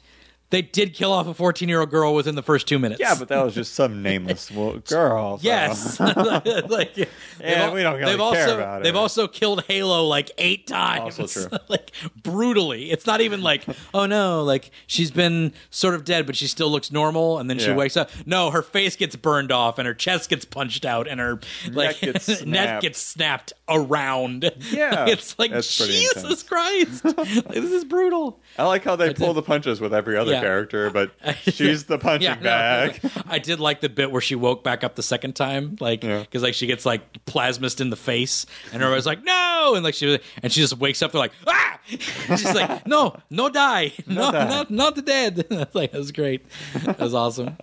they 0.54 0.62
did 0.62 0.94
kill 0.94 1.12
off 1.12 1.26
a 1.26 1.34
14 1.34 1.68
year 1.68 1.80
old 1.80 1.90
girl 1.90 2.14
within 2.14 2.36
the 2.36 2.42
first 2.42 2.68
two 2.68 2.78
minutes. 2.78 3.00
Yeah, 3.00 3.16
but 3.18 3.26
that 3.28 3.44
was 3.44 3.54
just 3.54 3.74
some 3.74 4.02
nameless 4.04 4.50
girl. 4.50 5.38
so- 5.38 5.42
Yes, 5.44 5.98
like, 6.00 6.94
they've 6.94 7.08
Yeah, 7.40 7.64
al- 7.64 7.74
we 7.74 7.82
don't 7.82 7.94
really 7.98 8.04
they've 8.12 8.16
care 8.18 8.20
also, 8.20 8.54
about 8.54 8.76
her. 8.78 8.82
They've 8.84 8.94
also 8.96 9.26
killed 9.26 9.64
Halo 9.64 10.04
like 10.04 10.30
eight 10.38 10.68
times, 10.68 11.18
Also 11.18 11.48
true. 11.48 11.58
like 11.68 11.90
brutally. 12.22 12.90
It's 12.92 13.06
not 13.06 13.20
even 13.20 13.42
like, 13.42 13.64
oh 13.92 14.06
no, 14.06 14.44
like 14.44 14.70
she's 14.86 15.10
been 15.10 15.52
sort 15.70 15.94
of 15.94 16.04
dead, 16.04 16.24
but 16.26 16.36
she 16.36 16.46
still 16.46 16.70
looks 16.70 16.92
normal, 16.92 17.38
and 17.38 17.50
then 17.50 17.58
she 17.58 17.72
wakes 17.72 17.96
up. 17.96 18.10
No, 18.24 18.50
her 18.50 18.62
face 18.62 18.94
gets 18.96 19.16
burned 19.16 19.50
off, 19.50 19.78
and 19.78 19.86
her 19.88 19.94
chest 19.94 20.30
gets 20.30 20.44
punched 20.44 20.84
out, 20.84 21.08
and 21.08 21.18
her 21.20 21.40
like 21.72 22.00
gets 22.00 22.44
neck 22.44 22.80
gets 22.82 23.00
snapped 23.00 23.52
around. 23.68 24.50
Yeah, 24.70 25.06
it's 25.08 25.38
like 25.38 25.50
Jesus 25.52 26.16
intense. 26.16 26.42
Christ, 26.44 27.04
Like, 27.04 27.16
this 27.48 27.72
is 27.72 27.84
brutal. 27.84 28.40
I 28.58 28.64
like 28.66 28.84
how 28.84 28.94
they 28.96 29.12
pull 29.14 29.34
the 29.34 29.42
punches 29.42 29.80
with 29.80 29.92
every 29.94 30.16
other 30.16 30.32
Yeah. 30.32 30.40
Character, 30.44 30.90
but 30.90 31.10
she's 31.42 31.84
the 31.84 31.98
punching 31.98 32.22
Yeah, 32.28 32.34
no, 32.34 32.40
bag. 32.42 33.00
I 33.26 33.38
did 33.38 33.60
like 33.60 33.80
the 33.80 33.88
bit 33.88 34.10
where 34.10 34.20
she 34.20 34.34
woke 34.34 34.62
back 34.64 34.84
up 34.84 34.94
the 34.94 35.02
second 35.02 35.34
time, 35.34 35.76
like 35.80 36.04
Yeah. 36.04 36.20
because 36.20 36.42
like 36.42 36.54
she 36.54 36.66
gets 36.66 36.84
like 36.84 37.24
plasmist 37.24 37.80
in 37.80 37.90
the 37.90 37.96
face, 37.96 38.46
and 38.72 38.82
everybody's 38.82 39.06
like 39.06 39.24
no, 39.24 39.72
and 39.74 39.82
like 39.84 39.94
she 39.94 40.18
and 40.42 40.52
she 40.52 40.60
just 40.60 40.76
wakes 40.78 41.02
up, 41.02 41.12
they're 41.12 41.18
like 41.20 41.32
ah, 41.46 41.78
she's 41.88 42.54
like 42.54 42.86
no, 42.86 43.16
no 43.30 43.48
die, 43.48 43.92
no, 44.06 44.30
die. 44.32 44.48
not 44.48 44.70
not 44.70 44.94
the 44.96 45.02
dead. 45.02 45.36
That's 45.48 45.74
like 45.74 45.92
that 45.92 45.98
was 45.98 46.12
great, 46.12 46.44
that 46.84 46.98
was 46.98 47.14
awesome. 47.14 47.56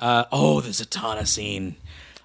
uh, 0.00 0.24
oh, 0.32 0.60
the 0.60 0.70
Zatanna 0.70 1.26
scene. 1.26 1.76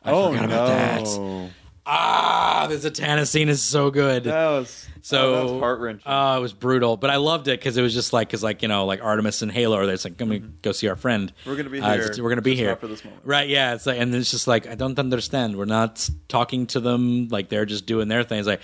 I 0.04 0.12
oh 0.12 0.32
forgot 0.32 0.50
no, 0.50 0.56
about 0.56 0.68
that. 0.68 1.52
Ah, 1.86 2.68
the 2.70 2.76
Zatanna 2.76 3.28
scene 3.28 3.50
is 3.50 3.62
so 3.62 3.90
good. 3.90 4.26
that 4.26 4.50
was 4.50 4.88
So 5.02 5.34
oh, 5.34 5.36
that 5.36 5.52
was 5.54 5.60
heart 5.62 5.80
wrenching. 5.80 6.08
Uh, 6.08 6.36
it 6.38 6.42
was 6.42 6.54
brutal, 6.54 6.96
but 6.96 7.10
I 7.10 7.16
loved 7.16 7.48
it 7.48 7.60
because 7.60 7.76
it 7.76 7.82
was 7.82 7.94
just 7.94 8.14
like 8.14 8.28
because 8.28 8.44
like 8.44 8.62
you 8.62 8.68
know 8.68 8.86
like 8.86 9.04
Artemis 9.04 9.42
and 9.42 9.52
Halo 9.52 9.78
are 9.78 9.86
there. 9.86 9.96
It's 9.96 10.06
like 10.06 10.18
come 10.18 10.58
go 10.62 10.72
see 10.74 10.88
our 10.90 10.96
friend. 10.96 11.32
Mm-hmm. 11.34 11.50
We're 11.50 11.56
gonna 11.58 11.70
be 11.72 11.80
Uh, 11.82 11.94
here 11.94 12.12
we're 12.24 12.30
gonna 12.30 12.42
be 12.44 12.56
here 12.56 12.76
for 12.76 12.88
this 12.88 13.04
moment. 13.04 13.24
right? 13.26 13.50
Yeah, 13.50 13.74
it's 13.74 13.88
like 13.88 14.00
and 14.00 14.14
it's 14.14 14.30
just 14.30 14.48
like 14.48 14.68
I 14.68 14.76
don't 14.76 14.98
understand. 15.00 15.58
We're 15.58 15.66
not 15.66 16.08
talking 16.28 16.68
to 16.68 16.80
them 16.80 17.30
like 17.30 17.50
they're 17.50 17.66
just 17.66 17.86
doing 17.88 18.08
their 18.08 18.24
thing. 18.24 18.40
It's 18.40 18.48
like. 18.48 18.62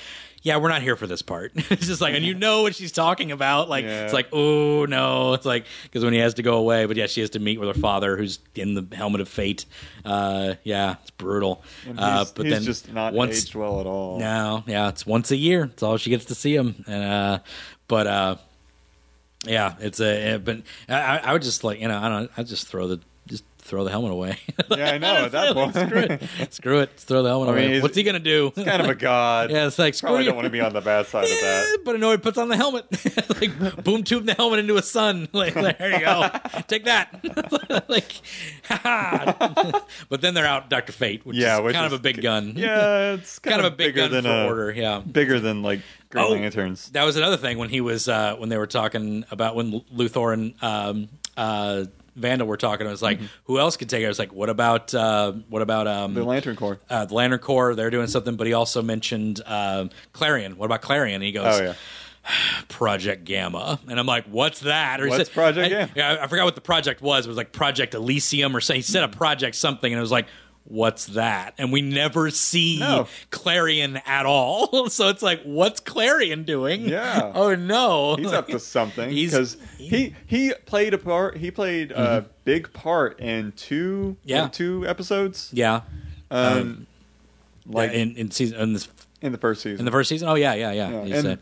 Yeah, 0.47 0.57
we're 0.57 0.69
not 0.69 0.81
here 0.81 0.95
for 0.95 1.07
this 1.07 1.21
part. 1.21 1.51
it's 1.55 1.85
just 1.87 1.99
like, 1.99 2.15
and 2.15 2.23
you 2.23 2.33
know 2.33 2.61
what 2.61 2.73
she's 2.73 2.93
talking 2.93 3.33
about. 3.33 3.67
Like, 3.67 3.83
Yeah. 3.83 4.05
it's 4.05 4.13
like, 4.13 4.29
oh 4.31 4.85
no, 4.85 5.33
it's 5.33 5.45
like 5.45 5.65
because 5.83 6.05
when 6.05 6.13
he 6.13 6.19
has 6.19 6.35
to 6.35 6.41
go 6.43 6.57
away, 6.57 6.85
but 6.85 6.95
yeah, 6.95 7.07
she 7.07 7.19
has 7.19 7.31
to 7.31 7.39
meet 7.39 7.59
with 7.59 7.67
her 7.75 7.81
father, 7.81 8.15
who's 8.15 8.39
in 8.55 8.73
the 8.73 8.95
helmet 8.95 9.19
of 9.19 9.27
fate. 9.27 9.65
Uh, 10.05 10.53
yeah, 10.63 10.95
it's 11.01 11.11
brutal. 11.11 11.61
Uh, 11.97 12.23
but 12.33 12.45
he's 12.45 12.53
then 12.55 12.63
just 12.63 12.93
not 12.93 13.13
once, 13.13 13.43
aged 13.43 13.55
well 13.55 13.81
at 13.81 13.85
all. 13.85 14.19
no, 14.19 14.63
yeah, 14.67 14.87
it's 14.87 15.05
once 15.05 15.31
a 15.31 15.35
year. 15.37 15.65
It's 15.65 15.83
all 15.83 15.97
she 15.97 16.09
gets 16.11 16.23
to 16.25 16.35
see 16.35 16.55
him, 16.55 16.85
and 16.87 17.03
uh, 17.03 17.39
but 17.89 18.07
uh, 18.07 18.35
yeah, 19.45 19.75
it's 19.79 19.99
a. 19.99 20.37
But 20.37 20.61
I, 20.87 21.17
I 21.19 21.33
would 21.33 21.41
just 21.41 21.63
like 21.65 21.79
you 21.81 21.87
know 21.89 21.97
I 21.99 22.07
don't. 22.09 22.31
I 22.37 22.43
just 22.43 22.67
throw 22.67 22.87
the 22.87 22.99
throw 23.67 23.83
the 23.83 23.91
helmet 23.91 24.11
away. 24.11 24.37
Yeah, 24.77 24.91
I 24.91 24.97
know. 24.97 25.25
At 25.25 25.31
that 25.31 25.53
point, 25.53 25.73
screw 25.75 25.99
it, 25.99 26.53
screw 26.53 26.79
it. 26.79 26.91
Throw 26.97 27.23
the 27.23 27.29
helmet 27.29 27.49
I 27.49 27.51
mean, 27.53 27.63
away. 27.63 27.71
he's- 27.73 27.83
What's 27.83 27.95
he 27.95 28.03
gonna 28.03 28.19
do? 28.19 28.51
kind 28.51 28.81
of 28.81 28.89
a 28.89 28.95
god. 28.95 29.49
yeah, 29.51 29.67
it's 29.67 29.79
like 29.79 29.93
screw 29.93 30.07
Probably 30.07 30.23
you. 30.23 30.29
don't 30.29 30.35
want 30.35 30.45
to 30.45 30.49
be 30.51 30.59
on 30.61 30.73
the 30.73 30.81
bad 30.81 31.05
side 31.07 31.23
of 31.25 31.29
Yeah, 31.29 31.41
that. 31.41 31.77
but 31.85 31.99
no, 31.99 32.11
he 32.11 32.17
puts 32.17 32.37
on 32.37 32.49
the 32.49 32.57
helmet, 32.57 32.85
like 33.41 33.83
boom, 33.83 34.03
tube 34.03 34.25
the 34.25 34.33
helmet 34.33 34.59
into 34.59 34.75
a 34.77 34.81
sun. 34.81 35.27
Like 35.31 35.53
there 35.53 35.91
you 35.93 35.99
go, 35.99 36.29
take 36.67 36.85
that. 36.85 37.85
like, 37.89 38.11
ha 38.65 39.85
But 40.09 40.21
then 40.21 40.33
they're 40.33 40.45
out, 40.45 40.69
Doctor 40.69 40.91
Fate, 40.91 41.25
which 41.25 41.37
Yeah, 41.37 41.57
is 41.57 41.63
which 41.63 41.73
kind 41.73 41.85
is 41.87 41.93
of 41.93 41.99
a 41.99 42.01
big 42.01 42.21
gun. 42.21 42.53
Yeah, 42.55 43.13
it's 43.13 43.39
kind, 43.39 43.55
kind 43.55 43.65
of 43.65 43.73
a 43.73 43.75
big 43.75 43.93
bigger 43.95 44.09
gun 44.09 44.11
than 44.11 44.23
for 44.23 44.29
a 44.29 44.45
order. 44.47 44.71
Yeah, 44.71 44.99
bigger 44.99 45.39
than 45.39 45.61
like 45.63 45.81
Green 46.09 46.25
Oh. 46.25 46.29
Lanterns. 46.31 46.89
That 46.91 47.03
was 47.03 47.15
another 47.17 47.37
thing 47.37 47.57
when 47.57 47.69
he 47.69 47.81
was 47.81 48.07
uh, 48.07 48.35
when 48.37 48.49
they 48.49 48.57
were 48.57 48.67
talking 48.67 49.25
about 49.31 49.55
when 49.55 49.81
Luthor 49.95 50.33
and 50.33 50.53
um, 50.61 51.09
uh, 51.35 51.85
Vandal 52.17 52.47
were 52.47 52.57
talking. 52.57 52.85
It 52.85 52.89
was 52.89 53.01
like, 53.01 53.19
who 53.45 53.59
else 53.59 53.77
could 53.77 53.89
take 53.89 54.01
it? 54.01 54.05
I 54.05 54.09
was 54.09 54.19
like, 54.19 54.33
what 54.33 54.49
about 54.49 54.93
uh, 54.93 55.33
what 55.49 55.61
about 55.61 55.87
um, 55.87 56.13
The 56.13 56.23
Lantern 56.23 56.55
Corps. 56.55 56.79
uh, 56.89 57.05
the 57.05 57.13
Lantern 57.13 57.39
Corps? 57.39 57.75
They're 57.75 57.89
doing 57.89 58.07
something, 58.07 58.35
but 58.35 58.47
he 58.47 58.53
also 58.53 58.81
mentioned 58.81 59.41
um 59.45 59.89
Klarion. 60.13 60.55
What 60.55 60.65
about 60.65 60.81
Klarion? 60.81 61.13
And 61.15 61.23
he 61.23 61.31
goes, 61.31 61.59
Oh 61.59 61.63
yeah. 61.63 61.73
Project 62.67 63.23
Gamma, 63.23 63.79
and 63.87 63.99
I'm 63.99 64.05
like, 64.05 64.25
"What's 64.25 64.59
that?" 64.61 64.99
Or 65.01 65.07
What's 65.07 65.27
said- 65.27 65.33
Project 65.33 65.65
I- 65.65 65.69
Gamma? 65.69 65.91
Yeah, 65.95 66.11
I, 66.13 66.23
I 66.23 66.27
forgot 66.27 66.45
what 66.45 66.55
the 66.55 66.61
project 66.61 67.01
was. 67.01 67.25
It 67.25 67.29
was 67.29 67.37
like 67.37 67.51
Project 67.53 67.93
Elysium 67.93 68.55
or 68.55 68.59
something. 68.61 68.79
He 68.79 68.81
said 68.81 69.03
a 69.03 69.07
project 69.07 69.55
something, 69.55 69.91
and 69.91 69.97
it 69.97 70.01
was 70.01 70.11
like, 70.11 70.27
"What's 70.67 71.05
that?" 71.07 71.53
And 71.57 71.71
we 71.71 71.81
never 71.81 72.29
see 72.29 72.79
No. 72.79 73.07
Klarion 73.31 74.01
at 74.05 74.25
all. 74.25 74.89
so 74.89 75.09
it's 75.09 75.21
like, 75.23 75.41
what's 75.43 75.79
Clarion 75.79 76.43
doing? 76.43 76.81
Yeah. 76.81 77.31
Oh 77.33 77.55
no, 77.55 78.15
He's 78.17 78.31
up 78.33 78.47
to 78.49 78.59
something 78.59 79.09
He's- 79.09 79.31
because 79.31 79.57
he 79.77 80.15
he 80.27 80.53
played 80.65 80.93
a 80.93 80.97
part. 80.97 81.37
He 81.37 81.51
played 81.51 81.91
a 81.91 82.25
big 82.43 82.71
part 82.73 83.19
in 83.19 83.51
two 83.53 84.17
Yeah. 84.23 84.45
in 84.45 84.51
two 84.51 84.85
episodes. 84.87 85.49
yeah. 85.53 85.81
Um, 86.31 86.87
like 87.65 87.91
yeah, 87.91 87.97
in 87.99 88.15
in 88.17 88.31
season 88.31 88.59
in, 88.59 88.73
this, 88.73 88.87
in 89.21 89.31
the 89.31 89.37
first 89.37 89.61
season. 89.61 89.79
in 89.79 89.85
the 89.85 89.91
first 89.91 90.09
season. 90.09 90.27
Oh 90.27 90.35
yeah, 90.35 90.53
yeah, 90.53 90.71
yeah. 90.71 91.03
Yeah, 91.03 91.15
and 91.17 91.27
uh, 91.27 91.35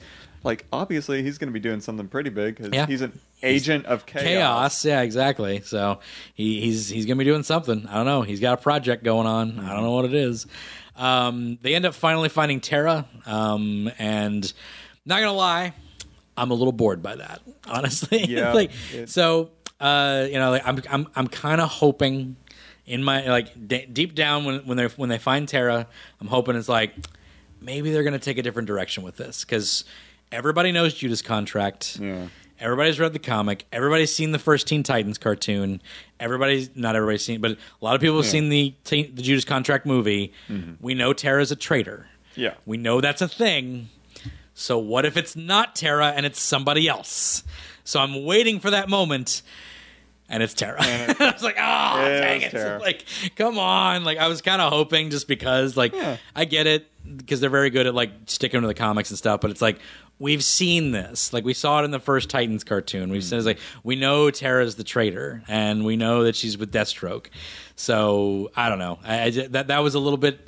like 0.43 0.65
obviously 0.71 1.23
he's 1.23 1.37
going 1.37 1.49
to 1.49 1.53
be 1.53 1.59
doing 1.59 1.81
something 1.81 2.07
pretty 2.07 2.29
big 2.29 2.55
because 2.55 2.71
Yeah. 2.73 2.85
he's 2.85 3.01
an 3.01 3.19
agent 3.45 3.85
of 3.85 4.05
chaos. 4.05 4.23
chaos. 4.23 4.85
Yeah, 4.85 5.01
exactly. 5.01 5.61
So 5.61 5.99
he, 6.33 6.61
he's 6.61 6.89
he's 6.89 7.05
gonna 7.05 7.17
be 7.17 7.23
doing 7.25 7.43
something. 7.43 7.85
I 7.87 7.95
don't 7.95 8.05
know. 8.05 8.21
He's 8.21 8.39
got 8.39 8.59
a 8.59 8.61
project 8.61 9.03
going 9.03 9.27
on. 9.27 9.59
I 9.59 9.73
don't 9.73 9.83
know 9.83 9.91
what 9.91 10.05
it 10.05 10.13
is. 10.13 10.45
Um, 10.95 11.57
they 11.61 11.75
end 11.75 11.85
up 11.85 11.93
finally 11.93 12.29
finding 12.29 12.61
Terra, 12.61 13.05
um, 13.25 13.91
and 13.99 14.51
not 15.05 15.19
gonna 15.19 15.33
lie, 15.33 15.73
I'm 16.37 16.51
a 16.51 16.53
little 16.53 16.71
bored 16.71 17.01
by 17.03 17.15
that. 17.17 17.41
Honestly, 17.67 18.23
Yeah, 18.29 18.53
like 18.53 18.71
it- 18.93 19.09
so. 19.09 19.51
Uh, 19.77 20.25
you 20.31 20.35
know, 20.39 20.51
like, 20.51 20.65
I'm 20.65 20.81
I'm 20.89 21.07
I'm 21.17 21.27
kind 21.27 21.59
of 21.59 21.67
hoping 21.69 22.37
in 22.85 23.03
my 23.03 23.27
like 23.27 23.67
d- 23.67 23.85
deep 23.91 24.15
down 24.15 24.45
when 24.45 24.59
when 24.65 24.77
they 24.77 24.85
when 24.85 25.09
they 25.09 25.17
find 25.17 25.49
Terra, 25.49 25.85
I'm 26.21 26.27
hoping 26.27 26.55
it's 26.55 26.69
like 26.69 26.93
maybe 27.59 27.91
they're 27.91 28.03
gonna 28.03 28.17
take 28.17 28.37
a 28.37 28.41
different 28.41 28.69
direction 28.69 29.03
with 29.03 29.17
this 29.17 29.43
because 29.43 29.83
everybody 30.31 30.71
knows 30.71 30.93
Judas 30.93 31.21
contract. 31.21 31.99
Yeah. 31.99 32.27
Everybody's 32.59 32.99
read 32.99 33.13
the 33.13 33.19
comic. 33.19 33.65
Everybody's 33.71 34.15
seen 34.15 34.31
the 34.31 34.39
first 34.39 34.67
Teen 34.67 34.81
Titans 34.83 35.17
cartoon. 35.17 35.81
Everybody's 36.19 36.69
not 36.75 36.95
everybody's 36.95 37.23
seen, 37.25 37.41
but 37.41 37.51
a 37.51 37.57
lot 37.81 37.95
of 37.95 38.01
people 38.01 38.15
have 38.17 38.25
Yeah. 38.25 38.31
seen 38.31 38.49
the 38.49 38.73
Teen, 38.85 39.13
the 39.15 39.21
Judas 39.21 39.43
Contract 39.45 39.85
movie. 39.85 40.31
Mm-hmm. 40.49 40.73
We 40.79 40.93
know 40.93 41.11
Terra's 41.13 41.51
a 41.51 41.55
traitor. 41.55 42.07
Yeah. 42.35 42.53
We 42.65 42.77
know 42.77 43.01
that's 43.01 43.21
a 43.21 43.27
thing. 43.27 43.89
So 44.53 44.77
what 44.77 45.05
if 45.05 45.17
it's 45.17 45.35
not 45.35 45.75
Terra 45.75 46.07
and 46.15 46.25
it's 46.25 46.41
somebody 46.41 46.87
else? 46.87 47.43
So 47.83 47.99
I'm 47.99 48.23
waiting 48.23 48.59
for 48.61 48.71
that 48.71 48.89
moment. 48.89 49.41
And 50.27 50.41
it's 50.41 50.55
Terra. 50.55 50.81
And 50.83 51.15
I 51.21 51.31
was 51.31 51.43
like, 51.43 51.57
ah, 51.59 51.99
oh, 52.01 52.05
It 52.05 52.19
dang 52.21 52.41
it. 52.41 52.49
Terra. 52.51 52.79
Like, 52.79 53.05
come 53.35 53.59
on. 53.59 54.03
Like, 54.05 54.17
I 54.17 54.27
was 54.27 54.41
kind 54.41 54.59
of 54.59 54.73
hoping 54.73 55.11
just 55.11 55.27
because, 55.27 55.77
like, 55.77 55.93
Yeah. 55.93 56.17
I 56.35 56.45
get 56.45 56.65
it 56.65 56.87
because 57.17 57.41
they're 57.41 57.49
very 57.51 57.69
good 57.69 57.85
at, 57.85 57.93
like, 57.93 58.09
sticking 58.25 58.61
to 58.61 58.65
the 58.65 58.73
comics 58.73 59.11
and 59.11 59.19
stuff, 59.19 59.39
but 59.39 59.51
it's 59.51 59.61
like, 59.61 59.77
we've 60.19 60.43
seen 60.43 60.91
this. 60.91 61.33
Like, 61.33 61.43
we 61.45 61.53
saw 61.53 61.81
it 61.81 61.85
in 61.85 61.91
the 61.91 61.99
first 61.99 62.29
Titans 62.29 62.63
cartoon. 62.63 63.09
We've 63.11 63.23
seen 63.23 63.37
it's 63.37 63.45
like, 63.45 63.59
we 63.83 63.95
know 63.95 64.31
Terra's 64.31 64.75
the 64.75 64.83
traitor, 64.83 65.43
and 65.47 65.85
we 65.85 65.95
know 65.97 66.23
that 66.23 66.35
she's 66.35 66.57
with 66.57 66.71
Deathstroke. 66.71 67.27
So, 67.75 68.51
I 68.55 68.69
don't 68.69 68.79
know. 68.79 68.99
I, 69.03 69.23
I 69.23 69.29
that, 69.29 69.67
that 69.67 69.79
was 69.79 69.95
a 69.95 69.99
little 69.99 70.17
bit. 70.17 70.47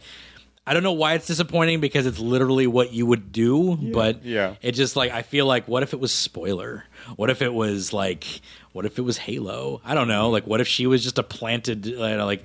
I 0.65 0.73
don't 0.73 0.83
know 0.83 0.91
why 0.93 1.13
it's 1.13 1.27
disappointing 1.27 1.79
because 1.79 2.05
it's 2.05 2.19
literally 2.19 2.67
what 2.67 2.91
you 2.91 3.05
would 3.05 3.31
do, 3.31 3.77
but 3.77 4.25
Yeah. 4.25 4.55
it 4.61 4.73
just 4.73 4.97
like 4.97 5.11
I 5.13 5.21
feel 5.21 5.45
like 5.45 5.65
what 5.67 5.81
if 5.81 5.93
it 5.93 5.99
was 6.01 6.11
spoiler? 6.13 6.83
What 7.15 7.29
if 7.29 7.41
it 7.41 7.53
was 7.53 7.93
like 7.93 8.41
what 8.77 8.85
if 8.85 8.99
it 8.99 9.01
was 9.01 9.17
Halo? 9.17 9.81
I 9.83 9.95
don't 9.95 10.07
know. 10.07 10.29
Like 10.29 10.45
what 10.45 10.61
if 10.61 10.67
she 10.67 10.85
was 10.85 11.01
just 11.01 11.17
a 11.17 11.23
planted 11.23 11.87
you 11.87 11.97
know, 11.97 12.27
like 12.27 12.43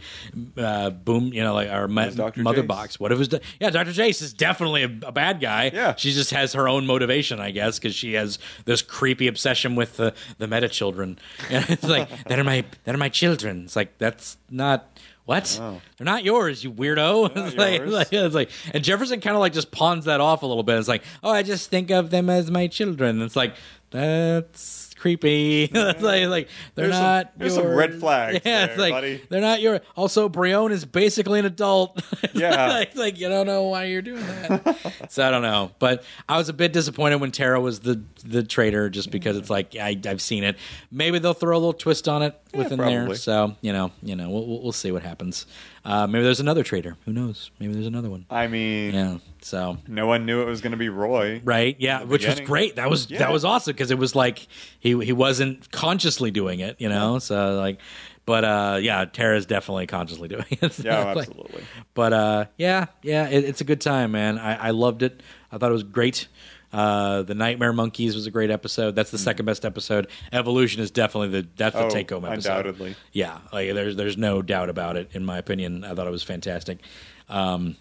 uh, 0.56 0.88
boom, 0.88 1.26
you 1.26 1.42
know, 1.44 1.52
like 1.52 1.68
our 1.68 1.86
Dr. 1.86 2.40
mother 2.42 2.62
Jace. 2.62 2.66
box. 2.66 2.98
What 2.98 3.12
if 3.12 3.16
it 3.16 3.18
was 3.18 3.40
yeah, 3.60 3.68
Dr. 3.68 3.90
Jace 3.90 4.22
is 4.22 4.32
definitely 4.32 4.82
a, 4.84 5.08
a 5.08 5.12
bad 5.12 5.42
guy. 5.42 5.70
Yeah. 5.74 5.94
She 5.94 6.10
just 6.10 6.30
has 6.30 6.54
her 6.54 6.70
own 6.70 6.86
motivation, 6.86 7.38
I 7.38 7.50
guess, 7.50 7.78
cuz 7.78 7.94
she 7.94 8.14
has 8.14 8.38
this 8.64 8.80
creepy 8.80 9.26
obsession 9.26 9.76
with 9.76 9.98
the 9.98 10.14
the 10.38 10.46
meta 10.48 10.70
children. 10.70 11.18
And 11.50 11.68
it's 11.68 11.84
like 11.84 12.08
that 12.24 12.38
are 12.38 12.44
my 12.44 12.64
that 12.84 12.94
are 12.94 12.98
my 12.98 13.10
children. 13.10 13.64
It's 13.64 13.76
like 13.76 13.98
that's 13.98 14.38
not 14.50 14.98
what? 15.26 15.60
They're 15.98 16.04
not 16.06 16.24
yours, 16.24 16.64
you 16.64 16.72
weirdo. 16.72 17.30
It's, 17.36 17.56
like, 17.56 17.78
yours. 17.78 17.92
like- 17.92 18.08
it's 18.12 18.34
like, 18.34 18.50
and 18.72 18.82
Jefferson 18.82 19.20
kind 19.20 19.36
of 19.36 19.40
like 19.40 19.52
just 19.52 19.70
pawns 19.70 20.06
that 20.06 20.22
off 20.22 20.42
a 20.42 20.46
little 20.46 20.62
bit. 20.62 20.78
It's 20.78 20.88
like, 20.88 21.02
oh, 21.22 21.30
I 21.30 21.42
just 21.42 21.68
think 21.68 21.90
of 21.90 22.08
them 22.08 22.30
as 22.30 22.50
my 22.50 22.68
children. 22.68 23.20
It's 23.20 23.36
like 23.36 23.54
that's 23.90 24.81
creepy. 25.02 25.64
it's 25.72 26.00
like, 26.02 26.28
like 26.28 26.48
they're 26.76 26.86
There's 26.86 26.94
some- 26.94 27.02
not. 27.02 27.32
there's 27.36 27.54
some 27.54 27.66
red 27.66 27.98
flags 27.98 28.40
Yeah, 28.44 28.66
there, 28.66 28.70
it's 28.70 28.78
like 28.80 28.92
buddy. 28.92 29.20
they're 29.28 29.40
not 29.40 29.60
your. 29.60 29.80
Also, 29.96 30.28
Brion 30.28 30.70
is 30.70 30.84
basically 30.84 31.40
an 31.40 31.44
adult. 31.46 32.00
Yeah. 32.34 32.68
like, 32.68 32.96
like 32.96 33.18
you 33.20 33.28
don't 33.28 33.46
know 33.46 33.64
why 33.64 33.84
you're 33.84 34.00
doing 34.00 34.24
that. 34.24 34.94
so 35.10 35.26
I 35.26 35.30
don't 35.30 35.42
know, 35.42 35.70
but 35.78 36.02
I 36.28 36.38
was 36.38 36.48
a 36.48 36.52
bit 36.54 36.72
disappointed 36.72 37.16
when 37.20 37.30
Terra 37.30 37.60
was 37.60 37.80
the 37.80 38.00
the 38.24 38.42
traitor, 38.42 38.88
just 38.88 39.10
because 39.10 39.36
it's 39.36 39.50
like 39.50 39.76
I, 39.76 39.98
I've 40.06 40.22
seen 40.22 40.44
it. 40.44 40.56
Maybe 40.90 41.18
they'll 41.18 41.34
throw 41.34 41.54
a 41.54 41.58
little 41.58 41.72
twist 41.74 42.08
on 42.08 42.22
it 42.22 42.40
within 42.54 42.78
there. 42.78 43.00
probably. 43.00 43.16
So 43.16 43.56
you 43.60 43.72
know, 43.72 43.92
you 44.02 44.16
know, 44.16 44.28
we'll, 44.30 44.46
we'll 44.46 44.62
we'll 44.62 44.72
see 44.72 44.92
what 44.92 45.02
happens. 45.02 45.46
Uh, 45.84 46.06
maybe 46.06 46.22
there's 46.24 46.40
another 46.40 46.62
traitor. 46.62 46.96
Who 47.06 47.12
knows? 47.12 47.50
Maybe 47.58 47.72
there's 47.72 47.86
another 47.86 48.08
one. 48.10 48.24
I 48.30 48.46
mean, 48.46 48.94
Yeah. 48.94 49.18
So 49.40 49.78
no 49.88 50.06
one 50.06 50.24
knew 50.26 50.40
it 50.42 50.44
was 50.46 50.60
going 50.60 50.70
to 50.70 50.76
be 50.76 50.88
Roy. 50.88 51.40
right, 51.44 51.74
yeah, 51.80 52.04
which 52.04 52.24
was 52.26 52.38
great. 52.40 52.76
That 52.76 52.88
was 52.88 53.10
Yeah. 53.10 53.18
that 53.20 53.32
was 53.32 53.44
awesome 53.44 53.72
because 53.72 53.90
it 53.90 53.98
was 53.98 54.14
like 54.14 54.46
he 54.78 54.98
he 55.04 55.12
wasn't 55.12 55.70
consciously 55.72 56.30
doing 56.30 56.60
it, 56.60 56.76
you 56.80 56.88
know. 56.88 57.18
So 57.18 57.56
like, 57.56 57.80
but 58.24 58.44
uh, 58.44 58.78
yeah, 58.80 59.04
Terra's 59.06 59.46
definitely 59.46 59.88
consciously 59.88 60.28
doing 60.28 60.44
it. 60.50 60.78
Yeah, 60.84 61.04
like- 61.12 61.18
absolutely. 61.28 61.64
but 61.94 62.12
uh, 62.12 62.44
yeah, 62.56 62.86
yeah, 63.02 63.28
it, 63.28 63.44
it's 63.44 63.60
a 63.60 63.64
good 63.64 63.80
time, 63.80 64.12
man. 64.12 64.38
I, 64.38 64.68
I 64.68 64.70
loved 64.70 65.02
it. 65.02 65.20
I 65.50 65.58
thought 65.58 65.70
it 65.70 65.74
was 65.74 65.82
great. 65.82 66.28
Uh, 66.72 67.22
the 67.22 67.34
Nightmare 67.34 67.72
Monkeys 67.72 68.14
was 68.14 68.26
a 68.26 68.30
great 68.30 68.50
episode. 68.50 68.94
That's 68.94 69.10
the 69.10 69.18
second 69.18 69.44
best 69.46 69.64
episode. 69.64 70.06
Evolution 70.32 70.80
is 70.80 70.90
definitely 70.90 71.42
the 71.42 71.48
that's 71.56 71.74
the 71.76 71.84
Oh, 71.84 71.90
take 71.90 72.10
home 72.10 72.24
episode. 72.24 72.48
undoubtedly. 72.50 72.96
Yeah, 73.12 73.38
like 73.52 73.72
there's 73.74 73.96
there's 73.96 74.16
no 74.16 74.40
doubt 74.42 74.70
about 74.70 74.96
it. 74.96 75.10
In 75.12 75.24
my 75.24 75.36
opinion, 75.38 75.84
I 75.84 75.94
thought 75.94 76.06
it 76.06 76.10
was 76.10 76.22
fantastic. 76.22 76.78
Um, 77.28 77.76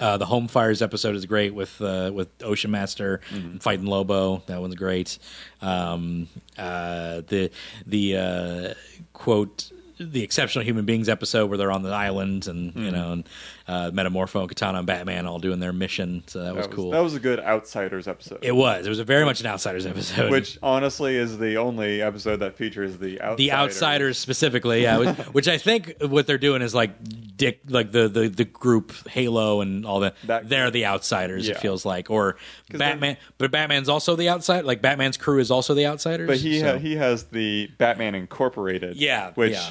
uh, 0.00 0.16
the 0.16 0.26
Home 0.26 0.48
Fires 0.48 0.82
episode 0.82 1.14
is 1.14 1.24
great 1.26 1.54
with 1.54 1.80
uh, 1.80 2.10
with 2.14 2.28
Ocean 2.42 2.70
Master 2.70 3.20
and 3.30 3.62
fighting 3.62 3.86
Lobo. 3.86 4.42
That 4.46 4.60
one's 4.60 4.74
great. 4.74 5.18
Um, 5.62 6.28
uh, 6.58 7.22
the 7.28 7.50
the 7.86 8.16
uh, 8.16 8.74
quote 9.12 9.70
the 9.98 10.22
exceptional 10.22 10.64
human 10.64 10.84
beings 10.84 11.08
episode 11.08 11.48
where 11.48 11.58
they're 11.58 11.70
on 11.72 11.82
the 11.82 11.90
island 11.90 12.46
and 12.46 12.74
you 12.74 12.90
know 12.90 13.12
and 13.12 13.28
uh, 13.66 13.90
Metamorpho 13.92 14.40
and 14.40 14.48
Katana 14.48 14.78
and 14.78 14.86
Batman 14.86 15.26
all 15.26 15.38
doing 15.38 15.58
their 15.60 15.72
mission. 15.72 16.22
So 16.26 16.42
that 16.42 16.54
was, 16.54 16.66
That 16.66 16.74
cool. 16.74 16.90
That 16.90 17.00
was 17.02 17.14
a 17.14 17.20
good 17.20 17.40
Outsiders 17.40 18.06
episode. 18.08 18.40
it 18.42 18.54
was. 18.54 18.86
It 18.86 18.90
was 18.90 18.98
a 18.98 19.04
very 19.04 19.24
much 19.24 19.40
an 19.40 19.46
outsiders 19.46 19.86
episode. 19.86 20.30
which 20.30 20.58
honestly 20.62 21.16
is 21.16 21.38
the 21.38 21.56
only 21.56 22.02
episode 22.02 22.40
that 22.40 22.56
features 22.56 22.98
the 22.98 23.20
outsiders. 23.20 23.36
the 23.38 23.52
outsiders 23.52 24.18
specifically, 24.18 24.82
yeah. 24.82 24.98
which, 24.98 25.16
which 25.32 25.48
I 25.48 25.58
think 25.58 25.94
what 26.00 26.26
they're 26.26 26.36
doing 26.38 26.60
is 26.62 26.74
like 26.74 26.92
Dick, 27.36 27.60
like 27.68 27.90
the 27.90 28.08
the, 28.08 28.28
the 28.28 28.44
group 28.44 28.92
Halo 29.08 29.60
and 29.60 29.86
all 29.86 30.00
that. 30.00 30.14
That 30.24 30.48
they're 30.48 30.70
the 30.70 30.86
outsiders. 30.86 31.48
It 31.48 31.58
feels 31.58 31.84
like, 31.84 32.10
or 32.10 32.36
Batman, 32.70 33.16
but 33.38 33.50
Batman's 33.50 33.88
also 33.88 34.14
the 34.16 34.28
outside. 34.28 34.64
Like 34.64 34.82
Batman's 34.82 35.16
crew 35.16 35.38
is 35.38 35.50
also 35.50 35.74
the 35.74 35.86
outsiders. 35.86 36.26
But 36.28 36.36
he 36.38 36.60
so- 36.60 36.72
ha- 36.72 36.78
he 36.78 36.96
has 36.96 37.24
the 37.24 37.68
Batman 37.78 38.14
Incorporated. 38.14 38.96
Yeah, 38.96 39.32
which 39.34 39.52
yeah. 39.52 39.70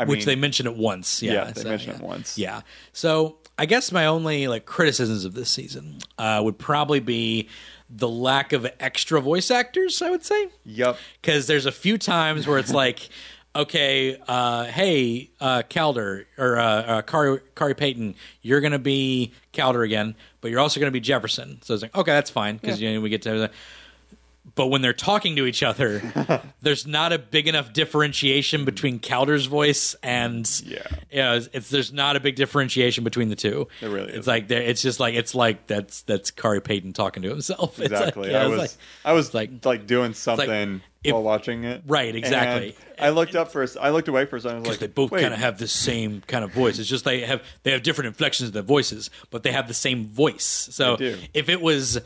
I 0.00 0.04
which 0.04 0.20
mean, 0.20 0.26
they 0.26 0.36
mention 0.36 0.66
it 0.66 0.76
once. 0.76 1.22
Yeah, 1.22 1.32
Yeah, 1.32 1.44
they 1.52 1.62
so, 1.62 1.68
mention 1.68 1.90
yeah. 1.90 1.96
it 1.96 2.02
once. 2.02 2.38
Yeah. 2.38 2.60
So 2.92 3.38
I 3.58 3.66
guess 3.66 3.92
my 3.92 4.06
only 4.06 4.48
like 4.48 4.64
criticisms 4.64 5.24
of 5.24 5.34
this 5.34 5.50
season 5.50 5.98
uh, 6.18 6.40
would 6.42 6.58
probably 6.58 7.00
be 7.00 7.48
the 7.88 8.08
lack 8.08 8.52
of 8.52 8.66
extra 8.78 9.20
voice 9.20 9.50
actors. 9.50 10.00
I 10.00 10.10
would 10.10 10.24
say. 10.24 10.48
Yep. 10.64 10.96
because 11.20 11.46
there's 11.46 11.66
a 11.66 11.72
few 11.72 11.98
times 11.98 12.46
where 12.46 12.58
it's 12.58 12.72
like, 12.72 13.08
okay, 13.54 14.16
uh, 14.28 14.64
hey, 14.64 15.30
uh, 15.40 15.62
Kaldur 15.68 16.24
or 16.38 16.58
uh, 16.58 16.64
uh, 16.64 17.02
Khary, 17.02 17.40
Khary 17.54 17.76
Payton, 17.76 18.14
you're 18.42 18.60
going 18.60 18.72
to 18.72 18.78
be 18.78 19.32
Kaldur 19.52 19.84
again, 19.84 20.14
but 20.40 20.50
you're 20.50 20.60
also 20.60 20.80
going 20.80 20.90
to 20.90 20.92
be 20.92 21.00
Jefferson. 21.00 21.60
So 21.62 21.74
it's 21.74 21.82
like, 21.82 21.94
okay, 21.96 22.12
that's 22.12 22.30
fine 22.30 22.56
because 22.56 22.80
you 22.80 22.94
know, 22.94 23.00
we 23.00 23.10
get 23.10 23.22
to. 23.22 23.50
But 24.54 24.66
when 24.66 24.80
they're 24.82 24.92
talking 24.92 25.36
to 25.36 25.46
each 25.46 25.62
other, 25.62 26.42
there's 26.62 26.86
not 26.86 27.12
a 27.12 27.18
big 27.18 27.46
enough 27.46 27.72
differentiation 27.72 28.64
between 28.64 28.98
Kaldur's 28.98 29.46
voice 29.46 29.94
and 30.02 30.48
Yeah. 30.64 30.82
you 31.10 31.18
know, 31.18 31.36
it's, 31.36 31.48
it's 31.52 31.68
there's 31.70 31.92
not 31.92 32.16
a 32.16 32.20
big 32.20 32.36
differentiation 32.36 33.04
between 33.04 33.28
the 33.28 33.36
two. 33.36 33.68
There 33.80 33.90
really 33.90 34.08
it's 34.08 34.18
isn't. 34.26 34.32
like 34.32 34.50
it's 34.50 34.82
just 34.82 34.98
like 34.98 35.14
it's 35.14 35.34
like 35.34 35.66
that's 35.66 36.02
that's 36.02 36.30
Khary 36.30 36.60
Payton 36.62 36.94
talking 36.94 37.22
to 37.22 37.28
himself. 37.28 37.78
It's 37.80 37.90
like- 37.92 38.00
Exactly. 38.00 38.30
yeah, 38.32 38.42
I 38.42 38.46
was 38.46 38.58
like- 38.58 38.70
I 39.04 39.12
was 39.12 39.34
like- 39.34 39.64
like 39.64 39.86
doing 39.86 40.14
something 40.14 40.80
if- 41.04 41.12
while 41.12 41.22
watching 41.22 41.64
it. 41.64 41.82
Right, 41.86 42.14
exactly. 42.16 42.74
And 42.98 43.06
I 43.06 43.10
looked 43.10 43.36
up 43.36 43.52
for 43.52 43.60
a 43.60 43.64
s- 43.64 43.76
I 43.80 43.90
looked 43.90 44.08
away 44.08 44.24
for 44.26 44.36
a 44.36 44.40
second. 44.40 44.62
Because 44.62 44.80
like, 44.80 44.90
they 44.90 44.92
both 44.92 45.10
kind 45.10 45.32
of 45.32 45.38
have 45.40 45.58
the 45.58 45.68
same 45.68 46.22
kind 46.26 46.44
of 46.44 46.52
voice. 46.52 46.78
It's 46.78 46.88
just 46.88 47.04
they 47.04 47.20
have 47.20 47.42
they 47.62 47.70
have 47.72 47.82
different 47.82 48.08
inflections 48.08 48.48
of 48.48 48.52
their 48.54 48.62
voices, 48.62 49.10
but 49.30 49.42
they 49.42 49.52
have 49.52 49.68
the 49.68 49.74
same 49.74 50.06
voice. 50.06 50.44
So 50.72 50.96
if 50.98 51.48
it 51.48 51.60
was 51.60 51.98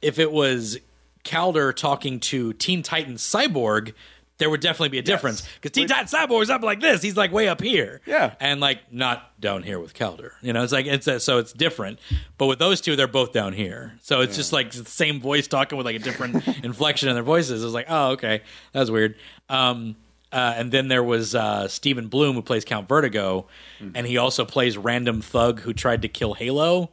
if 0.00 0.18
it 0.18 0.32
was 0.32 0.78
Kaldur 1.24 1.74
talking 1.74 2.20
to 2.20 2.52
Teen 2.54 2.82
Titans 2.82 3.22
Cyborg, 3.22 3.94
there 4.38 4.50
would 4.50 4.60
definitely 4.60 4.88
be 4.88 4.98
a 4.98 5.02
difference 5.02 5.42
because 5.60 5.70
Teen 5.72 5.84
Which- 5.84 5.92
Titans 5.92 6.12
Cyborg 6.12 6.42
is 6.42 6.50
up 6.50 6.62
like 6.62 6.80
this. 6.80 7.00
He's 7.02 7.16
like 7.16 7.30
way 7.32 7.48
up 7.48 7.60
here, 7.60 8.00
Yeah. 8.06 8.34
and 8.40 8.60
like 8.60 8.92
not 8.92 9.38
down 9.40 9.62
here 9.62 9.78
with 9.78 9.94
Kaldur. 9.94 10.30
You 10.42 10.52
know, 10.52 10.64
it's 10.64 10.72
like 10.72 10.86
it's 10.86 11.06
a, 11.06 11.20
so 11.20 11.38
it's 11.38 11.52
different. 11.52 12.00
But 12.38 12.46
with 12.46 12.58
those 12.58 12.80
two, 12.80 12.96
they're 12.96 13.06
both 13.06 13.32
down 13.32 13.52
here. 13.52 13.92
So 14.02 14.20
it's 14.20 14.34
just 14.36 14.52
like 14.52 14.72
the 14.72 14.84
same 14.84 15.20
voice 15.20 15.46
talking 15.46 15.76
with 15.78 15.86
like 15.86 15.96
a 15.96 16.00
different 16.00 16.44
inflection 16.64 17.08
in 17.08 17.14
their 17.14 17.22
voices. 17.22 17.62
It's 17.62 17.72
like, 17.74 17.86
oh, 17.88 18.12
okay, 18.12 18.42
that's 18.72 18.90
weird. 18.90 19.14
Um, 19.48 19.94
uh, 20.32 20.54
and 20.56 20.72
then 20.72 20.88
there 20.88 21.04
was 21.04 21.34
uh, 21.34 21.68
Steven 21.68 22.08
Blum 22.08 22.34
who 22.34 22.40
plays 22.42 22.64
Count 22.64 22.88
Vertigo, 22.88 23.46
and 23.94 24.06
he 24.06 24.16
also 24.16 24.44
plays 24.46 24.78
random 24.78 25.20
thug 25.20 25.60
who 25.60 25.74
tried 25.74 26.02
to 26.02 26.08
kill 26.08 26.32
Halo, 26.32 26.90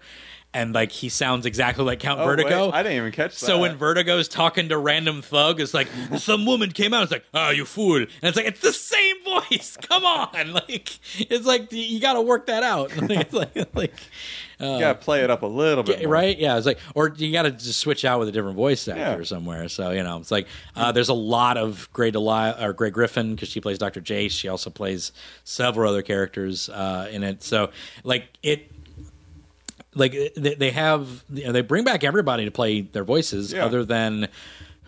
and 0.54 0.74
like 0.74 0.92
he 0.92 1.10
sounds 1.10 1.46
exactly 1.46 1.84
like 1.86 2.00
Count 2.00 2.20
Oh, 2.20 2.26
Vertigo. 2.26 2.66
wait, 2.68 2.74
I 2.74 2.82
didn't 2.84 2.98
even 2.98 3.12
catch 3.12 3.40
that. 3.40 3.46
So 3.46 3.60
when 3.60 3.78
Vertigo's 3.78 4.28
talking 4.28 4.70
to 4.70 4.78
random 4.80 5.22
thug, 5.22 5.62
it's 5.62 5.74
like 5.76 5.88
some 6.18 6.46
woman 6.46 6.72
came 6.72 6.92
out. 6.94 7.04
It's 7.04 7.12
like, 7.12 7.26
"Oh, 7.34 7.52
you 7.52 7.66
fool!" 7.66 7.98
And 7.98 8.08
it's 8.24 8.36
like 8.36 8.48
it's 8.48 8.62
the 8.62 8.74
same 8.74 9.16
voice. 9.24 9.78
Come 9.82 10.06
on, 10.06 10.30
like 10.54 10.90
it's 11.20 11.46
like 11.46 11.72
you 11.72 12.00
got 12.00 12.14
to 12.14 12.22
work 12.22 12.48
that 12.48 12.64
out. 12.64 12.92
Like, 13.10 13.20
it's 13.22 13.34
like, 13.34 13.76
like 13.76 13.94
you 14.60 14.80
gotta 14.80 14.98
play 15.00 15.24
it 15.24 15.30
up 15.30 15.42
a 15.44 15.46
little 15.48 15.84
bit, 15.86 16.02
more. 16.02 16.10
right? 16.12 16.38
Yeah, 16.38 16.58
it's 16.58 16.66
like, 16.66 16.80
or 16.96 17.14
you 17.16 17.32
got 17.32 17.44
to 17.44 17.52
just 17.52 17.80
switch 17.80 18.04
out 18.04 18.20
with 18.20 18.28
a 18.28 18.32
different 18.32 18.58
voice 18.58 18.88
actor 18.90 19.00
Yeah. 19.20 19.24
somewhere. 19.24 19.70
So 19.70 19.92
you 19.92 20.04
know, 20.04 20.18
it's 20.18 20.32
like 20.32 20.48
uh, 20.76 20.92
there's 20.92 21.08
a 21.10 21.14
lot 21.14 21.58
of 21.58 21.88
Grey 21.94 22.12
Deli- 22.12 22.56
or 22.60 22.74
Grey 22.74 22.90
Griffin 22.90 23.36
because 23.36 23.50
she 23.50 23.62
plays 23.62 23.78
Doctor 23.78 24.02
Jace. 24.02 24.32
She 24.32 24.48
also 24.50 24.70
plays 24.72 25.12
several 25.44 25.90
other 25.92 26.02
characters 26.02 26.70
uh, 26.70 27.08
in 27.12 27.24
it. 27.24 27.44
So 27.44 27.70
like 28.04 28.28
it. 28.42 28.72
Like 30.00 30.34
they 30.36 30.56
they 30.56 30.72
have, 30.72 31.24
you 31.34 31.46
know, 31.46 31.52
they 31.52 31.62
bring 31.62 31.84
back 31.84 32.04
everybody 32.04 32.46
to 32.46 32.52
play 32.52 32.82
their 32.82 33.04
voices, 33.04 33.52
Yeah. 33.54 33.66
other 33.66 33.84
than 33.86 34.28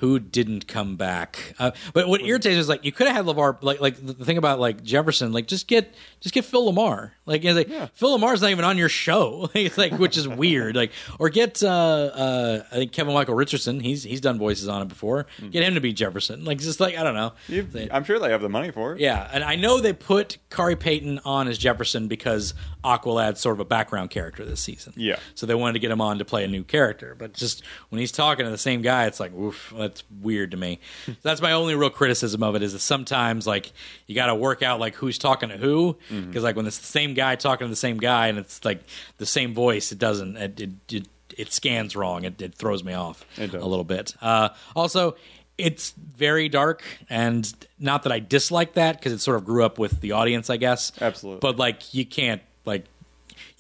who 0.02 0.20
didn't 0.20 0.68
come 0.68 0.98
back. 0.98 1.54
Uh, 1.60 1.72
but 1.94 2.08
what 2.08 2.22
irritates 2.22 2.58
is 2.58 2.68
like 2.68 2.84
you 2.84 2.92
could 2.92 3.08
have 3.08 3.16
had 3.16 3.26
Levar. 3.26 3.58
Like 3.62 3.80
like 3.80 3.96
the 4.06 4.14
thing 4.26 4.38
about 4.38 4.60
like 4.60 4.84
Jefferson, 4.84 5.32
like 5.32 5.48
just 5.48 5.68
get 5.68 5.94
just 6.20 6.36
get 6.36 6.44
Phil 6.44 6.72
LaMarr. 6.74 7.12
Like, 7.26 7.44
you 7.44 7.52
know, 7.52 7.56
like 7.56 7.94
Phil 7.96 8.18
LaMarr's 8.18 8.42
not 8.42 8.52
even 8.52 8.66
on 8.66 8.78
your 8.78 8.90
show. 8.90 9.50
like 9.78 9.94
which 9.94 10.18
is 10.18 10.28
weird. 10.28 10.76
Like 10.76 10.92
or 11.20 11.30
get 11.30 11.64
uh, 11.64 11.68
uh, 11.70 12.64
I 12.72 12.76
think 12.76 12.92
Kevin 12.92 13.14
Michael 13.14 13.36
Richardson. 13.36 13.80
He's 13.80 14.04
he's 14.04 14.20
done 14.22 14.38
voices 14.38 14.68
on 14.68 14.82
it 14.82 14.88
before. 14.88 15.28
Get 15.52 15.64
him 15.64 15.76
to 15.76 15.82
be 15.82 15.94
Jefferson. 15.94 16.44
Like 16.46 16.58
just 16.58 16.80
like 16.80 16.98
I 16.98 17.04
don't 17.04 17.16
know. 17.16 17.34
They- 17.48 17.90
I'm 17.92 18.04
sure 18.04 18.20
they 18.20 18.32
have 18.32 18.42
the 18.42 18.50
money 18.50 18.72
for 18.72 18.94
it. 18.94 19.00
yeah, 19.00 19.30
and 19.32 19.44
I 19.44 19.56
know 19.56 19.80
they 19.80 19.94
put 19.94 20.40
Khary 20.50 20.76
Payton 20.80 21.20
on 21.26 21.48
as 21.48 21.58
Jefferson 21.58 22.08
because 22.08 22.54
Aqualad's 22.84 23.40
sort 23.40 23.54
of 23.56 23.60
a 23.60 23.66
background 23.66 24.10
character 24.10 24.44
this 24.44 24.60
season. 24.60 24.94
Yeah. 24.96 25.18
So 25.36 25.46
they 25.46 25.54
wanted 25.56 25.74
to 25.74 25.80
get 25.80 25.92
him 25.92 26.02
on 26.02 26.18
to 26.18 26.26
play 26.26 26.44
a 26.44 26.48
new 26.48 26.64
character. 26.64 27.16
But 27.18 27.34
just 27.34 27.64
when 27.90 28.00
he's 28.00 28.12
talking 28.12 28.46
to 28.46 28.52
the 28.52 28.58
same 28.58 28.82
guy, 28.82 29.06
it's 29.06 29.20
like, 29.20 29.34
oof, 29.34 29.72
that's 29.92 30.04
weird 30.22 30.52
to 30.52 30.58
me. 30.58 30.80
that's 31.22 31.42
my 31.42 31.52
only 31.52 31.76
real 31.76 31.90
criticism 31.90 32.42
of 32.44 32.56
it 32.56 32.64
is 32.64 32.74
that 32.74 32.80
sometimes 32.80 33.46
like 33.46 33.72
you 34.08 34.16
got 34.16 34.28
to 34.28 34.36
work 34.36 34.64
out 34.64 34.80
like 34.80 34.96
who's 34.96 35.18
talking 35.18 35.50
to 35.50 35.58
who 35.58 35.94
because 36.10 36.24
Mm-hmm. 36.26 36.40
like 36.40 36.56
when 36.56 36.66
it's 36.68 36.78
the 36.80 36.86
same 36.86 37.14
guy 37.14 37.36
talking 37.36 37.66
to 37.66 37.70
the 37.70 37.76
same 37.76 37.98
guy 37.98 38.28
and 38.28 38.38
it's 38.38 38.64
like 38.66 38.82
the 39.18 39.26
same 39.26 39.54
voice, 39.54 39.92
it 39.92 40.00
doesn't 40.00 40.38
it 40.38 40.60
it, 40.60 40.70
it, 40.92 41.08
it 41.38 41.52
scans 41.54 41.96
wrong. 41.96 42.24
It, 42.26 42.42
it 42.42 42.56
throws 42.56 42.84
me 42.84 42.94
off 42.94 43.26
a 43.38 43.46
little 43.46 43.84
bit. 43.86 44.16
Uh, 44.22 44.50
also. 44.76 45.16
It's 45.58 45.92
very 45.92 46.50
dark, 46.50 46.82
and 47.08 47.54
not 47.78 48.02
that 48.04 48.12
I 48.12 48.18
dislike 48.20 48.74
that 48.74 48.98
because 48.98 49.12
it 49.14 49.20
sort 49.20 49.38
of 49.38 49.46
grew 49.46 49.64
up 49.64 49.78
with 49.78 50.02
the 50.02 50.14
audience, 50.14 50.50
I 50.50 50.58
guess. 50.58 50.92
Absolutely. 51.00 51.40
But 51.40 51.58
like, 51.58 51.94
you 51.94 52.04
can't 52.04 52.42
like 52.66 52.86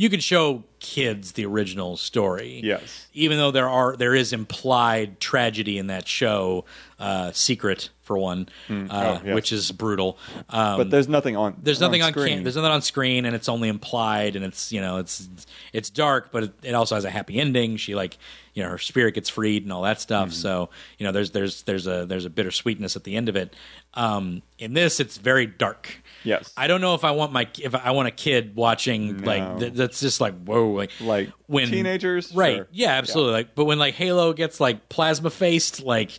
you 0.02 0.10
can 0.10 0.20
show 0.20 0.64
kids 0.80 1.34
the 1.34 1.46
original 1.46 1.96
story. 1.96 2.60
Yes. 2.64 3.08
Even 3.14 3.38
though 3.38 3.52
there 3.52 3.70
are 3.70 3.96
there 3.96 4.16
is 4.16 4.34
implied 4.34 5.20
tragedy 5.20 5.78
in 5.78 5.88
that 5.88 6.08
show, 6.08 6.66
uh, 7.00 7.32
secret 7.34 7.90
for 8.02 8.18
one, 8.18 8.50
uh, 8.68 8.74
Oh, 8.90 9.22
yes. 9.24 9.36
which 9.36 9.52
is 9.52 9.72
brutal. 9.72 10.18
Um, 10.50 10.78
but 10.78 10.90
there's 10.90 11.08
nothing 11.08 11.38
on. 11.38 11.56
there's 11.62 11.80
nothing 11.80 12.02
on, 12.02 12.14
screen. 12.14 12.34
cam- 12.38 12.44
there's 12.44 12.56
nothing 12.56 12.72
on 12.72 12.82
screen, 12.82 13.26
and 13.26 13.36
it's 13.36 13.48
only 13.48 13.70
implied, 13.70 14.36
and 14.36 14.44
it's 14.44 14.72
you 14.72 14.82
know 14.82 14.98
it's 14.98 15.28
it's 15.72 15.92
dark, 15.92 16.32
but 16.32 16.44
it, 16.46 16.54
it 16.64 16.74
also 16.74 16.96
has 16.96 17.06
a 17.06 17.12
happy 17.12 17.40
ending. 17.40 17.78
She 17.78 17.94
like 17.94 18.18
you 18.56 18.64
know 18.64 18.70
her 18.70 18.80
spirit 18.80 19.14
gets 19.14 19.30
freed 19.30 19.62
and 19.64 19.72
all 19.72 19.84
that 19.84 20.02
stuff. 20.02 20.30
Mm-hmm. 20.30 20.34
So 20.36 20.70
you 20.98 21.06
know 21.06 21.12
there's 21.12 21.30
there's 21.30 21.62
there's 21.62 21.86
a 21.86 22.08
there's 22.08 22.26
a 22.26 22.30
bittersweetness 22.32 22.96
at 22.96 23.04
the 23.04 23.16
end 23.16 23.30
of 23.30 23.36
it. 23.36 23.54
Um, 23.94 24.42
in 24.58 24.74
this, 24.74 25.00
it's 25.00 25.18
very 25.20 25.46
dark. 25.46 26.02
Yes. 26.24 26.54
I 26.56 26.68
don't 26.68 26.82
know 26.82 26.94
if 26.96 27.04
I 27.04 27.12
want 27.12 27.32
my 27.32 27.48
if 27.62 27.74
I 27.76 27.92
want 27.92 28.08
a 28.08 28.12
kid 28.12 28.56
watching 28.56 29.18
No. 29.18 29.28
like 29.28 29.60
th- 29.60 29.74
that's 29.74 30.00
just 30.00 30.22
like 30.22 30.36
whoa 30.44 30.70
like 30.72 30.92
Like 31.02 31.30
teenagers? 31.50 32.34
right 32.34 32.58
Sure. 32.58 32.68
yeah 32.72 32.92
absolutely 32.92 33.34
like 33.34 33.56
but 33.56 33.66
when 33.66 33.78
like 33.80 33.94
Halo 33.96 34.32
gets 34.34 34.60
like 34.60 34.88
plasma 34.90 35.30
faced 35.30 35.84
like 35.84 36.18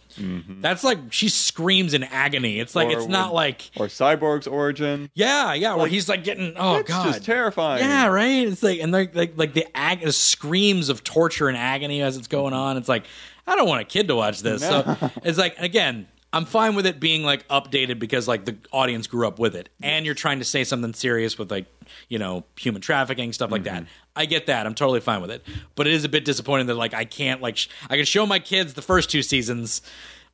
that's 0.61 0.85
like 0.85 0.99
she 1.11 1.29
screams 1.29 1.95
in 1.95 2.03
agony 2.05 2.61
it's 2.61 2.75
like 2.75 2.89
Mm-hmm. 2.89 2.97
Or 2.97 3.01
it's 3.01 3.09
not 3.09 3.27
when- 3.29 3.35
like 3.37 3.71
Or 3.77 3.87
Cyborg's 3.87 4.47
origin. 4.47 5.11
yeah 5.15 5.55
yeah 5.55 5.75
where 5.77 5.87
he's 5.87 6.09
like 6.09 6.25
getting 6.25 6.55
oh 6.57 6.77
It's 6.79 6.89
god 6.89 7.07
just 7.07 7.25
terrifying. 7.25 7.83
yeah 7.85 8.07
right 8.07 8.47
it's 8.49 8.63
like 8.63 8.81
and 8.81 8.93
like 8.93 9.15
like 9.15 9.35
like 9.37 9.55
the 9.55 9.67
ag- 9.77 10.03
the 10.05 10.13
screams 10.13 10.89
of 10.89 11.03
torture 11.05 11.49
and 11.49 11.57
agony 11.57 12.03
as 12.03 12.17
it's 12.17 12.29
going 12.29 12.53
on 12.53 12.77
it's 12.77 12.89
like 12.89 13.05
I 13.47 13.57
don't 13.57 13.67
want 13.69 13.81
a 13.81 13.85
kid 13.85 14.09
to 14.09 14.15
watch 14.17 14.41
this 14.41 14.63
so 14.63 14.97
it's 15.25 15.39
like 15.39 15.59
again 15.59 16.07
I'm 16.33 16.45
fine 16.47 16.75
with 16.75 16.87
it 16.87 16.99
being 16.99 17.23
like 17.25 17.47
updated 17.49 17.99
because 17.99 18.27
like 18.27 18.45
the 18.47 18.57
audience 18.73 19.07
grew 19.07 19.27
up 19.27 19.39
with 19.39 19.55
it, 19.55 19.69
and 19.83 20.07
you're 20.07 20.15
trying 20.15 20.39
to 20.39 20.45
say 20.45 20.65
something 20.65 20.95
serious 20.95 21.39
with 21.39 21.51
like 21.51 21.67
you 22.09 22.19
know 22.19 22.45
human 22.59 22.81
trafficking 22.81 23.33
stuff 23.33 23.51
like 23.51 23.65
that. 23.65 23.83
Mm-hmm. 23.83 23.93
I 24.17 24.27
get 24.27 24.47
that. 24.47 24.67
I'm 24.67 24.75
totally 24.75 25.01
fine 25.01 25.21
with 25.21 25.31
it, 25.31 25.45
but 25.75 25.87
it 25.87 25.93
is 25.93 26.05
a 26.05 26.09
bit 26.09 26.25
disappointing 26.25 26.67
that 26.69 26.75
like 26.77 26.95
I 26.95 27.05
can't 27.05 27.41
like 27.43 27.57
sh- 27.59 27.69
I 27.91 27.97
can 27.97 28.05
show 28.07 28.25
my 28.27 28.39
kids 28.39 28.75
the 28.75 28.83
first 28.83 29.11
two 29.11 29.23
seasons, 29.23 29.83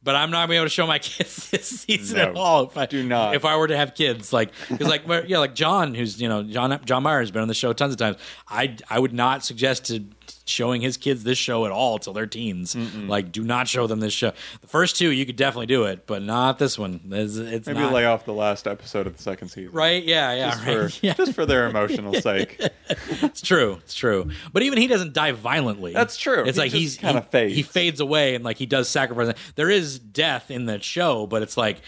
but 0.03 0.15
I'm 0.15 0.31
not 0.31 0.39
gonna 0.43 0.49
be 0.51 0.57
able 0.57 0.67
to 0.67 0.71
show 0.71 0.87
my 0.87 0.99
kids 1.01 1.51
this 1.51 1.67
season 1.81 2.19
No, 2.19 2.23
at 2.25 2.37
all. 2.37 2.65
If 2.65 2.77
I 2.77 2.87
do 2.87 3.03
not. 3.03 3.35
if 3.35 3.45
I 3.45 3.57
were 3.57 3.67
to 3.67 3.77
have 3.77 3.95
kids, 3.97 4.33
like 4.33 4.51
because 4.69 4.87
like 4.89 5.03
yeah, 5.29 5.39
like 5.39 5.55
John, 5.57 5.95
who's 5.95 6.21
you 6.21 6.29
know 6.29 6.43
John 6.45 6.81
John 6.85 7.03
Meyer 7.03 7.21
has 7.21 7.31
been 7.33 7.43
on 7.43 7.49
the 7.49 7.55
show 7.55 7.73
tons 7.73 7.93
of 7.93 7.99
times. 7.99 8.19
I 8.49 8.77
I 8.89 8.99
would 9.01 9.13
not 9.13 9.45
suggest 9.45 9.87
to 9.87 10.05
showing 10.49 10.81
his 10.81 10.97
kids 10.97 11.25
this 11.25 11.39
show 11.39 11.65
at 11.67 11.71
all 11.73 11.99
till 11.99 12.13
they're 12.13 12.27
teens. 12.27 12.75
Like, 12.75 13.31
do 13.33 13.43
not 13.45 13.69
show 13.69 13.87
them 13.87 14.01
this 14.01 14.13
show. 14.13 14.33
The 14.61 14.67
first 14.67 14.97
two, 14.97 15.11
you 15.11 15.25
could 15.27 15.37
definitely 15.37 15.67
do 15.67 15.85
it, 15.85 16.07
but 16.07 16.23
not 16.23 16.59
this 16.59 16.79
one. 16.79 17.01
It's, 17.11 17.37
it's 17.37 17.67
Maybe 17.67 17.79
not, 17.81 17.93
lay 17.93 18.05
off 18.07 18.25
the 18.25 18.33
last 18.33 18.67
episode 18.67 19.07
of 19.07 19.17
the 19.17 19.23
second 19.23 19.49
season. 19.49 19.73
right? 19.73 20.03
Yeah, 20.03 20.33
yeah, 20.35 20.51
Just 20.51 20.65
right. 20.67 20.91
for 20.93 20.99
yeah, 21.07 21.15
just 21.15 21.33
for 21.35 21.47
their 21.47 21.69
emotional 21.69 22.15
sake. 22.21 22.61
it's 22.89 23.41
true. 23.41 23.75
It's 23.85 23.95
true. 23.95 24.31
But 24.53 24.63
even 24.63 24.79
he 24.79 24.87
doesn't 24.87 25.13
die 25.13 25.33
violently. 25.33 25.93
That's 25.93 26.17
true. 26.17 26.45
It's 26.45 26.57
He 26.57 26.63
like 26.63 26.73
he's 26.73 26.97
kinda 26.97 27.21
he, 27.21 27.27
fades. 27.31 27.55
He 27.55 27.63
fades 27.63 28.01
away 28.01 28.35
and 28.35 28.45
like 28.45 28.57
he 28.59 28.67
does 28.67 28.89
sacrifice. 28.89 29.35
There 29.55 29.71
is 29.71 29.99
death 29.99 30.51
in 30.51 30.67
that 30.67 30.83
show, 30.83 31.27
but 31.27 31.43
it's 31.43 31.57
like 31.57 31.81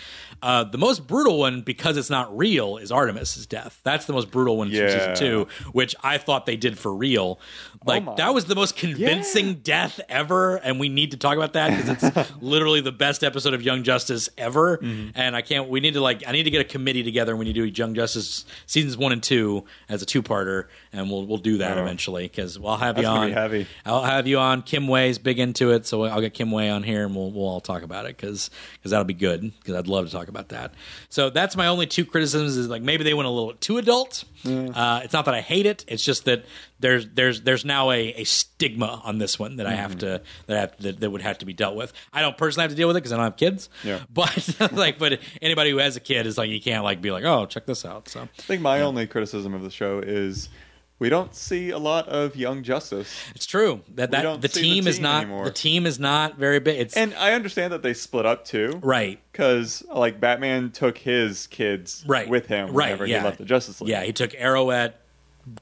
uh, 0.42 0.64
the 0.64 0.78
most 0.78 1.06
brutal 1.06 1.38
one 1.38 1.60
because 1.62 1.96
it's 1.96 2.10
not 2.10 2.36
real 2.36 2.76
is 2.76 2.90
Artemis's 2.90 3.46
death. 3.46 3.80
That's 3.84 4.06
the 4.06 4.12
most 4.12 4.30
brutal 4.30 4.56
one 4.56 4.68
from 4.68 4.76
season 4.76 5.16
two, 5.16 5.48
which 5.72 5.94
I 6.02 6.18
thought 6.18 6.46
they 6.46 6.56
did 6.56 6.78
for 6.78 6.94
real. 6.94 7.38
Like 7.84 8.04
my. 8.04 8.14
that 8.16 8.34
was 8.34 8.46
the 8.46 8.54
most 8.54 8.76
convincing 8.76 9.54
death 9.56 10.00
ever, 10.08 10.56
and 10.56 10.80
we 10.80 10.88
need 10.88 11.10
to 11.12 11.16
talk 11.16 11.36
about 11.36 11.54
that 11.54 11.76
because 11.76 12.02
it's 12.02 12.32
literally 12.40 12.80
the 12.80 12.92
best 12.92 13.22
episode 13.24 13.54
of 13.54 13.62
Young 13.62 13.82
Justice 13.82 14.28
ever. 14.38 14.78
Mm-hmm. 14.78 15.10
And 15.14 15.36
I 15.36 15.42
can't. 15.42 15.68
We 15.68 15.80
need 15.80 15.94
to 15.94 16.00
like. 16.00 16.22
I 16.26 16.32
need 16.32 16.44
to 16.44 16.50
get 16.50 16.60
a 16.60 16.64
committee 16.64 17.02
together 17.02 17.36
when 17.36 17.46
you 17.46 17.52
do 17.52 17.64
Young 17.64 17.94
Justice 17.94 18.44
seasons 18.66 18.96
one 18.96 19.12
and 19.12 19.22
two 19.22 19.64
as 19.88 20.02
a 20.02 20.06
two 20.06 20.22
parter, 20.22 20.66
and 20.92 21.10
we'll 21.10 21.24
we'll 21.26 21.38
do 21.38 21.58
that 21.58 21.78
Oh. 21.78 21.82
eventually 21.82 22.24
because 22.24 22.58
I'll 22.62 22.76
have 22.76 22.96
you 22.96 23.02
That's 23.04 23.12
gonna 23.14 23.26
on. 23.26 23.32
heavy. 23.32 23.66
I'll 23.86 24.02
have 24.02 24.26
you 24.26 24.38
on. 24.38 24.62
Kim 24.62 24.88
Way's 24.88 25.18
big 25.18 25.38
into 25.38 25.70
it, 25.72 25.86
so 25.86 26.04
I'll 26.04 26.20
get 26.20 26.34
Kim 26.34 26.50
Way 26.50 26.68
on 26.70 26.82
here 26.82 27.04
and 27.06 27.14
we'll 27.14 27.30
we'll 27.30 27.46
all 27.46 27.60
talk 27.60 27.82
about 27.82 28.06
it 28.06 28.16
because 28.16 28.50
because 28.74 28.90
that'll 28.90 29.04
be 29.04 29.14
good 29.14 29.40
because 29.58 29.74
I'd 29.74 29.86
love 29.88 30.06
to 30.06 30.12
talk 30.12 30.28
about 30.28 30.48
that. 30.48 30.74
So 31.08 31.30
that's 31.30 31.56
my 31.56 31.66
only 31.68 31.86
two 31.86 32.04
criticisms 32.04 32.56
is 32.56 32.68
like 32.68 32.82
maybe 32.82 33.04
they 33.04 33.14
went 33.14 33.26
a 33.26 33.30
little 33.30 33.54
too 33.54 33.78
adult. 33.78 34.24
Uh, 34.42 35.02
it's 35.04 35.12
not 35.12 35.26
that 35.26 35.34
I 35.34 35.42
hate 35.42 35.66
it; 35.66 35.84
it's 35.86 36.02
just 36.02 36.24
that 36.24 36.44
there's 36.80 37.06
there's 37.08 37.42
there's 37.42 37.64
now 37.64 37.90
a, 37.90 38.14
a 38.14 38.24
stigma 38.24 39.02
on 39.04 39.18
this 39.18 39.38
one 39.38 39.56
that 39.56 39.66
I 39.66 39.74
have 39.74 39.98
to 39.98 40.22
that 40.46 40.56
I 40.56 40.60
have 40.60 40.76
that, 40.78 41.00
that 41.00 41.10
would 41.10 41.20
have 41.20 41.38
to 41.38 41.46
be 41.46 41.52
dealt 41.52 41.76
with. 41.76 41.92
I 42.12 42.22
don't 42.22 42.38
personally 42.38 42.62
have 42.64 42.70
to 42.70 42.76
deal 42.76 42.88
with 42.88 42.96
it 42.96 43.00
because 43.00 43.12
I 43.12 43.16
don't 43.16 43.24
have 43.26 43.36
kids. 43.36 43.68
Yeah. 43.84 44.00
But 44.12 44.72
like, 44.72 44.98
but 44.98 45.20
anybody 45.42 45.70
who 45.70 45.76
has 45.76 45.96
a 45.96 46.00
kid 46.00 46.26
is 46.26 46.38
like 46.38 46.48
you 46.48 46.60
can't 46.60 46.82
like 46.84 47.02
be 47.02 47.10
like, 47.10 47.24
oh, 47.24 47.44
check 47.46 47.66
this 47.66 47.84
out. 47.84 48.08
So 48.08 48.22
I 48.22 48.26
think 48.42 48.62
my 48.62 48.80
only 48.80 49.06
criticism 49.06 49.52
of 49.52 49.60
the 49.62 49.70
show 49.70 49.98
is 49.98 50.48
we 51.00 51.08
don't 51.08 51.34
see 51.34 51.70
a 51.70 51.78
lot 51.78 52.08
of 52.08 52.36
young 52.36 52.62
justice. 52.62 53.12
it's 53.34 53.46
true 53.46 53.80
that 53.94 54.12
that 54.12 54.40
the 54.40 54.48
see 54.48 54.60
the 54.60 54.66
team 54.66 54.86
is 54.86 55.00
not 55.00 55.22
anymore. 55.24 55.44
the 55.44 55.50
team 55.50 55.86
is 55.86 55.98
not 55.98 56.38
very 56.38 56.60
big. 56.60 56.78
It's 56.78 56.96
And 56.96 57.12
I 57.14 57.32
understand 57.32 57.72
that 57.72 57.82
they 57.82 57.94
split 57.94 58.26
up 58.26 58.44
too. 58.44 58.78
right. 58.84 59.18
Because 59.32 59.82
like 59.92 60.20
Batman 60.20 60.70
took 60.70 60.96
his 60.98 61.48
kids 61.48 62.04
right 62.06 62.28
with 62.28 62.46
him 62.46 62.72
right 62.72 62.86
whenever 62.86 63.06
yeah. 63.06 63.18
he 63.18 63.24
left 63.24 63.38
the 63.38 63.44
Justice 63.44 63.80
League. 63.80 63.90
yeah 63.90 64.04
he 64.04 64.12
took 64.12 64.30
arrowette 64.32 64.92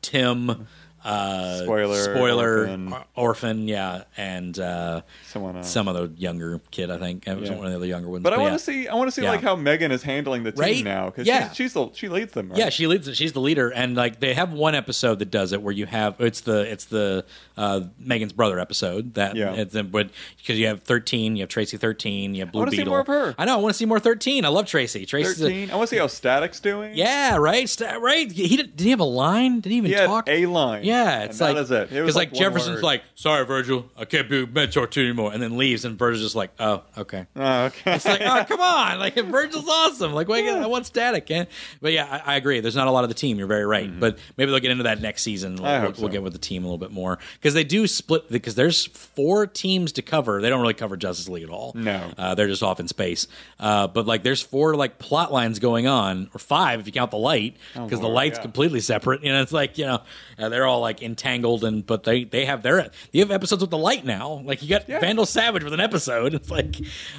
tim 0.03 0.67
uh 1.05 1.59
Spoiler, 1.63 2.03
spoiler 2.03 2.59
Orphan. 2.61 2.95
orphan, 3.15 3.69
yeah 3.69 4.03
and 4.17 4.59
uh 4.59 5.03
Someone 5.27 5.57
else. 5.59 5.71
some 5.71 5.87
other 5.87 6.11
younger 6.17 6.61
kid 6.73 6.91
i 6.91 6.99
think 6.99 7.27
it 7.29 7.39
was 7.39 7.49
Yeah. 7.51 7.57
one 7.57 7.67
of 7.67 7.71
the 7.73 7.77
other 7.77 7.87
younger 7.87 8.09
ones 8.09 8.25
But 8.25 8.33
I 8.33 8.39
want 8.39 8.55
to 8.55 8.59
see. 8.59 8.89
I 8.89 8.95
want 8.95 9.07
to 9.09 9.13
see 9.13 9.23
Yeah. 9.23 9.31
like 9.31 9.43
how 9.43 9.55
M'gann 9.55 9.93
is 9.93 10.03
handling 10.03 10.43
the 10.43 10.51
team 10.53 10.61
Right? 10.61 10.85
now 10.85 11.07
because 11.07 11.27
Yeah. 11.27 11.49
she's, 11.51 11.57
she's 11.57 11.73
the, 11.75 11.89
she 11.95 12.09
leads 12.09 12.33
them. 12.33 12.49
Right? 12.51 12.59
Yeah, 12.59 12.69
she 12.71 12.87
leads. 12.89 13.07
it. 13.07 13.17
She's 13.17 13.33
the 13.33 13.41
leader, 13.41 13.69
and 13.71 13.95
like 13.95 14.19
they 14.21 14.35
have 14.35 14.53
one 14.53 14.75
episode 14.75 15.21
that 15.21 15.31
does 15.31 15.53
it, 15.53 15.63
where 15.63 15.73
you 15.73 15.87
have 15.87 16.17
it's 16.21 16.41
the 16.41 16.61
it's 16.71 16.87
the 16.87 17.25
uh, 17.57 17.83
M'gann's 18.05 18.33
brother 18.33 18.59
episode 18.59 19.15
that 19.15 19.37
Yeah. 19.37 19.53
it's 19.55 19.75
but 19.83 20.11
because 20.39 20.59
you 20.59 20.67
have 20.67 20.83
thirteen, 20.83 21.37
you 21.37 21.43
have 21.43 21.49
Tracy 21.49 21.77
thirteen, 21.77 22.35
you 22.35 22.43
have 22.43 22.53
Blue 22.53 22.69
see 22.71 22.79
Beetle. 22.79 22.91
more 22.93 23.01
of 23.01 23.07
her. 23.07 23.35
I 23.39 23.45
know. 23.45 23.55
I 23.55 23.61
want 23.61 23.73
to 23.75 23.79
see 23.79 23.87
more 23.87 24.01
thirteen. 24.01 24.45
I 24.45 24.49
love 24.49 24.67
Tracy. 24.67 25.05
Thirteen. 25.07 25.71
I 25.71 25.77
want 25.77 25.89
to 25.89 25.95
see 25.95 26.01
how 26.01 26.07
Static's 26.09 26.59
doing. 26.61 26.93
yeah, 26.97 27.37
right, 27.37 27.69
Sta- 27.69 27.99
right. 28.01 28.31
He 28.31 28.57
did. 28.57 28.77
Did 28.77 28.85
he 28.85 28.91
have 28.91 29.01
a 29.01 29.05
line? 29.05 29.61
Did 29.61 29.71
he 29.71 29.79
even 29.79 29.91
he 29.91 29.97
talk? 29.97 30.29
a 30.29 30.47
line. 30.47 30.85
Yeah, 30.89 31.25
it's 31.25 31.41
and 31.41 31.55
like 31.55 31.67
that 31.69 31.93
it. 31.93 31.99
It 31.99 32.03
was 32.03 32.17
like, 32.17 32.33
one 32.33 32.41
Jefferson's 32.41 32.77
word. 32.77 32.83
like, 32.85 33.03
"Sorry, 33.15 33.45
Virgil, 33.45 33.91
I 33.97 34.05
can't 34.05 34.29
be 34.29 34.43
a 34.43 34.47
mentor 34.47 34.87
to 34.87 35.01
you 35.01 35.09
anymore," 35.09 35.33
and 35.33 35.43
then 35.43 35.57
leaves, 35.57 35.85
and 35.85 35.99
Virgil's 35.99 36.23
just 36.23 36.35
like, 36.37 36.51
"Oh, 36.59 36.83
okay." 36.97 37.27
Oh, 37.37 37.65
okay. 37.67 37.95
It's 37.95 38.05
like, 38.05 38.21
oh, 38.23 38.45
come 38.47 38.61
on! 38.61 38.99
Like 38.99 39.15
Virgil's 39.27 39.69
awesome. 39.69 40.13
Like, 40.13 40.29
why 40.29 40.47
I 40.47 40.67
want 40.67 40.87
static. 40.87 41.31
eh? 41.31 41.45
But 41.81 41.93
yeah, 41.93 42.23
I, 42.27 42.35
I 42.35 42.37
agree. 42.37 42.61
There's 42.61 42.77
not 42.77 42.89
a 42.89 42.91
lot 42.91 43.05
of 43.05 43.11
the 43.11 43.15
team. 43.15 43.39
You're 43.39 43.47
very 43.47 43.67
right. 43.67 43.89
But 43.99 44.19
maybe 44.37 44.51
they'll 44.51 44.61
get 44.61 44.71
into 44.71 44.85
that 44.85 45.01
next 45.01 45.23
season. 45.23 45.57
We'll, 45.57 45.69
Mm-hmm. 45.69 45.83
We'll, 45.83 45.93
hope 45.93 45.99
we'll 46.01 46.09
get 46.13 46.23
with 46.23 46.33
the 46.33 46.39
team 46.39 46.65
a 46.65 46.67
little 46.67 46.79
bit 46.79 46.91
more 46.91 47.19
because 47.35 47.55
they 47.55 47.65
do 47.65 47.87
split. 47.87 48.31
Because 48.31 48.55
there's 48.55 48.87
four 48.87 49.47
teams 49.47 49.93
to 49.93 50.03
cover. 50.03 50.41
They 50.41 50.49
don't 50.49 50.61
really 50.61 50.75
cover 50.75 50.97
Justice 50.97 51.29
League 51.29 51.45
at 51.45 51.51
all. 51.51 51.73
No. 51.75 52.11
uh, 52.17 52.35
they're 52.35 52.49
just 52.49 52.63
off 52.63 52.81
in 52.81 52.89
space. 52.89 53.27
Uh, 53.61 53.87
but 53.87 54.07
like, 54.07 54.23
there's 54.23 54.43
four 54.43 54.75
like 54.75 54.99
plot 54.99 55.33
lines 55.33 55.59
going 55.59 55.87
on, 55.87 56.31
or 56.35 56.39
five 56.39 56.81
if 56.81 56.87
you 56.87 56.93
count 56.93 57.11
the 57.11 57.19
light, 57.19 57.57
because 57.75 58.01
the 58.01 58.09
light's 58.09 58.39
yeah. 58.39 58.43
completely 58.43 58.81
separate. 58.81 59.23
You 59.23 59.33
know, 59.33 59.43
it's 59.43 59.53
like 59.53 59.79
you 59.79 59.87
know 59.87 60.03
uh, 60.39 60.49
they're 60.49 60.67
all 60.67 60.78
like 60.81 61.03
entangled, 61.03 61.65
and 61.65 61.85
but 61.87 62.05
they 62.05 62.25
they 62.25 62.45
have 62.45 62.63
their 62.63 62.91
you 63.13 63.21
have 63.21 63.31
episodes 63.31 63.61
with 63.63 63.71
the 63.71 63.79
light 63.79 64.05
now. 64.05 64.41
Like 64.45 64.63
you 64.63 64.69
got 64.69 64.89
Yeah. 64.89 65.01
Vandal 65.01 65.27
Savage 65.27 65.65
with 65.65 65.73
an 65.73 65.81
episode. 65.81 66.35
It's 66.39 66.51
like 66.51 66.77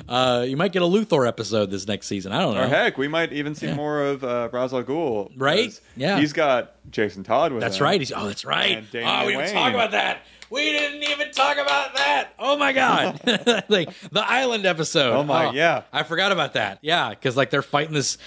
uh, 0.07 0.45
you 0.47 0.55
might 0.57 0.71
get 0.71 0.81
a 0.81 0.85
Luthor 0.85 1.27
episode 1.27 1.71
this 1.71 1.87
next 1.87 2.07
season. 2.07 2.31
I 2.31 2.39
don't 2.41 2.55
know. 2.55 2.63
Or 2.63 2.67
heck, 2.67 2.97
we 2.97 3.07
might 3.07 3.33
even 3.33 3.55
see 3.55 3.71
more 3.73 4.01
of 4.03 4.23
uh, 4.23 4.49
Ra's 4.51 4.73
al 4.73 4.83
Ghul. 4.83 5.31
Right? 5.35 5.77
Yeah. 5.95 6.19
He's 6.19 6.31
got 6.33 6.75
Jason 6.91 7.23
Todd 7.23 7.51
with 7.51 7.61
That's 7.61 7.77
him. 7.77 7.83
right. 7.83 7.99
He's, 8.01 8.11
oh, 8.11 8.25
that's 8.27 8.45
right. 8.45 8.83
Oh, 8.93 9.25
we 9.25 9.33
didn't 9.33 9.53
talk 9.53 9.73
about 9.73 9.91
that. 9.91 10.19
We 10.49 10.71
didn't 10.71 11.03
even 11.03 11.31
talk 11.31 11.57
about 11.57 11.95
that. 11.95 12.29
Oh 12.39 12.57
my 12.57 12.73
god! 12.73 13.21
like 13.69 13.89
the 14.09 14.23
island 14.27 14.65
episode. 14.65 15.13
Oh 15.15 15.23
my- 15.23 15.51
yeah. 15.51 15.83
I 15.93 16.01
forgot 16.03 16.31
about 16.31 16.53
that. 16.53 16.79
Yeah, 16.81 17.09
because 17.11 17.37
like 17.37 17.51
they're 17.51 17.61
fighting 17.61 17.93
this 17.93 18.17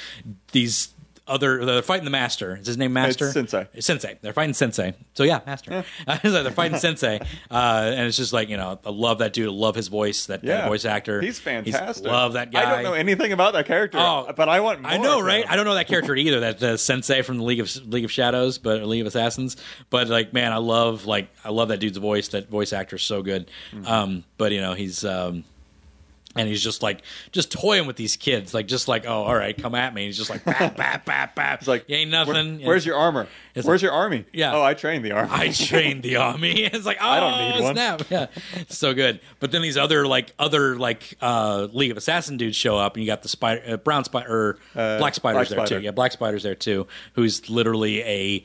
these 0.52 0.94
other 1.26 1.64
they're 1.64 1.82
fighting 1.82 2.04
the 2.04 2.10
master. 2.10 2.56
Is 2.56 2.66
his 2.66 2.76
name 2.76 2.92
Master? 2.92 3.26
It's 3.26 3.34
Sensei. 3.34 3.68
Sensei. 3.78 4.18
They're 4.20 4.32
fighting 4.32 4.54
Sensei. 4.54 4.94
So 5.14 5.22
yeah, 5.22 5.40
Master. 5.46 5.84
So 6.22 6.42
they're 6.42 6.50
fighting 6.50 6.78
Sensei, 6.78 7.20
uh, 7.50 7.92
and 7.94 8.06
it's 8.06 8.16
just 8.16 8.32
like 8.32 8.48
you 8.48 8.56
know, 8.56 8.78
I 8.84 8.90
love 8.90 9.18
that 9.18 9.32
dude. 9.32 9.48
I 9.48 9.52
love 9.52 9.74
his 9.74 9.88
voice. 9.88 10.26
That, 10.26 10.42
that 10.42 10.68
voice 10.68 10.84
actor. 10.84 11.20
He's 11.20 11.38
fantastic. 11.38 12.06
love 12.06 12.32
that 12.34 12.50
guy. 12.50 12.62
I 12.62 12.74
don't 12.74 12.84
know 12.84 12.94
anything 12.94 13.32
about 13.32 13.52
that 13.54 13.66
character. 13.66 13.98
Oh, 13.98 14.32
but 14.36 14.48
I 14.48 14.60
want. 14.60 14.82
More 14.82 14.90
I 14.90 14.96
know, 14.96 15.20
right? 15.20 15.44
him. 15.44 15.50
I 15.50 15.56
don't 15.56 15.64
know 15.64 15.74
that 15.74 15.88
character 15.88 16.14
either. 16.14 16.40
That 16.40 16.58
the 16.58 16.76
sensei 16.76 17.22
from 17.22 17.38
the 17.38 17.44
League 17.44 17.60
of 17.60 17.74
League 17.86 18.04
of 18.04 18.10
Shadows, 18.10 18.58
but 18.58 18.82
League 18.84 19.02
of 19.02 19.06
Assassins. 19.06 19.56
But 19.90 20.08
like, 20.08 20.32
man, 20.32 20.52
I 20.52 20.58
love 20.58 21.06
like 21.06 21.28
I 21.44 21.50
love 21.50 21.68
that 21.68 21.78
dude's 21.80 21.98
voice. 21.98 22.28
That 22.28 22.48
voice 22.48 22.72
actor 22.72 22.96
is 22.96 23.02
so 23.02 23.22
good. 23.22 23.50
Mm-hmm. 23.72 23.86
Um, 23.86 24.24
but 24.38 24.52
you 24.52 24.60
know, 24.60 24.74
he's 24.74 25.04
um, 25.04 25.44
and 26.36 26.48
he's 26.48 26.62
just 26.62 26.82
like 26.82 27.02
just 27.30 27.50
toying 27.52 27.86
with 27.86 27.96
these 27.96 28.16
kids, 28.16 28.54
like 28.54 28.66
just 28.66 28.88
like, 28.88 29.04
oh, 29.06 29.22
all 29.24 29.34
right, 29.34 29.56
come 29.56 29.74
at 29.74 29.92
me. 29.94 30.02
And 30.02 30.06
he's 30.06 30.16
just 30.16 30.30
like, 30.30 30.44
bap, 30.44 30.76
bap, 30.76 31.04
bap, 31.04 31.34
bap. 31.34 31.58
It's 31.60 31.68
like 31.68 31.88
you 31.88 31.96
ain't 31.96 32.10
"Where- 32.12 32.24
nothing. 32.24 32.60
where's 32.64 32.86
your 32.86 32.96
armor? 32.96 33.26
It's 33.54 33.66
Where's 33.66 33.82
like- 33.82 33.88
your 33.88 33.92
army? 33.92 34.24
Yeah. 34.32 34.54
Oh, 34.54 34.62
I 34.62 34.72
trained 34.74 35.04
the 35.04 35.12
army. 35.12 35.28
I 35.30 35.48
trained 35.52 36.02
the 36.02 36.16
army. 36.16 36.62
It's 36.72 36.86
like, 36.86 36.98
oh, 37.00 37.06
I 37.08 37.20
don't 37.20 37.56
need 37.56 37.62
one. 37.64 37.74
snap. 37.74 38.02
Yeah, 38.10 38.26
so 38.68 38.94
good. 38.94 39.20
But 39.40 39.52
then 39.52 39.60
these 39.62 39.76
other 39.76 40.06
like 40.06 40.32
other 40.38 40.76
like 40.76 41.16
uh 41.20 41.68
League 41.72 41.90
of 41.90 41.96
Assassin 41.98 42.36
dudes 42.38 42.56
show 42.56 42.78
up, 42.78 42.94
and 42.96 43.02
you 43.04 43.06
got 43.10 43.22
the 43.22 43.28
spider, 43.28 43.62
uh, 43.66 43.76
brown 43.76 44.04
spider, 44.04 44.30
or 44.32 44.58
Uh, 44.74 44.98
black 44.98 45.14
spiders 45.14 45.48
Black 45.48 45.48
there 45.48 45.66
Spider. 45.66 45.80
too. 45.80 45.84
Yeah, 45.84 45.90
black 45.90 46.12
spiders 46.12 46.42
there 46.42 46.54
too. 46.54 46.86
Who's 47.14 47.50
literally 47.50 48.02
a 48.04 48.44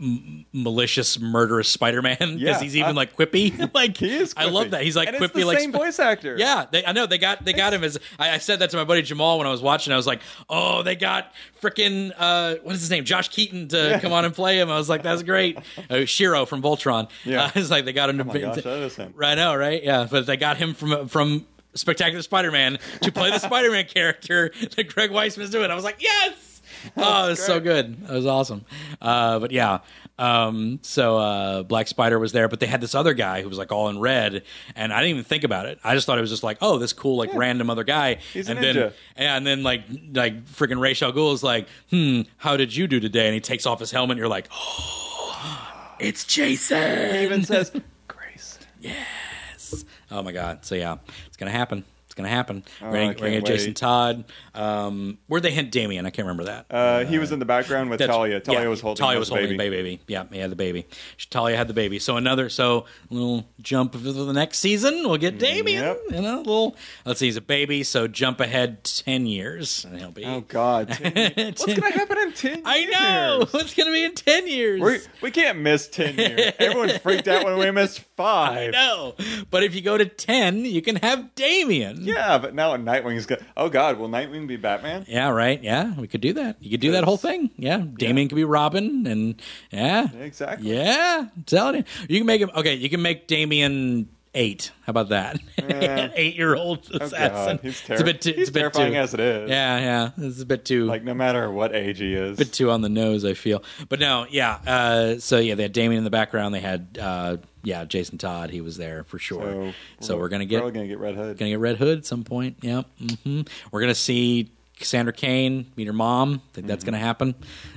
m- 0.00 0.44
malicious, 0.52 1.18
murderous 1.18 1.68
Spider-Man 1.68 2.16
because 2.18 2.40
Yeah, 2.40 2.60
he's 2.60 2.76
even 2.76 2.90
I- 2.90 2.92
like 2.92 3.16
quippy. 3.16 3.70
like 3.74 3.96
he 3.96 4.16
is. 4.16 4.34
I 4.36 4.46
love 4.46 4.70
that. 4.70 4.82
He's 4.82 4.96
like 4.96 5.08
and 5.08 5.16
quippy, 5.16 5.44
like 5.44 5.58
same 5.58 5.72
voice 5.72 5.98
actor. 5.98 6.36
yeah, 6.38 6.66
they, 6.70 6.84
I 6.84 6.92
know 6.92 7.06
they 7.06 7.18
got 7.18 7.44
they 7.44 7.52
got 7.52 7.72
him 7.72 7.84
as 7.84 7.98
I, 8.18 8.30
I 8.30 8.38
said 8.38 8.58
that 8.60 8.70
to 8.70 8.76
my 8.76 8.84
buddy 8.84 9.02
Jamal 9.02 9.38
when 9.38 9.46
I 9.46 9.50
was 9.50 9.62
watching. 9.62 9.92
I 9.92 9.96
was 9.96 10.06
like, 10.06 10.20
oh, 10.48 10.82
they 10.82 10.96
got 10.96 11.32
freaking 11.60 12.12
uh, 12.16 12.56
what 12.62 12.74
is 12.74 12.80
his 12.80 12.90
name, 12.90 13.04
Josh 13.04 13.28
Keaton 13.28 13.68
to 13.68 13.76
Yeah. 13.76 14.00
come 14.00 14.12
on 14.12 14.24
and 14.24 14.34
play 14.34 14.60
him. 14.60 14.70
I 14.70 14.76
was 14.76 14.88
like, 14.88 15.02
that's 15.02 15.22
great. 15.22 15.58
Uh, 15.90 16.04
Shiro 16.04 16.46
from 16.46 16.62
Voltron. 16.62 17.08
Yeah. 17.24 17.44
uh, 17.44 17.50
it's 17.54 17.70
like 17.70 17.84
they 17.84 17.92
got 17.92 18.10
him 18.10 18.18
to. 18.18 18.24
Oh 18.24 18.26
my 18.26 18.38
gosh, 18.38 18.56
that 18.62 18.66
is 18.82 18.96
him. 18.96 19.12
Right 19.16 19.34
now, 19.34 19.56
right? 19.56 19.82
Yeah, 19.82 20.06
but 20.10 20.26
they 20.26 20.36
got 20.36 20.56
him 20.56 20.74
from 20.74 21.08
from 21.08 21.46
Spectacular 21.74 22.22
Spider-Man 22.22 22.78
to 23.02 23.12
play 23.12 23.30
the 23.30 23.38
Spider-Man 23.38 23.84
character 23.84 24.50
that 24.76 24.88
Greg 24.94 25.10
Weisman's 25.10 25.50
doing. 25.50 25.70
I 25.70 25.74
was 25.74 25.84
like, 25.84 25.96
yes. 26.00 26.32
Oh, 26.96 27.26
it 27.26 27.30
was 27.30 27.44
so 27.44 27.60
good. 27.60 27.96
It 28.08 28.10
was 28.12 28.26
awesome. 28.26 28.64
Uh, 29.00 29.38
but 29.38 29.50
yeah, 29.52 29.80
um, 30.18 30.78
so 30.82 31.18
uh, 31.18 31.62
Black 31.62 31.88
Spider 31.88 32.18
was 32.18 32.32
there, 32.32 32.48
but 32.48 32.60
they 32.60 32.66
had 32.66 32.80
this 32.80 32.94
other 32.94 33.12
guy 33.12 33.42
who 33.42 33.48
was 33.48 33.58
like 33.58 33.70
all 33.70 33.88
in 33.88 33.98
red, 33.98 34.42
and 34.74 34.92
I 34.92 35.00
didn't 35.00 35.10
even 35.10 35.24
think 35.24 35.44
about 35.44 35.66
it. 35.66 35.78
I 35.84 35.94
just 35.94 36.06
thought 36.06 36.16
it 36.18 36.22
was 36.22 36.30
just 36.30 36.42
like, 36.42 36.58
oh, 36.62 36.78
this 36.78 36.92
cool 36.92 37.16
like 37.16 37.34
random 37.34 37.68
other 37.70 37.84
guy. 37.84 38.18
He's 38.32 38.48
and 38.48 38.62
then 38.62 38.76
ninja. 38.76 38.92
yeah, 39.16 39.36
and 39.36 39.46
then 39.46 39.62
like 39.62 39.82
like 40.12 40.44
freaking 40.46 41.02
al 41.02 41.12
Ghul 41.12 41.34
is 41.34 41.42
like, 41.42 41.68
hmm, 41.90 42.22
how 42.38 42.56
did 42.56 42.74
you 42.74 42.86
do 42.86 43.00
today? 43.00 43.26
And 43.26 43.34
he 43.34 43.40
takes 43.40 43.66
off 43.66 43.80
his 43.80 43.90
helmet. 43.90 44.12
and 44.14 44.18
You're 44.18 44.28
like, 44.28 44.48
oh, 44.52 45.94
it's 45.98 46.24
Jason. 46.24 47.14
He 47.14 47.22
even 47.24 47.44
says 47.44 47.72
Grace. 48.08 48.58
Yes. 48.80 49.84
Oh 50.10 50.22
my 50.22 50.32
god! 50.32 50.64
So 50.64 50.74
yeah, 50.74 50.96
it's 51.26 51.36
gonna 51.36 51.50
happen. 51.50 51.84
It's 52.16 52.22
gonna 52.22 52.34
happen. 52.34 52.64
Oh, 52.80 52.90
we're 52.90 52.96
I 52.96 53.06
we're 53.08 53.12
gonna 53.12 53.30
can't 53.30 53.44
get 53.44 53.52
Jason. 53.52 53.74
Todd. 53.74 54.24
Um, 54.54 55.18
where'd 55.26 55.42
they 55.42 55.50
hint 55.50 55.70
Damian? 55.70 56.06
I 56.06 56.10
can't 56.10 56.24
remember 56.24 56.44
that. 56.44 56.64
Uh, 56.70 57.04
he 57.04 57.18
was 57.18 57.30
in 57.30 57.40
the 57.40 57.44
background 57.44 57.90
with 57.90 58.00
Talia. 58.00 58.40
Talia 58.40 58.62
yeah, 58.62 58.68
was 58.68 58.80
holding. 58.80 58.98
Talia 59.04 59.18
was 59.18 59.28
holding 59.28 59.58
baby. 59.58 59.76
the 59.76 59.82
baby. 59.82 60.00
Yeah, 60.06 60.24
he 60.32 60.38
had 60.38 60.50
the 60.50 60.56
baby. 60.56 60.86
Talia 61.28 61.58
had 61.58 61.68
the 61.68 61.74
baby. 61.74 61.98
So 61.98 62.16
another 62.16 62.48
so 62.48 62.86
a 63.10 63.14
little 63.14 63.46
jump 63.60 63.92
for 63.92 63.98
the 63.98 64.32
next 64.32 64.60
season. 64.60 65.06
We'll 65.06 65.18
get 65.18 65.38
Damian. 65.38 65.84
Yep. 65.84 66.00
You 66.10 66.22
know, 66.22 66.38
little. 66.38 66.76
Let's 67.04 67.20
see, 67.20 67.26
he's 67.26 67.36
a 67.36 67.42
baby. 67.42 67.82
So 67.82 68.08
jump 68.08 68.40
ahead 68.40 68.82
ten 68.84 69.26
years, 69.26 69.84
and 69.84 69.98
he'll 69.98 70.10
be. 70.10 70.24
Oh 70.24 70.40
God! 70.40 70.88
ten. 70.92 71.12
What's 71.36 71.66
gonna 71.66 71.90
happen 71.90 72.16
in 72.16 72.32
ten? 72.32 72.62
I 72.64 72.84
know 72.86 73.36
years? 73.40 73.52
what's 73.52 73.74
gonna 73.74 73.92
be 73.92 74.04
in 74.04 74.14
ten 74.14 74.48
years. 74.48 74.80
We 74.80 75.00
we 75.20 75.30
can't 75.30 75.58
miss 75.58 75.86
ten 75.86 76.16
years. 76.16 76.54
Everyone 76.58 76.98
freaked 77.00 77.28
out 77.28 77.44
when 77.44 77.58
we 77.58 77.70
missed 77.72 78.00
I 78.18 78.70
five. 78.70 78.72
know, 78.72 79.14
but 79.50 79.64
if 79.64 79.74
you 79.74 79.82
go 79.82 79.98
to 79.98 80.06
ten, 80.06 80.64
you 80.64 80.80
can 80.80 80.96
have 80.96 81.34
Damian. 81.34 82.05
Yeah, 82.14 82.38
but 82.38 82.54
now 82.54 82.76
Nightwing's 82.76 83.26
go. 83.26 83.36
Oh 83.56 83.68
God, 83.68 83.98
will 83.98 84.08
Nightwing 84.08 84.46
be 84.46 84.56
Batman? 84.56 85.04
Yeah, 85.08 85.30
right. 85.30 85.62
Yeah, 85.62 85.94
we 85.98 86.06
could 86.08 86.20
do 86.20 86.32
that. 86.34 86.56
You 86.60 86.70
could 86.70 86.80
do 86.80 86.92
that 86.92 87.04
whole 87.04 87.16
thing. 87.16 87.50
Yeah, 87.56 87.78
Damian 87.98 88.28
could 88.28 88.36
be 88.36 88.44
Robin, 88.44 89.06
and 89.06 89.40
yeah, 89.70 90.08
Exactly. 90.20 90.72
yeah. 90.76 91.28
I'm 91.36 91.42
telling 91.44 91.76
you, 91.76 91.84
you 92.08 92.18
can 92.20 92.26
make 92.26 92.40
him. 92.40 92.50
Okay, 92.54 92.74
you 92.74 92.88
can 92.88 93.02
make 93.02 93.26
Damian 93.26 94.08
eight. 94.34 94.70
How 94.84 94.90
about 94.90 95.08
that? 95.08 95.40
Yeah. 95.58 96.10
Eight-year-old 96.14 96.88
Oh 96.92 96.98
assassin. 97.04 97.58
He's, 97.62 97.82
it's 97.88 98.00
a 98.02 98.04
bit 98.04 98.20
too. 98.20 98.34
it's 98.36 98.50
a 98.50 98.52
bit 98.52 98.60
terrifying 98.60 98.92
too, 98.92 98.98
as 98.98 99.14
it 99.14 99.20
is. 99.20 99.50
Yeah, 99.50 99.78
yeah. 99.78 100.10
It's 100.18 100.42
a 100.42 100.46
bit 100.46 100.64
too. 100.66 100.84
Like 100.84 101.02
no 101.04 101.14
matter 101.14 101.50
what 101.50 101.74
age 101.74 101.98
he 101.98 102.12
is. 102.14 102.34
a 102.38 102.44
bit 102.44 102.52
too 102.52 102.70
on 102.70 102.82
the 102.82 102.90
nose, 102.90 103.24
I 103.24 103.32
feel. 103.32 103.62
But 103.88 103.98
no, 103.98 104.26
yeah. 104.30 104.58
Uh, 104.66 105.18
so 105.18 105.38
yeah, 105.38 105.54
they 105.54 105.62
had 105.62 105.72
Damian 105.72 105.98
in 105.98 106.04
the 106.04 106.10
background. 106.10 106.54
They 106.54 106.60
had 106.60 106.98
uh, 107.00 107.38
yeah, 107.66 107.84
Jason 107.84 108.16
Todd. 108.16 108.50
He 108.50 108.60
was 108.60 108.76
there 108.76 109.02
for 109.02 109.18
sure. 109.18 109.74
So, 109.98 110.16
we're 110.16 110.28
gonna 110.28 110.44
get 110.44 110.62
We're 110.62 110.70
gonna 110.70 110.86
get 110.86 111.00
Red 111.00 111.16
Hood. 111.16 111.36
Gonna 111.36 111.50
get 111.50 111.58
Red 111.58 111.76
Hood 111.78 111.98
at 111.98 112.06
some 112.06 112.22
point. 112.22 112.58
Yep. 112.62 112.86
Mm-hmm. 113.02 113.40
We're 113.72 113.80
gonna 113.80 113.92
see 113.96 114.52
Cassandra 114.76 115.12
Cain 115.12 115.72
meet 115.76 115.86
her 115.86 115.92
mom. 115.92 116.42
I 116.50 116.54
think 116.54 116.66
that's 116.66 116.84
Mm-hmm. 116.84 116.92
gonna 116.92 117.04
happen. 117.04 117.34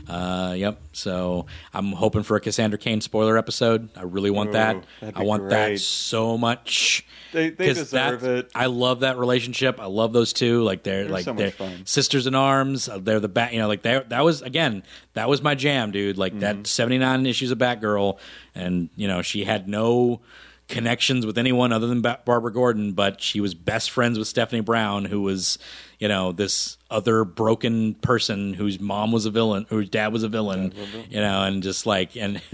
Uh, 0.07 0.53
yep. 0.57 0.81
So 0.91 1.45
I'm 1.73 1.93
hoping 1.93 2.23
for 2.23 2.35
a 2.35 2.41
Cassandra 2.41 2.77
Cain 2.77 2.99
spoiler 2.99 3.37
episode. 3.37 3.89
I 3.95 4.03
really 4.03 4.31
want 4.31 4.49
Ooh, 4.49 4.53
that. 4.53 4.83
I 5.15 5.23
want 5.23 5.49
that 5.49 5.79
so 5.79 6.37
much. 6.37 7.05
They- 7.31 7.51
they 7.51 7.73
deserve 7.73 8.21
that- 8.21 8.37
it. 8.39 8.51
I 8.55 8.65
love 8.65 9.01
that 9.01 9.17
relationship. 9.17 9.79
I 9.79 9.85
love 9.85 10.13
those 10.13 10.33
two. 10.33 10.61
Like 10.63 10.83
they're, 10.83 11.07
like 11.07 11.23
so 11.25 11.33
they're 11.33 11.51
fun. 11.51 11.85
sisters 11.85 12.27
in 12.27 12.35
arms. 12.35 12.89
Uh, 12.89 12.97
They're 12.97 13.19
the 13.19 13.29
bat. 13.29 13.53
You 13.53 13.59
know, 13.59 13.67
like 13.67 13.81
they 13.83 14.01
that 14.09 14.23
was 14.25 14.41
again 14.41 14.83
that 15.13 15.29
was 15.29 15.41
my 15.41 15.55
jam, 15.55 15.91
dude. 15.91 16.17
Like 16.17 16.31
Mm-hmm. 16.33 16.39
that 16.41 16.67
79 16.67 17.25
issues 17.25 17.51
of 17.51 17.57
Batgirl, 17.59 18.17
and 18.55 18.89
you 18.95 19.07
know 19.07 19.21
she 19.21 19.43
had 19.45 19.67
no 19.69 20.21
connections 20.69 21.25
with 21.25 21.37
anyone 21.37 21.73
other 21.73 21.87
than 21.87 22.01
Barbara 22.01 22.53
Gordon, 22.53 22.93
but 22.93 23.21
she 23.21 23.41
was 23.41 23.53
best 23.53 23.91
friends 23.91 24.17
with 24.17 24.27
Stephanie 24.27 24.61
Brown, 24.61 25.05
who 25.05 25.21
was, 25.21 25.57
you 25.99 26.07
know, 26.07 26.31
this 26.31 26.77
other 26.91 27.23
broken 27.25 27.93
person 27.95 28.53
whose 28.53 28.79
mom 28.79 29.11
was 29.11 29.25
a 29.25 29.31
villain, 29.31 29.65
whose 29.69 29.89
dad 29.89 30.13
was 30.13 30.23
a 30.23 30.29
villain, 30.29 30.73
you 31.09 31.19
know, 31.19 31.43
and 31.43 31.61
just 31.61 31.85
like, 31.85 32.15
and 32.15 32.41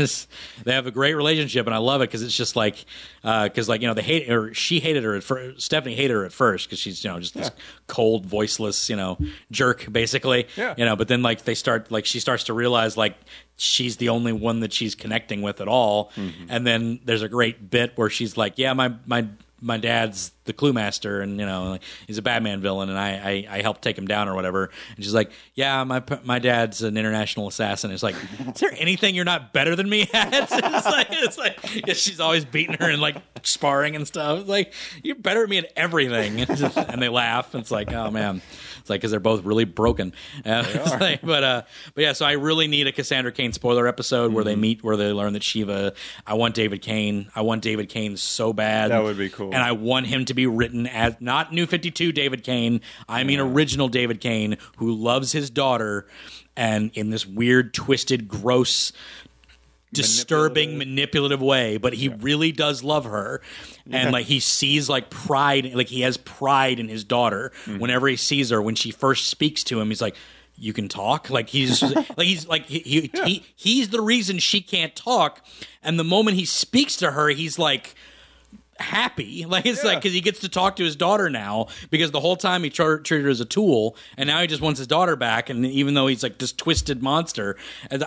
they 0.64 0.74
have 0.74 0.88
a 0.88 0.92
great 0.92 1.14
relationship, 1.14 1.66
and 1.68 1.76
I 1.76 1.78
love 1.78 2.02
it 2.02 2.10
because 2.10 2.22
it's 2.24 2.36
just 2.36 2.56
like, 2.56 2.86
uh, 3.24 3.44
because 3.46 3.70
like 3.70 3.82
you 3.82 3.88
know 3.88 3.94
they 3.94 4.02
hate 4.02 4.30
or 4.30 4.54
she 4.54 4.80
hated 4.80 5.04
her 5.04 5.16
at 5.16 5.24
first. 5.24 5.62
Stephanie 5.62 5.96
hated 5.96 6.14
her 6.14 6.26
at 6.26 6.32
first 6.34 6.68
because 6.68 6.80
she's 6.80 7.04
you 7.04 7.10
know 7.12 7.20
just 7.20 7.34
this 7.36 7.52
cold, 7.88 8.26
voiceless, 8.26 8.90
you 8.90 8.96
know, 8.96 9.18
jerk 9.52 9.86
basically, 9.92 10.48
Yeah. 10.58 10.74
you 10.78 10.86
know. 10.86 10.96
But 10.96 11.08
then 11.08 11.22
like 11.22 11.44
they 11.44 11.56
start 11.56 11.92
like 11.92 12.06
she 12.06 12.20
starts 12.20 12.46
to 12.46 12.54
realize 12.54 12.98
like 12.98 13.16
she's 13.58 13.98
the 13.98 14.10
only 14.10 14.34
one 14.34 14.60
that 14.62 14.74
she's 14.74 14.96
connecting 14.96 15.42
with 15.42 15.62
at 15.62 15.68
all. 15.68 16.12
Mm-hmm. 16.16 16.46
And 16.50 16.68
then 16.68 17.00
there's 17.06 17.22
a 17.22 17.30
great 17.30 17.70
bit 17.70 17.94
where 17.96 18.10
she's 18.10 18.38
like, 18.38 18.54
"Yeah, 18.58 18.74
my 18.74 18.94
my 19.06 19.28
my 19.62 19.78
dad's 19.78 20.32
the 20.44 20.54
Cluemaster, 20.54 21.24
and 21.24 21.40
you 21.40 21.46
know 21.46 21.80
he's 22.06 22.18
a 22.18 22.22
Batman 22.22 22.62
villain, 22.62 22.90
and 22.90 23.00
I 23.00 23.46
I, 23.50 23.58
I 23.58 23.62
helped 23.62 23.82
take 23.82 23.98
him 23.98 24.06
down 24.08 24.28
or 24.28 24.36
whatever." 24.36 24.70
And 24.96 25.04
she's 25.04 25.14
like, 25.14 25.32
"Yeah, 25.54 25.84
my 25.86 26.04
my 26.24 26.40
dad's 26.40 26.82
an 26.82 26.98
international 26.98 27.48
assassin." 27.48 27.92
It's 27.92 28.04
like, 28.04 28.16
is 28.48 28.60
there 28.60 28.74
anything 28.78 29.16
you're 29.16 29.26
not 29.26 29.54
better 29.54 29.76
than 29.76 29.90
me 29.90 30.10
at? 30.14 30.34
it's 30.34 30.52
like 30.86 31.08
it's 31.10 31.38
like 31.38 31.88
yeah, 31.88 31.94
she's 31.94 32.20
always 32.20 32.46
beating 32.46 32.76
her 32.80 32.90
and 32.90 33.02
like 33.02 33.16
sparring 33.44 33.96
and 33.96 34.06
stuff. 34.06 34.42
It's 34.42 34.50
like 34.50 34.74
you're 35.04 35.16
better 35.16 35.44
at 35.44 35.50
me 35.50 35.58
at 35.60 35.72
everything, 35.76 36.42
and, 36.42 36.58
just- 36.58 36.78
and 36.78 37.02
they 37.02 37.10
laugh. 37.10 37.56
It's 37.56 37.72
like, 37.72 37.92
oh 37.94 38.12
man. 38.12 38.42
It's 38.86 38.90
like 38.92 39.02
because 39.02 39.10
they're 39.10 39.20
both 39.20 39.44
really 39.44 39.66
broken. 39.66 40.14
Uh, 40.46 40.64
like- 41.00 41.22
but 41.24 41.44
uh, 41.44 41.62
but 41.96 42.02
yeah, 42.04 42.14
so 42.14 42.24
I 42.24 42.34
really 42.34 42.68
need 42.68 42.86
a 42.86 42.92
Cassandra 42.92 43.32
Cain 43.32 43.52
spoiler 43.52 43.88
episode 43.88 44.32
where 44.32 44.44
Mm-hmm. 44.44 44.48
they 44.50 44.56
meet, 44.56 44.84
where 44.84 44.96
they 44.96 45.12
learn 45.12 45.34
that 45.34 45.42
Shiva. 45.42 45.94
I 46.28 46.36
want 46.36 46.54
David 46.54 46.84
Cain. 46.84 47.32
I 47.36 47.42
want 47.42 47.64
David 47.64 47.90
Cain 47.90 48.16
so 48.16 48.54
bad. 48.54 48.92
That 48.92 49.02
would 49.02 49.18
be 49.18 49.30
cool. 49.30 49.48
And 49.48 49.64
I 49.64 49.72
want 49.72 50.06
him 50.06 50.26
to 50.26 50.36
be 50.36 50.46
written 50.46 50.86
as 50.86 51.16
not 51.20 51.52
New 51.52 51.66
Fifty 51.66 51.90
Two 51.90 52.12
David 52.12 52.44
Cain. 52.44 52.82
I 53.10 53.24
mean 53.24 53.40
original 53.40 53.88
David 53.88 54.22
Cain 54.22 54.58
who 54.78 54.94
loves 54.94 55.32
his 55.32 55.50
daughter, 55.50 56.06
and 56.56 56.92
in 56.94 57.10
this 57.10 57.26
weird, 57.26 57.74
twisted, 57.74 58.28
gross 58.28 58.92
disturbing 59.96 60.78
manipulative. 60.78 61.42
way 61.42 61.78
but 61.78 61.94
he 61.94 62.10
really 62.10 62.52
does 62.52 62.84
love 62.84 63.06
her. 63.06 63.42
And 63.90 64.12
like 64.12 64.26
he 64.26 64.40
sees 64.40 64.90
like 64.90 65.10
pride 65.10 65.74
like 65.74 65.88
he 65.88 66.02
has 66.02 66.18
pride 66.18 66.80
in 66.80 66.88
his 66.88 67.04
daughter. 67.04 67.52
Mm-hmm. 67.66 67.80
whenever 67.80 68.08
he 68.08 68.16
sees 68.16 68.50
her 68.50 68.62
when 68.62 68.76
she 68.76 68.92
first 68.92 69.30
speaks 69.30 69.64
to 69.66 69.80
him 69.80 69.90
he's 69.90 70.02
like 70.02 70.16
you 70.58 70.74
can 70.74 70.88
talk? 70.88 71.30
Like 71.30 71.50
he's 71.50 71.82
like 72.18 72.28
he's 72.28 72.48
like 72.48 72.66
he, 72.66 72.80
he, 72.80 73.12
he 73.26 73.46
he's 73.56 73.90
the 73.90 74.02
reason 74.02 74.40
she 74.40 74.62
can't 74.62 74.96
talk. 74.96 75.46
And 75.84 76.00
the 76.00 76.04
moment 76.04 76.38
he 76.38 76.46
speaks 76.46 76.98
to 76.98 77.12
her 77.12 77.30
he's 77.30 77.60
like 77.60 77.96
happy. 78.80 79.46
Like 79.56 79.66
it's 79.66 79.84
like 79.84 80.00
because 80.00 80.14
he 80.14 80.22
gets 80.22 80.40
to 80.40 80.50
talk 80.50 80.78
to 80.78 80.84
his 80.84 80.96
daughter 80.96 81.30
now 81.30 81.68
because 81.90 82.12
the 82.12 82.20
whole 82.20 82.36
time 82.36 82.64
he 82.64 82.70
tra- 82.70 83.02
treated 83.02 83.24
her 83.26 83.30
as 83.30 83.40
a 83.40 83.46
tool, 83.46 83.96
and 84.18 84.28
now 84.28 84.42
he 84.42 84.48
just 84.48 84.62
wants 84.62 84.80
his 84.80 84.88
daughter 84.88 85.16
back. 85.16 85.50
And 85.50 85.66
even 85.66 85.94
though 85.94 86.08
he's 86.08 86.24
like 86.24 86.40
this 86.40 86.52
twisted 86.52 87.02
monster, 87.02 87.56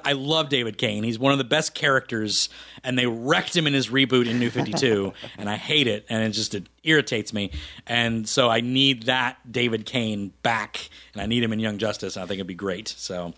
I 0.04 0.12
love 0.12 0.48
David 0.50 0.76
Cain. 0.76 1.04
He's 1.04 1.18
one 1.18 1.32
of 1.32 1.38
the 1.38 1.44
best 1.44 1.74
characters, 1.74 2.50
and 2.84 2.98
they 2.98 3.06
wrecked 3.06 3.56
him 3.56 3.66
in 3.66 3.72
his 3.72 3.88
reboot 3.88 4.26
in 4.26 4.38
New 4.38 4.50
Fifty 4.50 4.72
Two, 4.72 5.14
and 5.38 5.48
I 5.48 5.56
hate 5.56 5.86
it, 5.86 6.04
and 6.10 6.22
it 6.22 6.30
just 6.30 6.54
it 6.54 6.66
irritates 6.82 7.32
me. 7.32 7.52
And 7.86 8.28
so 8.28 8.50
I 8.50 8.60
need 8.60 9.04
that 9.04 9.38
David 9.50 9.86
Cain 9.86 10.32
back, 10.42 10.90
and 11.14 11.22
I 11.22 11.26
need 11.26 11.42
him 11.42 11.52
in 11.52 11.60
Young 11.60 11.78
Justice. 11.78 12.16
And 12.16 12.24
I 12.24 12.26
think 12.26 12.38
it'd 12.38 12.46
be 12.46 12.54
great. 12.54 12.88
So. 12.88 13.32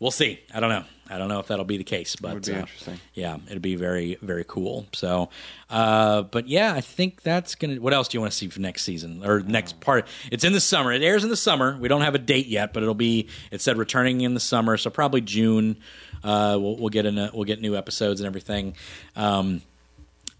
We'll 0.00 0.10
see. 0.10 0.40
I 0.52 0.60
don't 0.60 0.70
know. 0.70 0.84
I 1.10 1.18
don't 1.18 1.28
know 1.28 1.38
if 1.38 1.48
that'll 1.48 1.64
be 1.66 1.76
the 1.76 1.84
case, 1.84 2.16
but 2.16 2.34
Would 2.34 2.46
be 2.46 2.52
uh, 2.54 2.60
interesting. 2.60 2.98
yeah, 3.12 3.36
it'd 3.48 3.60
be 3.62 3.76
very, 3.76 4.16
very 4.22 4.44
cool. 4.46 4.86
So, 4.92 5.28
uh, 5.68 6.22
but 6.22 6.48
yeah, 6.48 6.72
I 6.72 6.80
think 6.80 7.22
that's 7.22 7.54
gonna. 7.54 7.76
What 7.76 7.92
else 7.92 8.08
do 8.08 8.16
you 8.16 8.20
want 8.20 8.32
to 8.32 8.38
see 8.38 8.48
for 8.48 8.60
next 8.60 8.82
season 8.84 9.22
or 9.24 9.40
next 9.40 9.80
part? 9.80 10.06
It's 10.32 10.44
in 10.44 10.52
the 10.54 10.60
summer. 10.60 10.92
It 10.92 11.02
airs 11.02 11.22
in 11.24 11.30
the 11.30 11.36
summer. 11.36 11.76
We 11.78 11.88
don't 11.88 12.00
have 12.00 12.14
a 12.14 12.18
date 12.18 12.46
yet, 12.46 12.72
but 12.72 12.82
it'll 12.82 12.94
be. 12.94 13.28
It 13.50 13.60
said 13.60 13.76
returning 13.76 14.22
in 14.22 14.34
the 14.34 14.40
summer, 14.40 14.76
so 14.76 14.88
probably 14.90 15.20
June. 15.20 15.76
Uh, 16.22 16.56
we'll, 16.58 16.76
we'll 16.76 16.88
get 16.88 17.04
in. 17.06 17.18
A, 17.18 17.30
we'll 17.34 17.44
get 17.44 17.60
new 17.60 17.76
episodes 17.76 18.20
and 18.20 18.26
everything. 18.26 18.74
Um, 19.14 19.60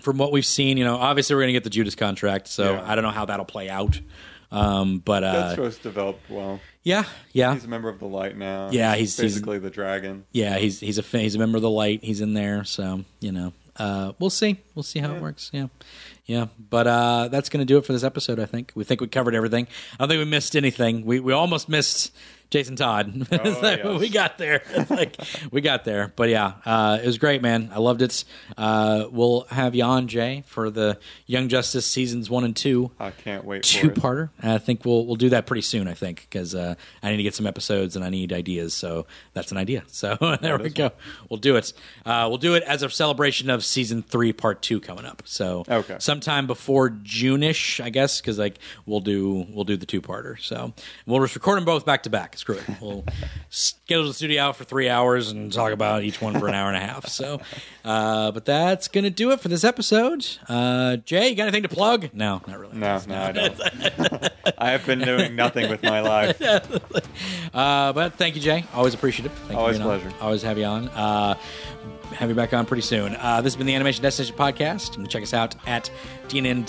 from 0.01 0.19
what 0.19 0.32
we've 0.32 0.45
seen, 0.47 0.77
you 0.77 0.85
know, 0.85 0.97
obviously 0.97 1.35
we're 1.36 1.43
gonna 1.43 1.53
get 1.53 1.65
the 1.65 1.70
Judas 1.70 1.95
contract, 1.95 2.49
so 2.49 2.74
Yeah. 2.74 2.85
I 2.86 2.95
don't 2.95 3.05
know 3.05 3.11
how 3.11 3.24
that'll 3.27 3.45
play 3.47 3.69
out. 3.70 4.01
Um, 4.55 4.98
but 4.98 5.24
uh, 5.24 5.55
Deathstroke's 5.56 5.78
developed 5.78 6.31
well. 6.31 6.60
yeah, 6.82 7.05
yeah, 7.32 7.55
He's 7.55 7.64
a 7.64 7.68
member 7.68 7.89
of 7.89 7.98
the 7.98 8.06
Light 8.06 8.36
now. 8.36 8.70
Yeah, 8.70 8.94
he's- 8.94 9.16
he's- 9.16 9.32
basically 9.35 9.59
the 9.59 9.70
dragon. 9.70 10.24
yeah. 10.32 10.56
He's 10.59 10.81
he's 10.81 10.98
a 10.98 11.02
fa- 11.02 11.20
he's 11.20 11.35
a 11.35 11.39
member 11.39 11.56
of 11.56 11.62
the 11.62 11.70
light. 11.70 12.05
He's 12.05 12.20
in 12.20 12.35
there, 12.35 12.64
so 12.64 13.05
you 13.20 13.32
know. 13.32 13.52
Uh, 13.76 14.12
we'll 14.20 14.31
see. 14.31 14.56
We'll 14.76 14.85
see 14.85 15.01
how 15.01 15.12
it 15.12 15.20
works. 15.20 15.51
Yeah, 15.52 15.66
yeah. 16.26 16.47
But 16.70 16.86
uh, 16.86 17.28
that's 17.28 17.48
going 17.48 17.59
to 17.60 17.64
do 17.64 17.76
it 17.78 17.85
for 17.85 17.93
this 17.93 18.05
episode. 18.05 18.39
I 18.39 18.47
think 18.47 18.70
we 18.76 18.85
think 18.85 19.01
we 19.01 19.09
covered 19.09 19.35
everything. 19.35 19.66
I 19.94 19.97
don't 20.05 20.10
think 20.10 20.18
we 20.20 20.24
missed 20.31 20.55
anything. 20.55 21.05
We 21.05 21.18
we 21.18 21.32
almost 21.32 21.68
missed 21.68 22.12
Jason 22.55 22.76
Todd. 22.76 23.26
It's 23.32 23.60
like, 23.62 23.81
yes. 23.82 24.01
We 24.01 24.09
got 24.09 24.39
there. 24.39 24.62
Like 24.89 25.16
we 25.51 25.60
got 25.60 25.85
there. 25.85 26.12
But 26.14 26.28
yeah, 26.28 26.52
uh, 26.64 26.98
it 27.02 27.06
was 27.06 27.18
great, 27.18 27.43
man. 27.43 27.70
I 27.72 27.81
loved 27.81 28.01
it. 28.01 28.24
Uh, 28.56 29.06
we'll 29.10 29.40
have 29.51 29.74
you 29.74 29.82
on 29.82 30.06
Jay 30.06 30.44
for 30.47 30.70
the 30.70 30.98
Young 31.26 31.48
Justice 31.48 31.85
seasons 31.85 32.31
one 32.31 32.44
and 32.44 32.55
two 32.55 32.93
I 33.01 33.10
can't 33.10 33.44
wait 33.44 33.64
two 33.64 33.90
parter. 33.90 34.31
I 34.40 34.59
think 34.59 34.85
we'll 34.85 35.05
we'll 35.05 35.16
do 35.16 35.31
that 35.31 35.47
pretty 35.47 35.62
soon. 35.62 35.89
I 35.89 35.94
think 35.94 36.20
because 36.31 36.55
uh, 36.55 36.76
I 37.02 37.10
need 37.10 37.16
to 37.16 37.22
get 37.24 37.35
some 37.35 37.47
episodes 37.47 37.97
and 37.97 38.05
I 38.05 38.09
need 38.10 38.32
ideas. 38.32 38.72
So 38.72 39.06
that's 39.32 39.51
an 39.51 39.59
idea. 39.59 39.82
So 39.89 40.16
there 40.40 40.56
we 40.59 40.70
go. 40.70 40.93
We'll 41.28 41.40
do 41.40 41.56
it. 41.56 41.72
Uh, 42.06 42.26
we'll 42.28 42.39
do 42.39 42.55
it 42.55 42.62
as 42.62 42.85
a 42.85 42.90
celebration 42.90 43.51
of 43.51 43.64
season 43.64 44.02
three, 44.02 44.32
part 44.32 44.62
two 44.62 44.78
coming 44.81 45.06
up. 45.06 45.22
So 45.24 45.64
Okay. 45.68 45.97
sometime 45.98 46.47
before 46.47 46.90
June-ish, 46.90 47.81
I 47.81 47.90
guess, 47.90 48.20
because 48.20 48.39
like 48.39 48.59
we'll 48.86 49.01
do 49.01 49.44
we'll 49.51 49.64
do 49.64 49.76
the 49.76 49.86
two 49.86 50.01
parter. 50.01 50.39
So 50.40 50.72
we'll 51.06 51.20
just 51.20 51.35
record 51.35 51.56
them 51.56 51.64
both 51.64 51.85
back 51.85 52.05
to 52.05 52.10
back. 52.10 52.36
Screw 52.45 52.57
it. 52.57 52.65
We'll 52.79 53.05
schedule 53.49 54.09
the 54.09 54.12
studio 54.12 54.43
out 54.43 54.57
for 54.57 54.65
three 54.65 54.91
hours 54.91 55.31
and 55.31 55.51
talk 55.51 55.73
about 55.73 56.03
each 56.03 56.21
one 56.21 56.39
for 56.39 56.47
an 56.47 56.53
hour 56.53 56.69
and 56.69 56.77
a 56.77 56.81
half. 56.87 57.07
So, 57.07 57.41
uh, 57.87 58.33
but 58.33 58.45
that's 58.45 58.87
gonna 58.89 59.09
do 59.09 59.31
it 59.31 59.41
for 59.41 59.49
this 59.49 59.65
episode. 59.65 60.27
Uh, 60.47 60.97
Jay, 60.99 61.31
you 61.31 61.37
got 61.37 61.45
anything 61.45 61.62
to 61.62 61.71
plug? 61.71 62.11
No, 62.12 62.43
not 62.47 62.59
really. 62.59 62.77
No, 62.77 63.01
no, 63.09 63.19
I 63.23 63.33
don't. 63.33 63.61
I 64.59 64.71
have 64.73 64.85
been 64.85 64.99
doing 64.99 65.35
nothing 65.35 65.71
with 65.71 65.83
my 65.83 66.01
life. 66.01 66.39
Uh, 67.55 67.93
but 67.93 68.15
thank 68.15 68.35
you, 68.35 68.41
Jay. 68.43 68.65
Always 68.75 68.95
appreciative. 68.95 69.31
Thank 69.33 69.53
you 69.53 69.59
Always 69.59 69.77
for 69.77 69.85
being 69.85 69.93
on. 69.93 70.01
pleasure. 70.01 70.16
Always 70.21 70.43
have 70.43 70.59
you 70.59 70.65
on. 70.65 70.89
Have 72.15 72.28
you 72.28 72.35
back 72.35 72.55
on 72.55 72.65
pretty 72.65 72.82
soon. 72.82 73.16
Uh, 73.16 73.41
this 73.41 73.55
has 73.55 73.57
been 73.59 73.66
the 73.66 73.74
Animation 73.74 74.03
Destination 74.03 74.36
Podcast. 74.36 74.91
You 74.91 74.99
can 75.03 75.07
check 75.09 75.23
us 75.23 75.35
out 75.35 75.57
at 75.66 75.91
DNN, 76.28 76.66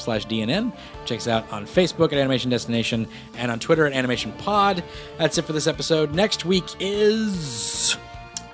slash 0.00 0.26
DNN. 0.26 0.72
Check 1.04 1.18
us 1.18 1.28
out 1.28 1.50
on 1.52 1.66
Facebook 1.66 2.06
at 2.06 2.14
Animation 2.14 2.50
Destination 2.50 3.06
and 3.36 3.50
on 3.50 3.58
Twitter 3.58 3.86
at 3.86 3.92
Animation 3.92 4.32
Pod. 4.32 4.82
That's 5.18 5.36
it 5.36 5.42
for 5.42 5.52
this 5.52 5.66
episode. 5.66 6.14
Next 6.14 6.44
week 6.46 6.64
is 6.80 7.96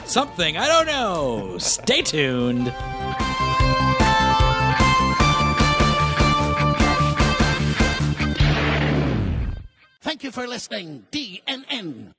something. 0.05 0.57
I 0.57 0.67
don't 0.67 0.87
know. 0.87 1.57
Stay 1.59 2.03
tuned. 2.03 2.75
Thank 10.03 10.25
you 10.25 10.33
for 10.33 10.49
listening, 10.49 11.07
DNN. 11.13 12.13